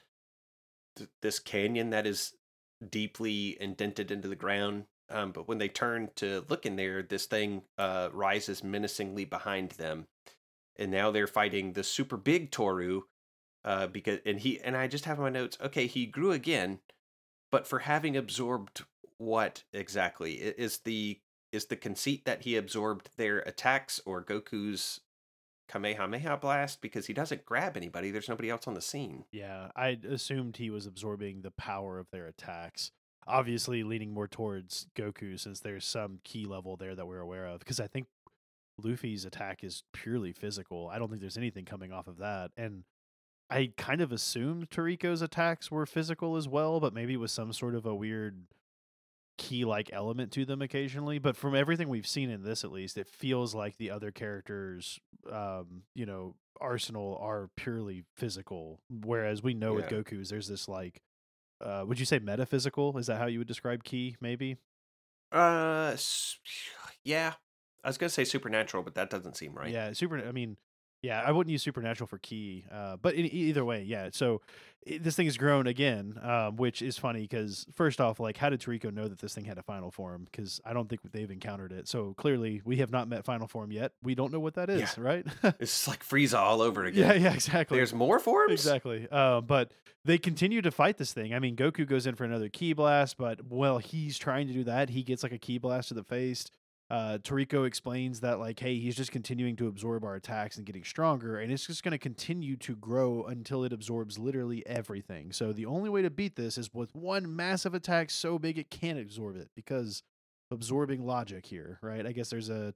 th- 0.97 1.11
this 1.23 1.39
canyon 1.39 1.91
that 1.91 2.07
is 2.07 2.35
deeply 2.91 3.57
indented 3.61 4.11
into 4.11 4.29
the 4.29 4.37
ground. 4.37 4.85
Um, 5.11 5.33
but 5.33 5.49
when 5.49 5.59
they 5.59 5.69
turn 5.69 6.11
to 6.17 6.45
look 6.49 6.67
in 6.67 6.77
there, 6.77 7.03
this 7.03 7.27
thing 7.27 7.63
uh, 7.79 8.11
rises 8.13 8.63
menacingly 8.63 9.25
behind 9.25 9.71
them, 9.73 10.07
and 10.77 10.91
now 10.91 11.11
they're 11.11 11.27
fighting 11.27 11.73
the 11.73 11.85
super 11.85 12.17
big 12.17 12.51
Toru. 12.51 13.03
Uh, 13.65 13.87
because 13.87 14.21
and 14.25 14.41
he 14.41 14.61
and 14.61 14.77
I 14.77 14.87
just 14.87 15.05
have 15.07 15.19
my 15.19 15.31
notes. 15.31 15.59
Okay, 15.61 15.87
he 15.87 16.07
grew 16.07 16.33
again, 16.33 16.81
but 17.51 17.67
for 17.67 17.81
having 17.81 18.17
absorbed 18.17 18.85
what 19.19 19.65
exactly 19.73 20.35
is 20.35 20.79
the 20.79 21.19
is 21.53 21.67
the 21.67 21.77
conceit 21.77 22.25
that 22.25 22.43
he 22.43 22.57
absorbed 22.57 23.11
their 23.17 23.39
attacks 23.41 24.01
or 24.05 24.23
Goku's 24.23 25.01
Kamehameha 25.69 26.37
blast 26.39 26.81
because 26.81 27.07
he 27.07 27.13
doesn't 27.13 27.45
grab 27.45 27.77
anybody. 27.77 28.11
There's 28.11 28.29
nobody 28.29 28.51
else 28.51 28.67
on 28.67 28.75
the 28.75 28.81
scene. 28.81 29.25
Yeah, 29.33 29.69
I 29.77 29.99
assumed 30.09 30.57
he 30.57 30.71
was 30.71 30.87
absorbing 30.87 31.43
the 31.43 31.51
power 31.51 31.99
of 31.99 32.11
their 32.11 32.27
attacks. 32.27 32.91
Obviously, 33.27 33.83
leaning 33.83 34.13
more 34.13 34.29
towards 34.29 34.87
Goku 34.97 35.39
since 35.39 35.61
there's 35.61 35.85
some 35.85 36.21
ki 36.25 36.47
level 36.47 36.77
there 36.77 36.95
that 36.95 37.07
we're 37.07 37.21
aware 37.21 37.47
of. 37.47 37.61
Because 37.61 37.81
I 37.81 37.87
think 37.87 38.07
Luffy's 38.83 39.27
attack 39.27 39.63
is 39.63 39.83
purely 39.93 40.33
physical. 40.33 40.89
I 40.89 40.99
don't 40.99 41.09
think 41.09 41.21
there's 41.21 41.37
anything 41.37 41.67
coming 41.67 41.93
off 41.93 42.09
of 42.09 42.19
that. 42.19 42.53
And 42.57 42.85
I 43.51 43.73
kind 43.77 44.01
of 44.01 44.13
assumed 44.13 44.71
Toriko's 44.71 45.21
attacks 45.21 45.71
were 45.71 45.87
physical 45.87 46.37
as 46.37 46.49
well, 46.49 46.81
but 46.81 46.95
maybe 46.95 47.17
with 47.17 47.31
some 47.31 47.53
sort 47.53 47.75
of 47.75 47.85
a 47.85 47.95
weird 47.95 48.45
ki 49.39 49.65
like 49.65 49.91
element 49.93 50.33
to 50.33 50.45
them 50.45 50.61
occasionally. 50.61 51.19
But 51.19 51.37
from 51.37 51.55
everything 51.55 51.89
we've 51.89 52.07
seen 52.07 52.29
in 52.29 52.43
this, 52.43 52.65
at 52.65 52.73
least, 52.73 52.99
it 52.99 53.09
feels 53.09 53.55
like 53.55 53.79
the 53.79 53.91
other 53.91 54.11
characters, 54.11 55.01
um, 55.31 55.85
you 55.95 56.05
know, 56.05 56.35
arsenal 56.61 57.19
are 57.21 57.49
purely 57.57 58.05
physical. 58.17 58.81
Whereas 58.91 59.43
we 59.43 59.55
know 59.55 59.75
with 59.75 59.89
Goku's, 59.89 60.29
there's 60.29 60.49
this 60.49 60.69
like, 60.69 61.01
uh, 61.65 61.85
would 61.87 61.99
you 61.99 62.05
say 62.05 62.19
metaphysical? 62.19 62.99
Is 62.99 63.07
that 63.07 63.19
how 63.19 63.27
you 63.27 63.39
would 63.39 63.49
describe 63.49 63.85
ki? 63.85 64.17
Maybe. 64.21 64.59
Uh, 65.33 65.97
yeah. 67.05 67.35
I 67.85 67.89
was 67.89 67.97
gonna 67.97 68.11
say 68.11 68.25
supernatural, 68.25 68.83
but 68.83 68.97
that 68.97 69.09
doesn't 69.09 69.37
seem 69.37 69.55
right. 69.55 69.71
Yeah, 69.71 69.93
super. 69.93 70.19
I 70.19 70.33
mean, 70.33 70.57
Yeah, 71.03 71.23
I 71.25 71.31
wouldn't 71.31 71.53
use 71.53 71.63
supernatural 71.63 72.09
for 72.09 72.19
ki, 72.19 72.65
uh, 72.73 72.97
but 72.97 73.15
in, 73.15 73.25
either 73.33 73.65
way, 73.65 73.83
yeah. 73.85 74.09
So 74.13 74.41
i 74.89 74.99
this 74.99 75.15
thing 75.17 75.27
has 75.27 75.37
grown 75.37 75.67
again, 75.69 76.19
um, 76.23 76.57
which 76.57 76.83
is 76.83 76.99
funny 76.99 77.21
because 77.23 77.67
first 77.73 78.01
off, 78.01 78.19
like, 78.19 78.37
how 78.37 78.49
did 78.49 78.61
Toriko 78.61 78.93
know 78.93 79.07
that 79.07 79.19
this 79.21 79.33
thing 79.35 79.45
had 79.45 79.59
a 79.59 79.63
final 79.63 79.91
form? 79.93 80.25
Because 80.25 80.61
I 80.65 80.73
don't 80.73 80.89
think 80.89 81.03
they've 81.13 81.31
encountered 81.31 81.71
it. 81.73 81.87
So 81.89 82.15
clearly, 82.15 82.63
we 82.65 82.77
have 82.79 82.91
not 82.91 83.07
met 83.07 83.25
final 83.25 83.47
form 83.47 83.71
yet. 83.71 83.93
We 84.03 84.15
don't 84.17 84.33
know 84.33 84.41
what 84.41 84.55
that 84.55 84.71
is, 84.71 84.81
Yeah. 84.81 84.89
right? 84.99 85.27
It's 85.61 85.87
like 85.87 86.05
Frieza 86.05 86.39
all 86.39 86.61
over 86.63 86.85
again. 86.85 87.07
yeah, 87.09 87.29
yeah, 87.29 87.35
exactly. 87.35 87.77
There's 87.77 87.95
more 87.95 88.19
forms. 88.19 88.53
Exactly. 88.53 89.07
Uh, 89.11 89.41
but 89.41 89.73
they 90.05 90.19
continue 90.19 90.63
to 90.63 90.71
fight 90.71 90.97
this 90.97 91.13
thing. 91.13 91.33
I 91.35 91.39
mean, 91.39 91.55
Goku 91.55 91.87
goes 91.87 92.07
in 92.07 92.15
for 92.17 92.25
another 92.25 92.49
ki 92.49 92.73
blast, 92.73 93.19
but 93.19 93.45
while 93.45 93.79
he's 93.79 94.19
trying 94.19 94.47
to 94.49 94.53
do 94.53 94.65
that, 94.65 94.89
he 94.91 95.03
gets 95.05 95.23
like 95.23 95.33
a 95.33 95.39
ki 95.39 95.59
blast 95.59 95.89
to 95.89 95.95
the 95.95 96.03
face. 96.05 96.47
Uh, 96.91 97.19
Toriko 97.19 97.67
explains 97.67 98.21
that, 98.21 98.39
like, 98.39 98.59
hey, 98.61 98.79
he's 98.79 98.97
just 98.97 99.13
continuing 99.13 99.57
to 99.57 99.67
absorb 99.67 100.05
our 100.05 100.15
attacks 100.15 100.57
and 100.57 100.65
getting 100.65 100.85
stronger, 100.85 101.39
and 101.39 101.53
it's 101.53 101.67
just 101.67 101.83
going 101.83 101.93
to 101.93 101.99
continue 101.99 102.57
to 102.57 102.75
grow 102.77 103.25
until 103.25 103.63
it 103.63 103.73
absorbs 103.75 104.19
literally 104.19 104.67
everything. 104.67 105.31
So 105.33 105.53
the 105.53 105.67
only 105.67 105.91
way 105.91 106.01
to 106.01 106.11
beat 106.11 106.37
this 106.37 106.57
is 106.57 106.73
with 106.73 106.95
one 106.95 107.35
massive 107.37 107.75
attack 107.75 108.11
so 108.11 108.39
big 108.39 108.59
it 108.59 108.71
can't 108.71 108.99
absorb 108.99 109.37
it 109.37 109.51
because 109.55 110.03
absorbing 110.51 111.05
logic 111.05 111.45
here, 111.45 111.79
right? 111.83 112.07
I 112.07 112.13
guess 112.13 112.31
there's 112.31 112.49
a 112.49 112.73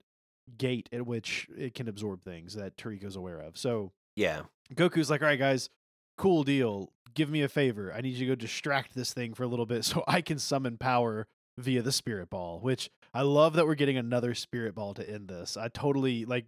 gate 0.58 0.88
at 0.92 1.06
which 1.06 1.48
it 1.56 1.74
can 1.74 1.88
absorb 1.88 2.22
things 2.22 2.54
that 2.54 2.76
Toriko's 2.76 3.16
aware 3.16 3.38
of. 3.38 3.56
So 3.56 3.92
Yeah. 4.16 4.42
Goku's 4.74 5.08
like, 5.08 5.22
all 5.22 5.28
right, 5.28 5.38
guys, 5.38 5.70
cool 6.18 6.42
deal. 6.42 6.92
Give 7.14 7.30
me 7.30 7.42
a 7.42 7.48
favor. 7.48 7.92
I 7.94 8.00
need 8.00 8.14
you 8.14 8.26
to 8.26 8.26
go 8.26 8.34
distract 8.34 8.94
this 8.94 9.14
thing 9.14 9.32
for 9.34 9.42
a 9.42 9.46
little 9.46 9.66
bit 9.66 9.84
so 9.86 10.04
I 10.06 10.20
can 10.20 10.38
summon 10.38 10.76
power 10.76 11.26
via 11.58 11.82
the 11.82 11.92
spirit 11.92 12.30
ball, 12.30 12.60
which 12.60 12.90
I 13.14 13.22
love 13.22 13.54
that 13.54 13.66
we're 13.66 13.74
getting 13.74 13.96
another 13.96 14.34
spirit 14.34 14.74
ball 14.74 14.94
to 14.94 15.08
end 15.08 15.28
this. 15.28 15.56
I 15.56 15.68
totally 15.68 16.24
like 16.24 16.46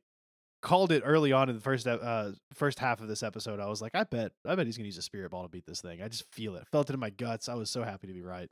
called 0.62 0.90
it 0.90 1.02
early 1.04 1.30
on 1.30 1.50
in 1.50 1.56
the 1.56 1.60
first 1.60 1.86
uh 1.86 2.32
first 2.54 2.78
half 2.78 3.00
of 3.00 3.08
this 3.08 3.22
episode. 3.22 3.60
I 3.60 3.68
was 3.68 3.82
like, 3.82 3.94
I 3.94 4.04
bet 4.04 4.32
I 4.46 4.54
bet 4.54 4.66
he's 4.66 4.76
gonna 4.76 4.86
use 4.86 4.98
a 4.98 5.02
spirit 5.02 5.30
ball 5.30 5.42
to 5.42 5.48
beat 5.48 5.66
this 5.66 5.80
thing. 5.80 6.02
I 6.02 6.08
just 6.08 6.24
feel 6.32 6.56
it. 6.56 6.66
Felt 6.72 6.90
it 6.90 6.94
in 6.94 7.00
my 7.00 7.10
guts. 7.10 7.48
I 7.48 7.54
was 7.54 7.70
so 7.70 7.82
happy 7.82 8.06
to 8.06 8.12
be 8.12 8.22
right. 8.22 8.48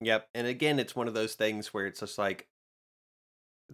Yep. 0.00 0.28
And 0.34 0.46
again, 0.46 0.78
it's 0.78 0.94
one 0.94 1.08
of 1.08 1.14
those 1.14 1.34
things 1.34 1.72
where 1.72 1.86
it's 1.86 2.00
just 2.00 2.18
like 2.18 2.46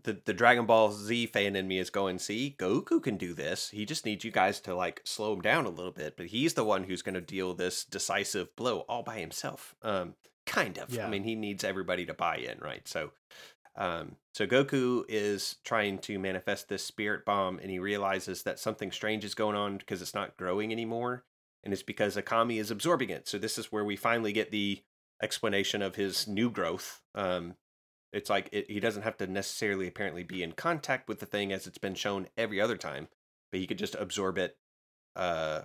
the 0.05 0.20
the 0.24 0.32
Dragon 0.32 0.66
Ball 0.66 0.93
Z 0.93 1.26
fan 1.26 1.57
in 1.57 1.66
me 1.66 1.78
is 1.78 1.91
going, 1.91 2.20
see, 2.20 2.55
Goku 2.57 3.03
can 3.03 3.16
do 3.16 3.34
this. 3.34 3.70
He 3.70 3.84
just 3.84 4.07
needs 4.07 4.24
you 4.24 4.30
guys 4.30 4.61
to 4.61 4.74
like 4.74 5.03
slow 5.05 5.32
him 5.32 5.41
down 5.41 5.66
a 5.66 5.70
little 5.70 5.91
bit, 5.93 6.16
but 6.16 6.26
he's 6.26 6.55
the 6.55 6.64
one 6.64 6.84
who's 6.84 7.03
going 7.03 7.16
to 7.16 7.20
deal 7.20 7.55
this 7.55 7.84
decisive 7.84 8.55
blow 8.55 8.80
all 8.88 9.03
by 9.03 9.18
himself. 9.18 9.74
Um 9.82 10.14
kind 10.51 10.78
of. 10.78 10.90
Yeah. 10.90 11.07
I 11.07 11.11
mean, 11.11 11.24
he 11.24 11.34
needs 11.34 11.64
everybody 11.64 12.05
to 12.07 12.14
buy 12.14 12.36
in, 12.36 12.59
right? 12.59 12.86
So 12.86 13.12
um 13.76 14.16
so 14.34 14.46
Goku 14.46 15.05
is 15.09 15.57
trying 15.64 15.98
to 16.01 16.18
manifest 16.18 16.68
this 16.68 16.84
spirit 16.84 17.24
bomb 17.24 17.61
and 17.61 17.70
he 17.70 17.78
realizes 17.78 18.42
that 18.42 18.59
something 18.59 18.90
strange 18.90 19.24
is 19.24 19.34
going 19.34 19.57
on 19.57 19.78
because 19.78 20.03
it's 20.03 20.14
not 20.14 20.36
growing 20.36 20.72
anymore 20.72 21.24
and 21.62 21.72
it's 21.72 21.82
because 21.82 22.16
Akami 22.16 22.59
is 22.59 22.70
absorbing 22.70 23.11
it. 23.11 23.28
So 23.28 23.38
this 23.38 23.59
is 23.59 23.70
where 23.70 23.84
we 23.84 23.96
finally 23.96 24.32
get 24.32 24.51
the 24.51 24.82
explanation 25.22 25.82
of 25.82 25.94
his 25.94 26.26
new 26.26 26.51
growth. 26.51 27.03
Um, 27.14 27.55
it's 28.12 28.30
like 28.30 28.48
it, 28.53 28.70
he 28.70 28.80
doesn't 28.80 29.03
have 29.03 29.16
to 29.18 29.26
necessarily 29.26 29.86
apparently 29.86 30.24
be 30.24 30.42
in 30.42 30.53
contact 30.53 31.09
with 31.09 31.20
the 31.20 31.26
thing 31.26 31.53
as 31.53 31.66
it's 31.66 31.78
been 31.78 31.94
shown 31.94 32.26
every 32.36 32.61
other 32.61 32.76
time, 32.76 33.09
but 33.53 33.61
he 33.61 33.66
could 33.66 33.78
just 33.78 33.94
absorb 33.94 34.38
it 34.38 34.57
uh, 35.16 35.62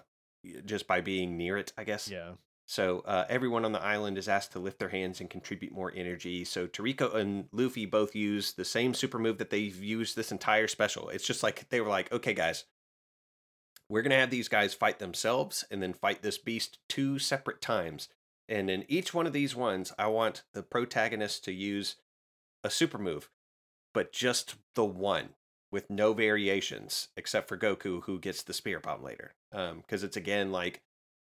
just 0.66 0.88
by 0.88 1.02
being 1.02 1.38
near 1.38 1.58
it, 1.58 1.74
I 1.78 1.84
guess. 1.86 2.10
Yeah. 2.10 2.34
So 2.68 3.02
uh, 3.06 3.26
everyone 3.30 3.64
on 3.64 3.74
the 3.74 3.82
island 3.82 4.18
is 4.18 4.28
asked 4.28 4.52
to 4.54 4.60
lift 4.60 4.80
their 4.80 4.90
hands 4.90 5.22
and 5.22 5.30
contribute 5.30 5.72
more 5.72 5.94
energy. 5.96 6.44
So 6.44 6.66
Toriko 6.66 7.14
and 7.16 7.48
Luffy 7.52 7.86
both 7.86 8.16
use 8.16 8.54
the 8.54 8.66
same 8.66 8.94
super 8.94 9.20
move 9.20 9.38
that 9.38 9.52
they've 9.52 9.84
used 9.84 10.16
this 10.16 10.32
entire 10.32 10.68
special. 10.68 11.10
It's 11.10 11.28
just 11.28 11.44
like 11.44 11.70
they 11.70 11.80
were 11.80 11.90
like, 11.90 12.12
okay, 12.12 12.34
guys, 12.34 12.66
we're 13.88 14.02
gonna 14.02 14.16
have 14.16 14.32
these 14.32 14.48
guys 14.48 14.74
fight 14.74 14.98
themselves 14.98 15.64
and 15.70 15.82
then 15.82 15.94
fight 15.94 16.24
this 16.24 16.40
beast 16.40 16.80
two 16.90 17.20
separate 17.20 17.62
times. 17.62 18.10
And 18.50 18.70
in 18.70 18.84
each 18.88 19.14
one 19.14 19.28
of 19.28 19.34
these 19.34 19.56
ones, 19.56 19.94
I 20.00 20.08
want 20.08 20.44
the 20.54 20.64
protagonist 20.64 21.44
to 21.46 21.52
use 21.52 21.98
a 22.64 22.72
super 22.72 22.98
move, 22.98 23.30
but 23.94 24.12
just 24.12 24.56
the 24.74 24.86
one 24.86 25.30
with 25.72 25.90
no 25.92 26.14
variations 26.14 27.10
except 27.16 27.48
for 27.48 27.58
Goku, 27.58 28.04
who 28.04 28.20
gets 28.20 28.42
the 28.42 28.54
spirit 28.54 28.84
bomb 28.84 29.04
later. 29.04 29.36
Because 29.52 30.04
it's 30.04 30.18
again 30.18 30.52
like 30.52 30.82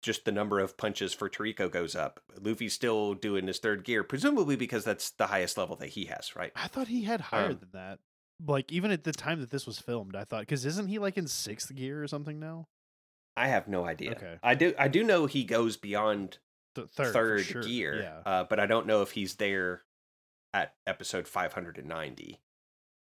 just 0.01 0.25
the 0.25 0.31
number 0.31 0.59
of 0.59 0.77
punches 0.77 1.13
for 1.13 1.29
Toriko 1.29 1.69
goes 1.69 1.95
up. 1.95 2.19
Luffy's 2.39 2.73
still 2.73 3.13
doing 3.13 3.47
his 3.47 3.59
third 3.59 3.83
gear, 3.83 4.03
presumably 4.03 4.55
because 4.55 4.83
that's 4.83 5.11
the 5.11 5.27
highest 5.27 5.57
level 5.57 5.75
that 5.77 5.89
he 5.89 6.05
has, 6.05 6.35
right? 6.35 6.51
I 6.55 6.67
thought 6.67 6.87
he 6.87 7.03
had 7.03 7.21
higher 7.21 7.49
Um, 7.51 7.57
than 7.59 7.69
that. 7.73 7.99
Like 8.45 8.71
even 8.71 8.91
at 8.91 9.03
the 9.03 9.11
time 9.11 9.41
that 9.41 9.51
this 9.51 9.65
was 9.67 9.79
filmed, 9.79 10.15
I 10.15 10.23
thought 10.23 10.41
because 10.41 10.65
isn't 10.65 10.87
he 10.87 10.97
like 10.99 11.17
in 11.17 11.27
sixth 11.27 11.75
gear 11.75 12.01
or 12.01 12.07
something 12.07 12.39
now? 12.39 12.67
I 13.35 13.47
have 13.47 13.67
no 13.67 13.85
idea. 13.85 14.11
Okay. 14.11 14.37
I 14.41 14.55
do. 14.55 14.73
I 14.79 14.87
do 14.87 15.03
know 15.03 15.25
he 15.25 15.43
goes 15.43 15.75
beyond 15.77 16.37
Th- 16.75 16.87
third, 16.87 17.13
third, 17.13 17.41
sure. 17.45 17.63
gear, 17.63 18.01
Yeah. 18.01 18.21
uh, 18.25 18.43
but 18.49 18.59
I 18.59 18.65
don't 18.65 18.87
know 18.87 19.01
if 19.01 19.11
he's 19.11 19.35
there 19.35 19.83
at 20.53 20.73
episode 20.87 21.27
590. 21.27 22.39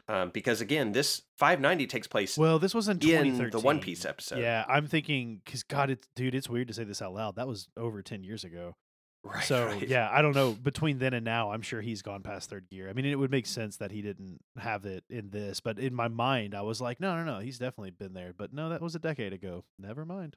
Um, 0.08 0.30
because 0.30 0.60
again, 0.60 0.92
this 0.92 1.22
590 1.38 1.86
takes 1.86 2.06
place 2.08 2.36
Well, 2.36 2.58
this 2.58 2.74
was 2.74 2.88
in 2.88 2.98
2013. 2.98 3.44
in 3.44 3.50
the 3.50 3.60
One 3.60 3.78
Piece 3.80 4.04
episode. 4.04 4.40
Yeah, 4.40 4.64
I'm 4.68 4.86
thinking 4.86 5.40
because 5.44 5.62
God, 5.62 5.90
it's 5.90 6.08
dude, 6.16 6.34
it's 6.34 6.48
weird 6.48 6.68
to 6.68 6.74
say 6.74 6.84
this 6.84 7.00
out 7.00 7.14
loud. 7.14 7.36
That 7.36 7.46
was 7.46 7.68
over 7.76 8.02
ten 8.02 8.24
years 8.24 8.44
ago. 8.44 8.76
Right. 9.24 9.44
so 9.44 9.66
right. 9.66 9.88
yeah, 9.88 10.08
I 10.10 10.20
don't 10.20 10.34
know. 10.34 10.50
Between 10.50 10.98
then 10.98 11.14
and 11.14 11.24
now, 11.24 11.52
I'm 11.52 11.62
sure 11.62 11.80
he's 11.80 12.02
gone 12.02 12.22
past 12.22 12.50
third 12.50 12.66
gear. 12.68 12.90
I 12.90 12.92
mean, 12.92 13.04
it 13.04 13.14
would 13.14 13.30
make 13.30 13.46
sense 13.46 13.76
that 13.76 13.92
he 13.92 14.02
didn't 14.02 14.40
have 14.58 14.84
it 14.84 15.04
in 15.08 15.30
this, 15.30 15.60
but 15.60 15.78
in 15.78 15.94
my 15.94 16.08
mind, 16.08 16.56
I 16.56 16.62
was 16.62 16.80
like, 16.80 16.98
no, 16.98 17.14
no, 17.14 17.22
no, 17.22 17.38
he's 17.38 17.58
definitely 17.58 17.92
been 17.92 18.14
there. 18.14 18.32
But 18.36 18.52
no, 18.52 18.68
that 18.70 18.82
was 18.82 18.96
a 18.96 18.98
decade 18.98 19.32
ago. 19.32 19.62
Never 19.78 20.04
mind. 20.04 20.36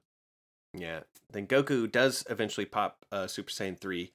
Yeah. 0.78 0.99
Then 1.32 1.47
Goku 1.47 1.91
does 1.91 2.24
eventually 2.30 2.66
pop 2.66 3.05
uh, 3.11 3.26
Super 3.26 3.49
Saiyan 3.49 3.80
3. 3.80 4.11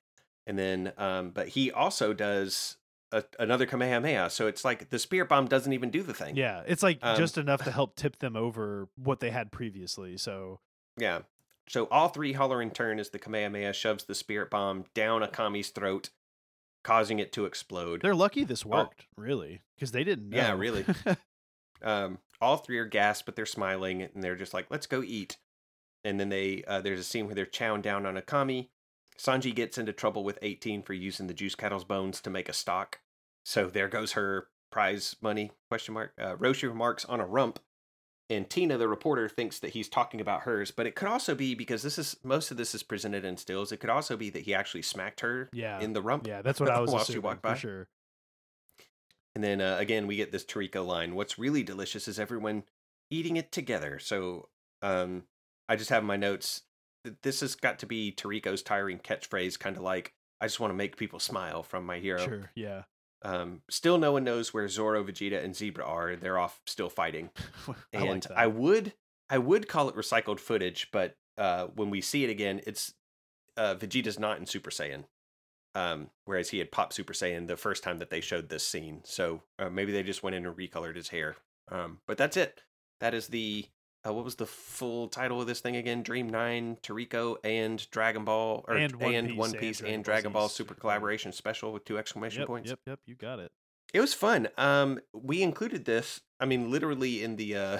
And 0.47 0.59
then, 0.59 0.93
um, 0.97 1.31
but 1.31 1.49
he 1.49 1.73
also 1.73 2.13
does 2.13 2.77
a, 3.13 3.25
another 3.39 3.67
Kamehameha. 3.67 4.31
So 4.31 4.47
it's 4.47 4.65
like 4.65 4.91
the 4.91 4.99
Spirit 4.99 5.29
Bomb 5.29 5.47
doesn't 5.47 5.73
even 5.73 5.91
do 5.91 6.03
the 6.03 6.15
thing. 6.15 6.37
Yeah, 6.37 6.63
it's 6.67 6.83
like 6.83 6.99
Um, 7.03 7.17
just 7.17 7.39
enough 7.39 7.65
to 7.65 7.71
help 7.71 7.97
tip 7.97 8.19
them 8.19 8.37
over 8.37 8.89
what 8.97 9.21
they 9.21 9.31
had 9.31 9.51
previously. 9.53 10.17
So 10.17 10.61
Yeah. 10.97 11.21
So 11.69 11.87
all 11.87 12.09
three 12.09 12.33
holler 12.33 12.61
in 12.61 12.71
turn 12.73 12.99
as 12.99 13.11
the 13.11 13.19
Kamehameha 13.19 13.73
shoves 13.73 14.05
the 14.05 14.15
Spirit 14.15 14.51
Bomb 14.51 14.87
down 14.93 15.23
Akami's 15.23 15.71
throat, 15.71 16.11
causing 16.83 17.21
it 17.21 17.33
to 17.35 17.45
explode. 17.45 18.03
they're 18.03 18.15
lucky 18.15 18.43
this 18.43 18.65
worked, 18.67 19.07
really, 19.17 19.63
because 19.77 19.93
they 19.93 20.03
didn't 20.03 20.31
know. 20.31 20.37
Oh. 20.37 20.41
Yeah, 20.41 20.53
really. 20.57 20.85
um, 21.83 22.19
all 22.41 22.57
three 22.57 22.79
are 22.79 22.87
gasped, 22.87 23.27
but 23.27 23.37
they're 23.37 23.47
smiling 23.47 24.03
and 24.03 24.23
they're 24.23 24.35
just 24.35 24.53
like, 24.53 24.67
"Let's 24.69 24.87
go 24.87 25.03
eat." 25.03 25.37
And 26.03 26.19
then 26.19 26.29
they 26.29 26.65
uh, 26.67 26.81
there's 26.81 26.99
a 27.01 27.05
scene 27.05 27.27
where 27.27 27.35
they're 27.35 27.47
chowing 27.47 27.83
down 27.83 28.05
on 28.05 28.17
Akami. 28.17 28.69
Sanji 29.21 29.55
gets 29.55 29.77
into 29.77 29.93
trouble 29.93 30.25
with 30.25 30.39
18 30.41 30.83
for 30.83 30.95
using 30.95 31.27
the 31.27 31.35
juice 31.35 31.55
cattle's 31.55 31.85
bones 31.85 32.23
to 32.23 32.31
make 32.31 32.49
a 32.49 32.55
stock. 32.55 33.01
So 33.45 33.67
there 33.67 33.89
goes 33.89 34.13
her 34.13 34.49
prize 34.73 35.17
money 35.21 35.51
question 35.69 35.93
mark. 35.93 36.15
Uh, 36.19 36.37
Roshi 36.37 36.67
remarks 36.69 37.05
on 37.05 37.21
a 37.21 37.27
rump, 37.27 37.59
and 38.31 38.49
Tina, 38.49 38.79
the 38.79 38.89
reporter, 38.89 39.29
thinks 39.29 39.59
that 39.59 39.71
he's 39.71 39.91
talking 39.91 40.23
about 40.23 40.43
hers. 40.43 40.71
But 40.71 40.87
it 40.87 40.95
could 40.95 41.09
also 41.09 41.35
be 41.35 41.55
because 41.55 41.83
this 41.83 41.99
is 41.99 42.17
most 42.25 42.51
of 42.51 42.57
this 42.57 42.75
is 42.75 42.83
presented 42.83 43.27
in 43.27 43.37
stills. 43.37 43.73
It 43.73 43.77
could 43.77 43.91
also 43.91 44.17
be 44.17 44.31
that 44.31 44.43
he 44.43 44.55
actually 44.55 44.83
smacked 44.83 45.21
her 45.21 45.51
yeah, 45.53 45.81
in 45.81 45.93
the 45.93 46.01
rump. 46.01 46.27
yeah, 46.27 46.41
that's 46.41 46.59
what 46.59 46.71
I 46.71 46.81
was 46.81 46.91
while 46.91 47.05
she 47.05 47.13
assuming 47.13 47.25
walked 47.25 47.43
for 47.43 47.49
by. 47.49 47.57
sure. 47.57 47.89
And 49.35 49.45
then 49.45 49.61
uh, 49.61 49.77
again, 49.79 50.07
we 50.07 50.17
get 50.17 50.33
this 50.33 50.45
Toriko 50.45 50.87
line. 50.87 51.15
What's 51.15 51.39
really 51.39 51.63
delicious 51.63 52.09
is 52.09 52.19
everyone 52.19 52.65
eating 53.11 53.37
it 53.37 53.53
together. 53.53 53.99
So 53.99 54.49
um, 54.81 55.25
I 55.69 55.77
just 55.77 55.91
have 55.91 56.05
my 56.05 56.17
notes. 56.17 56.63
This 57.23 57.41
has 57.41 57.55
got 57.55 57.79
to 57.81 57.87
be 57.87 58.13
Toriko's 58.13 58.63
tiring 58.63 58.99
catchphrase, 58.99 59.59
kind 59.59 59.77
of 59.77 59.83
like 59.83 60.13
"I 60.41 60.47
just 60.47 60.61
want 60.61 60.71
to 60.71 60.77
make 60.77 60.97
people 60.97 61.19
smile" 61.19 61.63
from 61.63 61.87
my 61.87 61.99
hero. 61.99 62.19
Sure, 62.19 62.51
yeah. 62.55 62.83
Um, 63.23 63.63
still, 63.71 63.99
no 63.99 64.13
one 64.13 64.25
knows 64.25 64.55
where 64.55 64.69
Zoro, 64.69 65.05
Vegeta, 65.05 65.43
and 65.45 65.55
Zebra 65.55 65.85
are. 65.85 66.17
They're 66.17 66.39
off 66.39 66.61
still 66.67 66.89
fighting. 66.89 67.31
I 67.69 67.75
And 67.93 68.27
like. 68.29 68.39
I 68.39 68.47
would, 68.47 68.95
I 69.29 69.39
would 69.39 69.69
call 69.69 69.89
it 69.89 69.97
recycled 69.97 70.41
footage, 70.41 70.89
but 70.91 71.17
uh, 71.37 71.67
when 71.75 71.91
we 71.91 72.01
see 72.01 72.25
it 72.25 72.31
again, 72.31 72.61
it's 72.67 72.95
uh, 73.57 73.75
Vegeta's 73.75 74.19
not 74.19 74.39
in 74.39 74.47
Super 74.47 74.71
Saiyan. 74.71 75.05
Um, 75.75 76.11
whereas 76.25 76.49
he 76.49 76.59
had 76.59 76.73
popped 76.73 76.95
Super 76.95 77.13
Saiyan 77.13 77.47
the 77.47 77.57
first 77.57 77.85
time 77.85 77.99
that 77.99 78.11
they 78.11 78.21
showed 78.21 78.49
this 78.49 78.67
scene. 78.67 79.03
So 79.05 79.43
uh, 79.59 79.71
maybe 79.71 79.93
they 79.93 80.03
just 80.03 80.23
went 80.23 80.35
in 80.35 80.45
and 80.45 80.57
recolored 80.57 80.97
his 80.97 81.09
hair. 81.09 81.37
Um, 81.71 81.99
but 82.09 82.19
that's 82.19 82.37
it. 82.37 82.63
That 82.99 83.15
is 83.15 83.29
the 83.29 83.67
uh, 84.07 84.13
what 84.13 84.25
was 84.25 84.37
the 84.37 84.47
full 84.47 85.09
title 85.09 85.41
of 85.41 85.47
this 85.47 85.61
thing 85.61 85.77
again? 85.77 86.03
Dream 86.03 86.29
Nine, 86.29 86.79
Toriko, 86.83 87.37
and 87.45 87.89
Dragon 87.91 88.25
Ball, 88.25 88.65
or 88.67 88.77
And 88.77 88.95
One 88.97 89.15
and 89.15 89.29
Piece 89.29 89.37
One 89.37 89.51
and 89.51 89.59
Piece 89.59 89.79
Dragon 89.79 89.95
and 89.95 90.05
Ball 90.05 90.13
Dragon 90.15 90.33
Ball 90.33 90.49
Super 90.49 90.69
Super 90.71 90.81
Collaboration 90.81 91.33
Special 91.33 91.73
with 91.73 91.85
two 91.85 91.99
exclamation 91.99 92.41
yep, 92.41 92.47
points. 92.47 92.71
Yep, 92.71 92.79
yep, 92.87 93.01
you 93.07 93.15
got 93.15 93.39
it. 93.39 93.53
It 93.93 94.01
was 94.01 94.15
fun. 94.15 94.49
Um, 94.57 95.01
we 95.13 95.43
included 95.43 95.85
this. 95.85 96.21
I 96.39 96.47
mean, 96.47 96.71
literally 96.71 97.23
in 97.23 97.37
the 97.37 97.57
uh, 97.57 97.79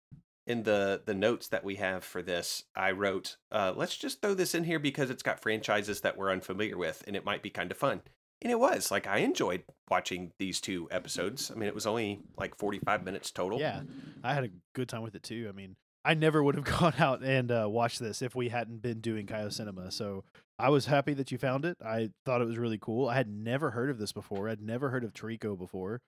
in 0.46 0.64
the 0.64 1.02
the 1.04 1.14
notes 1.14 1.48
that 1.48 1.62
we 1.62 1.76
have 1.76 2.02
for 2.02 2.22
this, 2.22 2.64
I 2.74 2.90
wrote, 2.90 3.36
uh, 3.52 3.72
"Let's 3.76 3.96
just 3.96 4.20
throw 4.20 4.34
this 4.34 4.54
in 4.54 4.64
here 4.64 4.78
because 4.78 5.10
it's 5.10 5.22
got 5.22 5.40
franchises 5.40 6.00
that 6.00 6.16
we're 6.16 6.32
unfamiliar 6.32 6.76
with, 6.76 7.04
and 7.06 7.14
it 7.14 7.24
might 7.24 7.42
be 7.42 7.50
kind 7.50 7.70
of 7.70 7.76
fun." 7.76 8.02
And 8.42 8.50
it 8.50 8.58
was 8.58 8.90
like 8.90 9.06
I 9.06 9.18
enjoyed 9.18 9.64
watching 9.90 10.32
these 10.38 10.60
two 10.60 10.88
episodes. 10.90 11.50
I 11.50 11.54
mean, 11.58 11.68
it 11.68 11.74
was 11.74 11.86
only 11.86 12.20
like 12.38 12.56
45 12.56 13.04
minutes 13.04 13.30
total. 13.30 13.58
Yeah, 13.60 13.82
I 14.24 14.34
had 14.34 14.44
a 14.44 14.50
good 14.74 14.88
time 14.88 15.02
with 15.02 15.14
it 15.14 15.22
too. 15.22 15.46
I 15.48 15.52
mean, 15.52 15.76
I 16.04 16.14
never 16.14 16.42
would 16.42 16.54
have 16.54 16.64
gone 16.80 16.94
out 16.98 17.22
and 17.22 17.50
uh, 17.50 17.66
watched 17.68 17.98
this 17.98 18.22
if 18.22 18.34
we 18.34 18.48
hadn't 18.48 18.82
been 18.82 19.00
doing 19.00 19.26
Kaio 19.26 19.52
Cinema. 19.52 19.90
So 19.90 20.24
I 20.58 20.70
was 20.70 20.86
happy 20.86 21.14
that 21.14 21.30
you 21.30 21.38
found 21.38 21.64
it. 21.64 21.76
I 21.84 22.10
thought 22.24 22.40
it 22.40 22.46
was 22.46 22.58
really 22.58 22.78
cool. 22.78 23.08
I 23.08 23.14
had 23.14 23.28
never 23.28 23.70
heard 23.70 23.90
of 23.90 23.98
this 23.98 24.12
before. 24.12 24.48
I'd 24.48 24.62
never 24.62 24.90
heard 24.90 25.04
of 25.04 25.12
Toriko 25.12 25.58
before. 25.58 26.00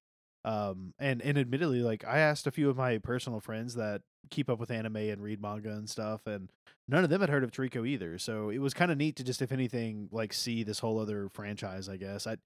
Um, 0.45 0.95
and 0.99 1.23
and 1.23 1.39
admittedly, 1.39 1.83
like 1.83 2.05
I 2.05 2.19
asked 2.19 2.47
a 2.47 2.51
few 2.51 2.69
of 2.69 2.77
my 2.77 2.99
personal 2.99 3.41
friends 3.41 3.75
that 3.75 4.03
keep 4.31 4.49
up 4.51 4.59
with 4.59 4.71
anime 4.71 4.97
and 4.97 5.23
read 5.23 5.41
manga 5.41 5.71
and 5.71 5.89
stuff, 5.89 6.27
and 6.27 6.51
none 6.89 7.05
of 7.05 7.11
them 7.11 7.21
had 7.21 7.31
heard 7.31 7.45
of 7.45 7.53
Toriko 7.53 7.87
either. 7.87 8.19
So 8.19 8.51
it 8.51 8.59
was 8.59 8.75
kind 8.75 8.91
of 8.91 8.99
neat 8.99 9.17
to 9.17 9.25
just, 9.25 9.43
if 9.43 9.53
anything, 9.53 10.09
like 10.11 10.33
see 10.33 10.63
this 10.65 10.81
whole 10.81 10.99
other 10.99 11.29
franchise. 11.29 11.89
I 11.89 11.97
guess 11.97 12.27
I 12.27 12.37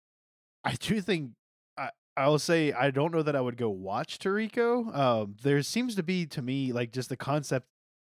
I 0.64 0.74
do 0.74 1.00
think 1.00 1.32
I 1.78 1.90
I 2.16 2.28
will 2.28 2.38
say 2.38 2.72
I 2.72 2.90
don't 2.90 3.12
know 3.12 3.22
that 3.22 3.36
I 3.36 3.40
would 3.40 3.56
go 3.56 3.70
watch 3.70 4.18
Toriko. 4.18 4.94
Um, 4.94 5.36
there 5.42 5.62
seems 5.62 5.94
to 5.96 6.02
be 6.02 6.26
to 6.26 6.42
me 6.42 6.72
like 6.72 6.92
just 6.92 7.08
the 7.08 7.16
concept. 7.16 7.66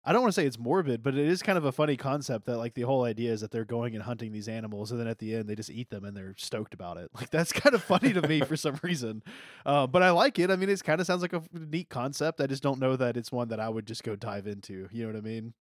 I 0.03 0.13
don't 0.13 0.23
want 0.23 0.33
to 0.35 0.41
say 0.41 0.47
it's 0.47 0.59
morbid, 0.59 1.03
but 1.03 1.15
it 1.15 1.27
is 1.27 1.43
kind 1.43 1.59
of 1.59 1.65
a 1.67 1.73
funny 1.73 1.97
concept 1.97 2.47
that 2.47 2.57
like 2.57 2.73
the 2.73 2.83
whole 2.83 3.05
idea 3.05 3.33
is 3.33 3.43
that 3.43 3.51
they're 3.51 3.67
going 3.67 3.95
and 3.95 4.03
hunting 4.03 4.33
these 4.33 4.49
animals, 4.49 4.91
and 4.91 4.99
then 4.99 5.07
at 5.07 5.19
the 5.19 5.35
end 5.35 5.47
they 5.49 5.55
just 5.55 5.69
eat 5.71 5.91
them 5.91 6.05
and 6.05 6.17
they're 6.17 6.35
stoked 6.39 6.73
about 6.75 6.97
it. 6.97 7.11
Like 7.21 7.29
that's 7.31 7.53
kind 7.53 7.75
of 7.75 7.83
funny 7.83 8.13
to 8.15 8.27
me 8.27 8.41
for 8.41 8.57
some 8.57 8.79
reason. 8.83 9.23
Uh, 9.67 9.87
but 9.87 10.03
I 10.03 10.11
like 10.11 10.39
it. 10.39 10.51
I 10.51 10.57
mean, 10.57 10.71
it 10.71 10.83
kind 10.83 11.01
of 11.01 11.07
sounds 11.07 11.21
like 11.21 11.35
a 11.35 11.43
neat 11.53 11.91
concept. 11.91 12.41
I 12.41 12.47
just 12.47 12.63
don't 12.63 12.81
know 12.81 12.97
that 12.97 13.17
it's 13.19 13.31
one 13.31 13.49
that 13.49 13.61
I 13.61 13.69
would 13.69 13.87
just 13.87 14.03
go 14.03 14.17
dive 14.17 14.47
into. 14.47 14.89
You 14.91 15.03
know 15.03 15.13
what 15.13 15.19
I 15.19 15.21
mean? 15.23 15.53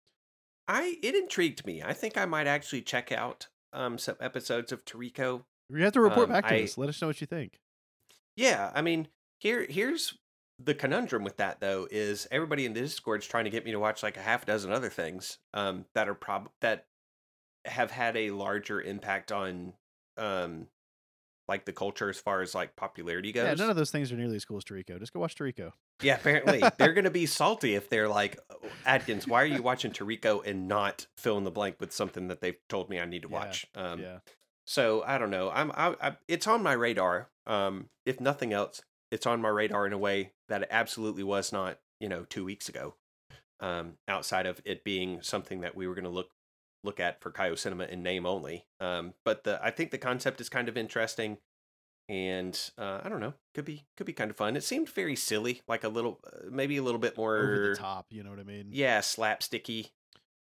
I 0.69 0.98
it 1.02 1.15
intrigued 1.16 1.66
me. 1.66 1.82
I 1.82 1.93
think 1.93 2.16
I 2.16 2.24
might 2.27 2.47
actually 2.47 2.82
check 2.82 3.10
out 3.10 3.48
um 3.73 3.98
some 3.98 4.16
episodes 4.20 4.70
of 4.70 4.85
Toriko. 4.85 5.43
You 5.70 5.82
have 5.85 5.93
to 5.94 6.01
report 6.01 6.28
Um, 6.28 6.32
back 6.35 6.47
to 6.48 6.55
I- 6.55 6.62
us. 6.62 6.78
Let 6.78 6.89
us 6.89 7.01
know 7.02 7.09
what 7.09 7.20
you 7.20 7.27
think. 7.27 7.59
Yeah, 8.36 8.70
I 8.74 8.82
mean, 8.82 9.09
here 9.40 9.66
here's 9.69 10.16
the 10.59 10.74
conundrum 10.74 11.24
with 11.24 11.36
that 11.36 11.60
though 11.60 11.86
is 11.90 12.26
everybody 12.30 12.66
in 12.66 12.72
the 12.72 12.80
Discord 12.80 13.20
is 13.22 13.26
trying 13.26 13.44
to 13.44 13.51
get 13.51 13.64
me 13.64 13.70
to 13.72 13.78
watch 13.78 14.02
like 14.02 14.16
a 14.16 14.22
half 14.22 14.44
dozen 14.44 14.72
other 14.72 14.90
things 14.90 15.39
um 15.55 15.85
that 15.94 16.09
are 16.09 16.14
prob 16.14 16.51
that 16.60 16.86
have 17.64 17.90
had 17.90 18.16
a 18.16 18.30
larger 18.30 18.80
impact 18.80 19.30
on 19.30 19.74
um 20.16 20.66
like 21.48 21.64
the 21.64 21.72
culture 21.72 22.10
as 22.10 22.20
far 22.20 22.43
as 22.43 22.55
like 22.55 22.76
popularity 22.76 23.32
goes. 23.32 23.44
Yeah, 23.44 23.55
none 23.55 23.70
of 23.70 23.76
those 23.76 23.90
things 23.90 24.12
are 24.12 24.16
nearly 24.16 24.36
as 24.36 24.44
cool 24.44 24.59
as 24.59 24.64
Toriko. 24.64 24.98
Just 24.98 25.14
go 25.14 25.20
watch 25.20 25.35
Toriko. 25.35 25.72
Yeah, 26.02 26.16
apparently 26.16 26.62
they're 26.76 26.93
going 26.93 27.05
to 27.05 27.10
be 27.10 27.24
salty 27.26 27.74
if 27.74 27.89
they're 27.89 28.09
like, 28.09 28.39
"Oh, 28.51 28.68
Adkins, 28.85 29.26
why 29.26 29.43
are 29.43 29.47
you 29.47 29.62
watching 29.62 29.90
Toriko 29.90 30.47
and 30.47 30.68
not 30.68 31.06
fill 31.16 31.39
in 31.39 31.44
the 31.44 31.51
blank 31.51 31.76
with 31.80 31.93
something 31.93 32.28
that 32.28 32.40
they've 32.43 32.59
told 32.68 32.90
me 32.90 33.01
I 33.01 33.06
need 33.06 33.22
to 33.22 33.28
Yeah, 33.28 33.35
watch? 33.35 33.66
Um, 33.74 34.01
yeah. 34.01 34.18
So 34.66 35.02
I 35.06 35.16
don't 35.16 35.30
know. 35.30 35.51
I'm 35.51 35.72
I, 35.72 35.94
I 36.01 36.16
it's 36.28 36.47
on 36.47 36.62
my 36.62 36.74
radar. 36.74 37.30
Um, 37.47 37.89
if 38.05 38.20
nothing 38.20 38.52
else, 38.52 38.82
it's 39.10 39.26
on 39.26 39.40
my 39.40 39.48
radar 39.48 39.86
in 39.86 39.93
a 39.93 39.98
way 39.98 40.32
that 40.48 40.62
it 40.62 40.68
absolutely 40.70 41.22
was 41.22 41.52
not. 41.52 41.78
You 42.01 42.09
know, 42.09 42.24
two 42.28 42.44
weeks 42.44 42.68
ago. 42.68 42.94
Um, 43.60 43.94
outside 44.06 44.47
of 44.47 44.62
it 44.64 44.85
being 44.85 45.20
something 45.20 45.62
that 45.62 45.74
we 45.74 45.89
were 45.89 45.94
going 45.94 46.05
to 46.05 46.10
look 46.10 46.30
look 46.85 47.01
at 47.01 47.20
for 47.20 47.32
Kaio 47.32 47.59
Cinema 47.59 47.85
in 47.85 48.05
name 48.05 48.24
only. 48.24 48.66
Um, 48.78 49.14
but 49.24 49.43
the 49.43 49.59
I 49.60 49.72
think 49.72 49.90
the 49.90 49.98
concept 49.98 50.40
is 50.40 50.48
kind 50.48 50.68
of 50.68 50.76
interesting, 50.76 51.39
and 52.09 52.59
uh, 52.78 53.01
I 53.02 53.09
don't 53.09 53.20
know, 53.20 53.35
could 53.55 53.64
be 53.64 53.85
could 53.97 54.06
be 54.06 54.12
kind 54.12 54.30
of 54.30 54.36
fun. 54.36 54.56
It 54.56 54.62
seemed 54.62 54.89
very 54.89 55.16
silly, 55.16 55.62
like 55.66 55.82
a 55.82 55.89
little, 55.89 56.20
uh, 56.24 56.48
maybe 56.51 56.76
a 56.76 56.82
little 56.82 57.01
bit 57.01 57.16
more 57.16 57.36
Over 57.36 57.68
the 57.70 57.76
top. 57.76 58.06
You 58.10 58.22
know 58.22 58.30
what 58.30 58.39
I 58.39 58.44
mean? 58.44 58.68
yeah, 58.70 59.01
slapsticky 59.01 59.90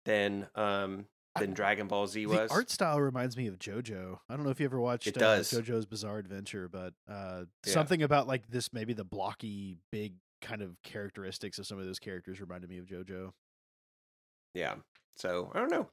than 0.07 0.49
um 0.55 1.07
than 1.39 1.53
Dragon 1.53 1.89
Ball 1.89 2.07
Z 2.07 2.27
was. 2.27 2.49
The 2.49 2.55
art 2.55 2.71
style 2.71 3.01
reminds 3.01 3.37
me 3.37 3.47
of 3.47 3.59
JoJo. 3.59 4.19
I 4.29 4.37
don't 4.37 4.45
know 4.45 4.51
if 4.51 4.61
you 4.61 4.67
ever 4.67 4.81
watched 4.81 5.07
It 5.07 5.17
uh, 5.17 5.21
does. 5.21 5.51
JoJo's 5.51 5.87
Bizarre 5.87 6.19
Adventure, 6.19 6.69
but 6.69 6.95
uh, 7.09 7.45
Yeah. 7.67 7.73
something 7.73 8.03
about 8.03 8.27
like 8.27 8.49
this, 8.49 8.73
maybe 8.73 8.93
the 8.93 9.05
blocky, 9.05 9.77
big 9.91 10.15
kind 10.41 10.63
of 10.63 10.81
characteristics 10.83 11.59
of 11.59 11.67
some 11.67 11.79
of 11.79 11.87
those 11.87 11.99
characters 11.99 12.41
reminded 12.41 12.69
me 12.71 12.79
of 12.79 12.87
JoJo. 12.87 13.33
Yeah. 14.55 14.77
So 15.17 15.51
I 15.55 15.59
don't 15.59 15.71
know. 15.71 15.89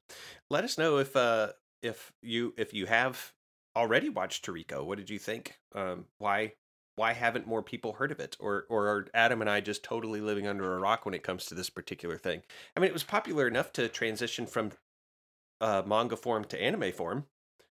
Let 0.49 0.63
us 0.63 0.77
know 0.77 0.97
if 0.97 1.15
uh 1.15 1.49
if 1.81 2.11
you 2.21 2.53
if 2.57 2.73
you 2.73 2.85
have 2.85 3.33
already 3.75 4.09
watched 4.09 4.45
Toriko. 4.45 4.83
What 4.85 4.97
did 4.97 5.09
you 5.09 5.19
think? 5.19 5.57
Um 5.73 6.05
why 6.17 6.53
why 6.95 7.13
haven't 7.13 7.47
more 7.47 7.63
people 7.63 7.93
heard 7.93 8.11
of 8.11 8.19
it? 8.19 8.35
Or 8.39 8.65
or 8.69 8.87
are 8.87 9.07
Adam 9.13 9.41
and 9.41 9.49
I 9.49 9.61
just 9.61 9.83
totally 9.83 10.21
living 10.21 10.47
under 10.47 10.75
a 10.75 10.79
rock 10.79 11.05
when 11.05 11.13
it 11.13 11.23
comes 11.23 11.45
to 11.45 11.55
this 11.55 11.69
particular 11.69 12.17
thing? 12.17 12.41
I 12.75 12.79
mean 12.79 12.89
it 12.89 12.93
was 12.93 13.03
popular 13.03 13.47
enough 13.47 13.71
to 13.73 13.87
transition 13.87 14.45
from 14.45 14.71
uh 15.61 15.83
manga 15.85 16.17
form 16.17 16.43
to 16.45 16.61
anime 16.61 16.91
form. 16.91 17.25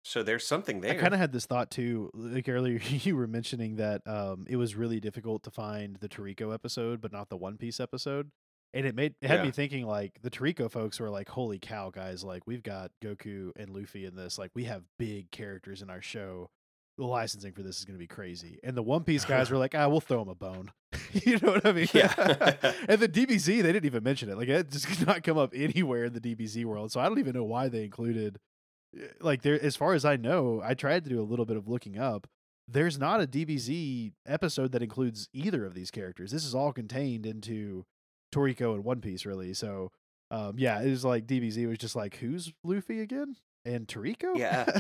So 0.03 0.23
there's 0.23 0.47
something 0.47 0.81
there. 0.81 0.93
I 0.93 0.95
kind 0.95 1.13
of 1.13 1.19
had 1.19 1.31
this 1.31 1.45
thought 1.45 1.69
too. 1.69 2.09
Like 2.13 2.49
earlier, 2.49 2.79
you 2.89 3.15
were 3.15 3.27
mentioning 3.27 3.75
that 3.75 4.01
um, 4.07 4.45
it 4.49 4.55
was 4.55 4.75
really 4.75 4.99
difficult 4.99 5.43
to 5.43 5.51
find 5.51 5.97
the 5.97 6.09
Toriko 6.09 6.53
episode, 6.53 7.01
but 7.01 7.11
not 7.11 7.29
the 7.29 7.37
One 7.37 7.57
Piece 7.57 7.79
episode. 7.79 8.31
And 8.73 8.85
it 8.85 8.95
made 8.95 9.15
it 9.21 9.27
had 9.27 9.43
me 9.43 9.51
thinking 9.51 9.85
like 9.85 10.21
the 10.21 10.29
Toriko 10.29 10.71
folks 10.71 10.99
were 10.99 11.09
like, 11.09 11.27
"Holy 11.27 11.59
cow, 11.59 11.89
guys! 11.89 12.23
Like 12.23 12.47
we've 12.47 12.63
got 12.63 12.91
Goku 13.03 13.51
and 13.57 13.69
Luffy 13.69 14.05
in 14.05 14.15
this. 14.15 14.37
Like 14.37 14.51
we 14.55 14.63
have 14.63 14.83
big 14.97 15.29
characters 15.29 15.81
in 15.81 15.89
our 15.89 16.01
show. 16.01 16.49
The 17.01 17.07
licensing 17.07 17.53
for 17.53 17.63
this 17.63 17.79
is 17.79 17.85
going 17.85 17.95
to 17.97 17.99
be 17.99 18.07
crazy." 18.07 18.59
And 18.63 18.77
the 18.77 18.83
One 18.83 19.03
Piece 19.03 19.25
guys 19.25 19.49
were 19.49 19.57
like, 19.65 19.73
"Ah, 19.75 19.87
we'll 19.87 20.01
throw 20.01 20.19
them 20.19 20.29
a 20.29 20.35
bone." 20.35 20.71
you 21.13 21.39
know 21.39 21.53
what 21.53 21.65
I 21.65 21.71
mean? 21.71 21.87
Yeah. 21.93 22.13
and 22.87 22.99
the 22.99 23.09
DBZ, 23.09 23.45
they 23.63 23.71
didn't 23.71 23.85
even 23.85 24.03
mention 24.03 24.29
it. 24.29 24.37
Like 24.37 24.49
it 24.49 24.69
just 24.69 24.87
did 24.87 25.07
not 25.07 25.23
come 25.23 25.37
up 25.37 25.53
anywhere 25.55 26.05
in 26.05 26.13
the 26.13 26.21
DBZ 26.21 26.65
world. 26.65 26.91
So 26.91 26.99
I 26.99 27.07
don't 27.07 27.19
even 27.19 27.33
know 27.33 27.43
why 27.43 27.69
they 27.69 27.83
included 27.83 28.39
eh, 28.95 29.07
like 29.19 29.41
there 29.41 29.61
as 29.61 29.75
far 29.75 29.93
as 29.93 30.05
I 30.05 30.15
know, 30.15 30.61
I 30.63 30.73
tried 30.73 31.03
to 31.05 31.09
do 31.09 31.19
a 31.19 31.23
little 31.23 31.45
bit 31.45 31.57
of 31.57 31.67
looking 31.67 31.97
up. 31.97 32.27
There's 32.67 32.99
not 32.99 33.21
a 33.21 33.27
DBZ 33.27 34.13
episode 34.27 34.71
that 34.71 34.83
includes 34.83 35.27
either 35.33 35.65
of 35.65 35.73
these 35.73 35.91
characters. 35.91 36.31
This 36.31 36.45
is 36.45 36.55
all 36.55 36.71
contained 36.71 37.25
into 37.25 37.85
Toriko 38.33 38.75
and 38.75 38.83
One 38.83 39.01
Piece, 39.01 39.25
really. 39.25 39.53
So, 39.53 39.91
um, 40.29 40.55
yeah, 40.57 40.81
it 40.81 40.89
was 40.89 41.03
like 41.03 41.27
DBZ 41.27 41.67
was 41.67 41.79
just 41.79 41.95
like, 41.95 42.17
who's 42.17 42.53
Luffy 42.63 43.01
again? 43.01 43.35
And 43.65 43.87
Toriko? 43.87 44.37
Yeah. 44.37 44.79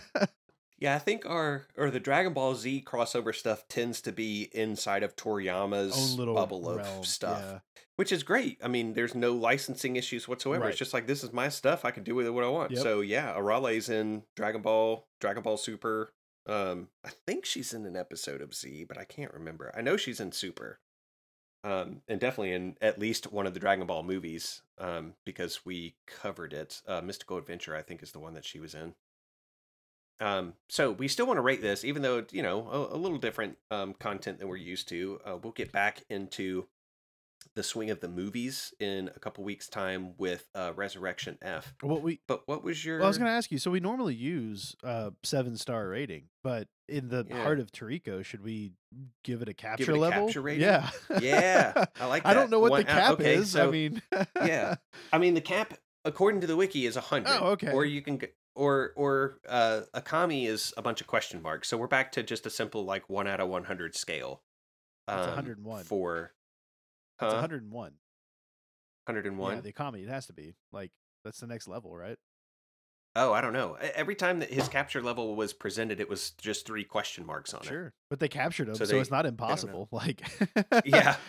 Yeah, 0.81 0.95
I 0.95 0.99
think 0.99 1.27
our 1.27 1.67
or 1.77 1.91
the 1.91 1.99
Dragon 1.99 2.33
Ball 2.33 2.55
Z 2.55 2.83
crossover 2.87 3.35
stuff 3.35 3.67
tends 3.69 4.01
to 4.01 4.11
be 4.11 4.49
inside 4.51 5.03
of 5.03 5.15
Toriyama's 5.15 6.15
bubble 6.15 6.67
of 6.67 6.77
realm, 6.77 7.03
stuff, 7.03 7.39
yeah. 7.39 7.59
which 7.97 8.11
is 8.11 8.23
great. 8.23 8.57
I 8.63 8.67
mean, 8.67 8.93
there's 8.93 9.13
no 9.13 9.33
licensing 9.33 9.95
issues 9.95 10.27
whatsoever. 10.27 10.63
Right. 10.63 10.69
It's 10.71 10.79
just 10.79 10.93
like 10.93 11.05
this 11.05 11.23
is 11.23 11.31
my 11.31 11.49
stuff. 11.49 11.85
I 11.85 11.91
can 11.91 12.03
do 12.03 12.15
with 12.15 12.25
it 12.25 12.31
what 12.31 12.43
I 12.43 12.49
want. 12.49 12.71
Yep. 12.71 12.81
So 12.81 13.01
yeah, 13.01 13.37
Arale's 13.37 13.89
in 13.89 14.23
Dragon 14.35 14.63
Ball, 14.63 15.05
Dragon 15.21 15.43
Ball 15.43 15.57
Super. 15.57 16.13
Um, 16.47 16.87
I 17.05 17.11
think 17.27 17.45
she's 17.45 17.75
in 17.75 17.85
an 17.85 17.95
episode 17.95 18.41
of 18.41 18.55
Z, 18.55 18.85
but 18.85 18.97
I 18.97 19.03
can't 19.03 19.33
remember. 19.35 19.71
I 19.77 19.81
know 19.81 19.97
she's 19.97 20.19
in 20.19 20.31
Super. 20.31 20.79
Um, 21.63 22.01
and 22.07 22.19
definitely 22.19 22.53
in 22.53 22.75
at 22.81 22.97
least 22.97 23.31
one 23.31 23.45
of 23.45 23.53
the 23.53 23.59
Dragon 23.59 23.85
Ball 23.85 24.01
movies, 24.01 24.63
um, 24.79 25.13
because 25.27 25.63
we 25.63 25.93
covered 26.07 26.53
it. 26.53 26.81
Uh, 26.87 27.01
Mystical 27.01 27.37
Adventure, 27.37 27.75
I 27.75 27.83
think, 27.83 28.01
is 28.01 28.13
the 28.13 28.19
one 28.19 28.33
that 28.33 28.45
she 28.45 28.59
was 28.59 28.73
in. 28.73 28.95
Um, 30.21 30.53
so 30.69 30.91
we 30.91 31.07
still 31.07 31.25
want 31.25 31.37
to 31.37 31.41
rate 31.41 31.61
this, 31.61 31.83
even 31.83 32.01
though 32.03 32.23
you 32.31 32.43
know 32.43 32.67
a, 32.69 32.95
a 32.95 32.97
little 32.97 33.17
different 33.17 33.57
um, 33.71 33.93
content 33.93 34.39
than 34.39 34.47
we're 34.47 34.55
used 34.57 34.87
to. 34.89 35.19
Uh, 35.25 35.37
we'll 35.41 35.51
get 35.53 35.71
back 35.71 36.03
into 36.09 36.67
the 37.55 37.63
swing 37.63 37.89
of 37.89 37.99
the 38.01 38.07
movies 38.07 38.71
in 38.79 39.09
a 39.15 39.19
couple 39.19 39.43
weeks' 39.43 39.67
time 39.67 40.13
with 40.17 40.47
uh, 40.53 40.71
Resurrection 40.75 41.37
F. 41.41 41.73
What 41.81 42.03
we 42.03 42.21
But 42.27 42.43
what 42.47 42.63
was 42.63 42.85
your? 42.85 42.99
well, 42.99 43.05
I 43.05 43.09
was 43.09 43.17
going 43.17 43.29
to 43.29 43.35
ask 43.35 43.51
you. 43.51 43.57
So 43.57 43.71
we 43.71 43.79
normally 43.79 44.13
use 44.15 44.75
uh 44.83 45.09
seven 45.23 45.57
star 45.57 45.87
rating, 45.87 46.25
but 46.43 46.67
in 46.87 47.09
the 47.09 47.25
Yeah. 47.27 47.41
heart 47.41 47.59
of 47.59 47.71
Toriko, 47.71 48.23
should 48.23 48.43
we 48.43 48.73
give 49.23 49.41
it 49.41 49.49
a 49.49 49.53
capture 49.55 49.91
it 49.91 49.97
a 49.97 49.99
level? 49.99 50.25
capture 50.27 50.41
rating? 50.41 50.61
Yeah, 50.61 50.89
Yeah, 51.19 51.85
I 51.99 52.05
like 52.13 52.25
I 52.27 52.33
don't 52.35 52.51
know 52.51 52.59
what 52.59 52.71
One- 52.71 52.83
the 52.83 52.91
uh, 52.91 52.93
cap 52.93 53.11
okay, 53.13 53.35
is. 53.35 53.55
I 53.55 53.65
mean, 53.71 54.01
yeah. 54.35 54.75
I 55.11 55.17
mean, 55.17 55.33
the 55.33 55.41
cap, 55.41 55.73
according 56.05 56.41
to 56.41 56.47
the 56.47 56.55
wiki, 56.55 56.85
is 56.85 56.95
a 56.95 57.01
hundred. 57.01 57.31
Oh, 57.41 57.47
okay. 57.53 57.71
Or 57.71 57.85
you 57.85 58.01
can, 58.03 58.21
or 58.61 58.93
or 58.95 59.39
uh, 59.49 59.81
Akami 59.95 60.45
is 60.47 60.73
a 60.77 60.81
bunch 60.81 61.01
of 61.01 61.07
question 61.07 61.41
marks. 61.41 61.67
So 61.67 61.77
we're 61.77 61.87
back 61.87 62.11
to 62.13 62.23
just 62.23 62.45
a 62.45 62.49
simple 62.49 62.85
like 62.85 63.09
one 63.09 63.27
out 63.27 63.39
of 63.39 63.49
one 63.49 63.63
hundred 63.63 63.95
scale. 63.95 64.41
That's 65.07 65.23
um, 65.27 65.35
101. 65.35 65.83
for. 65.85 66.33
That's 67.19 67.33
Huh? 67.33 67.37
101. 67.39 67.93
Hundred 69.07 69.25
and 69.25 69.37
one. 69.39 69.55
Yeah, 69.55 69.61
the 69.61 69.69
economy. 69.69 70.03
It 70.03 70.09
has 70.09 70.27
to 70.27 70.33
be 70.33 70.53
like 70.71 70.91
that's 71.25 71.39
the 71.39 71.47
next 71.47 71.67
level, 71.67 71.95
right? 71.95 72.17
Oh, 73.15 73.33
I 73.33 73.41
don't 73.41 73.51
know. 73.53 73.77
Every 73.95 74.15
time 74.15 74.39
that 74.39 74.53
his 74.53 74.69
capture 74.69 75.01
level 75.01 75.35
was 75.35 75.51
presented, 75.53 75.99
it 75.99 76.07
was 76.07 76.31
just 76.39 76.65
three 76.65 76.83
question 76.85 77.25
marks 77.25 77.53
on 77.53 77.61
it. 77.61 77.67
Sure, 77.67 77.93
but 78.09 78.19
they 78.19 78.29
captured 78.29 78.69
him, 78.69 78.75
So 78.75 78.85
so, 78.85 78.93
they- 78.93 79.01
it's 79.01 79.11
not 79.11 79.25
impossible. 79.25 79.89
Like. 79.91 80.21
Yeah. 80.85 81.15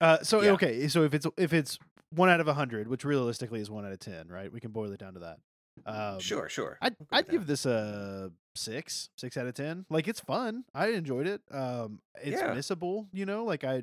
Uh, 0.00 0.18
so 0.24 0.42
Yeah. 0.42 0.50
okay, 0.50 0.88
so 0.88 1.04
if 1.04 1.14
it's 1.14 1.26
if 1.38 1.52
it's 1.52 1.78
one 2.10 2.28
out 2.28 2.40
of 2.40 2.48
a 2.48 2.54
hundred, 2.54 2.88
which 2.88 3.04
realistically 3.04 3.60
is 3.60 3.70
one 3.70 3.86
out 3.86 3.92
of 3.92 4.00
ten, 4.00 4.26
right? 4.26 4.52
We 4.52 4.58
can 4.58 4.72
boil 4.72 4.90
it 4.90 4.98
down 4.98 5.14
to 5.14 5.20
that. 5.20 5.38
Um, 5.86 6.20
sure, 6.20 6.48
sure. 6.48 6.78
I'd 6.80 6.96
I'd 7.10 7.28
give 7.28 7.46
this 7.46 7.66
a 7.66 8.30
six, 8.54 9.08
six 9.16 9.36
out 9.36 9.46
of 9.46 9.54
ten. 9.54 9.86
Like 9.90 10.08
it's 10.08 10.20
fun. 10.20 10.64
I 10.74 10.88
enjoyed 10.88 11.26
it. 11.26 11.40
Um, 11.50 12.00
it's 12.22 12.40
Yeah. 12.40 12.54
missable. 12.54 13.06
You 13.12 13.26
know, 13.26 13.44
like 13.44 13.64
I, 13.64 13.82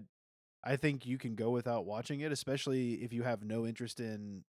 I 0.63 0.75
think 0.75 1.05
you 1.05 1.17
can 1.17 1.35
go 1.35 1.49
without 1.51 1.85
watching 1.85 2.21
it, 2.21 2.31
especially 2.31 2.95
if 2.95 3.11
you 3.13 3.23
have 3.23 3.43
no 3.43 3.65
interest 3.65 3.99
in 3.99 4.43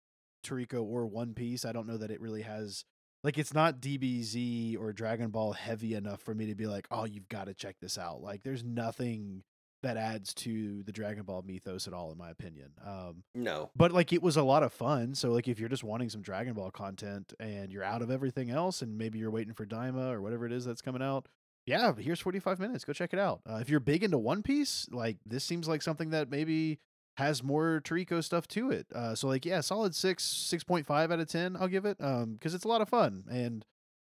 Toriko 0.45 0.83
or 0.83 1.07
One 1.07 1.35
Piece. 1.35 1.65
I 1.65 1.73
don't 1.73 1.87
know 1.87 1.97
that 1.97 2.11
it 2.11 2.21
really 2.21 2.43
has 2.43 2.85
like 3.25 3.37
it's 3.39 3.53
not 3.55 3.81
DBZ 3.81 4.79
or 4.79 4.93
Dragon 4.93 5.31
Ball 5.31 5.53
heavy 5.53 5.95
enough 5.95 6.21
for 6.23 6.35
me 6.35 6.47
to 6.47 6.55
be 6.55 6.67
like, 6.67 6.87
oh, 6.91 7.05
you've 7.05 7.29
got 7.29 7.47
to 7.47 7.55
check 7.55 7.77
this 7.81 7.99
out. 7.99 8.23
Like, 8.23 8.43
there's 8.43 8.65
nothing 8.65 9.43
that 9.83 9.97
adds 9.97 10.35
to 10.35 10.83
the 10.83 10.93
Dragon 10.93 11.23
Ball 11.25 11.43
mythos 11.47 11.87
at 11.87 11.93
all, 11.95 12.13
in 12.13 12.19
my 12.19 12.31
opinion. 12.31 12.73
Um, 12.85 13.23
No. 13.35 13.71
but 13.75 13.93
like 13.93 14.13
it 14.13 14.23
was 14.23 14.37
a 14.37 14.43
lot 14.43 14.63
of 14.63 14.73
fun. 14.73 15.15
So 15.15 15.31
like 15.31 15.49
if 15.49 15.59
you're 15.59 15.69
just 15.71 15.85
wanting 15.85 16.11
some 16.11 16.21
Dragon 16.23 16.53
Ball 16.55 16.71
content 16.71 17.33
and 17.41 17.73
you're 17.73 17.83
out 17.85 18.03
of 18.03 18.11
everything 18.11 18.51
else, 18.51 18.83
and 18.83 18.99
maybe 18.99 19.19
you're 19.19 19.31
waiting 19.31 19.55
for 19.55 19.65
Daima 19.65 20.13
or 20.13 20.21
whatever 20.21 20.45
it 20.47 20.53
is 20.53 20.65
that's 20.65 20.83
coming 20.83 21.03
out, 21.03 21.27
yeah, 21.67 21.93
here's 21.97 22.21
45 22.21 22.59
minutes. 22.59 22.85
Go 22.85 22.93
check 22.93 23.13
it 23.13 23.19
out. 23.19 23.41
Uh, 23.49 23.57
if 23.61 23.69
you're 23.71 23.81
big 23.81 24.03
into 24.03 24.19
One 24.19 24.43
Piece, 24.43 24.87
like 24.91 25.19
this 25.25 25.45
seems 25.45 25.69
like 25.69 25.83
something 25.83 26.11
that 26.11 26.31
maybe 26.31 26.79
has 27.17 27.43
more 27.43 27.81
Toriko 27.85 28.23
stuff 28.25 28.49
to 28.49 28.71
it. 28.71 28.87
Uh, 28.95 29.15
so 29.15 29.29
like 29.29 29.45
yeah, 29.45 29.61
solid 29.61 29.95
six, 29.95 30.25
six 30.25 30.65
point 30.65 30.87
five 30.87 31.11
out 31.11 31.21
of 31.21 31.29
ten. 31.29 31.57
I'll 31.57 31.69
give 31.69 31.85
it 31.85 31.97
um 32.01 32.35
because 32.35 32.55
it's 32.55 32.65
a 32.65 32.69
lot 32.69 32.81
of 32.81 32.89
fun 32.89 33.25
and 33.31 33.65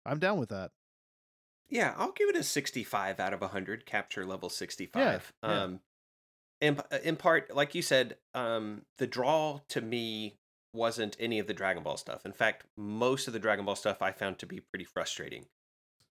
I'm 0.06 0.18
down 0.18 0.38
with 0.38 0.48
that. 0.50 0.70
Yeah, 1.68 1.94
I'll 1.96 2.12
give 2.12 2.28
it 2.28 2.36
a 2.36 2.42
65 2.42 3.20
out 3.20 3.32
of 3.34 3.40
100, 3.40 3.84
capture 3.86 4.24
level 4.24 4.48
65. 4.48 5.32
yeah. 5.42 5.62
Um 5.62 5.80
in 6.60 6.80
in 7.04 7.16
part 7.16 7.54
like 7.54 7.74
you 7.74 7.82
said, 7.82 8.16
um 8.34 8.82
the 8.98 9.06
draw 9.06 9.60
to 9.68 9.80
me 9.80 10.34
wasn't 10.74 11.16
any 11.18 11.38
of 11.38 11.46
the 11.46 11.54
Dragon 11.54 11.82
Ball 11.82 11.96
stuff. 11.96 12.24
In 12.26 12.32
fact, 12.32 12.64
most 12.76 13.26
of 13.26 13.32
the 13.32 13.38
Dragon 13.38 13.64
Ball 13.64 13.76
stuff 13.76 14.02
I 14.02 14.12
found 14.12 14.38
to 14.38 14.46
be 14.46 14.60
pretty 14.60 14.84
frustrating. 14.84 15.46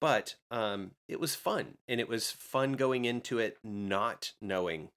But 0.01 0.35
um 0.51 0.91
it 1.07 1.19
was 1.19 1.35
fun 1.35 1.77
and 1.87 1.99
it 1.99 2.09
was 2.09 2.31
fun 2.31 2.73
going 2.73 3.05
into 3.05 3.39
it 3.39 3.57
not 3.63 4.33
knowing 4.41 4.89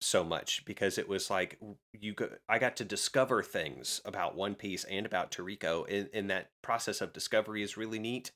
so 0.00 0.22
much 0.22 0.64
because 0.64 0.96
it 0.96 1.08
was 1.08 1.28
like 1.28 1.58
you 1.92 2.12
go, 2.14 2.30
I 2.48 2.58
got 2.58 2.76
to 2.76 2.84
discover 2.84 3.42
things 3.42 4.00
about 4.04 4.36
One 4.36 4.54
Piece 4.54 4.84
and 4.84 5.04
about 5.04 5.32
Toriko 5.32 5.84
and, 5.92 6.08
and 6.14 6.30
that 6.30 6.50
process 6.62 7.00
of 7.00 7.12
discovery 7.12 7.62
is 7.62 7.76
really 7.76 7.98
neat 7.98 8.30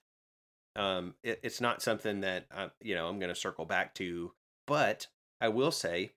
um 0.76 1.14
it, 1.22 1.40
it's 1.42 1.60
not 1.60 1.82
something 1.82 2.20
that 2.20 2.46
uh, 2.54 2.68
you 2.80 2.94
know 2.94 3.08
i'm 3.08 3.18
going 3.18 3.28
to 3.28 3.34
circle 3.34 3.64
back 3.64 3.94
to 3.94 4.32
but 4.66 5.06
i 5.40 5.48
will 5.48 5.70
say 5.70 6.12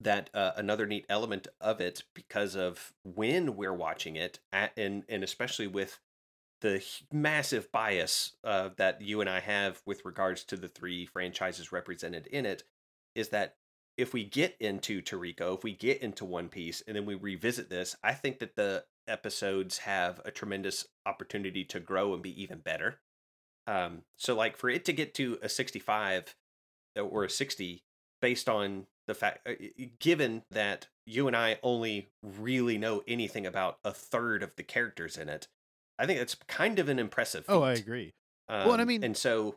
that 0.00 0.30
uh, 0.34 0.50
another 0.56 0.84
neat 0.84 1.06
element 1.08 1.46
of 1.60 1.80
it 1.80 2.02
because 2.12 2.56
of 2.56 2.92
when 3.04 3.54
we're 3.54 3.72
watching 3.74 4.16
it 4.16 4.40
at, 4.52 4.72
and 4.76 5.04
and 5.08 5.22
especially 5.22 5.66
with 5.66 6.00
the 6.60 6.84
massive 7.12 7.70
bias 7.72 8.36
uh, 8.44 8.70
that 8.76 9.00
you 9.00 9.20
and 9.20 9.30
i 9.30 9.40
have 9.40 9.80
with 9.86 10.04
regards 10.04 10.44
to 10.44 10.56
the 10.56 10.68
three 10.68 11.06
franchises 11.06 11.72
represented 11.72 12.26
in 12.28 12.46
it 12.46 12.64
is 13.14 13.28
that 13.28 13.56
if 13.96 14.14
we 14.14 14.24
get 14.24 14.56
into 14.58 15.02
Toriko, 15.02 15.56
if 15.56 15.64
we 15.64 15.72
get 15.72 16.02
into 16.02 16.24
One 16.24 16.48
Piece, 16.48 16.82
and 16.86 16.96
then 16.96 17.04
we 17.04 17.14
revisit 17.14 17.68
this, 17.68 17.94
I 18.02 18.14
think 18.14 18.38
that 18.38 18.56
the 18.56 18.84
episodes 19.06 19.78
have 19.78 20.20
a 20.24 20.30
tremendous 20.30 20.86
opportunity 21.04 21.64
to 21.64 21.80
grow 21.80 22.14
and 22.14 22.22
be 22.22 22.42
even 22.42 22.58
better. 22.58 23.00
Um, 23.66 24.02
so 24.16 24.34
like 24.34 24.56
for 24.56 24.68
it 24.68 24.84
to 24.86 24.92
get 24.92 25.14
to 25.14 25.38
a 25.42 25.48
65 25.48 26.34
or 26.96 27.24
a 27.24 27.30
60 27.30 27.82
based 28.20 28.48
on 28.48 28.86
the 29.06 29.14
fact 29.14 29.46
uh, 29.48 29.52
given 29.98 30.42
that 30.50 30.88
you 31.06 31.26
and 31.26 31.36
I 31.36 31.58
only 31.62 32.08
really 32.22 32.78
know 32.78 33.02
anything 33.08 33.46
about 33.46 33.78
a 33.84 33.92
third 33.92 34.42
of 34.42 34.54
the 34.56 34.62
characters 34.62 35.16
in 35.16 35.28
it, 35.28 35.48
I 35.98 36.06
think 36.06 36.18
that's 36.18 36.36
kind 36.48 36.78
of 36.78 36.88
an 36.88 36.98
impressive 36.98 37.46
feat. 37.46 37.52
Oh, 37.52 37.62
I 37.62 37.72
agree. 37.72 38.12
Um, 38.48 38.64
Well, 38.64 38.72
and 38.74 38.82
I 38.82 38.84
mean- 38.84 39.04
and 39.04 39.16
so 39.16 39.56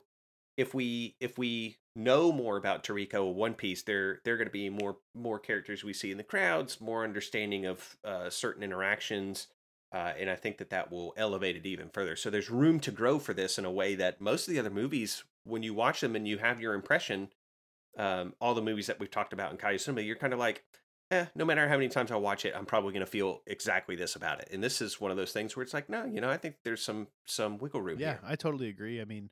if 0.57 0.73
we 0.73 1.15
if 1.19 1.37
we 1.37 1.77
know 1.97 2.31
more 2.31 2.57
about 2.57 2.83
Toriko 2.83 3.31
One 3.33 3.53
Piece, 3.55 3.83
there 3.83 4.21
there 4.23 4.33
are 4.35 4.37
going 4.37 4.47
to 4.47 4.51
be 4.51 4.69
more 4.69 4.97
more 5.13 5.37
characters 5.39 5.83
we 5.83 5.93
see 5.93 6.11
in 6.11 6.17
the 6.17 6.23
crowds, 6.23 6.79
more 6.79 7.03
understanding 7.03 7.65
of 7.65 7.97
uh, 8.03 8.29
certain 8.29 8.63
interactions, 8.63 9.47
uh, 9.93 10.13
and 10.17 10.29
I 10.29 10.35
think 10.35 10.57
that 10.57 10.69
that 10.71 10.91
will 10.91 11.13
elevate 11.17 11.55
it 11.55 11.65
even 11.65 11.89
further. 11.89 12.15
So 12.15 12.29
there's 12.29 12.49
room 12.49 12.79
to 12.81 12.91
grow 12.91 13.19
for 13.19 13.33
this 13.33 13.57
in 13.57 13.65
a 13.65 13.71
way 13.71 13.95
that 13.95 14.19
most 14.21 14.47
of 14.47 14.53
the 14.53 14.59
other 14.59 14.69
movies, 14.69 15.23
when 15.43 15.63
you 15.63 15.73
watch 15.73 16.01
them 16.01 16.15
and 16.15 16.27
you 16.27 16.37
have 16.39 16.59
your 16.59 16.73
impression, 16.73 17.29
um, 17.97 18.33
all 18.41 18.53
the 18.53 18.61
movies 18.61 18.87
that 18.87 18.99
we've 18.99 19.11
talked 19.11 19.33
about 19.33 19.51
in 19.51 19.57
Kaio 19.57 19.79
Cinema, 19.79 20.01
you're 20.01 20.15
kind 20.15 20.33
of 20.33 20.39
like. 20.39 20.63
Eh, 21.11 21.25
no 21.35 21.45
matter 21.45 21.69
how 21.69 21.75
many 21.75 21.87
times 21.87 22.09
I 22.09 22.15
watch 22.15 22.45
it, 22.45 22.55
I'm 22.57 22.65
probably 22.65 22.91
going 22.91 23.05
to 23.05 23.11
feel 23.11 23.43
exactly 23.45 23.95
this 23.95 24.15
about 24.15 24.39
it. 24.39 24.49
And 24.51 24.63
this 24.63 24.81
is 24.81 24.99
one 24.99 25.11
of 25.11 25.17
those 25.17 25.31
things 25.31 25.55
where 25.55 25.61
it's 25.61 25.71
like, 25.73 25.87
no, 25.87 26.03
you 26.03 26.19
know, 26.19 26.31
I 26.31 26.37
think 26.37 26.55
there's 26.63 26.81
some 26.83 27.09
some 27.25 27.59
wiggle 27.59 27.79
room 27.79 27.99
Yeah, 27.99 28.13
here. 28.13 28.21
I 28.25 28.35
totally 28.35 28.69
agree. 28.69 28.99
I 28.99 29.05
mean, 29.05 29.29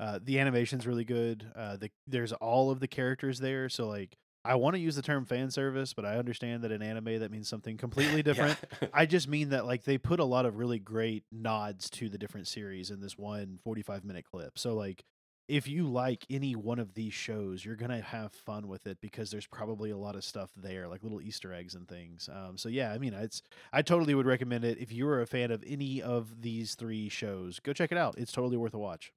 uh, 0.00 0.18
the 0.20 0.40
animation's 0.40 0.84
really 0.84 1.04
good. 1.04 1.46
Uh, 1.54 1.76
the 1.76 1.90
there's 2.08 2.32
all 2.32 2.72
of 2.72 2.80
the 2.80 2.88
characters 2.88 3.38
there, 3.38 3.68
so 3.68 3.86
like 3.86 4.16
I 4.44 4.56
want 4.56 4.74
to 4.74 4.80
use 4.80 4.96
the 4.96 5.02
term 5.02 5.24
fan 5.24 5.50
service, 5.50 5.94
but 5.94 6.04
I 6.04 6.16
understand 6.16 6.62
that 6.64 6.72
in 6.72 6.82
anime 6.82 7.20
that 7.20 7.30
means 7.30 7.48
something 7.48 7.76
completely 7.76 8.22
different. 8.24 8.58
Yeah. 8.80 8.88
I 8.94 9.06
just 9.06 9.28
mean 9.28 9.50
that 9.50 9.66
like 9.66 9.84
they 9.84 9.98
put 9.98 10.20
a 10.20 10.24
lot 10.24 10.46
of 10.46 10.56
really 10.56 10.78
great 10.78 11.24
nods 11.30 11.88
to 11.90 12.08
the 12.08 12.18
different 12.18 12.48
series 12.48 12.90
in 12.90 13.00
this 13.00 13.16
one 13.16 13.58
45 13.62 14.04
minute 14.04 14.24
clip. 14.24 14.58
So 14.58 14.74
like 14.74 15.04
if 15.48 15.68
you 15.68 15.86
like 15.86 16.24
any 16.30 16.54
one 16.56 16.78
of 16.78 16.94
these 16.94 17.12
shows, 17.12 17.64
you're 17.64 17.76
gonna 17.76 18.00
have 18.00 18.32
fun 18.32 18.68
with 18.68 18.86
it 18.86 18.98
because 19.00 19.30
there's 19.30 19.46
probably 19.46 19.90
a 19.90 19.96
lot 19.96 20.16
of 20.16 20.24
stuff 20.24 20.50
there, 20.56 20.88
like 20.88 21.02
little 21.02 21.20
Easter 21.20 21.52
eggs 21.52 21.74
and 21.74 21.88
things. 21.88 22.28
Um, 22.32 22.56
so 22.56 22.68
yeah, 22.68 22.92
I 22.92 22.98
mean, 22.98 23.12
it's 23.12 23.42
I 23.72 23.82
totally 23.82 24.14
would 24.14 24.26
recommend 24.26 24.64
it 24.64 24.78
if 24.78 24.92
you 24.92 25.06
are 25.08 25.20
a 25.20 25.26
fan 25.26 25.50
of 25.50 25.62
any 25.66 26.00
of 26.00 26.42
these 26.42 26.74
three 26.74 27.08
shows. 27.08 27.60
Go 27.60 27.72
check 27.72 27.92
it 27.92 27.98
out. 27.98 28.16
It's 28.18 28.32
totally 28.32 28.56
worth 28.56 28.74
a 28.74 28.78
watch. 28.78 29.12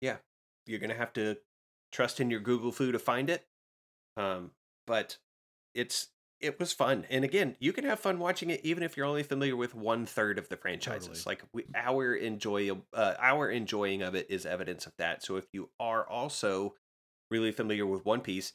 Yeah, 0.00 0.16
you're 0.66 0.80
gonna 0.80 0.94
have 0.94 1.12
to 1.14 1.38
trust 1.92 2.20
in 2.20 2.30
your 2.30 2.40
Google 2.40 2.72
Foo 2.72 2.92
to 2.92 2.98
find 2.98 3.30
it. 3.30 3.46
Um, 4.16 4.50
but 4.86 5.18
it's 5.74 6.08
it 6.40 6.58
was 6.58 6.72
fun, 6.72 7.06
and 7.08 7.24
again, 7.24 7.56
you 7.60 7.72
can 7.72 7.84
have 7.84 8.00
fun 8.00 8.18
watching 8.18 8.50
it 8.50 8.60
even 8.64 8.82
if 8.82 8.96
you're 8.96 9.06
only 9.06 9.22
familiar 9.22 9.56
with 9.56 9.76
one 9.76 10.06
third 10.06 10.38
of 10.38 10.48
the 10.48 10.56
franchises. 10.56 11.06
Totally. 11.06 11.22
Like 11.26 11.42
we, 11.52 11.64
our 11.74 12.14
enjoy 12.14 12.70
uh, 12.92 13.14
our 13.18 13.48
enjoying 13.48 14.02
of 14.02 14.14
it 14.14 14.26
is 14.28 14.44
evidence 14.44 14.86
of 14.86 14.92
that. 14.98 15.22
So 15.22 15.36
if 15.36 15.46
you 15.52 15.70
are 15.78 16.06
also 16.06 16.74
really 17.30 17.52
familiar 17.52 17.86
with 17.86 18.04
One 18.04 18.20
Piece, 18.20 18.52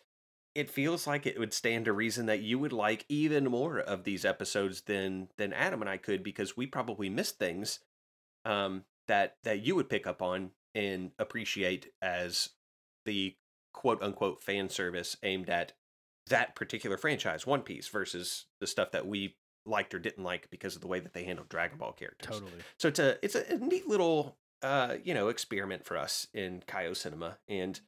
it 0.53 0.69
feels 0.69 1.07
like 1.07 1.25
it 1.25 1.39
would 1.39 1.53
stand 1.53 1.85
to 1.85 1.93
reason 1.93 2.25
that 2.25 2.41
you 2.41 2.59
would 2.59 2.73
like 2.73 3.05
even 3.07 3.45
more 3.45 3.79
of 3.79 4.03
these 4.03 4.25
episodes 4.25 4.81
than 4.81 5.29
than 5.37 5.53
Adam 5.53 5.81
and 5.81 5.89
I 5.89 5.97
could 5.97 6.23
because 6.23 6.57
we 6.57 6.65
probably 6.65 7.09
missed 7.09 7.39
things 7.39 7.79
um, 8.43 8.83
that 9.07 9.37
that 9.43 9.65
you 9.65 9.75
would 9.75 9.89
pick 9.89 10.07
up 10.07 10.21
on 10.21 10.51
and 10.75 11.11
appreciate 11.19 11.91
as 12.01 12.49
the 13.05 13.35
quote 13.77 14.01
unquote 14.01 14.41
fan 14.41 14.69
service 14.69 15.15
aimed 15.21 15.51
at 15.51 15.73
that 16.29 16.55
particular 16.55 16.97
franchise, 16.97 17.45
One 17.45 17.61
Piece, 17.61 17.87
versus 17.87 18.47
the 18.59 18.65
stuff 18.65 18.89
that 18.91 19.05
we 19.05 19.37
liked 19.67 19.93
or 19.93 19.99
didn't 19.99 20.23
like 20.23 20.49
because 20.49 20.75
of 20.75 20.81
the 20.81 20.87
way 20.87 20.99
that 20.99 21.13
they 21.13 21.23
handled 21.23 21.47
Dragon 21.47 21.77
Ball 21.77 21.91
characters. 21.93 22.39
Totally. 22.39 22.51
So 22.79 22.87
it's 22.87 22.99
a 22.99 23.17
it's 23.23 23.35
a, 23.35 23.57
neat 23.59 23.87
little 23.87 24.35
uh 24.63 24.95
you 25.03 25.13
know 25.13 25.27
experiment 25.27 25.85
for 25.85 25.95
us 25.95 26.25
in 26.33 26.63
Kaio 26.67 26.97
Cinema, 26.97 27.37
and 27.47 27.79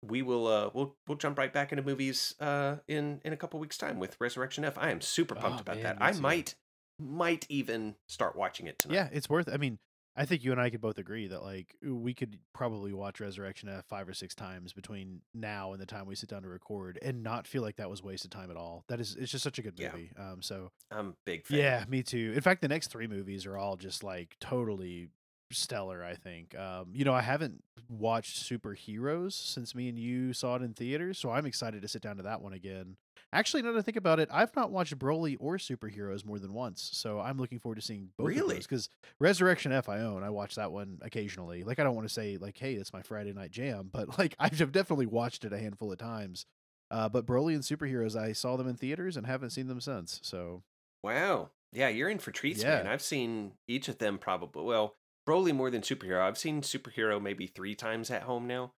we 0.00 0.22
will 0.22 0.46
uh 0.46 0.70
we'll 0.72 0.94
we'll 1.08 1.18
jump 1.18 1.38
right 1.38 1.52
back 1.52 1.72
into 1.72 1.82
movies 1.82 2.36
uh 2.38 2.76
in 2.86 3.20
in 3.24 3.32
a 3.32 3.36
couple 3.36 3.58
weeks 3.58 3.76
time 3.76 3.98
with 3.98 4.16
Resurrection 4.20 4.64
F. 4.64 4.78
I 4.78 4.90
am 4.92 5.00
super 5.00 5.34
pumped 5.34 5.58
Oh, 5.58 5.62
about 5.62 5.76
man, 5.76 5.82
that. 5.84 5.96
I 6.00 6.12
might 6.12 6.54
might 7.00 7.46
even 7.48 7.96
start 8.08 8.36
watching 8.36 8.68
it 8.68 8.78
tonight. 8.78 8.94
Yeah, 8.94 9.08
it's 9.12 9.28
worth. 9.28 9.48
I 9.52 9.56
mean, 9.56 9.80
I 10.16 10.24
think 10.24 10.42
you 10.44 10.50
and 10.52 10.60
I 10.60 10.70
could 10.70 10.80
both 10.80 10.96
agree 10.98 11.26
that 11.28 11.42
like 11.42 11.76
we 11.82 12.14
could 12.14 12.38
probably 12.54 12.92
watch 12.92 13.20
Resurrection 13.20 13.68
F 13.68 13.84
five 13.86 14.08
or 14.08 14.14
six 14.14 14.34
times 14.34 14.72
between 14.72 15.20
now 15.34 15.72
and 15.72 15.80
the 15.80 15.86
time 15.86 16.06
we 16.06 16.14
sit 16.14 16.30
down 16.30 16.42
to 16.42 16.48
record, 16.48 16.98
and 17.02 17.22
not 17.22 17.46
feel 17.46 17.62
like 17.62 17.76
that 17.76 17.90
was 17.90 18.02
wasted 18.02 18.30
time 18.30 18.50
at 18.50 18.56
all. 18.56 18.84
That 18.88 18.98
is, 19.00 19.14
it's 19.18 19.30
just 19.30 19.44
such 19.44 19.58
a 19.58 19.62
good 19.62 19.78
Yeah. 19.78 19.92
movie. 19.92 20.10
Um, 20.18 20.40
so 20.42 20.70
I'm 20.90 21.16
big 21.26 21.44
fan. 21.46 21.58
yeah, 21.58 21.84
me 21.88 22.02
too. 22.02 22.32
In 22.34 22.40
fact, 22.40 22.62
the 22.62 22.68
next 22.68 22.88
three 22.88 23.06
movies 23.06 23.44
are 23.46 23.56
all 23.58 23.76
just 23.76 24.02
like 24.02 24.36
totally 24.40 25.08
stellar. 25.52 26.02
I 26.02 26.14
think. 26.14 26.56
Um, 26.58 26.86
you 26.92 27.04
know, 27.04 27.12
I 27.14 27.20
haven't 27.20 27.62
watched 27.88 28.42
Superheroes 28.42 29.32
since 29.34 29.74
me 29.74 29.88
and 29.88 29.98
you 29.98 30.32
saw 30.32 30.56
it 30.56 30.62
in 30.62 30.72
theaters, 30.74 31.18
so 31.18 31.30
I'm 31.30 31.46
excited 31.46 31.82
to 31.82 31.88
sit 31.88 32.02
down 32.02 32.16
to 32.16 32.22
that 32.24 32.40
one 32.40 32.52
again. 32.52 32.96
Actually, 33.32 33.62
now 33.62 33.72
that 33.72 33.78
I 33.80 33.82
think 33.82 33.96
about 33.96 34.20
it, 34.20 34.28
I've 34.32 34.54
not 34.56 34.70
watched 34.70 34.96
Broly 34.98 35.36
or 35.40 35.56
Superheroes 35.58 36.24
more 36.24 36.38
than 36.38 36.52
once, 36.54 36.88
so 36.94 37.20
I'm 37.20 37.36
looking 37.38 37.58
forward 37.58 37.74
to 37.76 37.82
seeing 37.82 38.10
both 38.16 38.36
of 38.36 38.36
Really? 38.36 38.54
those. 38.54 38.66
Because 38.66 38.88
Resurrection 39.18 39.72
F, 39.72 39.88
I 39.88 39.98
own. 40.00 40.22
I 40.22 40.30
watch 40.30 40.54
that 40.54 40.72
one 40.72 40.98
occasionally. 41.02 41.64
Like, 41.64 41.78
I 41.78 41.84
don't 41.84 41.94
want 41.96 42.06
to 42.08 42.12
say 42.14 42.36
like, 42.38 42.56
"Hey, 42.56 42.74
it's 42.74 42.92
my 42.92 43.02
Friday 43.02 43.32
night 43.32 43.50
jam," 43.50 43.90
but 43.92 44.16
like, 44.18 44.34
I've 44.38 44.72
definitely 44.72 45.06
watched 45.06 45.44
it 45.44 45.52
a 45.52 45.58
handful 45.58 45.92
of 45.92 45.98
times. 45.98 46.46
Uh, 46.90 47.08
but 47.08 47.26
Broly 47.26 47.54
and 47.54 47.64
Superheroes, 47.64 48.14
I 48.16 48.32
saw 48.32 48.56
them 48.56 48.68
in 48.68 48.76
theaters 48.76 49.16
and 49.16 49.26
haven't 49.26 49.50
seen 49.50 49.66
them 49.66 49.80
since. 49.80 50.20
So 50.22 50.62
Wow. 51.02 51.50
Yeah, 51.72 51.88
you're 51.88 52.08
in 52.08 52.18
for 52.20 52.30
treats, 52.30 52.64
man. 52.64 52.86
Yeah. 52.86 52.92
I've 52.92 53.02
seen 53.02 53.52
each 53.68 53.88
of 53.88 53.98
them 53.98 54.18
probably. 54.18 54.62
Well, 54.64 54.94
Broly 55.28 55.52
more 55.54 55.70
than 55.70 55.82
superhero. 55.82 56.20
I've 56.20 56.38
seen 56.38 56.62
superhero 56.62 57.20
maybe 57.20 57.48
three 57.48 57.74
times 57.74 58.10
at 58.10 58.22
home 58.22 58.46
now. 58.46 58.72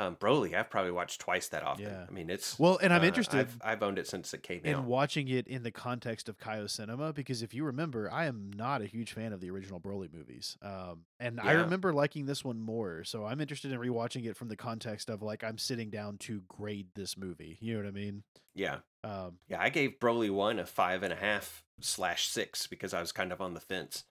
Um, 0.00 0.16
Broly, 0.16 0.54
I've 0.54 0.70
probably 0.70 0.92
watched 0.92 1.20
twice 1.20 1.48
that 1.48 1.62
often. 1.62 1.84
Yeah. 1.84 2.06
I 2.08 2.10
mean, 2.10 2.30
it's 2.30 2.58
well, 2.58 2.78
and 2.82 2.90
I'm 2.90 3.02
uh, 3.02 3.04
interested. 3.04 3.38
I've, 3.38 3.58
I've 3.62 3.82
owned 3.82 3.98
it 3.98 4.08
since 4.08 4.32
it 4.32 4.42
came 4.42 4.62
in 4.64 4.76
out. 4.76 4.84
watching 4.84 5.28
it 5.28 5.46
in 5.46 5.62
the 5.62 5.70
context 5.70 6.26
of 6.30 6.38
Kaio 6.38 6.70
Cinema 6.70 7.12
because 7.12 7.42
if 7.42 7.52
you 7.52 7.64
remember, 7.64 8.10
I 8.10 8.24
am 8.24 8.50
not 8.56 8.80
a 8.80 8.86
huge 8.86 9.12
fan 9.12 9.34
of 9.34 9.42
the 9.42 9.50
original 9.50 9.78
Broly 9.78 10.10
movies. 10.10 10.56
Um, 10.62 11.04
and 11.18 11.38
I 11.38 11.52
remember 11.52 11.92
liking 11.92 12.24
this 12.24 12.42
one 12.42 12.58
more. 12.62 13.04
So 13.04 13.26
I'm 13.26 13.42
interested 13.42 13.72
in 13.72 13.78
rewatching 13.78 14.24
it 14.24 14.38
from 14.38 14.48
the 14.48 14.56
context 14.56 15.10
of 15.10 15.20
like 15.20 15.44
I'm 15.44 15.58
sitting 15.58 15.90
down 15.90 16.16
to 16.20 16.44
grade 16.48 16.86
this 16.94 17.18
movie. 17.18 17.58
You 17.60 17.74
know 17.74 17.80
what 17.80 17.88
I 17.88 17.92
mean? 17.92 18.22
Yeah, 18.54 18.78
Um, 19.04 19.36
yeah. 19.48 19.60
I 19.60 19.68
gave 19.68 19.98
Broly 20.00 20.30
one 20.30 20.58
a 20.58 20.64
five 20.64 21.02
and 21.02 21.12
a 21.12 21.16
half 21.16 21.62
slash 21.78 22.26
six 22.26 22.66
because 22.66 22.94
I 22.94 23.00
was 23.00 23.12
kind 23.12 23.32
of 23.32 23.42
on 23.42 23.52
the 23.52 23.60
fence. 23.60 24.04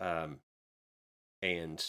Um, 0.00 0.40
and 1.40 1.84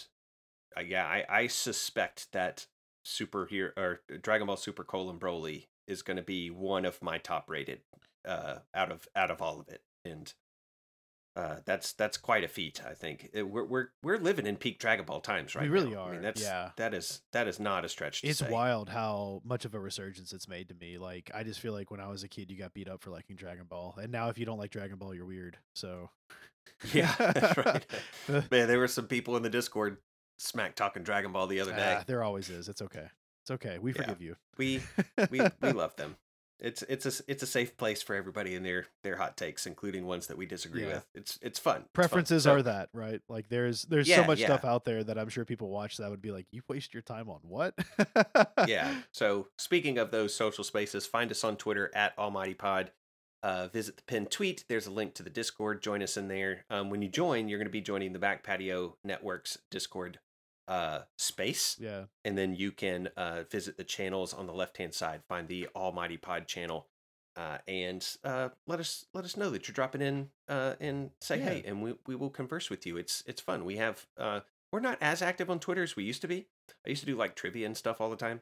uh, 0.78 0.82
yeah, 0.82 1.08
I, 1.08 1.26
I 1.28 1.48
suspect 1.48 2.32
that 2.34 2.68
superhero 3.06 3.72
or 3.78 4.02
Dragon 4.22 4.48
Ball 4.48 4.58
Super 4.58 4.84
colon 4.84 5.20
Broly 5.20 5.68
is 5.88 6.02
going 6.02 6.18
to 6.18 6.24
be 6.24 6.50
one 6.50 6.86
of 6.86 7.02
my 7.02 7.18
top 7.18 7.50
rated 7.50 7.82
uh, 8.28 8.58
out 8.74 8.92
of 8.92 9.08
out 9.16 9.32
of 9.32 9.42
all 9.42 9.60
of 9.60 9.68
it, 9.70 9.82
and 10.06 10.34
uh, 11.36 11.58
that's 11.66 11.94
that's 11.94 12.18
quite 12.18 12.44
a 12.44 12.48
feat. 12.48 12.82
I 12.86 12.94
think 12.94 13.30
It- 13.34 13.44
we're 13.44 13.64
we're 13.66 13.88
we're 14.04 14.18
living 14.18 14.46
in 14.46 14.58
peak 14.58 14.80
Dragon 14.80 15.06
Ball 15.06 15.22
times 15.22 15.56
right 15.56 15.64
We 15.64 15.70
really 15.70 15.92
now. 15.92 16.04
I 16.04 16.10
are, 16.10 16.12
mean, 16.14 16.22
that's 16.22 16.42
yeah. 16.42 16.72
that 16.78 16.94
is 16.94 17.22
that 17.32 17.48
is 17.48 17.60
not 17.60 17.86
a 17.86 17.90
stretch. 17.90 18.22
To 18.22 18.28
It's 18.28 18.40
say. 18.40 18.50
wild 18.52 18.90
how 18.90 19.42
much 19.46 19.64
of 19.66 19.74
a 19.74 19.80
resurgence 19.80 20.34
it's 20.34 20.48
made 20.50 20.68
to 20.70 20.76
me. 20.76 20.98
Like 20.98 21.32
I 21.34 21.44
just 21.44 21.60
feel 21.62 21.74
like 21.74 21.90
when 21.90 22.02
I 22.02 22.08
was 22.10 22.24
a 22.24 22.28
kid, 22.28 22.52
you 22.52 22.58
got 22.58 22.74
beat 22.74 22.90
up 22.90 23.02
for 23.02 23.12
liking 23.12 23.38
Dragon 23.38 23.66
Ball, 23.66 23.98
and 24.02 24.12
now 24.12 24.30
if 24.30 24.38
you 24.38 24.46
don't 24.46 24.60
like 24.60 24.72
Dragon 24.72 24.98
Ball, 24.98 25.16
you're 25.16 25.26
weird. 25.26 25.58
So 25.74 26.10
Yeah, 26.94 27.16
that's 27.18 27.58
right. 27.58 27.86
Man, 28.52 28.68
there 28.68 28.80
were 28.80 28.88
some 28.88 29.08
people 29.08 29.36
in 29.38 29.44
the 29.44 29.50
Discord 29.50 29.98
smack 30.42 30.76
talking 30.76 31.04
Dragon 31.04 31.32
Ball 31.32 31.48
the 31.48 31.60
other 31.60 31.72
day. 31.74 31.98
Ah, 32.00 32.04
there 32.06 32.24
always 32.24 32.50
is. 32.50 32.68
It's 32.70 32.82
okay. 32.82 33.08
It's 33.44 33.52
okay. 33.52 33.78
We 33.80 33.92
Yeah. 33.94 34.02
forgive 34.02 34.22
you. 34.22 34.36
we 34.58 34.82
we 35.30 35.42
we 35.62 35.72
love 35.72 35.96
them. 35.96 36.16
It's 36.60 36.84
it's 36.84 37.08
a 37.08 37.24
it's 37.28 37.42
a 37.42 37.48
safe 37.48 37.76
place 37.76 38.04
for 38.04 38.16
everybody 38.16 38.54
in 38.54 38.62
their 38.62 38.86
their 39.02 39.16
hot 39.16 39.36
takes, 39.36 39.66
including 39.66 40.06
ones 40.06 40.28
that 40.28 40.38
we 40.38 40.46
disagree 40.46 40.84
Yeah. 40.84 40.94
with. 40.96 41.08
It's 41.16 41.40
it's 41.42 41.58
fun. 41.58 41.78
It's 41.78 41.84
fun. 41.84 41.86
Preferences 41.94 42.44
So, 42.44 42.54
are 42.54 42.62
that, 42.62 42.90
right? 42.94 43.20
Like 43.28 43.50
there's 43.50 43.82
there's 43.84 44.08
so 44.14 44.24
much 44.26 44.40
yeah. 44.40 44.46
stuff 44.46 44.64
out 44.66 44.86
there 44.86 45.04
that 45.04 45.18
I'm 45.18 45.30
sure 45.30 45.44
people 45.44 45.70
watch 45.70 45.98
that 45.98 46.12
would 46.12 46.22
be 46.22 46.32
like, 46.32 46.46
you 46.52 46.62
waste 46.70 46.94
your 46.94 47.02
time 47.02 47.30
on 47.30 47.40
what? 47.42 47.74
yeah. 48.68 48.94
So 49.12 49.48
speaking 49.58 49.98
of 49.98 50.12
those 50.12 50.36
social 50.36 50.64
spaces, 50.64 51.08
find 51.08 51.32
us 51.32 51.44
on 51.44 51.58
Twitter 51.58 51.90
at 51.96 52.14
Almighty 52.18 52.54
Pod. 52.54 52.92
Uh, 53.44 53.68
visit 53.74 53.98
the 53.98 54.04
pinned 54.04 54.30
tweet. 54.30 54.64
There's 54.70 54.86
a 54.86 54.92
link 54.92 55.16
to 55.16 55.24
the 55.24 55.30
Discord. 55.32 55.82
Join 55.82 56.04
us 56.04 56.16
in 56.16 56.28
there. 56.28 56.64
Um, 56.70 56.92
when 56.92 57.02
you 57.02 57.10
join, 57.10 57.48
you're 57.48 57.58
going 57.58 57.66
to 57.66 57.72
be 57.72 57.82
joining 57.82 58.14
the 58.14 58.20
Back 58.20 58.44
Patio 58.44 58.98
Network's 59.04 59.58
Discord 59.72 60.20
uh, 60.72 61.00
space. 61.18 61.76
Yeah. 61.80 62.04
and 62.24 62.38
then 62.38 62.56
you 62.56 62.72
can 62.72 63.10
uh, 63.18 63.44
visit 63.52 63.76
the 63.78 63.84
channels 63.84 64.34
on 64.34 64.46
the 64.48 64.54
left 64.54 64.78
hand 64.78 64.94
side 64.94 65.22
find 65.28 65.48
the 65.48 65.68
almighty 65.76 66.18
pod 66.18 66.48
channel 66.48 66.88
uh, 67.36 67.58
and 67.68 68.08
uh, 68.24 68.50
let 68.68 68.80
us 68.80 69.06
let 69.14 69.24
us 69.26 69.36
know 69.36 69.50
that 69.50 69.68
you're 69.68 69.74
dropping 69.74 70.02
in 70.02 70.30
uh, 70.48 70.74
and 70.80 71.10
say 71.20 71.38
Yeah. 71.40 71.46
hey 71.50 71.64
and 71.66 71.82
we, 71.84 71.96
we 72.08 72.16
will 72.16 72.30
converse 72.30 72.70
with 72.70 72.86
you 72.86 72.98
it's 72.98 73.24
it's 73.26 73.42
fun 73.42 73.66
we 73.66 73.78
have 73.78 74.06
uh, 74.18 74.42
we're 74.72 74.80
not 74.90 74.98
as 75.02 75.22
active 75.22 75.50
on 75.50 75.60
twitter 75.60 75.84
as 75.84 75.96
we 75.98 76.04
used 76.04 76.22
to 76.22 76.28
be 76.28 76.48
i 76.86 76.90
used 76.90 77.02
to 77.02 77.06
do 77.12 77.18
like 77.18 77.36
trivia 77.36 77.66
and 77.66 77.76
stuff 77.76 78.00
all 78.00 78.10
the 78.10 78.16
time 78.28 78.40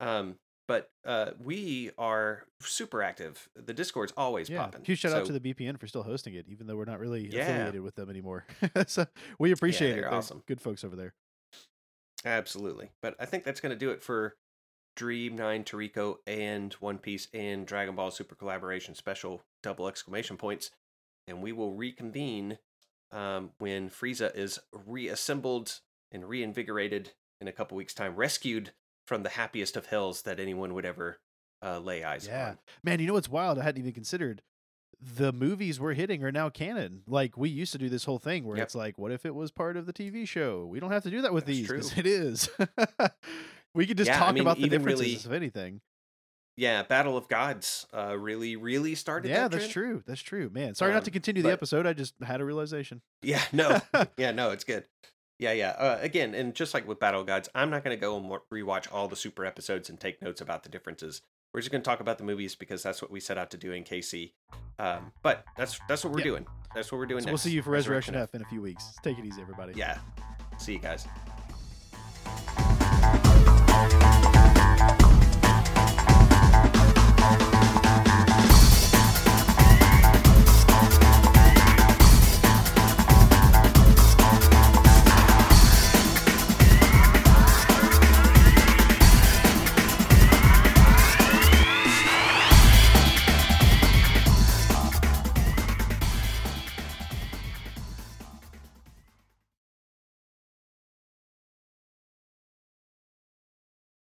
um, 0.00 0.36
but 0.68 0.90
uh, 1.04 1.30
we 1.42 1.90
are 1.98 2.44
super 2.60 3.02
active 3.02 3.48
the 3.56 3.74
discord's 3.74 4.12
always 4.16 4.48
Yeah. 4.48 4.58
popping 4.64 4.84
Huge 4.84 5.00
shout 5.00 5.12
out 5.12 5.26
to 5.26 5.32
the 5.38 5.40
BPN 5.54 5.78
for 5.78 5.86
still 5.86 6.02
hosting 6.04 6.34
it, 6.34 6.46
even 6.48 6.66
though 6.66 6.76
we're 6.76 6.86
not 6.86 7.00
really 7.00 7.28
Yeah. 7.28 7.42
affiliated 7.42 7.82
with 7.82 7.94
them 7.96 8.08
anymore. 8.08 8.46
so 8.86 9.06
we 9.38 9.52
appreciate 9.52 9.90
it. 9.90 9.92
they're 9.94 10.02
They're 10.02 10.14
awesome. 10.14 10.42
Good 10.46 10.60
folks 10.62 10.82
over 10.82 10.96
there. 10.96 11.12
Absolutely. 12.24 12.90
But 13.02 13.14
I 13.18 13.26
think 13.26 13.44
that's 13.44 13.60
going 13.60 13.70
to 13.70 13.78
do 13.78 13.90
it 13.90 14.02
for 14.02 14.36
Dream 14.96 15.36
9, 15.36 15.64
Toriko, 15.64 16.16
and 16.26 16.72
One 16.74 16.98
Piece 16.98 17.28
and 17.34 17.66
Dragon 17.66 17.94
Ball 17.94 18.10
Super 18.10 18.34
Collaboration 18.34 18.94
Special 18.94 19.42
double 19.62 19.88
exclamation 19.88 20.36
points. 20.36 20.70
And 21.26 21.42
we 21.42 21.52
will 21.52 21.74
reconvene 21.74 22.58
um, 23.10 23.50
when 23.58 23.90
Frieza 23.90 24.34
is 24.36 24.58
reassembled 24.86 25.80
and 26.12 26.28
reinvigorated 26.28 27.12
in 27.40 27.48
a 27.48 27.52
couple 27.52 27.76
weeks' 27.76 27.94
time, 27.94 28.14
rescued 28.16 28.72
from 29.06 29.22
the 29.22 29.30
happiest 29.30 29.76
of 29.76 29.86
hells 29.86 30.22
that 30.22 30.40
anyone 30.40 30.74
would 30.74 30.84
ever 30.84 31.18
uh, 31.62 31.78
lay 31.78 32.04
eyes 32.04 32.26
on. 32.26 32.34
Yeah. 32.34 32.44
upon. 32.44 32.58
Man, 32.82 33.00
you 33.00 33.06
know 33.06 33.14
what's 33.14 33.28
wild? 33.28 33.58
I 33.58 33.62
hadn't 33.62 33.80
even 33.80 33.92
considered. 33.92 34.42
The 35.00 35.32
movies 35.32 35.78
we're 35.80 35.94
hitting 35.94 36.22
are 36.24 36.32
now 36.32 36.48
canon. 36.50 37.02
Like 37.06 37.36
we 37.36 37.48
used 37.48 37.72
to 37.72 37.78
do 37.78 37.88
this 37.88 38.04
whole 38.04 38.18
thing 38.18 38.44
where 38.44 38.56
Yep. 38.56 38.64
it's 38.66 38.74
like, 38.74 38.98
what 38.98 39.12
if 39.12 39.24
it 39.26 39.34
was 39.34 39.50
part 39.50 39.76
of 39.76 39.86
the 39.86 39.92
TV 39.92 40.26
show? 40.26 40.66
We 40.66 40.80
don't 40.80 40.90
have 40.92 41.02
to 41.04 41.10
do 41.10 41.22
that 41.22 41.32
with 41.32 41.46
That's 41.46 41.58
these 41.58 41.98
it 41.98 42.06
is. 42.06 42.48
we 43.74 43.86
could 43.86 43.96
just 43.98 44.08
Yeah, 44.08 44.16
I 44.16 44.18
talk 44.26 44.34
mean, 44.34 44.42
about 44.42 44.58
the 44.58 44.68
differences 44.68 45.00
really- 45.00 45.12
if 45.14 45.30
anything. 45.30 45.80
Yeah, 46.56 46.84
Battle 46.84 47.16
of 47.16 47.26
Gods 47.26 47.84
uh, 47.92 48.16
really, 48.16 48.54
really 48.54 48.94
started 48.94 49.28
Yeah, 49.28 49.48
that 49.48 49.50
that's 49.58 49.66
true. 49.68 50.04
That's 50.06 50.20
true. 50.22 50.50
Man, 50.50 50.76
sorry 50.76 50.92
not 50.92 51.04
to 51.04 51.10
Um, 51.10 51.14
continue 51.14 51.42
the 51.42 51.50
episode. 51.50 51.84
I 51.84 51.94
just 51.94 52.14
had 52.22 52.40
a 52.40 52.44
realization. 52.44 53.02
Yeah, 53.22 53.42
no, 53.52 53.80
yeah, 54.16 54.30
no, 54.30 54.52
it's 54.52 54.62
good. 54.62 54.84
Yeah, 55.40 55.50
yeah. 55.50 55.70
Uh, 55.70 55.98
again, 56.00 56.32
and 56.32 56.54
just 56.54 56.72
like 56.72 56.86
with 56.86 57.00
Battle 57.00 57.22
of 57.22 57.26
Gods, 57.26 57.48
I'm 57.56 57.70
not 57.70 57.82
going 57.82 57.96
to 57.96 58.00
go 58.00 58.16
and 58.16 58.30
rewatch 58.52 58.86
all 58.92 59.08
the 59.08 59.16
super 59.16 59.44
episodes 59.44 59.90
and 59.90 59.98
take 59.98 60.22
notes 60.22 60.40
about 60.40 60.62
the 60.62 60.68
differences. 60.68 61.22
We're 61.54 61.60
just 61.60 61.70
going 61.70 61.82
to 61.82 61.88
talk 61.88 62.00
about 62.00 62.18
the 62.18 62.24
movies 62.24 62.56
because 62.56 62.82
that's 62.82 63.00
what 63.00 63.12
we 63.12 63.20
set 63.20 63.38
out 63.38 63.50
to 63.52 63.56
do 63.56 63.70
in 63.70 63.84
KC. 63.84 64.32
Um, 64.80 65.12
but 65.22 65.44
that's 65.56 65.78
that's 65.88 66.02
what 66.04 66.12
we're 66.12 66.18
Yeah. 66.18 66.24
doing. 66.24 66.46
That's 66.74 66.90
what 66.90 66.98
we're 66.98 67.06
doing. 67.06 67.22
So 67.22 67.28
we'll 67.28 67.38
see 67.38 67.52
you 67.52 67.62
for 67.62 67.70
Resurrection 67.70 68.16
F 68.16 68.34
in 68.34 68.42
a 68.42 68.44
few 68.46 68.60
weeks. 68.60 68.92
Take 69.04 69.18
it 69.20 69.24
easy, 69.24 69.40
everybody. 69.40 69.72
Yeah. 69.76 69.98
See 70.58 70.72
you 70.72 70.80
guys. 70.80 71.06